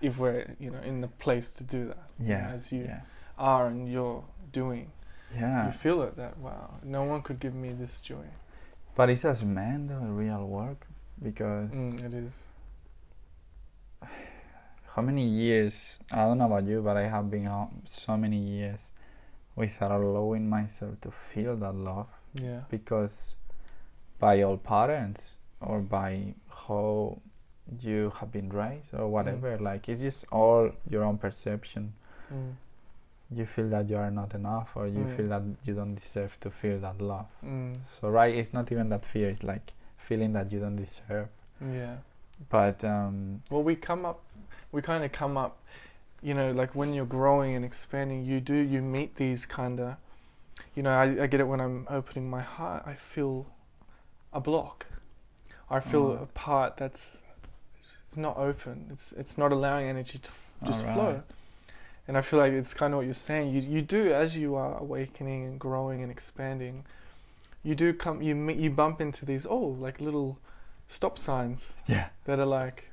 If 0.00 0.18
we're 0.18 0.54
you 0.58 0.70
know 0.70 0.80
in 0.80 1.00
the 1.00 1.08
place 1.08 1.52
to 1.54 1.64
do 1.64 1.86
that. 1.88 2.08
Yeah, 2.18 2.50
as 2.52 2.70
you 2.72 2.84
yeah, 2.84 3.00
are 3.38 3.66
and 3.68 3.88
you're 3.90 4.24
doing. 4.52 4.90
yeah. 5.34 5.66
You 5.66 5.72
feel 5.72 6.02
it 6.02 6.16
that 6.16 6.38
wow. 6.38 6.74
No 6.82 7.04
one 7.04 7.22
could 7.22 7.40
give 7.40 7.54
me 7.54 7.68
this 7.70 8.00
joy. 8.00 8.26
But 8.94 9.10
it's 9.10 9.24
as 9.24 9.44
men 9.44 9.86
the 9.88 9.96
real 9.96 10.46
work 10.46 10.86
because 11.22 11.74
Mm, 11.74 12.04
it 12.04 12.14
is. 12.14 12.50
How 14.94 15.02
many 15.02 15.26
years 15.26 15.98
i 16.12 16.16
don't 16.24 16.38
know 16.38 16.46
about 16.46 16.64
you 16.66 16.80
but 16.82 16.96
i 16.96 17.06
have 17.06 17.30
been 17.30 17.48
so 17.86 18.16
many 18.16 18.38
years 18.38 18.80
without 19.56 19.90
allowing 19.90 20.48
myself 20.48 21.00
to 21.00 21.10
feel 21.10 21.56
that 21.56 21.74
love 21.74 22.08
Yeah. 22.34 22.60
because 22.70 23.36
by 24.18 24.42
all 24.42 24.56
parents 24.56 25.36
or 25.60 25.80
by 25.80 26.34
how 26.66 27.18
you 27.80 28.10
have 28.18 28.30
been 28.32 28.48
raised 28.50 28.92
or 28.94 29.08
whatever 29.08 29.56
like 29.58 29.88
it's 29.88 30.02
just 30.02 30.24
all 30.32 30.70
your 30.88 31.02
own 31.04 31.18
perception 31.18 31.92
Mm. 32.32 32.54
you 33.30 33.46
feel 33.46 33.68
that 33.68 33.88
you 33.90 33.96
are 33.96 34.10
not 34.10 34.34
enough 34.34 34.70
or 34.76 34.86
you 34.86 35.04
Mm. 35.04 35.16
feel 35.16 35.28
that 35.28 35.42
you 35.64 35.74
don't 35.74 35.94
deserve 35.94 36.38
to 36.40 36.50
feel 36.50 36.78
that 36.80 37.00
love 37.00 37.26
Mm. 37.44 37.76
so 37.84 38.08
right 38.10 38.34
it's 38.34 38.52
not 38.52 38.72
even 38.72 38.88
that 38.88 39.04
fear 39.04 39.28
it's 39.30 39.42
like 39.42 39.72
feeling 39.96 40.32
that 40.32 40.50
you 40.52 40.58
don't 40.60 40.76
deserve 40.76 41.28
Yeah. 41.60 41.96
but 42.50 42.82
um 42.84 43.42
Well, 43.50 43.62
we 43.62 43.76
come 43.76 44.04
up, 44.04 44.20
we 44.74 44.82
kind 44.82 45.04
of 45.04 45.12
come 45.12 45.36
up, 45.36 45.58
you 46.22 46.34
know, 46.34 46.50
like 46.52 46.74
when 46.74 46.92
you're 46.92 47.06
growing 47.06 47.54
and 47.54 47.64
expanding, 47.64 48.24
you 48.24 48.40
do, 48.40 48.54
you 48.56 48.82
meet 48.82 49.16
these 49.16 49.46
kind 49.46 49.78
of, 49.80 49.96
you 50.74 50.82
know, 50.82 50.90
I, 50.90 51.22
I 51.22 51.26
get 51.26 51.40
it 51.40 51.48
when 51.48 51.60
I'm 51.60 51.86
opening 51.88 52.28
my 52.28 52.42
heart, 52.42 52.82
I 52.86 52.94
feel 52.94 53.46
a 54.32 54.40
block. 54.40 54.86
I 55.70 55.80
feel 55.80 56.06
Oh. 56.18 56.22
a 56.22 56.26
part 56.26 56.76
that's 56.76 57.22
it's 58.08 58.16
not 58.16 58.36
open. 58.36 58.86
It's 58.90 59.12
it's 59.12 59.38
not 59.38 59.50
allowing 59.52 59.86
energy 59.88 60.18
to 60.18 60.30
just 60.64 60.84
flow. 60.84 61.22
And 62.06 62.18
I 62.18 62.20
feel 62.20 62.38
like 62.38 62.52
it's 62.52 62.74
kind 62.74 62.92
of 62.92 62.98
what 62.98 63.06
you're 63.06 63.14
saying. 63.14 63.50
You 63.54 63.60
you 63.60 63.80
do 63.82 64.12
as 64.12 64.36
you 64.36 64.54
are 64.56 64.76
awakening 64.78 65.44
and 65.46 65.58
growing 65.58 66.02
and 66.02 66.10
expanding. 66.12 66.84
You 67.62 67.74
do 67.74 67.94
come. 67.94 68.20
You 68.22 68.34
meet, 68.34 68.58
you 68.58 68.70
bump 68.70 69.00
into 69.00 69.24
these 69.24 69.46
oh 69.46 69.76
like 69.86 70.00
little 70.00 70.38
stop 70.86 71.18
signs 71.18 71.76
yeah 71.88 72.08
that 72.26 72.38
are 72.38 72.44
like 72.46 72.90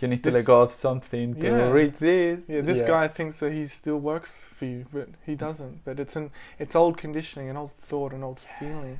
you 0.00 0.08
need 0.08 0.22
to 0.24 0.30
let 0.30 0.44
go 0.44 0.60
of 0.62 0.72
something 0.72 1.34
to 1.34 1.46
Yeah. 1.46 1.70
read 1.70 1.94
this 1.98 2.48
Yeah, 2.48 2.62
this 2.62 2.82
guy 2.82 3.08
thinks 3.08 3.40
that 3.40 3.52
he 3.52 3.66
still 3.66 3.98
works 3.98 4.48
for 4.48 4.64
you, 4.66 4.86
but 4.92 5.08
he 5.26 5.34
doesn't. 5.34 5.84
But 5.84 6.00
it's 6.00 6.16
an 6.16 6.30
it's 6.58 6.74
old 6.74 6.96
conditioning, 6.96 7.50
an 7.50 7.56
old 7.56 7.72
thought, 7.72 8.12
an 8.12 8.22
old 8.22 8.40
feeling, 8.58 8.98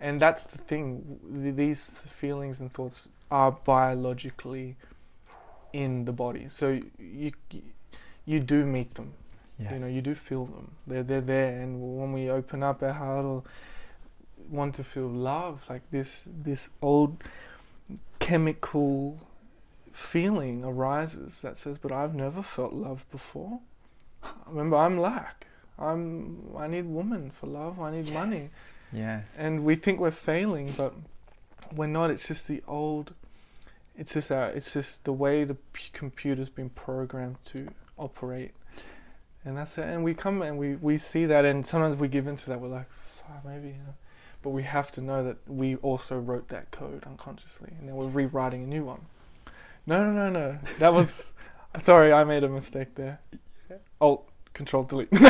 and 0.00 0.20
that's 0.20 0.46
the 0.46 0.58
thing. 0.58 1.18
These 1.56 1.90
feelings 1.90 2.60
and 2.60 2.70
thoughts 2.72 3.08
are 3.30 3.52
biologically 3.52 4.76
in 5.72 6.04
the 6.04 6.12
body, 6.12 6.48
so 6.48 6.80
you 6.98 7.32
you 8.26 8.40
do 8.40 8.64
meet 8.64 8.94
them. 8.94 9.12
yeah. 9.58 9.72
You 9.74 9.78
know, 9.80 9.86
you 9.86 10.02
do 10.02 10.14
feel 10.14 10.44
them. 10.46 10.70
They're 10.86 11.02
they're 11.04 11.20
there, 11.26 11.60
and 11.62 11.98
when 11.98 12.12
we 12.12 12.30
open 12.30 12.62
up 12.62 12.82
our 12.82 12.92
heart 12.92 13.24
or 13.24 13.42
want 14.50 14.74
to 14.74 14.84
feel 14.84 15.08
love, 15.08 15.66
like 15.70 15.82
this 15.90 16.26
this 16.44 16.68
old 16.82 17.22
chemical 18.18 19.18
feeling 19.94 20.64
arises 20.64 21.40
that 21.42 21.56
says, 21.56 21.78
"But 21.78 21.92
I've 21.92 22.14
never 22.14 22.42
felt 22.42 22.72
love 22.72 23.06
before." 23.10 23.60
Remember, 24.46 24.76
I'm 24.76 24.98
lack. 24.98 25.46
I'm. 25.78 26.50
I 26.56 26.66
need 26.66 26.86
woman 26.86 27.30
for 27.30 27.46
love. 27.46 27.80
I 27.80 27.90
need 27.92 28.12
money, 28.12 28.50
Yes. 28.92 29.24
and 29.38 29.64
we 29.64 29.76
think 29.76 30.00
we're 30.00 30.10
failing, 30.10 30.74
but 30.76 30.94
we're 31.74 31.86
not. 31.86 32.10
It's 32.10 32.28
just 32.28 32.46
the 32.48 32.62
old. 32.68 33.14
It's 33.96 34.12
just 34.14 34.30
our. 34.32 34.48
It's 34.50 34.72
just 34.72 35.04
the 35.04 35.12
way 35.12 35.44
the 35.44 35.54
p- 35.54 35.90
computer's 35.92 36.48
been 36.50 36.70
programmed 36.70 37.36
to 37.46 37.68
operate, 37.96 38.52
and 39.44 39.56
that's 39.56 39.78
it. 39.78 39.84
And 39.84 40.02
we 40.04 40.14
come 40.14 40.42
and 40.42 40.58
we 40.58 40.74
we 40.76 40.98
see 40.98 41.24
that, 41.26 41.44
and 41.44 41.64
sometimes 41.66 41.96
we 41.96 42.08
give 42.08 42.26
into 42.26 42.46
that. 42.50 42.60
We're 42.60 42.68
like, 42.68 42.88
maybe, 43.44 43.68
you 43.68 43.74
know. 43.74 43.94
but 44.42 44.50
we 44.50 44.62
have 44.64 44.90
to 44.92 45.00
know 45.00 45.24
that 45.24 45.36
we 45.48 45.76
also 45.76 46.18
wrote 46.18 46.48
that 46.48 46.70
code 46.72 47.04
unconsciously, 47.04 47.72
and 47.78 47.88
then 47.88 47.94
we're 47.96 48.06
rewriting 48.08 48.64
a 48.64 48.66
new 48.66 48.84
one. 48.84 49.06
No, 49.86 50.02
no, 50.10 50.12
no, 50.12 50.30
no. 50.30 50.58
That 50.78 50.92
was. 50.94 51.32
sorry, 51.78 52.12
I 52.12 52.24
made 52.24 52.44
a 52.44 52.48
mistake 52.48 52.94
there. 52.94 53.20
Alt 54.00 54.28
Control 54.52 54.84
Delete. 54.84 55.10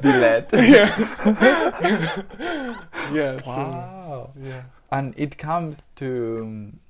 Delete. 0.00 0.52
yeah. 0.52 0.90
yeah. 3.12 3.40
so- 3.40 3.46
Wow. 3.46 4.30
yeah. 4.40 4.62
And 4.92 5.14
it 5.16 5.38
comes 5.38 5.88
to 5.96 6.40
um, 6.42 6.80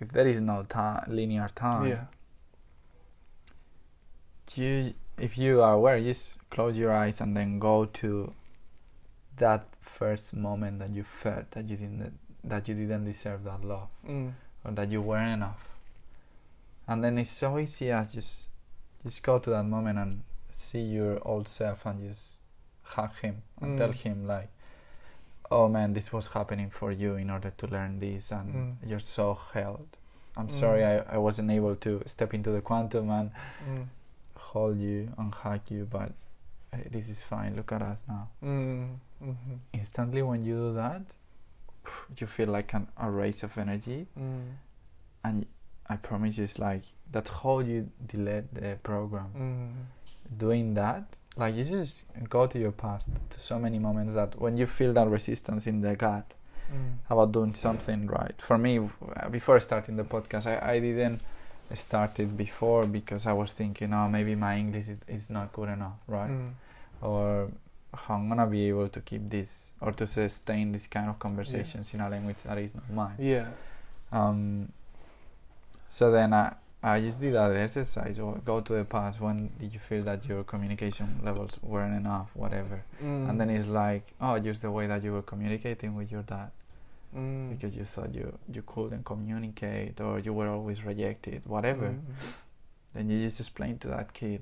if 0.00 0.08
there 0.12 0.26
is 0.26 0.40
no 0.40 0.64
time, 0.64 1.04
linear 1.08 1.48
time. 1.54 1.86
Yeah. 1.88 2.04
You, 4.54 4.94
if 5.18 5.38
you 5.38 5.62
are 5.62 5.74
aware, 5.74 6.00
just 6.00 6.38
close 6.50 6.76
your 6.76 6.92
eyes 6.92 7.20
and 7.20 7.36
then 7.36 7.58
go 7.58 7.84
to 7.86 8.32
that 9.36 9.66
first 9.80 10.34
moment 10.34 10.78
that 10.80 10.90
you 10.90 11.04
felt 11.04 11.50
that 11.52 11.68
you 11.68 11.76
didn't 11.76 12.18
that 12.44 12.68
you 12.68 12.74
didn't 12.74 13.04
deserve 13.04 13.44
that 13.44 13.64
love 13.64 13.88
Mm. 14.06 14.32
or 14.64 14.72
that 14.72 14.90
you 14.90 15.00
weren't 15.02 15.32
enough. 15.34 15.68
And 16.88 17.02
then 17.04 17.18
it's 17.18 17.30
so 17.30 17.58
easy 17.58 17.90
as 17.90 18.12
just 18.12 18.48
just 19.04 19.22
go 19.22 19.38
to 19.38 19.50
that 19.50 19.64
moment 19.64 19.98
and 19.98 20.22
see 20.52 20.80
your 20.82 21.18
old 21.26 21.48
self 21.48 21.86
and 21.86 22.08
just 22.08 22.36
hug 22.82 23.14
him 23.22 23.42
and 23.60 23.74
Mm. 23.74 23.78
tell 23.78 23.92
him 23.92 24.26
like 24.26 24.48
oh 25.50 25.68
man 25.68 25.92
this 25.92 26.12
was 26.12 26.28
happening 26.28 26.70
for 26.70 26.90
you 26.92 27.14
in 27.16 27.28
order 27.30 27.50
to 27.58 27.66
learn 27.66 27.98
this 28.00 28.30
and 28.32 28.54
Mm. 28.54 28.88
you're 28.88 29.00
so 29.00 29.34
held 29.54 29.86
i'm 30.36 30.48
sorry 30.48 30.80
Mm. 30.82 31.10
I, 31.10 31.14
I 31.14 31.18
wasn't 31.18 31.50
able 31.50 31.76
to 31.76 32.02
step 32.06 32.32
into 32.34 32.50
the 32.50 32.60
quantum 32.60 33.10
and 33.10 33.30
Mm. 33.68 33.86
hold 34.36 34.78
you 34.78 35.12
and 35.18 35.34
hug 35.34 35.60
you 35.70 35.84
but 35.90 36.12
uh, 36.72 36.78
this 36.90 37.08
is 37.08 37.22
fine 37.22 37.54
look 37.56 37.72
at 37.72 37.82
us 37.82 38.02
now 38.08 38.28
Mm. 38.42 38.96
Mm-hmm. 39.22 39.54
instantly 39.72 40.22
when 40.22 40.42
you 40.44 40.54
do 40.54 40.74
that 40.74 41.02
you 42.18 42.26
feel 42.26 42.48
like 42.48 42.72
an, 42.74 42.86
a 42.96 43.10
race 43.10 43.42
of 43.42 43.56
energy 43.58 44.06
Mm. 44.18 44.52
and 45.24 45.46
I 45.88 45.96
promise 45.96 46.38
you, 46.38 46.44
it's 46.44 46.58
like 46.58 46.82
that's 47.10 47.30
how 47.30 47.58
you 47.60 47.88
delete 48.06 48.54
the 48.54 48.78
program. 48.82 49.30
Mm. 49.36 50.38
Doing 50.38 50.74
that, 50.74 51.04
like 51.36 51.54
you 51.54 51.64
just 51.64 52.04
go 52.30 52.46
to 52.46 52.58
your 52.58 52.72
past, 52.72 53.10
to 53.30 53.40
so 53.40 53.58
many 53.58 53.78
moments 53.78 54.14
that 54.14 54.40
when 54.40 54.56
you 54.56 54.66
feel 54.66 54.92
that 54.94 55.08
resistance 55.08 55.66
in 55.66 55.80
the 55.80 55.96
gut 55.96 56.32
Mm. 56.72 56.94
about 57.10 57.32
doing 57.32 57.52
something 57.54 58.06
right. 58.06 58.40
For 58.40 58.56
me, 58.56 58.78
before 59.30 59.60
starting 59.60 59.96
the 59.96 60.04
podcast, 60.04 60.46
I, 60.46 60.74
I 60.74 60.78
didn't 60.80 61.20
start 61.74 62.18
it 62.20 62.34
before 62.36 62.86
because 62.86 63.26
I 63.26 63.32
was 63.34 63.52
thinking, 63.52 63.92
oh, 63.92 64.08
maybe 64.08 64.34
my 64.36 64.56
English 64.56 64.88
is, 64.88 64.98
is 65.08 65.28
not 65.28 65.52
good 65.52 65.68
enough, 65.68 65.98
right? 66.06 66.30
Mm. 66.30 66.52
Or 67.02 67.50
how 67.94 68.14
I'm 68.14 68.28
gonna 68.28 68.46
be 68.46 68.68
able 68.68 68.88
to 68.88 69.00
keep 69.00 69.28
this 69.28 69.70
or 69.80 69.92
to 69.92 70.06
sustain 70.06 70.72
this 70.72 70.86
kind 70.86 71.08
of 71.10 71.18
conversations 71.18 71.92
in 71.94 72.00
a 72.00 72.08
language 72.08 72.38
that 72.44 72.58
is 72.58 72.74
not 72.74 72.90
mine. 72.90 73.14
Yeah. 73.18 73.48
Um, 74.10 74.72
so 75.88 76.10
then 76.10 76.32
I, 76.32 76.54
I 76.82 77.00
just 77.00 77.20
did 77.20 77.34
that 77.34 77.54
exercise 77.54 78.18
or 78.18 78.40
go 78.44 78.60
to 78.60 78.72
the 78.74 78.84
past. 78.84 79.20
When 79.20 79.50
did 79.60 79.72
you 79.72 79.78
feel 79.78 80.02
that 80.04 80.24
your 80.26 80.42
communication 80.44 81.20
levels 81.22 81.58
weren't 81.62 81.94
enough, 81.94 82.30
whatever? 82.34 82.82
Mm. 83.02 83.28
And 83.30 83.40
then 83.40 83.50
it's 83.50 83.66
like, 83.66 84.04
oh, 84.20 84.38
just 84.38 84.62
the 84.62 84.70
way 84.70 84.86
that 84.86 85.02
you 85.04 85.12
were 85.12 85.22
communicating 85.22 85.94
with 85.94 86.10
your 86.10 86.22
dad 86.22 86.50
Mm. 87.14 87.50
because 87.50 87.76
you 87.76 87.84
thought 87.84 88.14
you, 88.14 88.32
you 88.50 88.62
couldn't 88.62 89.04
communicate 89.04 90.00
or 90.00 90.18
you 90.18 90.32
were 90.32 90.48
always 90.48 90.82
rejected, 90.82 91.42
whatever. 91.44 91.88
Mm. 91.90 92.00
Then 92.94 93.10
you 93.10 93.22
just 93.22 93.38
explain 93.38 93.76
to 93.80 93.88
that 93.88 94.14
kid, 94.14 94.40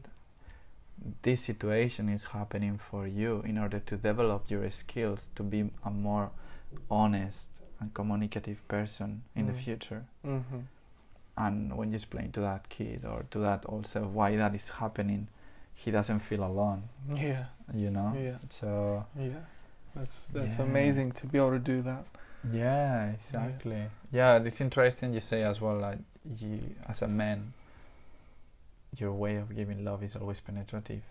this 1.22 1.40
situation 1.40 2.08
is 2.08 2.24
happening 2.24 2.78
for 2.78 3.06
you 3.06 3.42
in 3.46 3.56
order 3.58 3.78
to 3.80 3.96
develop 3.96 4.50
your 4.50 4.70
skills 4.70 5.30
to 5.34 5.42
be 5.42 5.70
a 5.84 5.90
more 5.90 6.30
honest 6.90 7.48
and 7.80 7.92
communicative 7.94 8.66
person 8.68 9.22
in 9.34 9.46
the 9.46 9.52
Mm. 9.52 9.64
future. 9.64 10.04
Mhm. 10.24 10.62
and 11.36 11.74
when 11.78 11.88
you 11.90 11.94
explain 11.96 12.30
to 12.32 12.40
that 12.40 12.68
kid 12.68 13.02
or 13.04 13.22
to 13.30 13.38
that 13.38 13.64
old 13.66 13.86
self 13.86 14.08
why 14.12 14.36
that 14.36 14.54
is 14.54 14.68
happening 14.68 15.26
he 15.74 15.90
doesn't 15.90 16.18
feel 16.20 16.44
alone 16.44 16.82
Yeah. 17.08 17.46
you 17.72 17.90
know 17.90 18.12
Yeah. 18.14 18.38
so 18.50 19.06
Yeah. 19.16 19.44
That's 19.94 20.28
that's 20.28 20.58
Yeah. 20.58 20.64
amazing 20.64 21.12
to 21.12 21.26
be 21.26 21.38
able 21.38 21.52
to 21.52 21.58
do 21.58 21.80
that. 21.82 22.04
yeah 22.52 23.10
exactly 23.12 23.86
yeah 24.12 24.36
it's 24.38 24.60
interesting 24.60 25.14
you 25.14 25.20
say 25.20 25.42
as 25.42 25.60
well 25.62 25.78
like 25.78 25.98
you 26.40 26.74
as 26.88 27.00
a 27.02 27.08
man 27.08 27.52
your 28.98 29.12
way 29.12 29.36
of 29.36 29.54
giving 29.54 29.84
love 29.84 30.02
is 30.02 30.16
always 30.16 30.40
penetrative 30.40 31.02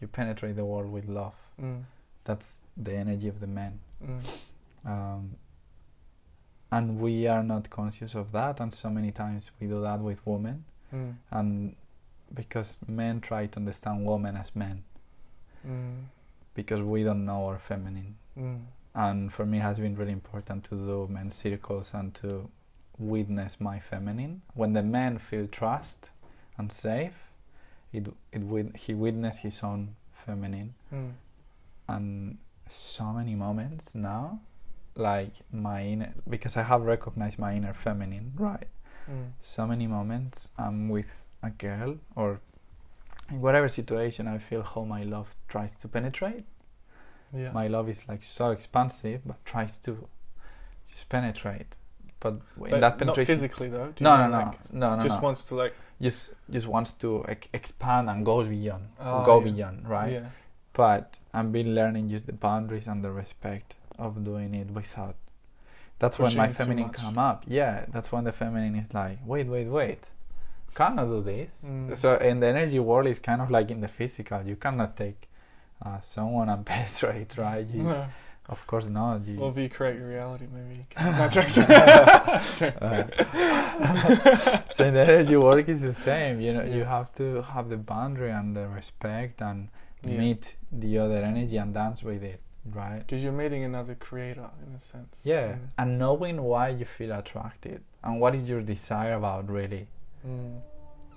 you 0.00 0.06
penetrate 0.08 0.56
the 0.56 0.64
world 0.64 0.90
with 0.92 1.06
love 1.08 1.34
Mm. 1.60 1.84
that's 2.24 2.60
the 2.76 2.92
energy 2.94 3.28
of 3.28 3.40
the 3.40 3.46
man 3.46 3.78
Mm. 4.02 4.20
um, 4.84 5.36
and 6.70 7.00
we 7.00 7.26
are 7.26 7.42
not 7.42 7.70
conscious 7.70 8.14
of 8.14 8.32
that 8.32 8.60
and 8.60 8.74
so 8.74 8.90
many 8.90 9.10
times 9.12 9.50
we 9.60 9.66
do 9.66 9.80
that 9.82 10.00
with 10.00 10.20
women 10.26 10.64
Mm. 10.92 11.14
and 11.30 11.76
because 12.34 12.78
men 12.88 13.20
try 13.20 13.46
to 13.46 13.56
understand 13.58 14.04
women 14.06 14.36
as 14.36 14.54
men 14.54 14.82
Mm. 15.66 16.04
because 16.54 16.82
we 16.82 17.02
don't 17.04 17.24
know 17.24 17.46
our 17.48 17.58
feminine 17.58 18.16
Mm. 18.36 18.60
and 18.94 19.32
for 19.32 19.46
me 19.46 19.58
it 19.58 19.62
has 19.62 19.78
been 19.78 19.96
really 19.96 20.12
important 20.12 20.64
to 20.64 20.74
do 20.76 21.06
men's 21.08 21.34
circles 21.36 21.94
and 21.94 22.14
to 22.14 22.50
witness 22.98 23.60
my 23.60 23.78
feminine 23.80 24.42
when 24.54 24.72
the 24.72 24.82
men 24.82 25.18
feel 25.18 25.46
trust 25.46 26.10
and 26.58 26.72
safe 26.72 27.14
it, 27.92 28.06
it 28.32 28.42
he 28.76 28.94
witnessed 28.94 29.40
his 29.40 29.62
own 29.62 29.94
feminine 30.24 30.74
Mm. 30.92 31.12
and 31.88 32.38
so 32.68 33.12
many 33.12 33.34
moments 33.34 33.94
now 33.94 34.40
like 34.96 35.32
my 35.52 35.82
inner 35.84 36.12
because 36.28 36.56
i 36.56 36.62
have 36.62 36.82
recognized 36.82 37.38
my 37.38 37.54
inner 37.54 37.74
feminine 37.74 38.32
right 38.36 38.68
Mm. 39.08 39.30
so 39.38 39.68
many 39.68 39.86
moments 39.86 40.48
I'm 40.58 40.88
with 40.88 41.22
a 41.40 41.50
girl 41.50 41.94
or 42.16 42.40
in 43.30 43.40
whatever 43.40 43.68
situation 43.68 44.26
I 44.26 44.38
feel 44.38 44.62
how 44.64 44.82
my 44.82 45.04
love 45.04 45.28
tries 45.46 45.76
to 45.76 45.86
penetrate. 45.86 46.44
Yeah. 47.32 47.52
My 47.52 47.68
love 47.68 47.88
is 47.88 48.08
like 48.08 48.24
so 48.24 48.50
expansive 48.50 49.20
but 49.24 49.36
tries 49.44 49.78
to 49.86 50.08
just 50.88 51.08
penetrate. 51.08 51.76
But 52.18 52.34
in 52.64 52.70
But 52.70 52.80
that 52.80 53.06
not 53.06 53.14
physically 53.16 53.68
though. 53.68 53.92
No, 54.00 54.16
no, 54.16 54.26
no, 54.28 54.38
like, 54.38 54.72
no, 54.72 54.96
no, 54.96 55.00
just 55.00 55.18
no. 55.18 55.24
wants 55.26 55.44
to 55.50 55.54
like. 55.54 55.74
Just 56.00 56.32
just 56.50 56.66
wants 56.66 56.92
to 56.94 57.24
ex- 57.28 57.48
expand 57.52 58.10
and 58.10 58.24
goes 58.24 58.46
beyond, 58.48 58.88
Ah, 59.00 59.24
go 59.24 59.38
yeah. 59.38 59.44
beyond, 59.50 59.88
right? 59.88 60.12
Yeah. 60.12 60.26
But 60.72 61.18
I've 61.32 61.52
been 61.52 61.74
learning 61.74 62.10
just 62.10 62.26
the 62.26 62.32
boundaries 62.34 62.86
and 62.86 63.02
the 63.02 63.10
respect 63.10 63.74
of 63.98 64.22
doing 64.24 64.54
it 64.54 64.70
without. 64.70 65.14
That's 65.98 66.18
when 66.18 66.36
my 66.36 66.48
feminine 66.52 66.90
come 66.90 67.16
up. 67.16 67.44
Yeah, 67.46 67.86
that's 67.88 68.12
when 68.12 68.24
the 68.24 68.32
feminine 68.32 68.74
is 68.76 68.92
like, 68.92 69.18
wait, 69.24 69.46
wait, 69.46 69.68
wait, 69.68 70.00
cannot 70.74 71.08
do 71.08 71.22
this. 71.22 71.64
Mm. 71.66 71.96
So 71.96 72.16
in 72.16 72.40
the 72.40 72.48
energy 72.48 72.78
world, 72.78 73.06
it's 73.06 73.20
kind 73.20 73.40
of 73.40 73.50
like 73.50 73.70
in 73.70 73.80
the 73.80 73.88
physical. 73.88 74.42
You 74.42 74.56
cannot 74.56 74.94
take 74.98 75.28
uh, 75.84 76.00
someone 76.02 76.50
and 76.50 76.66
penetrate, 76.72 77.34
right? 77.38 77.66
You, 77.66 77.82
No. 77.84 78.06
Of 78.48 78.64
course 78.66 78.86
not. 78.88 79.26
You, 79.26 79.38
Well, 79.40 79.52
you 79.58 79.68
create 79.68 80.00
reality, 80.00 80.46
maybe. 80.52 80.76
You 80.80 80.84
can. 80.90 81.18
Not 81.18 81.30
jokes. 81.32 81.58
Uh, 82.86 83.04
so 84.70 84.84
in 84.86 84.94
the 84.94 85.00
energy 85.00 85.36
work 85.36 85.68
is 85.68 85.82
the 85.82 85.94
same. 85.94 86.40
You 86.40 86.52
know, 86.54 86.64
you 86.64 86.84
have 86.84 87.14
to 87.16 87.42
have 87.42 87.68
the 87.68 87.76
boundary 87.76 88.30
and 88.30 88.54
the 88.54 88.66
respect 88.68 89.40
and 89.42 89.68
Yeah. 90.04 90.18
meet 90.20 90.54
the 90.70 90.98
other 90.98 91.16
energy 91.32 91.56
and 91.56 91.74
dance 91.74 92.02
with 92.04 92.22
it, 92.22 92.40
right? 92.80 92.98
Because 93.00 93.24
you're 93.24 93.32
meeting 93.44 93.64
another 93.64 93.94
creator 93.96 94.48
in 94.64 94.74
a 94.74 94.78
sense. 94.78 95.24
Yeah, 95.26 95.46
Mm. 95.54 95.58
and 95.78 95.98
knowing 95.98 96.36
why 96.42 96.68
you 96.68 96.84
feel 96.84 97.12
attracted 97.12 97.80
and 98.04 98.20
what 98.20 98.34
is 98.38 98.48
your 98.48 98.62
desire 98.62 99.14
about 99.14 99.48
really 99.50 99.88
Mm. 100.26 100.60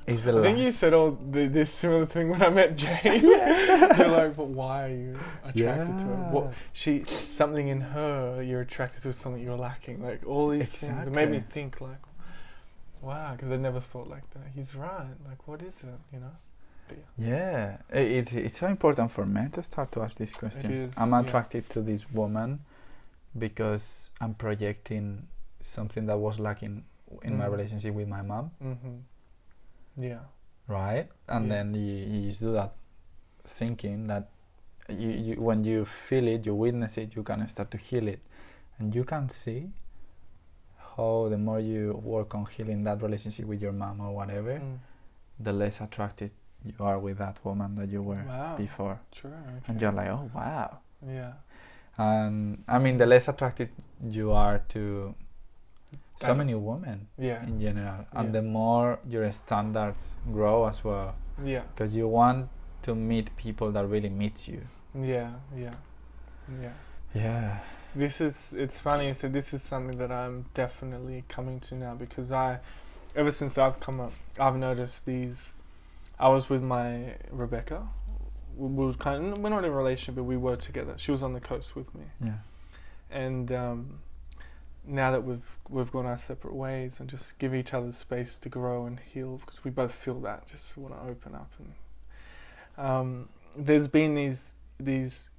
Is 0.07 0.23
the 0.23 0.37
I 0.37 0.41
think 0.41 0.59
you 0.59 0.71
said 0.71 0.93
all 0.93 1.11
the, 1.11 1.47
this 1.47 1.71
similar 1.71 2.05
thing 2.05 2.29
when 2.29 2.41
I 2.41 2.49
met 2.49 2.75
Jane. 2.75 3.21
you're 3.23 4.07
like, 4.07 4.35
but 4.35 4.47
why 4.47 4.85
are 4.85 4.89
you 4.95 5.19
attracted 5.43 5.97
to 5.99 6.05
her? 6.05 6.15
What 6.31 6.53
she 6.73 7.03
something 7.05 7.67
in 7.67 7.81
her 7.81 8.41
you're 8.41 8.61
attracted 8.61 9.01
to 9.03 9.09
is 9.09 9.15
something 9.17 9.41
you're 9.41 9.57
lacking. 9.57 10.01
Like 10.01 10.25
all 10.25 10.49
these 10.49 10.77
things. 10.79 11.07
It 11.07 11.11
made 11.11 11.29
me 11.29 11.39
think 11.39 11.79
like, 11.81 11.99
wow, 13.01 13.33
because 13.33 13.51
I 13.51 13.57
never 13.57 13.79
thought 13.79 14.07
like 14.07 14.29
that. 14.31 14.43
He's 14.55 14.75
right. 14.75 15.13
Like, 15.27 15.47
what 15.47 15.61
is 15.61 15.83
it? 15.83 15.99
You 16.13 16.19
know? 16.21 16.31
Yeah. 17.17 17.27
Yeah, 17.29 17.77
i- 17.93 17.97
it's 18.17 18.33
it's 18.33 18.57
so 18.59 18.67
important 18.67 19.11
for 19.11 19.25
men 19.25 19.51
to 19.51 19.61
start 19.61 19.91
to 19.91 20.01
ask 20.01 20.17
these 20.17 20.33
questions. 20.33 20.85
is, 20.87 20.97
I'm 20.97 21.11
yeah. 21.11 21.21
attracted 21.21 21.69
to 21.71 21.81
this 21.81 22.09
woman 22.11 22.61
because 23.37 24.09
I'm 24.19 24.33
projecting 24.33 25.27
something 25.61 26.07
that 26.07 26.17
was 26.17 26.39
lacking 26.39 26.83
in 27.23 27.37
my 27.37 27.45
Mm. 27.45 27.51
relationship 27.51 27.93
with 27.93 28.07
my 28.07 28.21
mom, 28.23 28.51
Mhm. 28.63 29.01
Yeah. 29.99 30.19
right? 30.67 31.07
And 31.27 31.45
Yeah. 31.47 31.49
then 31.55 31.73
you, 31.73 31.95
you 32.27 32.33
do 32.33 32.53
that, 32.53 32.73
thinking 33.43 34.07
that 34.07 34.29
you, 34.87 35.09
you 35.09 35.35
when 35.41 35.63
you 35.63 35.85
feel 35.85 36.27
it, 36.27 36.45
you 36.45 36.55
witness 36.55 36.97
it, 36.97 37.15
you 37.15 37.23
can 37.23 37.47
start 37.47 37.69
to 37.71 37.77
heal 37.77 38.07
it, 38.07 38.19
and 38.79 38.93
you 38.95 39.03
can 39.03 39.29
see 39.29 39.69
how 40.95 41.27
the 41.29 41.37
more 41.37 41.59
you 41.59 41.93
work 42.03 42.35
on 42.35 42.45
healing 42.45 42.83
that 42.83 43.01
relationship 43.01 43.45
with 43.45 43.61
your 43.61 43.71
mom 43.71 43.99
or 44.01 44.11
whatever, 44.15 44.59
Mm. 44.59 44.79
the 45.39 45.53
less 45.53 45.81
attracted 45.81 46.31
you 46.63 46.73
are 46.79 46.99
with 46.99 47.17
that 47.17 47.37
woman 47.45 47.75
that 47.75 47.89
you 47.89 48.01
were 48.03 48.23
Wow. 48.27 48.57
before, 48.57 48.99
True. 49.11 49.31
and 49.67 49.79
you're 49.81 49.91
like, 49.93 50.09
oh 50.09 50.29
wow. 50.35 50.79
Yeah. 51.05 51.33
And 51.97 52.63
I 52.67 52.79
mean, 52.79 52.97
the 52.97 53.05
less 53.05 53.27
attracted 53.27 53.69
you 54.03 54.31
are 54.31 54.59
to 54.69 55.15
so 56.19 56.35
many 56.35 56.53
women 56.55 57.07
Yeah. 57.17 57.43
in 57.43 57.59
general, 57.61 58.05
and 58.11 58.27
Yeah. 58.27 58.31
the 58.31 58.41
more 58.41 58.99
your 59.07 59.31
standards 59.31 60.15
grow 60.31 60.65
as 60.67 60.83
well, 60.83 61.15
Yeah. 61.43 61.63
because 61.73 61.95
you 61.95 62.07
want 62.07 62.49
to 62.83 62.95
meet 62.95 63.35
people 63.37 63.71
that 63.71 63.85
really 63.87 64.09
meet 64.09 64.47
you. 64.47 64.61
Yeah. 64.93 65.31
Yeah. 65.55 65.75
Yeah. 66.61 66.73
Yeah. 67.13 67.59
This 67.95 68.21
is 68.21 68.53
it's 68.53 68.79
funny. 68.81 69.13
So 69.13 69.27
this 69.29 69.53
is 69.53 69.61
something 69.61 69.97
that 69.97 70.11
I'm 70.11 70.45
definitely 70.53 71.23
coming 71.27 71.59
to 71.61 71.75
now 71.75 71.95
because 71.95 72.31
I, 72.31 72.59
ever 73.15 73.31
since 73.31 73.57
I've 73.57 73.79
come 73.79 73.99
up, 73.99 74.13
I've 74.39 74.57
noticed 74.57 75.05
these. 75.05 75.53
I 76.19 76.27
was 76.29 76.49
with 76.49 76.61
my 76.61 77.15
Rebecca. 77.31 77.87
We 78.57 78.67
we 78.67 78.85
were 78.85 78.93
kind 78.93 79.33
of, 79.33 79.37
we're 79.39 79.49
not 79.49 79.63
in 79.63 79.71
a 79.71 79.75
relationship, 79.75 80.15
but 80.15 80.23
we 80.25 80.37
were 80.37 80.57
together. 80.57 80.93
She 80.97 81.11
was 81.11 81.23
on 81.23 81.33
the 81.33 81.39
coast 81.39 81.75
with 81.77 81.93
me, 81.95 82.03
Yeah. 82.21 82.39
and 83.09 83.51
um, 83.51 83.99
now 84.89 85.11
that 85.11 85.23
we've 85.23 85.57
we've 85.69 85.91
gone 85.91 86.05
our 86.05 86.17
separate 86.17 86.55
ways 86.55 86.99
and 86.99 87.09
just 87.09 87.37
give 87.37 87.53
each 87.53 87.73
other 87.73 87.91
space 87.91 88.39
to 88.39 88.49
grow 88.49 88.85
and 88.85 88.99
heal 88.99 89.37
because 89.37 89.63
we 89.63 89.71
both 89.71 89.93
feel 89.93 90.19
that 90.21 90.47
just 90.47 90.75
want 90.77 90.95
to 90.95 91.01
open 91.03 91.35
up 91.35 91.51
and 91.59 92.85
um, 92.85 93.29
there's 93.55 93.87
been 93.87 94.15
these 94.15 94.55
these 94.79 95.29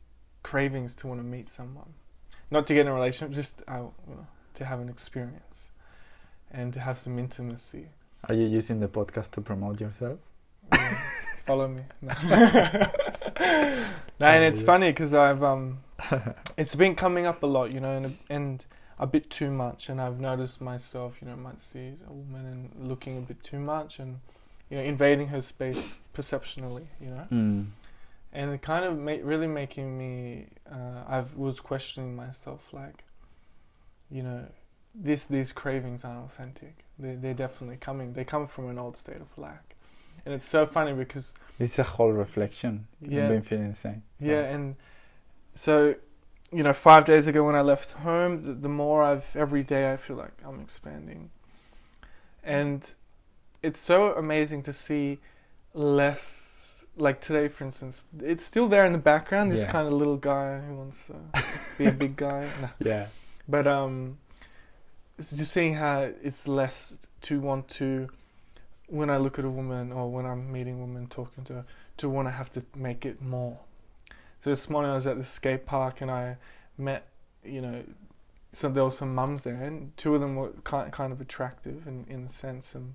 cravings 0.42 0.94
to 0.94 1.06
want 1.06 1.20
to 1.20 1.24
meet 1.24 1.48
someone 1.48 1.92
not 2.50 2.66
to 2.66 2.74
get 2.74 2.82
in 2.82 2.88
a 2.88 2.94
relationship 2.94 3.34
just 3.34 3.62
uh, 3.68 3.78
you 4.08 4.14
know, 4.14 4.26
to 4.54 4.64
have 4.64 4.80
an 4.80 4.88
experience 4.88 5.72
and 6.50 6.72
to 6.72 6.80
have 6.80 6.96
some 6.96 7.18
intimacy 7.18 7.88
Are 8.28 8.34
you 8.34 8.46
using 8.46 8.80
the 8.80 8.88
podcast 8.88 9.32
to 9.32 9.40
promote 9.40 9.80
yourself? 9.80 10.18
Yeah. 10.72 10.98
follow 11.46 11.66
me 11.66 11.82
no, 12.02 12.12
no 14.20 14.26
and 14.26 14.44
it's 14.44 14.62
funny 14.62 14.90
because 14.90 15.14
I've 15.14 15.42
um 15.42 15.78
it's 16.56 16.74
been 16.74 16.94
coming 16.94 17.26
up 17.26 17.42
a 17.42 17.46
lot 17.46 17.72
you 17.72 17.80
know 17.80 17.96
and 17.96 18.18
and 18.28 18.64
a 19.00 19.06
bit 19.06 19.28
too 19.30 19.50
much 19.50 19.88
and 19.88 20.00
I've 20.00 20.20
noticed 20.20 20.60
myself 20.60 21.16
you 21.20 21.26
know 21.28 21.36
might 21.36 21.60
see 21.60 21.94
a 22.06 22.12
woman 22.12 22.44
and 22.46 22.88
looking 22.88 23.18
a 23.18 23.22
bit 23.22 23.42
too 23.42 23.58
much 23.58 23.98
and 23.98 24.20
you 24.68 24.76
know 24.76 24.82
invading 24.84 25.28
her 25.28 25.40
space 25.40 25.94
perceptionally 26.12 26.86
you 27.00 27.10
know 27.14 27.26
Mm. 27.32 27.66
and 28.32 28.52
it 28.54 28.62
kind 28.62 28.84
of 28.84 28.98
ma- 28.98 29.24
really 29.32 29.46
making 29.48 29.96
me 29.98 30.46
uh, 30.70 31.02
I 31.08 31.24
was 31.34 31.60
questioning 31.60 32.14
myself 32.14 32.62
like 32.72 33.04
you 34.10 34.22
know 34.22 34.46
this 34.94 35.26
these 35.26 35.50
cravings 35.52 36.04
aren't 36.04 36.24
authentic 36.26 36.84
they 36.98 37.14
they're 37.14 37.40
definitely 37.46 37.78
coming 37.78 38.12
they 38.12 38.24
come 38.24 38.46
from 38.46 38.68
an 38.68 38.78
old 38.78 38.96
state 38.96 39.20
of 39.26 39.30
lack 39.38 39.76
and 40.26 40.34
it's 40.34 40.48
so 40.56 40.66
funny 40.66 40.92
because 40.92 41.34
is 41.58 41.78
a 41.78 41.82
whole 41.82 42.12
reflection. 42.12 42.86
Yeah. 43.00 43.22
I've 43.22 43.28
been 43.30 43.42
feeling 43.42 43.70
the 43.70 43.76
same. 43.76 44.02
yeah 44.20 44.42
and 44.54 44.76
so 45.54 45.94
you 46.52 46.62
know 46.62 46.72
5 46.72 47.04
days 47.04 47.26
ago 47.26 47.44
when 47.44 47.54
I 47.54 47.60
left 47.60 47.92
home 47.92 48.42
the, 48.44 48.52
the 48.52 48.68
more 48.68 49.02
I've 49.02 49.34
every 49.36 49.62
day 49.62 49.92
I 49.92 49.96
feel 49.96 50.16
like 50.16 50.32
I'm 50.44 50.60
expanding 50.60 51.30
and 52.42 52.92
it's 53.62 53.78
so 53.78 54.12
amazing 54.14 54.62
to 54.62 54.72
see 54.72 55.18
less 55.74 56.86
like 56.96 57.20
today 57.20 57.48
for 57.48 57.64
instance 57.64 58.06
it's 58.20 58.44
still 58.44 58.68
there 58.68 58.84
in 58.84 58.92
the 58.92 58.98
background 58.98 59.52
this 59.52 59.62
Yeah. 59.62 59.72
kind 59.72 59.86
of 59.86 59.94
little 59.94 60.16
guy 60.16 60.58
who 60.60 60.74
wants 60.76 61.06
to 61.06 61.14
be 61.78 61.86
a 61.86 61.92
big 61.92 62.16
guy 62.16 62.48
no. 62.60 62.68
Yeah. 62.80 63.06
but 63.48 63.66
um 63.66 64.18
it's 65.18 65.30
just 65.36 65.52
seeing 65.52 65.74
how 65.74 66.10
it's 66.22 66.48
less 66.48 66.98
to 67.22 67.40
want 67.40 67.68
to 67.68 68.08
when 68.88 69.08
I 69.10 69.18
look 69.18 69.38
at 69.38 69.44
a 69.44 69.50
woman 69.50 69.92
or 69.92 70.10
when 70.10 70.26
I'm 70.26 70.50
meeting 70.50 70.74
a 70.74 70.78
woman 70.78 71.06
talking 71.06 71.44
to 71.44 71.52
her 71.54 71.64
to 71.98 72.08
want 72.08 72.26
to 72.26 72.32
have 72.32 72.50
to 72.50 72.64
make 72.74 73.06
it 73.06 73.22
more 73.22 73.58
so 74.40 74.50
this 74.50 74.68
morning 74.68 74.90
I 74.90 74.94
was 74.94 75.06
at 75.06 75.16
the 75.18 75.24
skate 75.24 75.66
park 75.66 76.00
and 76.00 76.10
I 76.10 76.36
met 76.76 77.06
you 77.44 77.60
know 77.60 77.82
so 78.52 78.68
there 78.68 78.84
were 78.84 78.90
some 78.90 79.14
mums 79.14 79.44
there 79.44 79.54
and 79.62 79.96
two 79.96 80.14
of 80.14 80.20
them 80.20 80.34
were 80.36 80.50
kind 80.64 80.90
kind 80.92 81.12
of 81.12 81.20
attractive 81.20 81.86
in 81.86 82.04
in 82.08 82.24
a 82.24 82.28
sense 82.28 82.74
and 82.74 82.94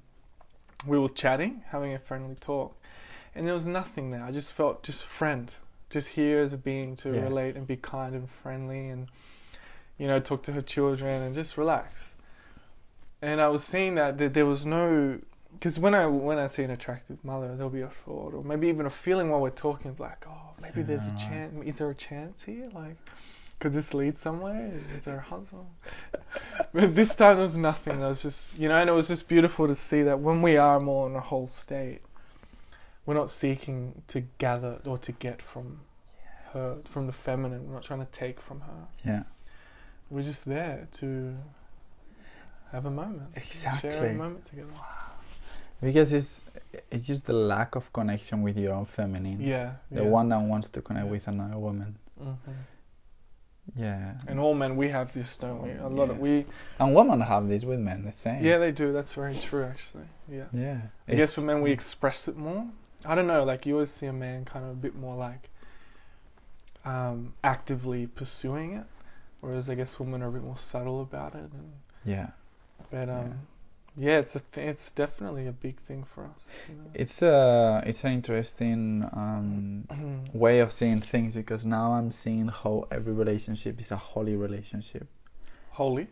we 0.85 0.99
were 0.99 1.09
chatting 1.09 1.63
having 1.69 1.93
a 1.93 1.99
friendly 1.99 2.35
talk. 2.35 2.75
And 3.33 3.47
there 3.47 3.53
was 3.53 3.65
nothing 3.67 4.11
there. 4.11 4.23
I 4.23 4.31
just 4.31 4.53
felt 4.53 4.83
just 4.83 5.03
friend 5.03 5.51
just 5.89 6.09
here 6.09 6.39
as 6.39 6.53
a 6.53 6.57
being 6.57 6.95
to 6.97 7.13
Yeah. 7.13 7.21
relate 7.23 7.55
and 7.55 7.65
be 7.67 7.75
kind 7.77 8.15
and 8.15 8.29
friendly 8.29 8.89
and 8.89 9.07
you 9.97 10.07
know 10.07 10.19
talk 10.19 10.43
to 10.43 10.51
her 10.53 10.61
children 10.61 11.21
and 11.23 11.33
just 11.33 11.57
relax. 11.57 12.15
And 13.21 13.41
I 13.41 13.47
was 13.47 13.63
seeing 13.63 13.95
that, 13.95 14.17
that 14.19 14.33
there 14.33 14.45
was 14.45 14.65
no 14.65 15.19
because 15.55 15.79
when 15.79 15.93
I 15.95 16.05
when 16.07 16.37
I 16.37 16.47
see 16.47 16.63
an 16.63 16.71
attractive 16.71 17.23
mother 17.23 17.55
there'll 17.55 17.69
be 17.69 17.81
a 17.81 17.89
thought 17.89 18.33
or 18.33 18.43
maybe 18.43 18.67
even 18.67 18.85
a 18.85 18.89
feeling 18.89 19.29
while 19.29 19.41
we're 19.41 19.49
talking 19.49 19.95
like 19.99 20.25
oh 20.27 20.53
maybe 20.61 20.81
there's 20.83 21.07
a 21.07 21.11
Yeah. 21.11 21.17
chance 21.17 21.67
is 21.67 21.77
there 21.77 21.89
a 21.89 21.95
chance 21.95 22.43
here? 22.43 22.67
Like 22.73 22.95
could 23.59 23.73
this 23.73 23.93
lead 23.93 24.17
somewhere? 24.17 24.71
Is 24.97 25.05
there 25.05 25.17
a 25.17 25.21
hustle? 25.21 25.67
But 26.73 26.93
this 26.95 27.15
time 27.15 27.35
there 27.35 27.43
was 27.43 27.55
nothing. 27.57 27.99
There 27.99 28.09
was 28.09 28.21
just 28.21 28.57
you 28.59 28.67
know 28.69 28.75
and 28.75 28.89
it 28.89 28.93
was 28.93 29.07
just 29.07 29.27
beautiful 29.27 29.67
to 29.67 29.75
see 29.75 30.01
that 30.03 30.19
when 30.19 30.41
we 30.41 30.57
are 30.57 30.79
more 30.79 31.09
in 31.09 31.15
a 31.15 31.21
whole 31.21 31.47
state 31.47 32.01
we're 33.05 33.13
not 33.13 33.29
seeking 33.29 34.01
to 34.07 34.21
gather 34.39 34.79
or 34.85 34.97
to 34.97 35.11
get 35.11 35.41
from 35.41 35.81
her 36.53 36.77
from 36.85 37.07
the 37.07 37.13
feminine. 37.13 37.67
We're 37.67 37.73
not 37.75 37.83
trying 37.83 37.99
to 37.99 38.11
take 38.11 38.39
from 38.41 38.61
her. 38.61 38.87
Yeah. 39.05 39.23
we're 40.09 40.23
just 40.23 40.45
there 40.45 40.87
to 40.93 41.35
have 42.71 42.85
a 42.85 42.91
moment. 42.91 43.29
Exactly, 43.35 43.91
share 43.91 44.05
a 44.07 44.13
moment 44.13 44.43
together 44.45 44.73
Because 45.81 46.13
it's 46.13 46.41
it's 46.91 47.05
just 47.07 47.25
the 47.25 47.33
lack 47.33 47.75
of 47.75 47.91
connection 47.93 48.41
with 48.41 48.57
your 48.57 48.73
own 48.73 48.85
feminine. 48.85 49.39
yeah 49.41 49.73
The 49.91 50.03
yeah. 50.03 50.09
one 50.09 50.29
that 50.29 50.41
wants 50.41 50.69
to 50.71 50.81
connect 50.81 51.05
Yeah. 51.05 51.11
with 51.11 51.27
another 51.27 51.57
woman. 51.57 51.97
Mhm. 52.21 52.37
Yeah. 53.75 54.13
and 54.27 54.39
all 54.39 54.53
men 54.53 54.75
we 54.77 54.89
have 54.89 55.11
this 55.13 55.37
don't 55.39 55.61
we 55.63 55.71
a 55.71 55.87
lot 55.87 56.09
of 56.11 56.19
we 56.19 56.45
And 56.79 56.93
women 56.93 57.19
have 57.21 57.47
this 57.47 57.63
with 57.65 57.79
men 57.79 58.05
the 58.05 58.11
same. 58.11 58.43
yeah 58.43 58.57
they 58.59 58.71
do 58.71 58.93
that's 58.93 59.13
very 59.15 59.35
true 59.35 59.63
actually 59.63 60.05
yeah 60.29 60.45
Yeah. 60.53 60.81
I 61.07 61.11
guess 61.11 61.31
It's- 61.31 61.33
for 61.33 61.41
men 61.41 61.61
we 61.61 61.71
express 61.71 62.27
it 62.27 62.37
more. 62.37 62.67
I 63.05 63.13
don't 63.15 63.27
know, 63.27 63.43
like 63.43 63.65
you 63.67 63.73
always 63.75 63.91
see 63.91 64.05
a 64.07 64.13
man 64.13 64.45
kind 64.45 64.65
of 64.65 64.71
a 64.71 64.75
bit 64.75 64.95
more 64.95 65.15
like 65.15 65.49
um, 66.85 67.33
actively 67.43 68.07
pursuing 68.07 68.73
it, 68.73 68.85
whereas 69.41 69.69
I 69.69 69.75
guess 69.75 69.99
women 69.99 70.21
are 70.23 70.27
a 70.29 70.31
bit 70.31 70.43
more 70.43 70.57
subtle 70.57 71.01
about 71.01 71.33
it. 71.35 71.49
And, 71.51 71.73
Yeah. 72.03 72.29
but 72.91 73.09
um, 73.09 73.47
yeah. 73.97 74.19
it's 74.19 74.35
a 74.35 74.39
th- 74.39 74.67
it's 74.67 74.91
definitely 74.91 75.47
a 75.47 75.51
big 75.51 75.77
thing 75.77 76.03
for 76.03 76.25
us. 76.25 76.65
You 76.69 76.75
know? 76.75 76.89
It's 76.93 77.21
a 77.21 77.83
it's 77.85 78.03
an 78.03 78.13
interesting 78.13 79.07
um, 79.13 79.87
way 80.33 80.59
of 80.59 80.71
seeing 80.71 80.99
things 80.99 81.35
because 81.35 81.65
now 81.65 81.93
I'm 81.93 82.11
seeing 82.11 82.47
how 82.49 82.87
every 82.91 83.13
relationship 83.13 83.79
is 83.79 83.91
a 83.91 83.97
holy 83.97 84.35
relationship. 84.35 85.07
Holy. 85.71 86.07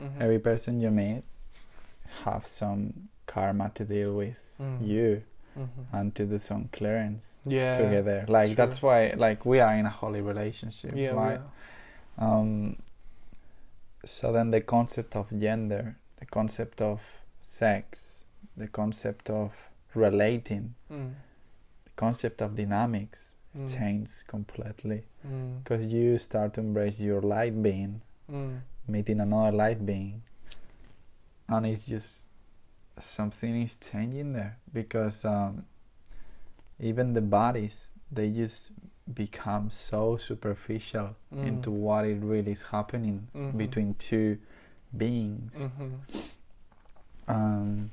Mhm. 0.00 0.20
Every 0.20 0.38
person 0.38 0.80
you 0.80 0.90
meet 0.90 1.22
have 2.24 2.46
some 2.46 3.08
karma 3.26 3.70
to 3.74 3.84
deal 3.84 4.14
with 4.14 4.38
Mhm. 4.60 4.86
you 4.86 5.22
Mhm. 5.58 5.68
and 5.92 6.14
to 6.14 6.24
do 6.26 6.38
some 6.38 6.68
clearance 6.72 7.38
Yeah. 7.44 7.76
together. 7.78 8.24
Like 8.28 8.46
true. 8.48 8.54
that's 8.56 8.82
why 8.82 9.14
like 9.16 9.44
we 9.44 9.60
are 9.60 9.74
in 9.74 9.86
a 9.86 9.90
holy 9.90 10.20
relationship, 10.20 10.92
Yeah. 10.94 11.10
right? 11.10 11.40
Um, 12.18 12.76
so 14.04 14.32
then 14.32 14.50
the 14.50 14.60
concept 14.60 15.16
of 15.16 15.30
gender, 15.38 15.96
the 16.20 16.26
concept 16.26 16.80
of 16.80 17.00
sex, 17.40 18.24
the 18.56 18.68
concept 18.68 19.30
of 19.30 19.52
relating, 19.94 20.74
Mm. 20.90 21.14
the 21.84 21.90
concept 21.96 22.40
of 22.42 22.54
dynamics 22.56 23.34
Mm. 23.56 23.66
change 23.76 24.10
completely 24.26 25.04
Mm. 25.26 25.58
because 25.62 25.92
you 25.92 26.18
start 26.18 26.54
to 26.54 26.60
embrace 26.60 27.00
your 27.00 27.20
light 27.22 27.60
being, 27.62 28.00
Mm. 28.30 28.60
meeting 28.86 29.20
another 29.20 29.56
light 29.56 29.84
being, 29.84 30.22
and 31.48 31.66
it's 31.66 31.86
just 31.86 32.28
something 32.98 33.62
is 33.62 33.76
changing 33.78 34.32
there 34.34 34.58
because 34.72 35.24
um, 35.24 35.64
even 36.78 37.14
the 37.14 37.20
bodies 37.22 37.92
they 38.12 38.30
just 38.30 38.72
become 39.14 39.70
so 39.70 40.16
superficial 40.16 41.16
Mm. 41.32 41.46
into 41.46 41.70
what 41.70 42.04
it 42.04 42.20
really 42.22 42.52
is 42.52 42.62
happening 42.64 43.28
Mhm. 43.34 43.56
between 43.56 43.94
two 43.94 44.38
beings. 44.96 45.54
Mhm. 45.54 45.98
Um, 47.28 47.90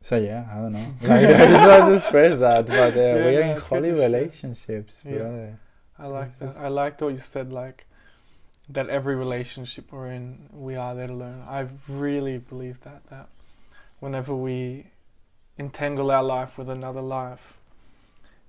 so 0.00 0.16
yeah, 0.18 0.46
I 0.50 0.54
don't 0.56 0.72
know. 0.72 0.94
Like 1.02 1.26
I 1.26 1.46
just 1.46 1.68
want 1.68 1.84
to 1.90 1.94
express 1.96 2.38
that, 2.38 2.66
but 2.66 2.96
uh, 2.96 3.00
Yeah, 3.00 3.14
we're 3.14 3.44
no, 3.46 3.54
in 3.54 3.60
holy 3.60 3.90
relationships, 3.92 5.02
Yeah. 5.04 5.16
brother. 5.18 5.58
I 5.98 6.06
like 6.06 6.26
It's 6.28 6.34
that. 6.36 6.46
just- 6.46 6.58
I 6.60 6.68
liked 6.68 7.02
what 7.02 7.08
you 7.10 7.16
said. 7.16 7.52
Like, 7.52 7.86
that 8.68 8.88
every 8.88 9.14
relationship 9.14 9.92
we're 9.92 10.08
in, 10.10 10.48
we 10.52 10.74
are 10.76 10.94
there 10.94 11.06
to 11.06 11.14
learn. 11.14 11.40
I 11.48 11.66
really 11.88 12.38
believe 12.38 12.80
that 12.80 13.06
that 13.06 13.28
whenever 14.00 14.34
we 14.34 14.88
entangle 15.58 16.10
our 16.10 16.22
life 16.22 16.58
with 16.58 16.68
another 16.68 17.00
life, 17.00 17.58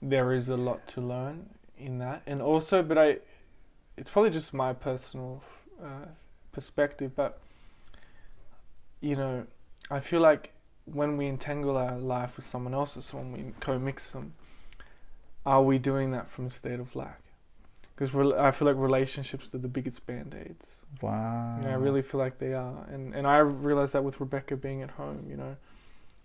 there 0.02 0.34
is 0.34 0.50
a 0.50 0.58
lot 0.58 0.86
to 0.88 1.02
learn 1.02 1.52
in 1.78 2.00
that. 2.00 2.22
And 2.28 2.42
also, 2.42 2.82
but 2.84 2.98
I, 2.98 3.20
it's 3.96 4.10
probably 4.12 4.32
just 4.32 4.54
my 4.54 4.74
personal 4.74 5.42
uh, 5.82 6.08
perspective, 6.58 7.12
but 7.16 7.38
you 9.00 9.16
know, 9.16 9.46
I 9.92 10.00
feel 10.00 10.22
like 10.22 10.54
when 10.86 11.16
we 11.16 11.28
entangle 11.28 11.78
our 11.78 12.00
life 12.00 12.36
with 12.36 12.46
someone 12.46 12.74
else's, 12.74 13.14
when 13.14 13.32
we 13.32 13.54
co-mix 13.60 14.10
them, 14.10 14.34
are 15.46 15.62
we 15.62 15.78
doing 15.78 16.10
that 16.14 16.28
from 16.32 16.48
a 16.48 16.50
state 16.50 16.80
of 16.80 16.96
lack? 16.96 17.22
Because 17.96 18.10
I 18.34 18.50
feel 18.50 18.68
like 18.68 18.76
relationships 18.78 19.54
are 19.54 19.60
the 19.60 19.68
biggest 19.68 20.08
band 20.08 20.34
aids. 20.34 20.84
Wow. 21.00 21.58
You 21.60 21.66
know, 21.66 21.70
I 21.70 21.76
really 21.76 22.02
feel 22.02 22.20
like 22.20 22.40
they 22.40 22.54
are, 22.54 22.86
and 22.92 23.14
and 23.14 23.28
I 23.28 23.38
realized 23.38 23.94
that 23.94 24.04
with 24.04 24.20
Rebecca 24.20 24.56
being 24.58 24.82
at 24.82 24.92
home. 24.92 25.28
You 25.30 25.38
know, 25.38 25.56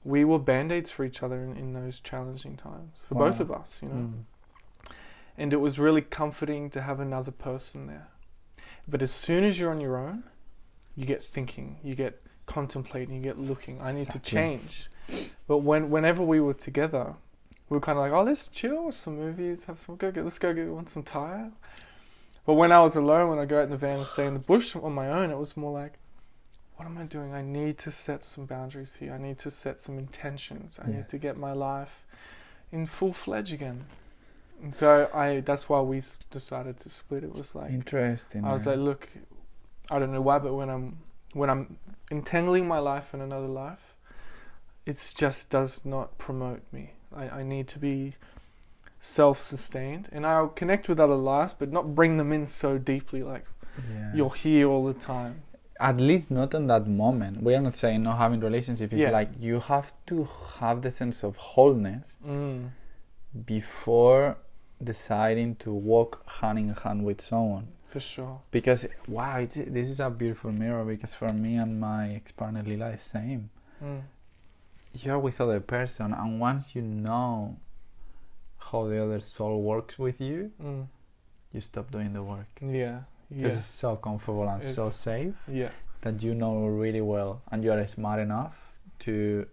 we 0.04 0.24
were 0.24 0.38
band 0.38 0.72
aids 0.72 0.90
for 0.90 1.04
each 1.04 1.22
other 1.22 1.42
in, 1.44 1.56
in 1.58 1.74
those 1.74 2.00
challenging 2.00 2.56
times 2.56 3.04
for 3.06 3.14
Wow. 3.16 3.26
both 3.26 3.40
of 3.40 3.50
us. 3.50 3.82
You 3.82 3.88
know, 3.90 3.94
Mm. 4.06 4.92
and 5.36 5.52
it 5.52 5.60
was 5.66 5.78
really 5.78 6.02
comforting 6.02 6.70
to 6.70 6.80
have 6.80 7.00
another 7.00 7.32
person 7.32 7.86
there. 7.86 8.08
But 8.88 9.02
as 9.02 9.12
soon 9.12 9.44
as 9.44 9.58
you're 9.58 9.70
on 9.70 9.80
your 9.80 9.96
own, 9.96 10.24
you 10.96 11.06
get 11.06 11.22
thinking, 11.22 11.78
you 11.82 11.94
get 11.94 12.22
contemplating, 12.46 13.14
you 13.14 13.22
get 13.22 13.38
looking. 13.38 13.80
I 13.80 13.92
need 13.92 14.10
to 14.10 14.18
change. 14.18 14.88
But 15.46 15.58
when 15.58 15.90
whenever 15.90 16.22
we 16.22 16.40
were 16.40 16.54
together, 16.54 17.14
we 17.68 17.76
were 17.76 17.80
kind 17.80 17.98
of 17.98 18.02
like, 18.02 18.12
oh, 18.12 18.22
let's 18.22 18.48
chill, 18.48 18.84
watch 18.84 18.94
some 18.94 19.16
movies, 19.16 19.64
have 19.64 19.78
some 19.78 19.96
go 19.96 20.10
get, 20.10 20.24
let's 20.24 20.38
go 20.38 20.52
get 20.52 20.66
want 20.68 20.88
some 20.88 21.02
tire. 21.02 21.50
But 22.44 22.54
when 22.54 22.72
I 22.72 22.80
was 22.80 22.96
alone, 22.96 23.30
when 23.30 23.38
I 23.38 23.44
go 23.44 23.60
out 23.60 23.64
in 23.64 23.70
the 23.70 23.76
van 23.76 24.00
and 24.00 24.06
stay 24.06 24.26
in 24.26 24.34
the 24.34 24.40
bush 24.40 24.74
on 24.74 24.92
my 24.92 25.08
own, 25.08 25.30
it 25.30 25.38
was 25.38 25.56
more 25.56 25.72
like, 25.72 25.94
what 26.76 26.86
am 26.86 26.98
I 26.98 27.04
doing? 27.04 27.32
I 27.32 27.42
need 27.42 27.78
to 27.78 27.92
set 27.92 28.24
some 28.24 28.46
boundaries 28.46 28.96
here. 28.96 29.12
I 29.12 29.18
need 29.18 29.38
to 29.38 29.50
set 29.50 29.78
some 29.78 29.98
intentions. 29.98 30.80
I 30.82 30.88
need 30.88 31.06
to 31.08 31.18
get 31.18 31.36
my 31.36 31.52
life 31.52 32.04
in 32.72 32.86
full 32.86 33.12
fledged 33.12 33.52
again. 33.52 33.84
So 34.70 35.10
I 35.12 35.40
that's 35.40 35.68
why 35.68 35.80
we 35.80 36.02
decided 36.30 36.78
to 36.78 36.88
split. 36.88 37.24
It 37.24 37.34
was 37.34 37.54
like 37.54 37.70
Interesting. 37.72 38.44
I 38.44 38.52
was 38.52 38.66
man. 38.66 38.78
like, 38.78 38.86
look, 38.86 39.08
I 39.90 39.98
don't 39.98 40.12
know 40.12 40.20
why, 40.20 40.38
but 40.38 40.54
when 40.54 40.70
I'm 40.70 40.98
when 41.34 41.50
I'm 41.50 41.76
entangling 42.10 42.68
my 42.68 42.78
life 42.78 43.12
in 43.14 43.20
another 43.20 43.48
life, 43.48 43.94
it 44.86 44.96
just 45.16 45.50
does 45.50 45.84
not 45.84 46.16
promote 46.18 46.62
me. 46.72 46.92
I, 47.14 47.40
I 47.40 47.42
need 47.42 47.66
to 47.68 47.78
be 47.78 48.14
self-sustained, 49.00 50.08
and 50.12 50.24
I'll 50.26 50.48
connect 50.48 50.88
with 50.88 51.00
other 51.00 51.16
lives, 51.16 51.54
but 51.54 51.72
not 51.72 51.94
bring 51.94 52.16
them 52.18 52.32
in 52.32 52.46
so 52.46 52.78
deeply. 52.78 53.22
Like 53.22 53.46
yeah. 53.92 54.12
you're 54.14 54.34
here 54.34 54.68
all 54.68 54.84
the 54.84 54.94
time. 54.94 55.42
at 55.80 55.96
least 55.96 56.30
not 56.30 56.54
in 56.54 56.68
that 56.68 56.86
moment. 56.86 57.42
We 57.42 57.54
are 57.56 57.60
not 57.60 57.74
saying 57.74 58.04
not 58.04 58.16
having 58.18 58.38
relationship. 58.40 58.92
It's 58.92 59.02
Yeah. 59.02 59.10
like 59.10 59.30
you 59.40 59.58
have 59.58 59.92
to 60.06 60.28
have 60.60 60.82
the 60.82 60.92
sense 60.92 61.24
of 61.24 61.34
wholeness 61.36 62.20
Mm. 62.24 62.70
before 63.46 64.36
deciding 64.82 65.56
to 65.56 65.72
walk 65.72 66.28
hand 66.40 66.58
in 66.58 66.68
hand 66.74 67.04
with 67.04 67.20
someone. 67.20 67.68
For 67.88 68.00
sure. 68.00 68.40
Because 68.50 68.86
wow, 69.06 69.38
it's, 69.38 69.54
this 69.56 69.88
is 69.90 70.00
a 70.00 70.08
beautiful 70.10 70.50
mirror. 70.52 70.84
Because 70.84 71.14
for 71.14 71.28
me 71.32 71.56
and 71.56 71.78
my 71.80 72.14
ex-partner 72.14 72.62
Lila, 72.62 72.90
is 72.90 73.02
same. 73.02 73.50
Mm. 73.84 74.02
You're 74.94 75.18
with 75.18 75.40
other 75.40 75.60
person, 75.60 76.12
and 76.12 76.40
once 76.40 76.74
you 76.74 76.82
know 76.82 77.56
how 78.58 78.86
the 78.88 79.02
other 79.02 79.20
soul 79.20 79.62
works 79.62 79.98
with 79.98 80.20
you, 80.20 80.52
Mm. 80.62 80.86
you 81.52 81.60
stop 81.60 81.90
doing 81.90 82.12
the 82.12 82.22
work. 82.22 82.48
Yeah. 82.60 83.00
Because 83.28 83.52
Yeah. 83.52 83.58
it's 83.58 83.66
so 83.66 83.96
comfortable 83.96 84.48
and 84.48 84.62
so 84.62 84.90
safe. 84.90 85.34
Yeah. 85.48 85.70
that 86.02 86.20
you 86.20 86.34
know 86.34 86.66
really 86.66 87.00
well 87.00 87.42
and 87.52 87.62
you 87.62 87.70
are 87.70 87.86
smart 87.86 88.18
enough 88.18 88.56
to 88.98 89.46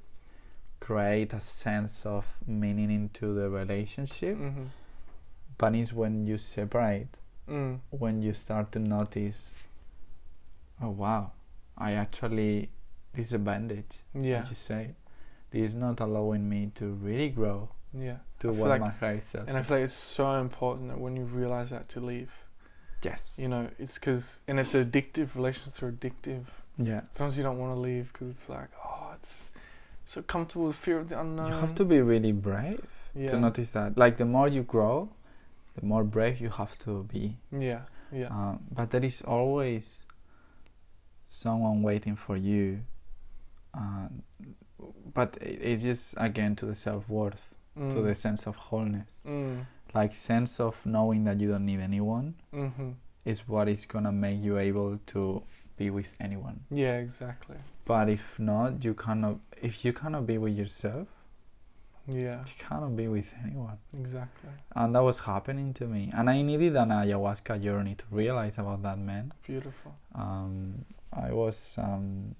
create 0.80 1.32
a 1.34 1.40
sense 1.40 2.04
of 2.08 2.26
meaning 2.48 2.90
into 2.90 3.36
the 3.36 3.48
relationship 3.52 4.36
hmm 4.36 4.64
but 5.60 5.76
it's 5.76 5.94
when 5.94 6.26
you 6.26 6.38
separate 6.40 7.10
Mm. 7.48 7.80
when 7.90 8.22
you 8.22 8.34
start 8.34 8.72
to 8.74 8.80
notice 8.80 9.64
oh 10.84 10.90
wow 10.92 11.32
i 11.78 11.94
actually 11.94 12.70
this 13.14 13.28
is 13.28 13.34
a 13.34 13.40
bandage 13.40 14.04
Yeah. 14.14 14.42
as 14.42 14.50
you 14.50 14.56
say 14.56 14.94
this 15.52 15.70
is 15.72 15.76
not 15.76 16.00
allowing 16.00 16.48
me 16.48 16.72
to 16.76 16.86
really 17.08 17.30
grow 17.30 17.70
Yeah. 17.92 18.18
to 18.42 18.52
what 18.52 18.70
like- 18.70 18.82
my 18.82 18.90
higher 18.92 19.20
self 19.22 19.48
And 19.48 19.58
I 19.58 19.64
feel 19.64 19.78
like 19.78 19.86
it's 19.86 19.96
so 19.96 20.40
important 20.40 20.90
that 20.90 21.00
when 21.00 21.16
you 21.16 21.24
realize 21.24 21.72
that 21.72 21.90
to 21.90 22.00
leave, 22.00 22.32
yes 23.02 23.40
you 23.42 23.48
know, 23.48 23.68
it's 23.80 23.96
because, 23.98 24.44
and 24.48 24.60
it's 24.60 24.74
addictive. 24.76 25.34
Relationships 25.34 25.82
are 25.82 25.92
addictive. 25.92 26.44
yeah 26.78 27.02
Sometimes 27.10 27.36
you 27.40 27.44
don't 27.44 27.58
want 27.58 27.74
to 27.74 27.80
leave 27.80 28.14
because 28.14 28.30
it's 28.30 28.48
like, 28.48 28.70
oh, 28.86 29.14
it's 29.16 29.52
so 30.06 30.22
comfortable 30.22 30.68
with 30.68 30.76
fear 30.76 31.00
of 31.00 31.10
the 31.10 31.20
unknown. 31.20 31.48
you 31.52 31.58
have 31.58 31.74
to 31.76 31.84
be 31.86 32.00
really 32.00 32.32
brave 32.32 32.86
yeah. 33.16 33.32
to 33.32 33.40
notice 33.40 33.72
that 33.72 33.98
like 33.98 34.18
the 34.18 34.26
more 34.26 34.48
you 34.48 34.62
grow 34.62 35.10
the 35.80 35.86
more 35.86 36.04
brave 36.04 36.40
you 36.42 36.50
have 36.50 36.78
to 36.80 37.04
be 37.04 37.38
Yeah. 37.52 37.82
Yeah. 38.12 38.28
Um, 38.28 38.60
but 38.72 38.90
there 38.92 39.04
is 39.06 39.22
always 39.22 40.06
someone 41.26 41.82
waiting 41.84 42.16
for 42.16 42.36
you. 42.38 42.82
Uh, 43.74 44.08
but 45.14 45.38
it- 45.42 45.62
it's 45.62 45.84
just 45.84 46.16
again 46.18 46.56
to 46.56 46.66
the 46.66 46.76
self 46.76 47.08
worth, 47.10 47.54
mm. 47.78 47.92
to 47.94 48.02
the 48.02 48.16
sense 48.16 48.48
of 48.48 48.56
wholeness, 48.56 49.22
Mm. 49.26 49.66
like 49.94 50.14
sense 50.16 50.60
of 50.60 50.84
knowing 50.86 51.24
that 51.26 51.40
you 51.40 51.50
don't 51.50 51.66
need 51.66 51.80
anyone 51.80 52.36
hmm 52.52 52.92
is 53.26 53.48
what 53.48 53.68
is 53.68 53.86
gonna 53.86 54.12
make 54.12 54.42
you 54.42 54.58
able 54.58 54.98
to 55.06 55.44
be 55.78 55.90
with 55.90 56.16
anyone. 56.20 56.62
Yeah. 56.72 56.98
Exactly. 56.98 57.58
But 57.86 58.10
if 58.10 58.40
not, 58.40 58.84
you 58.84 58.94
cannot. 58.94 59.40
If 59.62 59.84
you 59.86 59.94
cannot 59.94 60.26
be 60.26 60.38
with 60.38 60.56
yourself, 60.56 61.08
Yeah. 62.12 62.40
you 62.46 62.54
cannot 62.58 62.96
be 62.96 63.08
with 63.08 63.34
anyone. 63.44 63.78
Exactly. 63.98 64.50
And 64.76 64.96
that 64.96 65.04
was 65.04 65.20
happening 65.20 65.74
to 65.76 65.86
me, 65.88 66.12
and 66.16 66.30
I 66.30 66.42
needed 66.42 66.76
an 66.76 66.90
ayahuasca 66.90 67.62
journey 67.62 67.96
to 67.96 68.06
realize 68.12 68.58
about 68.58 68.82
that 68.84 68.98
man. 69.00 69.34
Beautiful. 69.46 69.96
um, 70.16 70.86
I 71.14 71.32
was 71.32 71.76
um, 71.78 72.36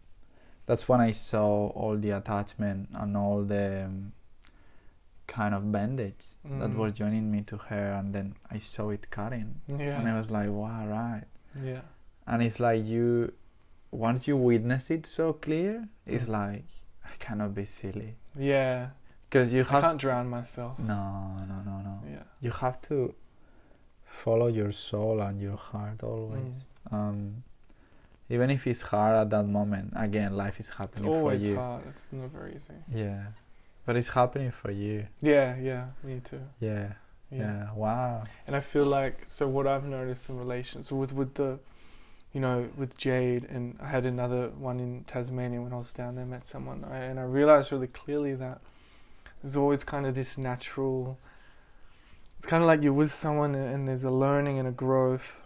that's 0.66 0.88
when 0.88 1.02
I 1.02 1.12
saw 1.12 1.70
all 1.70 1.98
the 1.98 2.12
attachment 2.12 2.90
and 2.94 3.18
all 3.18 3.44
the 3.44 3.86
um, 3.86 4.12
kind 5.28 5.54
of 5.54 5.72
bandage 5.72 6.26
that 6.44 6.72
Mm. 6.72 6.76
was 6.78 6.94
joining 6.94 7.32
me 7.32 7.42
to 7.44 7.58
her, 7.58 7.92
and 7.94 8.14
then 8.14 8.36
I 8.52 8.58
saw 8.60 8.90
it 8.90 9.10
cutting, 9.10 9.62
Yeah. 9.68 10.00
and 10.00 10.08
I 10.08 10.18
was 10.18 10.30
like, 10.32 10.50
"Wow, 10.50 10.88
right." 10.88 11.26
yeah. 11.64 11.82
And 12.28 12.44
it's 12.44 12.60
like 12.60 12.86
you, 12.86 13.34
once 13.92 14.28
you 14.28 14.38
witness 14.38 14.92
it 14.92 15.06
so 15.08 15.34
clear, 15.34 15.88
it's 16.06 16.26
Mm. 16.28 16.30
like 16.42 16.66
I 17.04 17.16
cannot 17.18 17.56
be 17.56 17.66
silly 17.66 18.16
Yeah. 18.36 18.90
Because 19.30 19.54
you 19.54 19.62
I 19.70 19.72
have 19.74 19.84
can't 19.84 20.00
drown 20.02 20.28
myself. 20.30 20.80
no, 20.80 21.36
no, 21.48 21.56
no, 21.66 21.76
no. 21.82 22.00
Yeah. 22.10 22.24
You 22.42 22.52
have 22.52 22.82
to 22.84 23.14
follow 24.06 24.48
your 24.48 24.72
soul 24.72 25.22
and 25.22 25.40
your 25.40 25.58
heart 25.58 26.04
always. 26.04 26.42
Mm. 26.92 26.94
um, 26.94 27.44
even 28.30 28.50
if 28.50 28.66
it's 28.68 28.82
hard 28.82 29.16
at 29.16 29.30
that 29.30 29.46
moment 29.48 29.94
again 29.96 30.36
life 30.36 30.60
is 30.60 30.68
It's 30.70 30.78
happening 30.78 31.10
always 31.12 31.46
for 31.46 31.52
you 31.52 31.58
hard. 31.58 31.84
It's 31.90 32.10
never 32.12 32.50
easy. 32.56 32.74
yeah 32.94 33.22
but 33.86 33.96
it's 33.96 34.10
happening 34.10 34.52
for 34.52 34.72
you 34.72 35.06
Yeah. 35.22 35.56
Yeah. 35.58 35.86
Me 36.04 36.20
too. 36.24 36.42
yeah 36.60 36.94
Yeah. 37.32 37.40
yeah, 37.40 37.74
wow 37.74 38.24
And 38.48 38.56
I 38.56 38.60
feel 38.62 38.86
like 38.86 39.16
so 39.26 39.48
what 39.48 39.66
I've 39.68 39.86
noticed 39.86 40.30
in 40.30 40.38
relations 40.38 40.92
with 40.92 41.14
with 41.14 41.34
the 41.36 41.60
you 42.34 42.42
know 42.42 42.68
with 42.78 42.98
Jade 42.98 43.46
and 43.46 43.78
I 43.82 43.88
had 43.96 44.06
another 44.06 44.50
one 44.70 44.80
in 44.80 45.04
Tasmania 45.06 45.62
when 45.62 45.74
I 45.74 45.78
was 45.78 45.94
down 45.94 46.16
there 46.16 46.26
met 46.26 46.46
someone 46.46 46.84
I, 46.84 46.98
and 47.10 47.20
I 47.20 47.24
realized 47.24 47.72
really 47.72 47.88
clearly 48.02 48.34
that 48.36 48.60
there's 49.42 49.58
always 49.58 49.84
kind 49.84 50.06
of 50.06 50.16
this 50.16 50.38
natural 50.38 51.18
it's 52.40 52.48
kind 52.48 52.64
of 52.64 52.68
like 52.68 52.82
you're 52.82 52.94
with 52.94 53.14
someone 53.14 53.54
and 53.54 53.86
there's 53.88 54.06
a 54.06 54.10
learning 54.10 54.60
and 54.60 54.68
a 54.68 54.72
growth. 54.72 55.42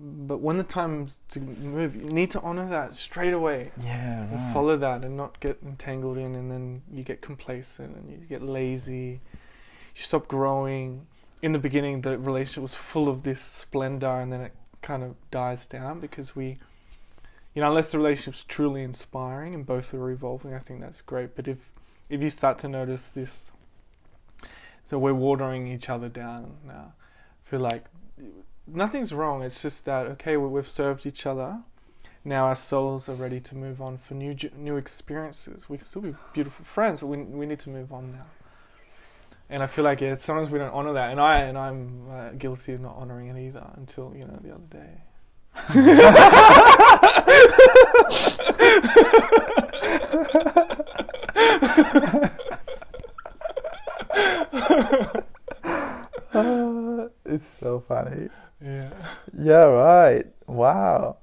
But 0.00 0.38
when 0.38 0.56
the 0.56 0.62
time's 0.62 1.18
to 1.30 1.40
move 1.40 1.96
you 1.96 2.04
need 2.04 2.30
to 2.30 2.40
honor 2.42 2.68
that 2.68 2.94
straight 2.94 3.32
away. 3.32 3.72
Yeah 3.82 4.22
and 4.22 4.32
right. 4.32 4.52
follow 4.52 4.76
that 4.76 5.04
and 5.04 5.16
not 5.16 5.40
get 5.40 5.58
entangled 5.64 6.16
in 6.16 6.36
and 6.36 6.50
then 6.50 6.82
you 6.92 7.02
get 7.02 7.20
complacent 7.20 7.96
and 7.96 8.08
you 8.08 8.18
get 8.28 8.42
lazy. 8.42 9.20
You 9.96 10.02
stop 10.02 10.28
growing. 10.28 11.08
In 11.42 11.52
the 11.52 11.58
beginning 11.58 12.02
the 12.02 12.16
relationship 12.16 12.62
was 12.62 12.74
full 12.74 13.08
of 13.08 13.24
this 13.24 13.40
splendor 13.40 14.20
and 14.20 14.32
then 14.32 14.40
it 14.42 14.54
kind 14.80 15.02
of 15.02 15.16
dies 15.32 15.66
down 15.66 15.98
because 15.98 16.36
we 16.36 16.56
you 17.52 17.62
know 17.62 17.68
unless 17.68 17.90
the 17.90 17.98
relationship's 17.98 18.44
truly 18.44 18.84
inspiring 18.84 19.52
and 19.54 19.66
both 19.66 19.92
are 19.92 20.10
evolving 20.10 20.54
i 20.54 20.60
think 20.60 20.80
that's 20.80 21.00
great. 21.02 21.34
But 21.34 21.48
if 21.48 21.68
if 22.08 22.22
you 22.22 22.30
start 22.30 22.58
to 22.58 22.68
notice 22.68 23.12
this 23.12 23.52
so 24.84 24.98
we're 24.98 25.14
watering 25.14 25.66
each 25.66 25.88
other 25.88 26.08
down 26.08 26.56
now 26.66 26.92
I 26.96 27.50
feel 27.50 27.60
like 27.60 27.84
nothing's 28.66 29.12
wrong 29.12 29.42
it's 29.42 29.62
just 29.62 29.84
that 29.84 30.06
okay 30.06 30.36
we- 30.36 30.48
we've 30.48 30.68
served 30.68 31.06
each 31.06 31.26
other 31.26 31.60
now 32.24 32.44
our 32.46 32.54
souls 32.56 33.08
are 33.08 33.14
ready 33.14 33.40
to 33.40 33.56
move 33.56 33.80
on 33.80 33.96
for 33.96 34.14
new 34.14 34.36
new 34.56 34.76
experiences. 34.76 35.68
We 35.68 35.78
can 35.78 35.86
still 35.86 36.02
be 36.02 36.14
beautiful 36.34 36.64
friends, 36.64 37.00
but 37.00 37.06
we 37.06 37.16
we 37.18 37.46
need 37.46 37.60
to 37.60 37.70
move 37.70 37.92
on 37.92 38.12
now. 38.12 38.26
And 39.48 39.62
I 39.62 39.66
feel 39.66 39.84
like 39.84 40.00
yeah, 40.02 40.14
sometimes 40.16 40.50
we 40.50 40.58
don't 40.58 40.72
honor 40.74 40.92
that, 40.92 41.10
and 41.10 41.20
I 41.20 41.38
and 41.40 41.56
I'm 41.56 42.10
uh, 42.10 42.30
guilty 42.30 42.74
of 42.74 42.80
not 42.80 42.96
honoring 42.96 43.28
it 43.28 43.38
either 43.38 43.64
until 43.76 44.14
you 44.14 44.24
know 44.26 44.38
the 44.42 44.52
other 44.54 44.66
day. 44.66 45.04
it's 57.38 57.48
so 57.58 57.80
funny. 57.80 58.28
Yeah. 58.60 58.90
Yeah, 59.32 59.64
right. 59.64 60.26
Wow. 60.46 61.16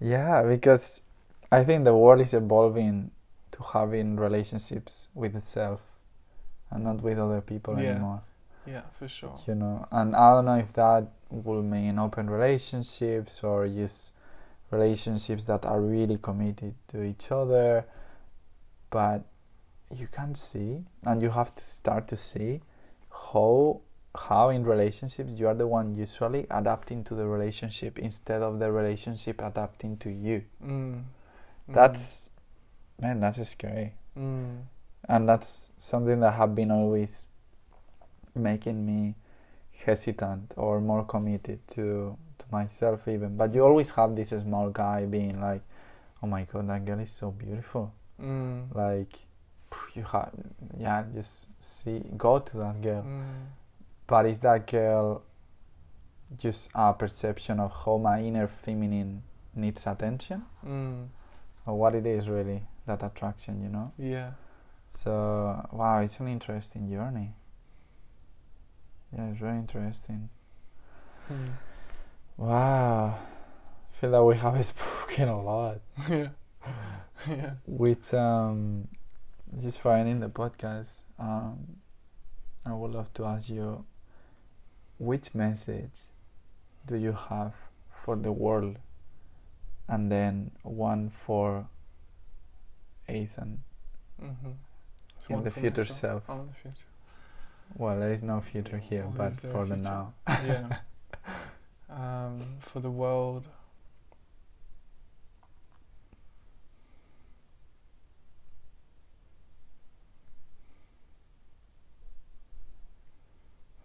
Yeah, 0.00 0.42
because 0.42 1.02
I 1.50 1.64
think 1.64 1.84
the 1.84 1.94
world 1.96 2.20
is 2.20 2.34
evolving 2.34 3.10
to 3.52 3.62
having 3.62 4.16
relationships 4.16 5.08
with 5.14 5.34
itself 5.36 5.80
and 6.70 6.84
not 6.84 7.02
with 7.02 7.18
other 7.18 7.40
people 7.40 7.78
Yeah. 7.78 7.90
anymore. 7.90 8.22
Yeah, 8.66 8.82
for 8.98 9.08
sure. 9.08 9.36
You 9.46 9.54
know, 9.56 9.86
and 9.90 10.14
I 10.14 10.34
don't 10.34 10.44
know 10.44 10.58
if 10.58 10.72
that 10.74 11.08
will 11.30 11.62
mean 11.62 11.98
open 11.98 12.30
relationships 12.30 13.42
or 13.42 13.66
just 13.66 14.12
relationships 14.70 15.44
that 15.44 15.64
are 15.66 15.80
really 15.80 16.16
committed 16.18 16.74
to 16.88 17.02
each 17.02 17.30
other. 17.32 17.84
But 18.90 19.22
you 19.90 20.06
can 20.06 20.34
see, 20.34 20.84
and 21.04 21.20
you 21.22 21.30
have 21.30 21.54
to 21.54 21.62
start 21.64 22.08
to 22.08 22.16
see 22.16 22.60
how 23.32 23.80
how 24.14 24.50
in 24.50 24.64
relationships 24.64 25.34
you 25.34 25.48
are 25.48 25.54
the 25.54 25.66
one 25.66 25.94
usually 25.94 26.46
adapting 26.50 27.02
to 27.04 27.14
the 27.14 27.26
relationship 27.26 27.98
instead 27.98 28.42
of 28.42 28.58
the 28.58 28.70
relationship 28.70 29.40
adapting 29.40 29.96
to 29.98 30.10
you. 30.10 30.44
Mm. 30.62 30.70
Mm. 30.70 31.04
That's 31.68 32.28
man, 33.00 33.20
that's 33.20 33.48
scary. 33.48 33.94
Mm. 34.18 34.62
And 35.08 35.28
that's 35.28 35.70
something 35.76 36.20
that 36.20 36.32
have 36.32 36.54
been 36.54 36.70
always 36.70 37.26
making 38.34 38.84
me 38.84 39.14
hesitant 39.84 40.54
or 40.56 40.80
more 40.80 41.04
committed 41.04 41.66
to 41.68 42.16
to 42.38 42.46
myself 42.50 43.08
even. 43.08 43.36
But 43.36 43.54
you 43.54 43.64
always 43.64 43.90
have 43.90 44.14
this 44.14 44.28
small 44.30 44.70
guy 44.70 45.06
being 45.06 45.40
like, 45.40 45.62
Oh 46.22 46.26
my 46.26 46.44
god, 46.44 46.68
that 46.68 46.84
girl 46.84 47.00
is 47.00 47.10
so 47.10 47.30
beautiful. 47.30 47.92
Mm. 48.20 48.74
Like 48.74 49.16
you 49.94 50.02
have 50.02 50.32
yeah, 50.78 51.04
just 51.14 51.48
see 51.60 52.02
go 52.16 52.38
to 52.40 52.56
that 52.58 52.82
girl. 52.82 53.04
But 54.12 54.26
is 54.26 54.40
that 54.40 54.66
girl 54.66 55.22
just 56.36 56.68
a 56.74 56.92
perception 56.92 57.58
of 57.58 57.72
how 57.72 57.96
my 57.96 58.20
inner 58.20 58.46
feminine 58.46 59.22
needs 59.54 59.86
attention? 59.86 60.42
Mm. 60.62 61.08
Or 61.64 61.78
what 61.78 61.94
it 61.94 62.04
is 62.04 62.28
really, 62.28 62.62
that 62.84 63.02
attraction, 63.02 63.62
you 63.62 63.70
know? 63.70 63.90
Yeah. 63.96 64.32
So, 64.90 65.66
wow, 65.72 66.00
it's 66.00 66.20
an 66.20 66.28
interesting 66.28 66.90
journey. 66.90 67.30
Yeah, 69.16 69.30
it's 69.30 69.40
very 69.40 69.56
interesting. 69.56 70.28
Mm. 71.32 71.48
Wow. 72.36 73.16
I 73.16 73.96
feel 73.98 74.10
that 74.10 74.24
we 74.24 74.36
have 74.36 74.62
spoken 74.74 75.28
a 75.30 75.40
lot. 75.40 75.80
yeah. 76.10 76.28
yeah. 77.26 77.50
With, 77.66 78.12
um, 78.12 78.88
just 79.58 79.80
for 79.80 79.94
ending 79.94 80.20
the 80.20 80.28
podcast, 80.28 81.00
um, 81.18 81.76
I 82.66 82.74
would 82.74 82.90
love 82.90 83.10
to 83.14 83.24
ask 83.24 83.48
you 83.48 83.86
which 85.02 85.34
message 85.34 85.98
do 86.86 86.96
you 86.96 87.12
have 87.28 87.54
for 88.04 88.14
the 88.16 88.30
world? 88.32 88.76
And 89.88 90.10
then 90.10 90.52
one 90.62 91.10
for 91.10 91.66
Ethan. 93.08 93.62
Mm-hmm. 94.22 95.32
In 95.32 95.42
the 95.44 95.50
future 95.50 95.84
self. 95.84 96.22
Oh, 96.28 96.44
the 96.46 96.54
future. 96.54 96.86
Well, 97.76 97.98
there 97.98 98.12
is 98.12 98.22
no 98.22 98.40
future 98.40 98.78
here, 98.78 99.02
Well, 99.06 99.30
but 99.30 99.32
for 99.34 99.64
the 99.66 99.74
future? 99.76 99.90
now. 99.90 100.12
yeah. 100.28 100.76
Um, 101.90 102.40
for 102.60 102.80
the 102.80 102.90
world. 102.90 103.46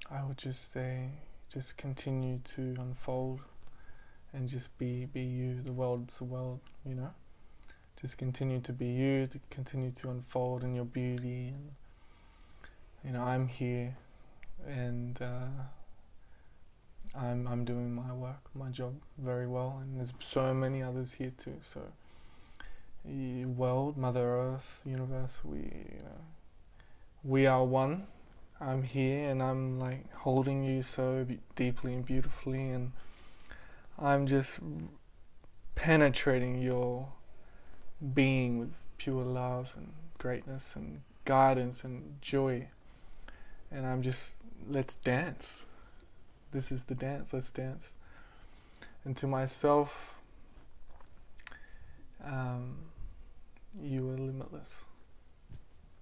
I 0.09 0.23
would 0.23 0.37
just 0.37 0.71
say, 0.71 1.09
just 1.49 1.77
continue 1.77 2.39
to 2.39 2.75
unfold, 2.79 3.41
and 4.33 4.47
just 4.47 4.77
be 4.77 5.05
be 5.05 5.21
you. 5.21 5.61
The 5.61 5.73
world's 5.73 6.17
the 6.19 6.25
world, 6.25 6.59
you 6.85 6.95
know. 6.95 7.13
Just 7.99 8.17
continue 8.17 8.59
to 8.61 8.73
be 8.73 8.87
you. 8.87 9.27
To 9.27 9.39
continue 9.49 9.91
to 9.91 10.09
unfold 10.09 10.63
in 10.63 10.75
your 10.75 10.85
beauty, 10.85 11.49
and 11.49 11.71
you 13.03 13.11
know, 13.11 13.23
I'm 13.23 13.47
here, 13.47 13.95
and. 14.65 15.21
Uh, 15.21 15.63
I'm 17.15 17.47
I'm 17.47 17.65
doing 17.65 17.93
my 17.93 18.13
work, 18.13 18.41
my 18.53 18.69
job 18.69 18.93
very 19.17 19.47
well, 19.47 19.79
and 19.81 19.97
there's 19.97 20.13
so 20.19 20.53
many 20.53 20.83
others 20.83 21.13
here 21.13 21.31
too. 21.37 21.55
So, 21.59 21.81
world, 23.05 23.97
Mother 23.97 24.27
Earth, 24.27 24.81
universe, 24.85 25.41
we 25.43 25.57
you 25.57 25.99
know, 26.03 26.21
we 27.23 27.45
are 27.47 27.63
one. 27.63 28.07
I'm 28.59 28.83
here, 28.83 29.29
and 29.29 29.41
I'm 29.41 29.79
like 29.79 30.11
holding 30.13 30.63
you 30.63 30.81
so 30.83 31.23
be- 31.25 31.39
deeply 31.55 31.93
and 31.93 32.05
beautifully, 32.05 32.69
and 32.69 32.91
I'm 33.99 34.25
just 34.25 34.59
penetrating 35.75 36.61
your 36.61 37.09
being 38.13 38.57
with 38.57 38.79
pure 38.97 39.23
love 39.23 39.73
and 39.75 39.93
greatness 40.17 40.75
and 40.75 41.01
guidance 41.25 41.83
and 41.83 42.21
joy, 42.21 42.67
and 43.71 43.85
I'm 43.85 44.01
just 44.01 44.35
let's 44.67 44.95
dance. 44.95 45.67
This 46.51 46.71
is 46.71 46.85
the 46.85 46.95
dance. 46.95 47.33
Let's 47.33 47.51
dance. 47.51 47.95
And 49.03 49.15
to 49.17 49.27
myself 49.27 50.17
um, 52.25 52.77
you 53.81 54.09
are 54.09 54.17
limitless. 54.17 54.85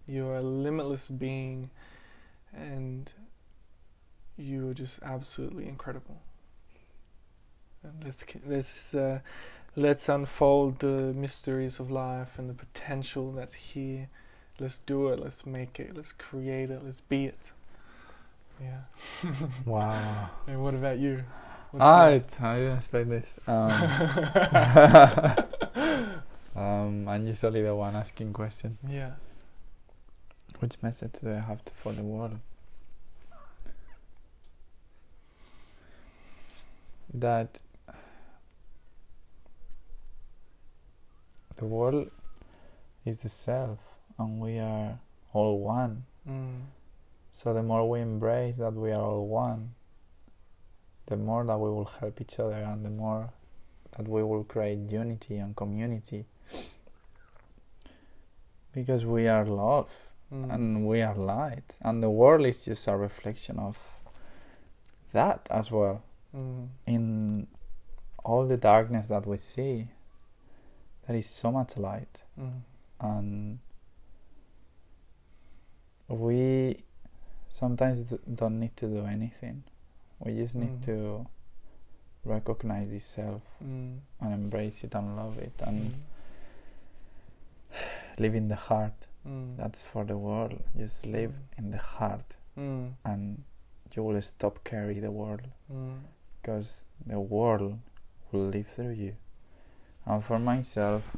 You 0.08 0.28
are 0.28 0.38
a 0.38 0.42
limitless 0.42 1.10
being 1.10 1.70
and 2.56 3.14
you 4.38 4.70
are 4.70 4.74
just 4.74 5.02
absolutely 5.04 5.68
incredible 5.68 6.22
and 7.84 8.04
let's 8.04 8.26
let's 8.46 8.94
uh, 8.96 9.20
let's 9.76 10.10
unfold 10.10 10.80
the 10.80 11.14
mysteries 11.14 11.80
of 11.80 11.90
life 11.92 12.38
and 12.40 12.50
the 12.50 12.54
potential 12.54 13.32
that's 13.32 13.54
here 13.54 14.10
let's 14.60 14.80
do 14.80 15.10
it 15.10 15.20
let's 15.20 15.46
make 15.46 15.80
it 15.80 15.96
let's 15.96 16.12
create 16.14 16.70
it 16.70 16.82
let's 16.84 17.02
be 17.02 17.26
it 17.26 17.52
yeah 18.62 18.82
Wow. 19.66 20.30
and 20.48 20.64
what 20.64 20.74
about 20.74 20.98
you? 20.98 21.22
What's 21.72 21.84
Ah, 21.84 22.08
your- 22.08 22.18
it- 22.18 22.42
I 22.42 22.58
didn't 22.60 22.76
expect 22.78 23.10
this. 23.10 23.40
Um, 23.48 23.72
um, 26.56 27.08
I'm 27.10 27.28
usually 27.28 27.62
the 27.64 27.76
one 27.76 27.96
asking 27.98 28.32
questions. 28.34 28.78
yeah. 28.88 29.12
Which 30.66 30.82
message 30.82 31.20
do 31.22 31.30
I 31.30 31.42
have 31.42 31.64
to 31.64 31.72
for 31.74 31.94
the 31.94 32.02
world? 32.02 32.40
That 37.14 37.60
the 41.56 41.66
world 41.66 42.10
is 43.06 43.22
the 43.22 43.30
self, 43.30 43.78
and 44.18 44.40
we 44.40 44.58
are 44.58 44.98
all 45.34 45.60
one. 45.60 46.06
Mm. 46.28 46.62
So 47.30 47.54
the 47.54 47.62
more 47.62 47.88
we 47.88 48.02
embrace 48.02 48.58
that 48.58 48.74
we 48.74 48.92
are 48.92 49.04
all 49.04 49.28
one, 49.28 49.76
the 51.06 51.16
more 51.16 51.46
that 51.46 51.60
we 51.60 51.70
will 51.70 51.92
help 52.00 52.20
each 52.20 52.40
other 52.40 52.56
and 52.56 52.84
the 52.84 52.90
more 52.90 53.30
that 53.96 54.08
we 54.08 54.24
will 54.24 54.44
create 54.44 54.80
unity 54.90 55.38
and 55.38 55.56
community. 55.56 56.26
Because 58.74 59.06
we 59.06 59.28
are 59.28 59.46
love 59.46 59.92
Mm. 60.34 60.52
and 60.54 60.88
we 60.88 61.02
are 61.04 61.16
light 61.16 61.78
and 61.82 62.02
the 62.02 62.10
world 62.10 62.46
is 62.48 62.66
just 62.66 62.88
a 62.88 62.98
reflection 62.98 63.60
of 63.60 63.78
that 65.14 65.48
as 65.52 65.70
well. 65.72 66.02
Mm. 66.36 66.68
In 66.88 67.48
all 68.24 68.46
the 68.48 68.58
darkness 68.58 69.08
that 69.10 69.26
we 69.28 69.38
see, 69.38 69.88
there 71.08 71.16
is 71.16 71.28
so 71.28 71.52
much 71.52 71.78
light 71.78 72.24
Mm. 72.40 72.62
and 73.00 73.60
we 76.08 76.84
sometimes 77.50 78.12
don't 78.36 78.60
need 78.60 78.76
to 78.78 78.88
do 78.88 79.06
anything. 79.06 79.64
We 80.20 80.34
just 80.36 80.56
need 80.56 80.82
Mhm. 80.82 80.86
to 80.86 81.26
recognize 82.24 82.90
this 82.90 83.06
self 83.06 83.42
Mm. 83.64 84.00
and 84.22 84.34
embrace 84.34 84.84
it 84.84 84.96
and 84.96 85.16
love 85.16 85.38
it 85.38 85.54
and 85.62 85.92
Mm. 85.94 85.96
live 88.18 88.36
in 88.36 88.48
the 88.48 88.56
heart. 88.56 89.08
Mm. 89.28 89.58
That's 89.58 89.84
for 89.84 90.04
the 90.06 90.18
world. 90.18 90.62
Just 90.78 91.06
live 91.06 91.32
Mm. 91.32 91.58
in 91.58 91.72
the 91.72 91.78
heart 91.78 92.36
Mm. 92.58 92.94
and 93.04 93.44
you 93.96 94.04
will 94.04 94.22
stop 94.22 94.64
carry 94.64 95.00
the 95.00 95.12
world 95.12 95.48
Mm. 95.72 96.00
because 96.42 96.86
the 97.06 97.20
world 97.20 97.80
will 98.32 98.48
live 98.50 98.68
through 98.68 98.92
you. 98.92 99.16
And 100.06 100.24
for 100.24 100.38
myself, 100.40 101.16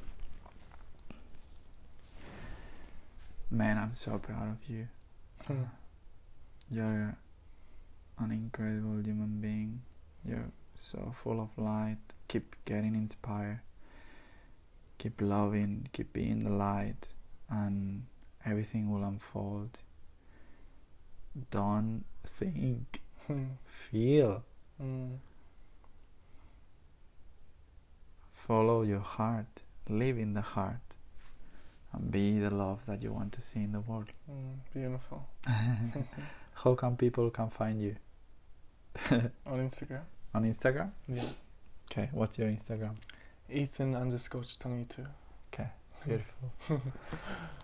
man, 3.50 3.78
I'm 3.78 3.94
so 3.94 4.18
proud 4.18 4.50
of 4.52 4.70
you. 4.70 4.88
Mm. 5.44 5.68
You're 6.72 7.18
an 8.20 8.32
incredible 8.32 9.02
human 9.04 9.40
being. 9.42 9.82
You're 10.26 10.52
so 10.76 11.14
full 11.24 11.40
of 11.40 11.50
light, 11.58 11.98
keep 12.28 12.56
getting 12.66 12.96
inspired, 12.96 13.60
keep 14.98 15.22
loving, 15.22 15.88
keep 15.94 16.12
being 16.14 16.40
the 16.40 16.50
light, 16.50 17.08
and 17.50 18.04
everything 18.46 18.92
will 18.92 19.04
unfold. 19.04 19.78
Don't 21.52 22.04
think, 22.26 23.02
feel. 23.66 24.44
Mm. 24.82 25.18
Follow 28.34 28.84
your 28.84 29.00
heart, 29.02 29.62
live 29.90 30.18
in 30.18 30.34
the 30.34 30.42
heart, 30.42 30.80
and 31.94 32.10
be 32.12 32.40
the 32.40 32.50
love 32.50 32.86
that 32.86 33.02
you 33.02 33.12
want 33.12 33.34
to 33.34 33.42
see 33.42 33.60
in 33.60 33.72
the 33.74 33.82
world. 33.82 34.08
Mm. 34.32 34.56
Beautiful. 34.74 35.28
How 36.54 36.74
can 36.76 36.96
people 36.98 37.30
can 37.30 37.50
find 37.50 37.82
you 37.82 37.96
On 39.46 39.60
Instagram. 39.60 40.02
on 40.34 40.44
Instagram? 40.44 40.90
Yeah. 41.08 41.24
Okay, 41.92 42.10
what's 42.12 42.38
your 42.40 42.48
Instagram? 42.50 42.96
Ethan 43.50 43.96
underscore 43.96 44.42
Chitangi2. 44.42 45.06
Beautiful. 46.08 46.52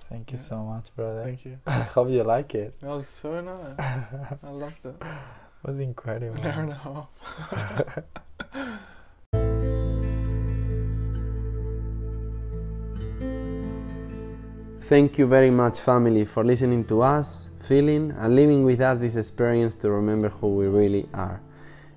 Thank 0.10 0.32
you 0.32 0.38
Yeah. 0.38 0.44
so 0.44 0.58
much, 0.64 0.96
brother. 0.96 1.24
Thank 1.24 1.46
you. 1.46 1.58
I 1.68 1.84
hope 1.96 2.10
you 2.10 2.24
like 2.24 2.54
it. 2.56 2.80
That 2.82 2.94
was 2.94 3.08
so 3.08 3.40
nice. 3.42 4.08
I 4.44 4.50
loved 4.50 4.86
it. 4.86 4.96
It 5.64 5.68
was 5.68 5.80
incredible. 5.80 6.42
An 6.42 6.46
hour 6.46 6.62
and 6.64 6.72
a 6.72 6.76
half. 6.76 8.04
Thank 14.82 15.18
you 15.18 15.26
very 15.26 15.50
much, 15.50 15.80
family, 15.80 16.26
for 16.26 16.44
listening 16.44 16.84
to 16.86 17.02
us, 17.02 17.50
feeling, 17.62 18.12
and 18.18 18.36
living 18.36 18.64
with 18.64 18.82
us 18.82 18.98
this 18.98 19.16
experience 19.16 19.76
to 19.78 19.90
remember 19.92 20.30
who 20.30 20.48
we 20.56 20.68
really 20.68 21.08
are. 21.14 21.42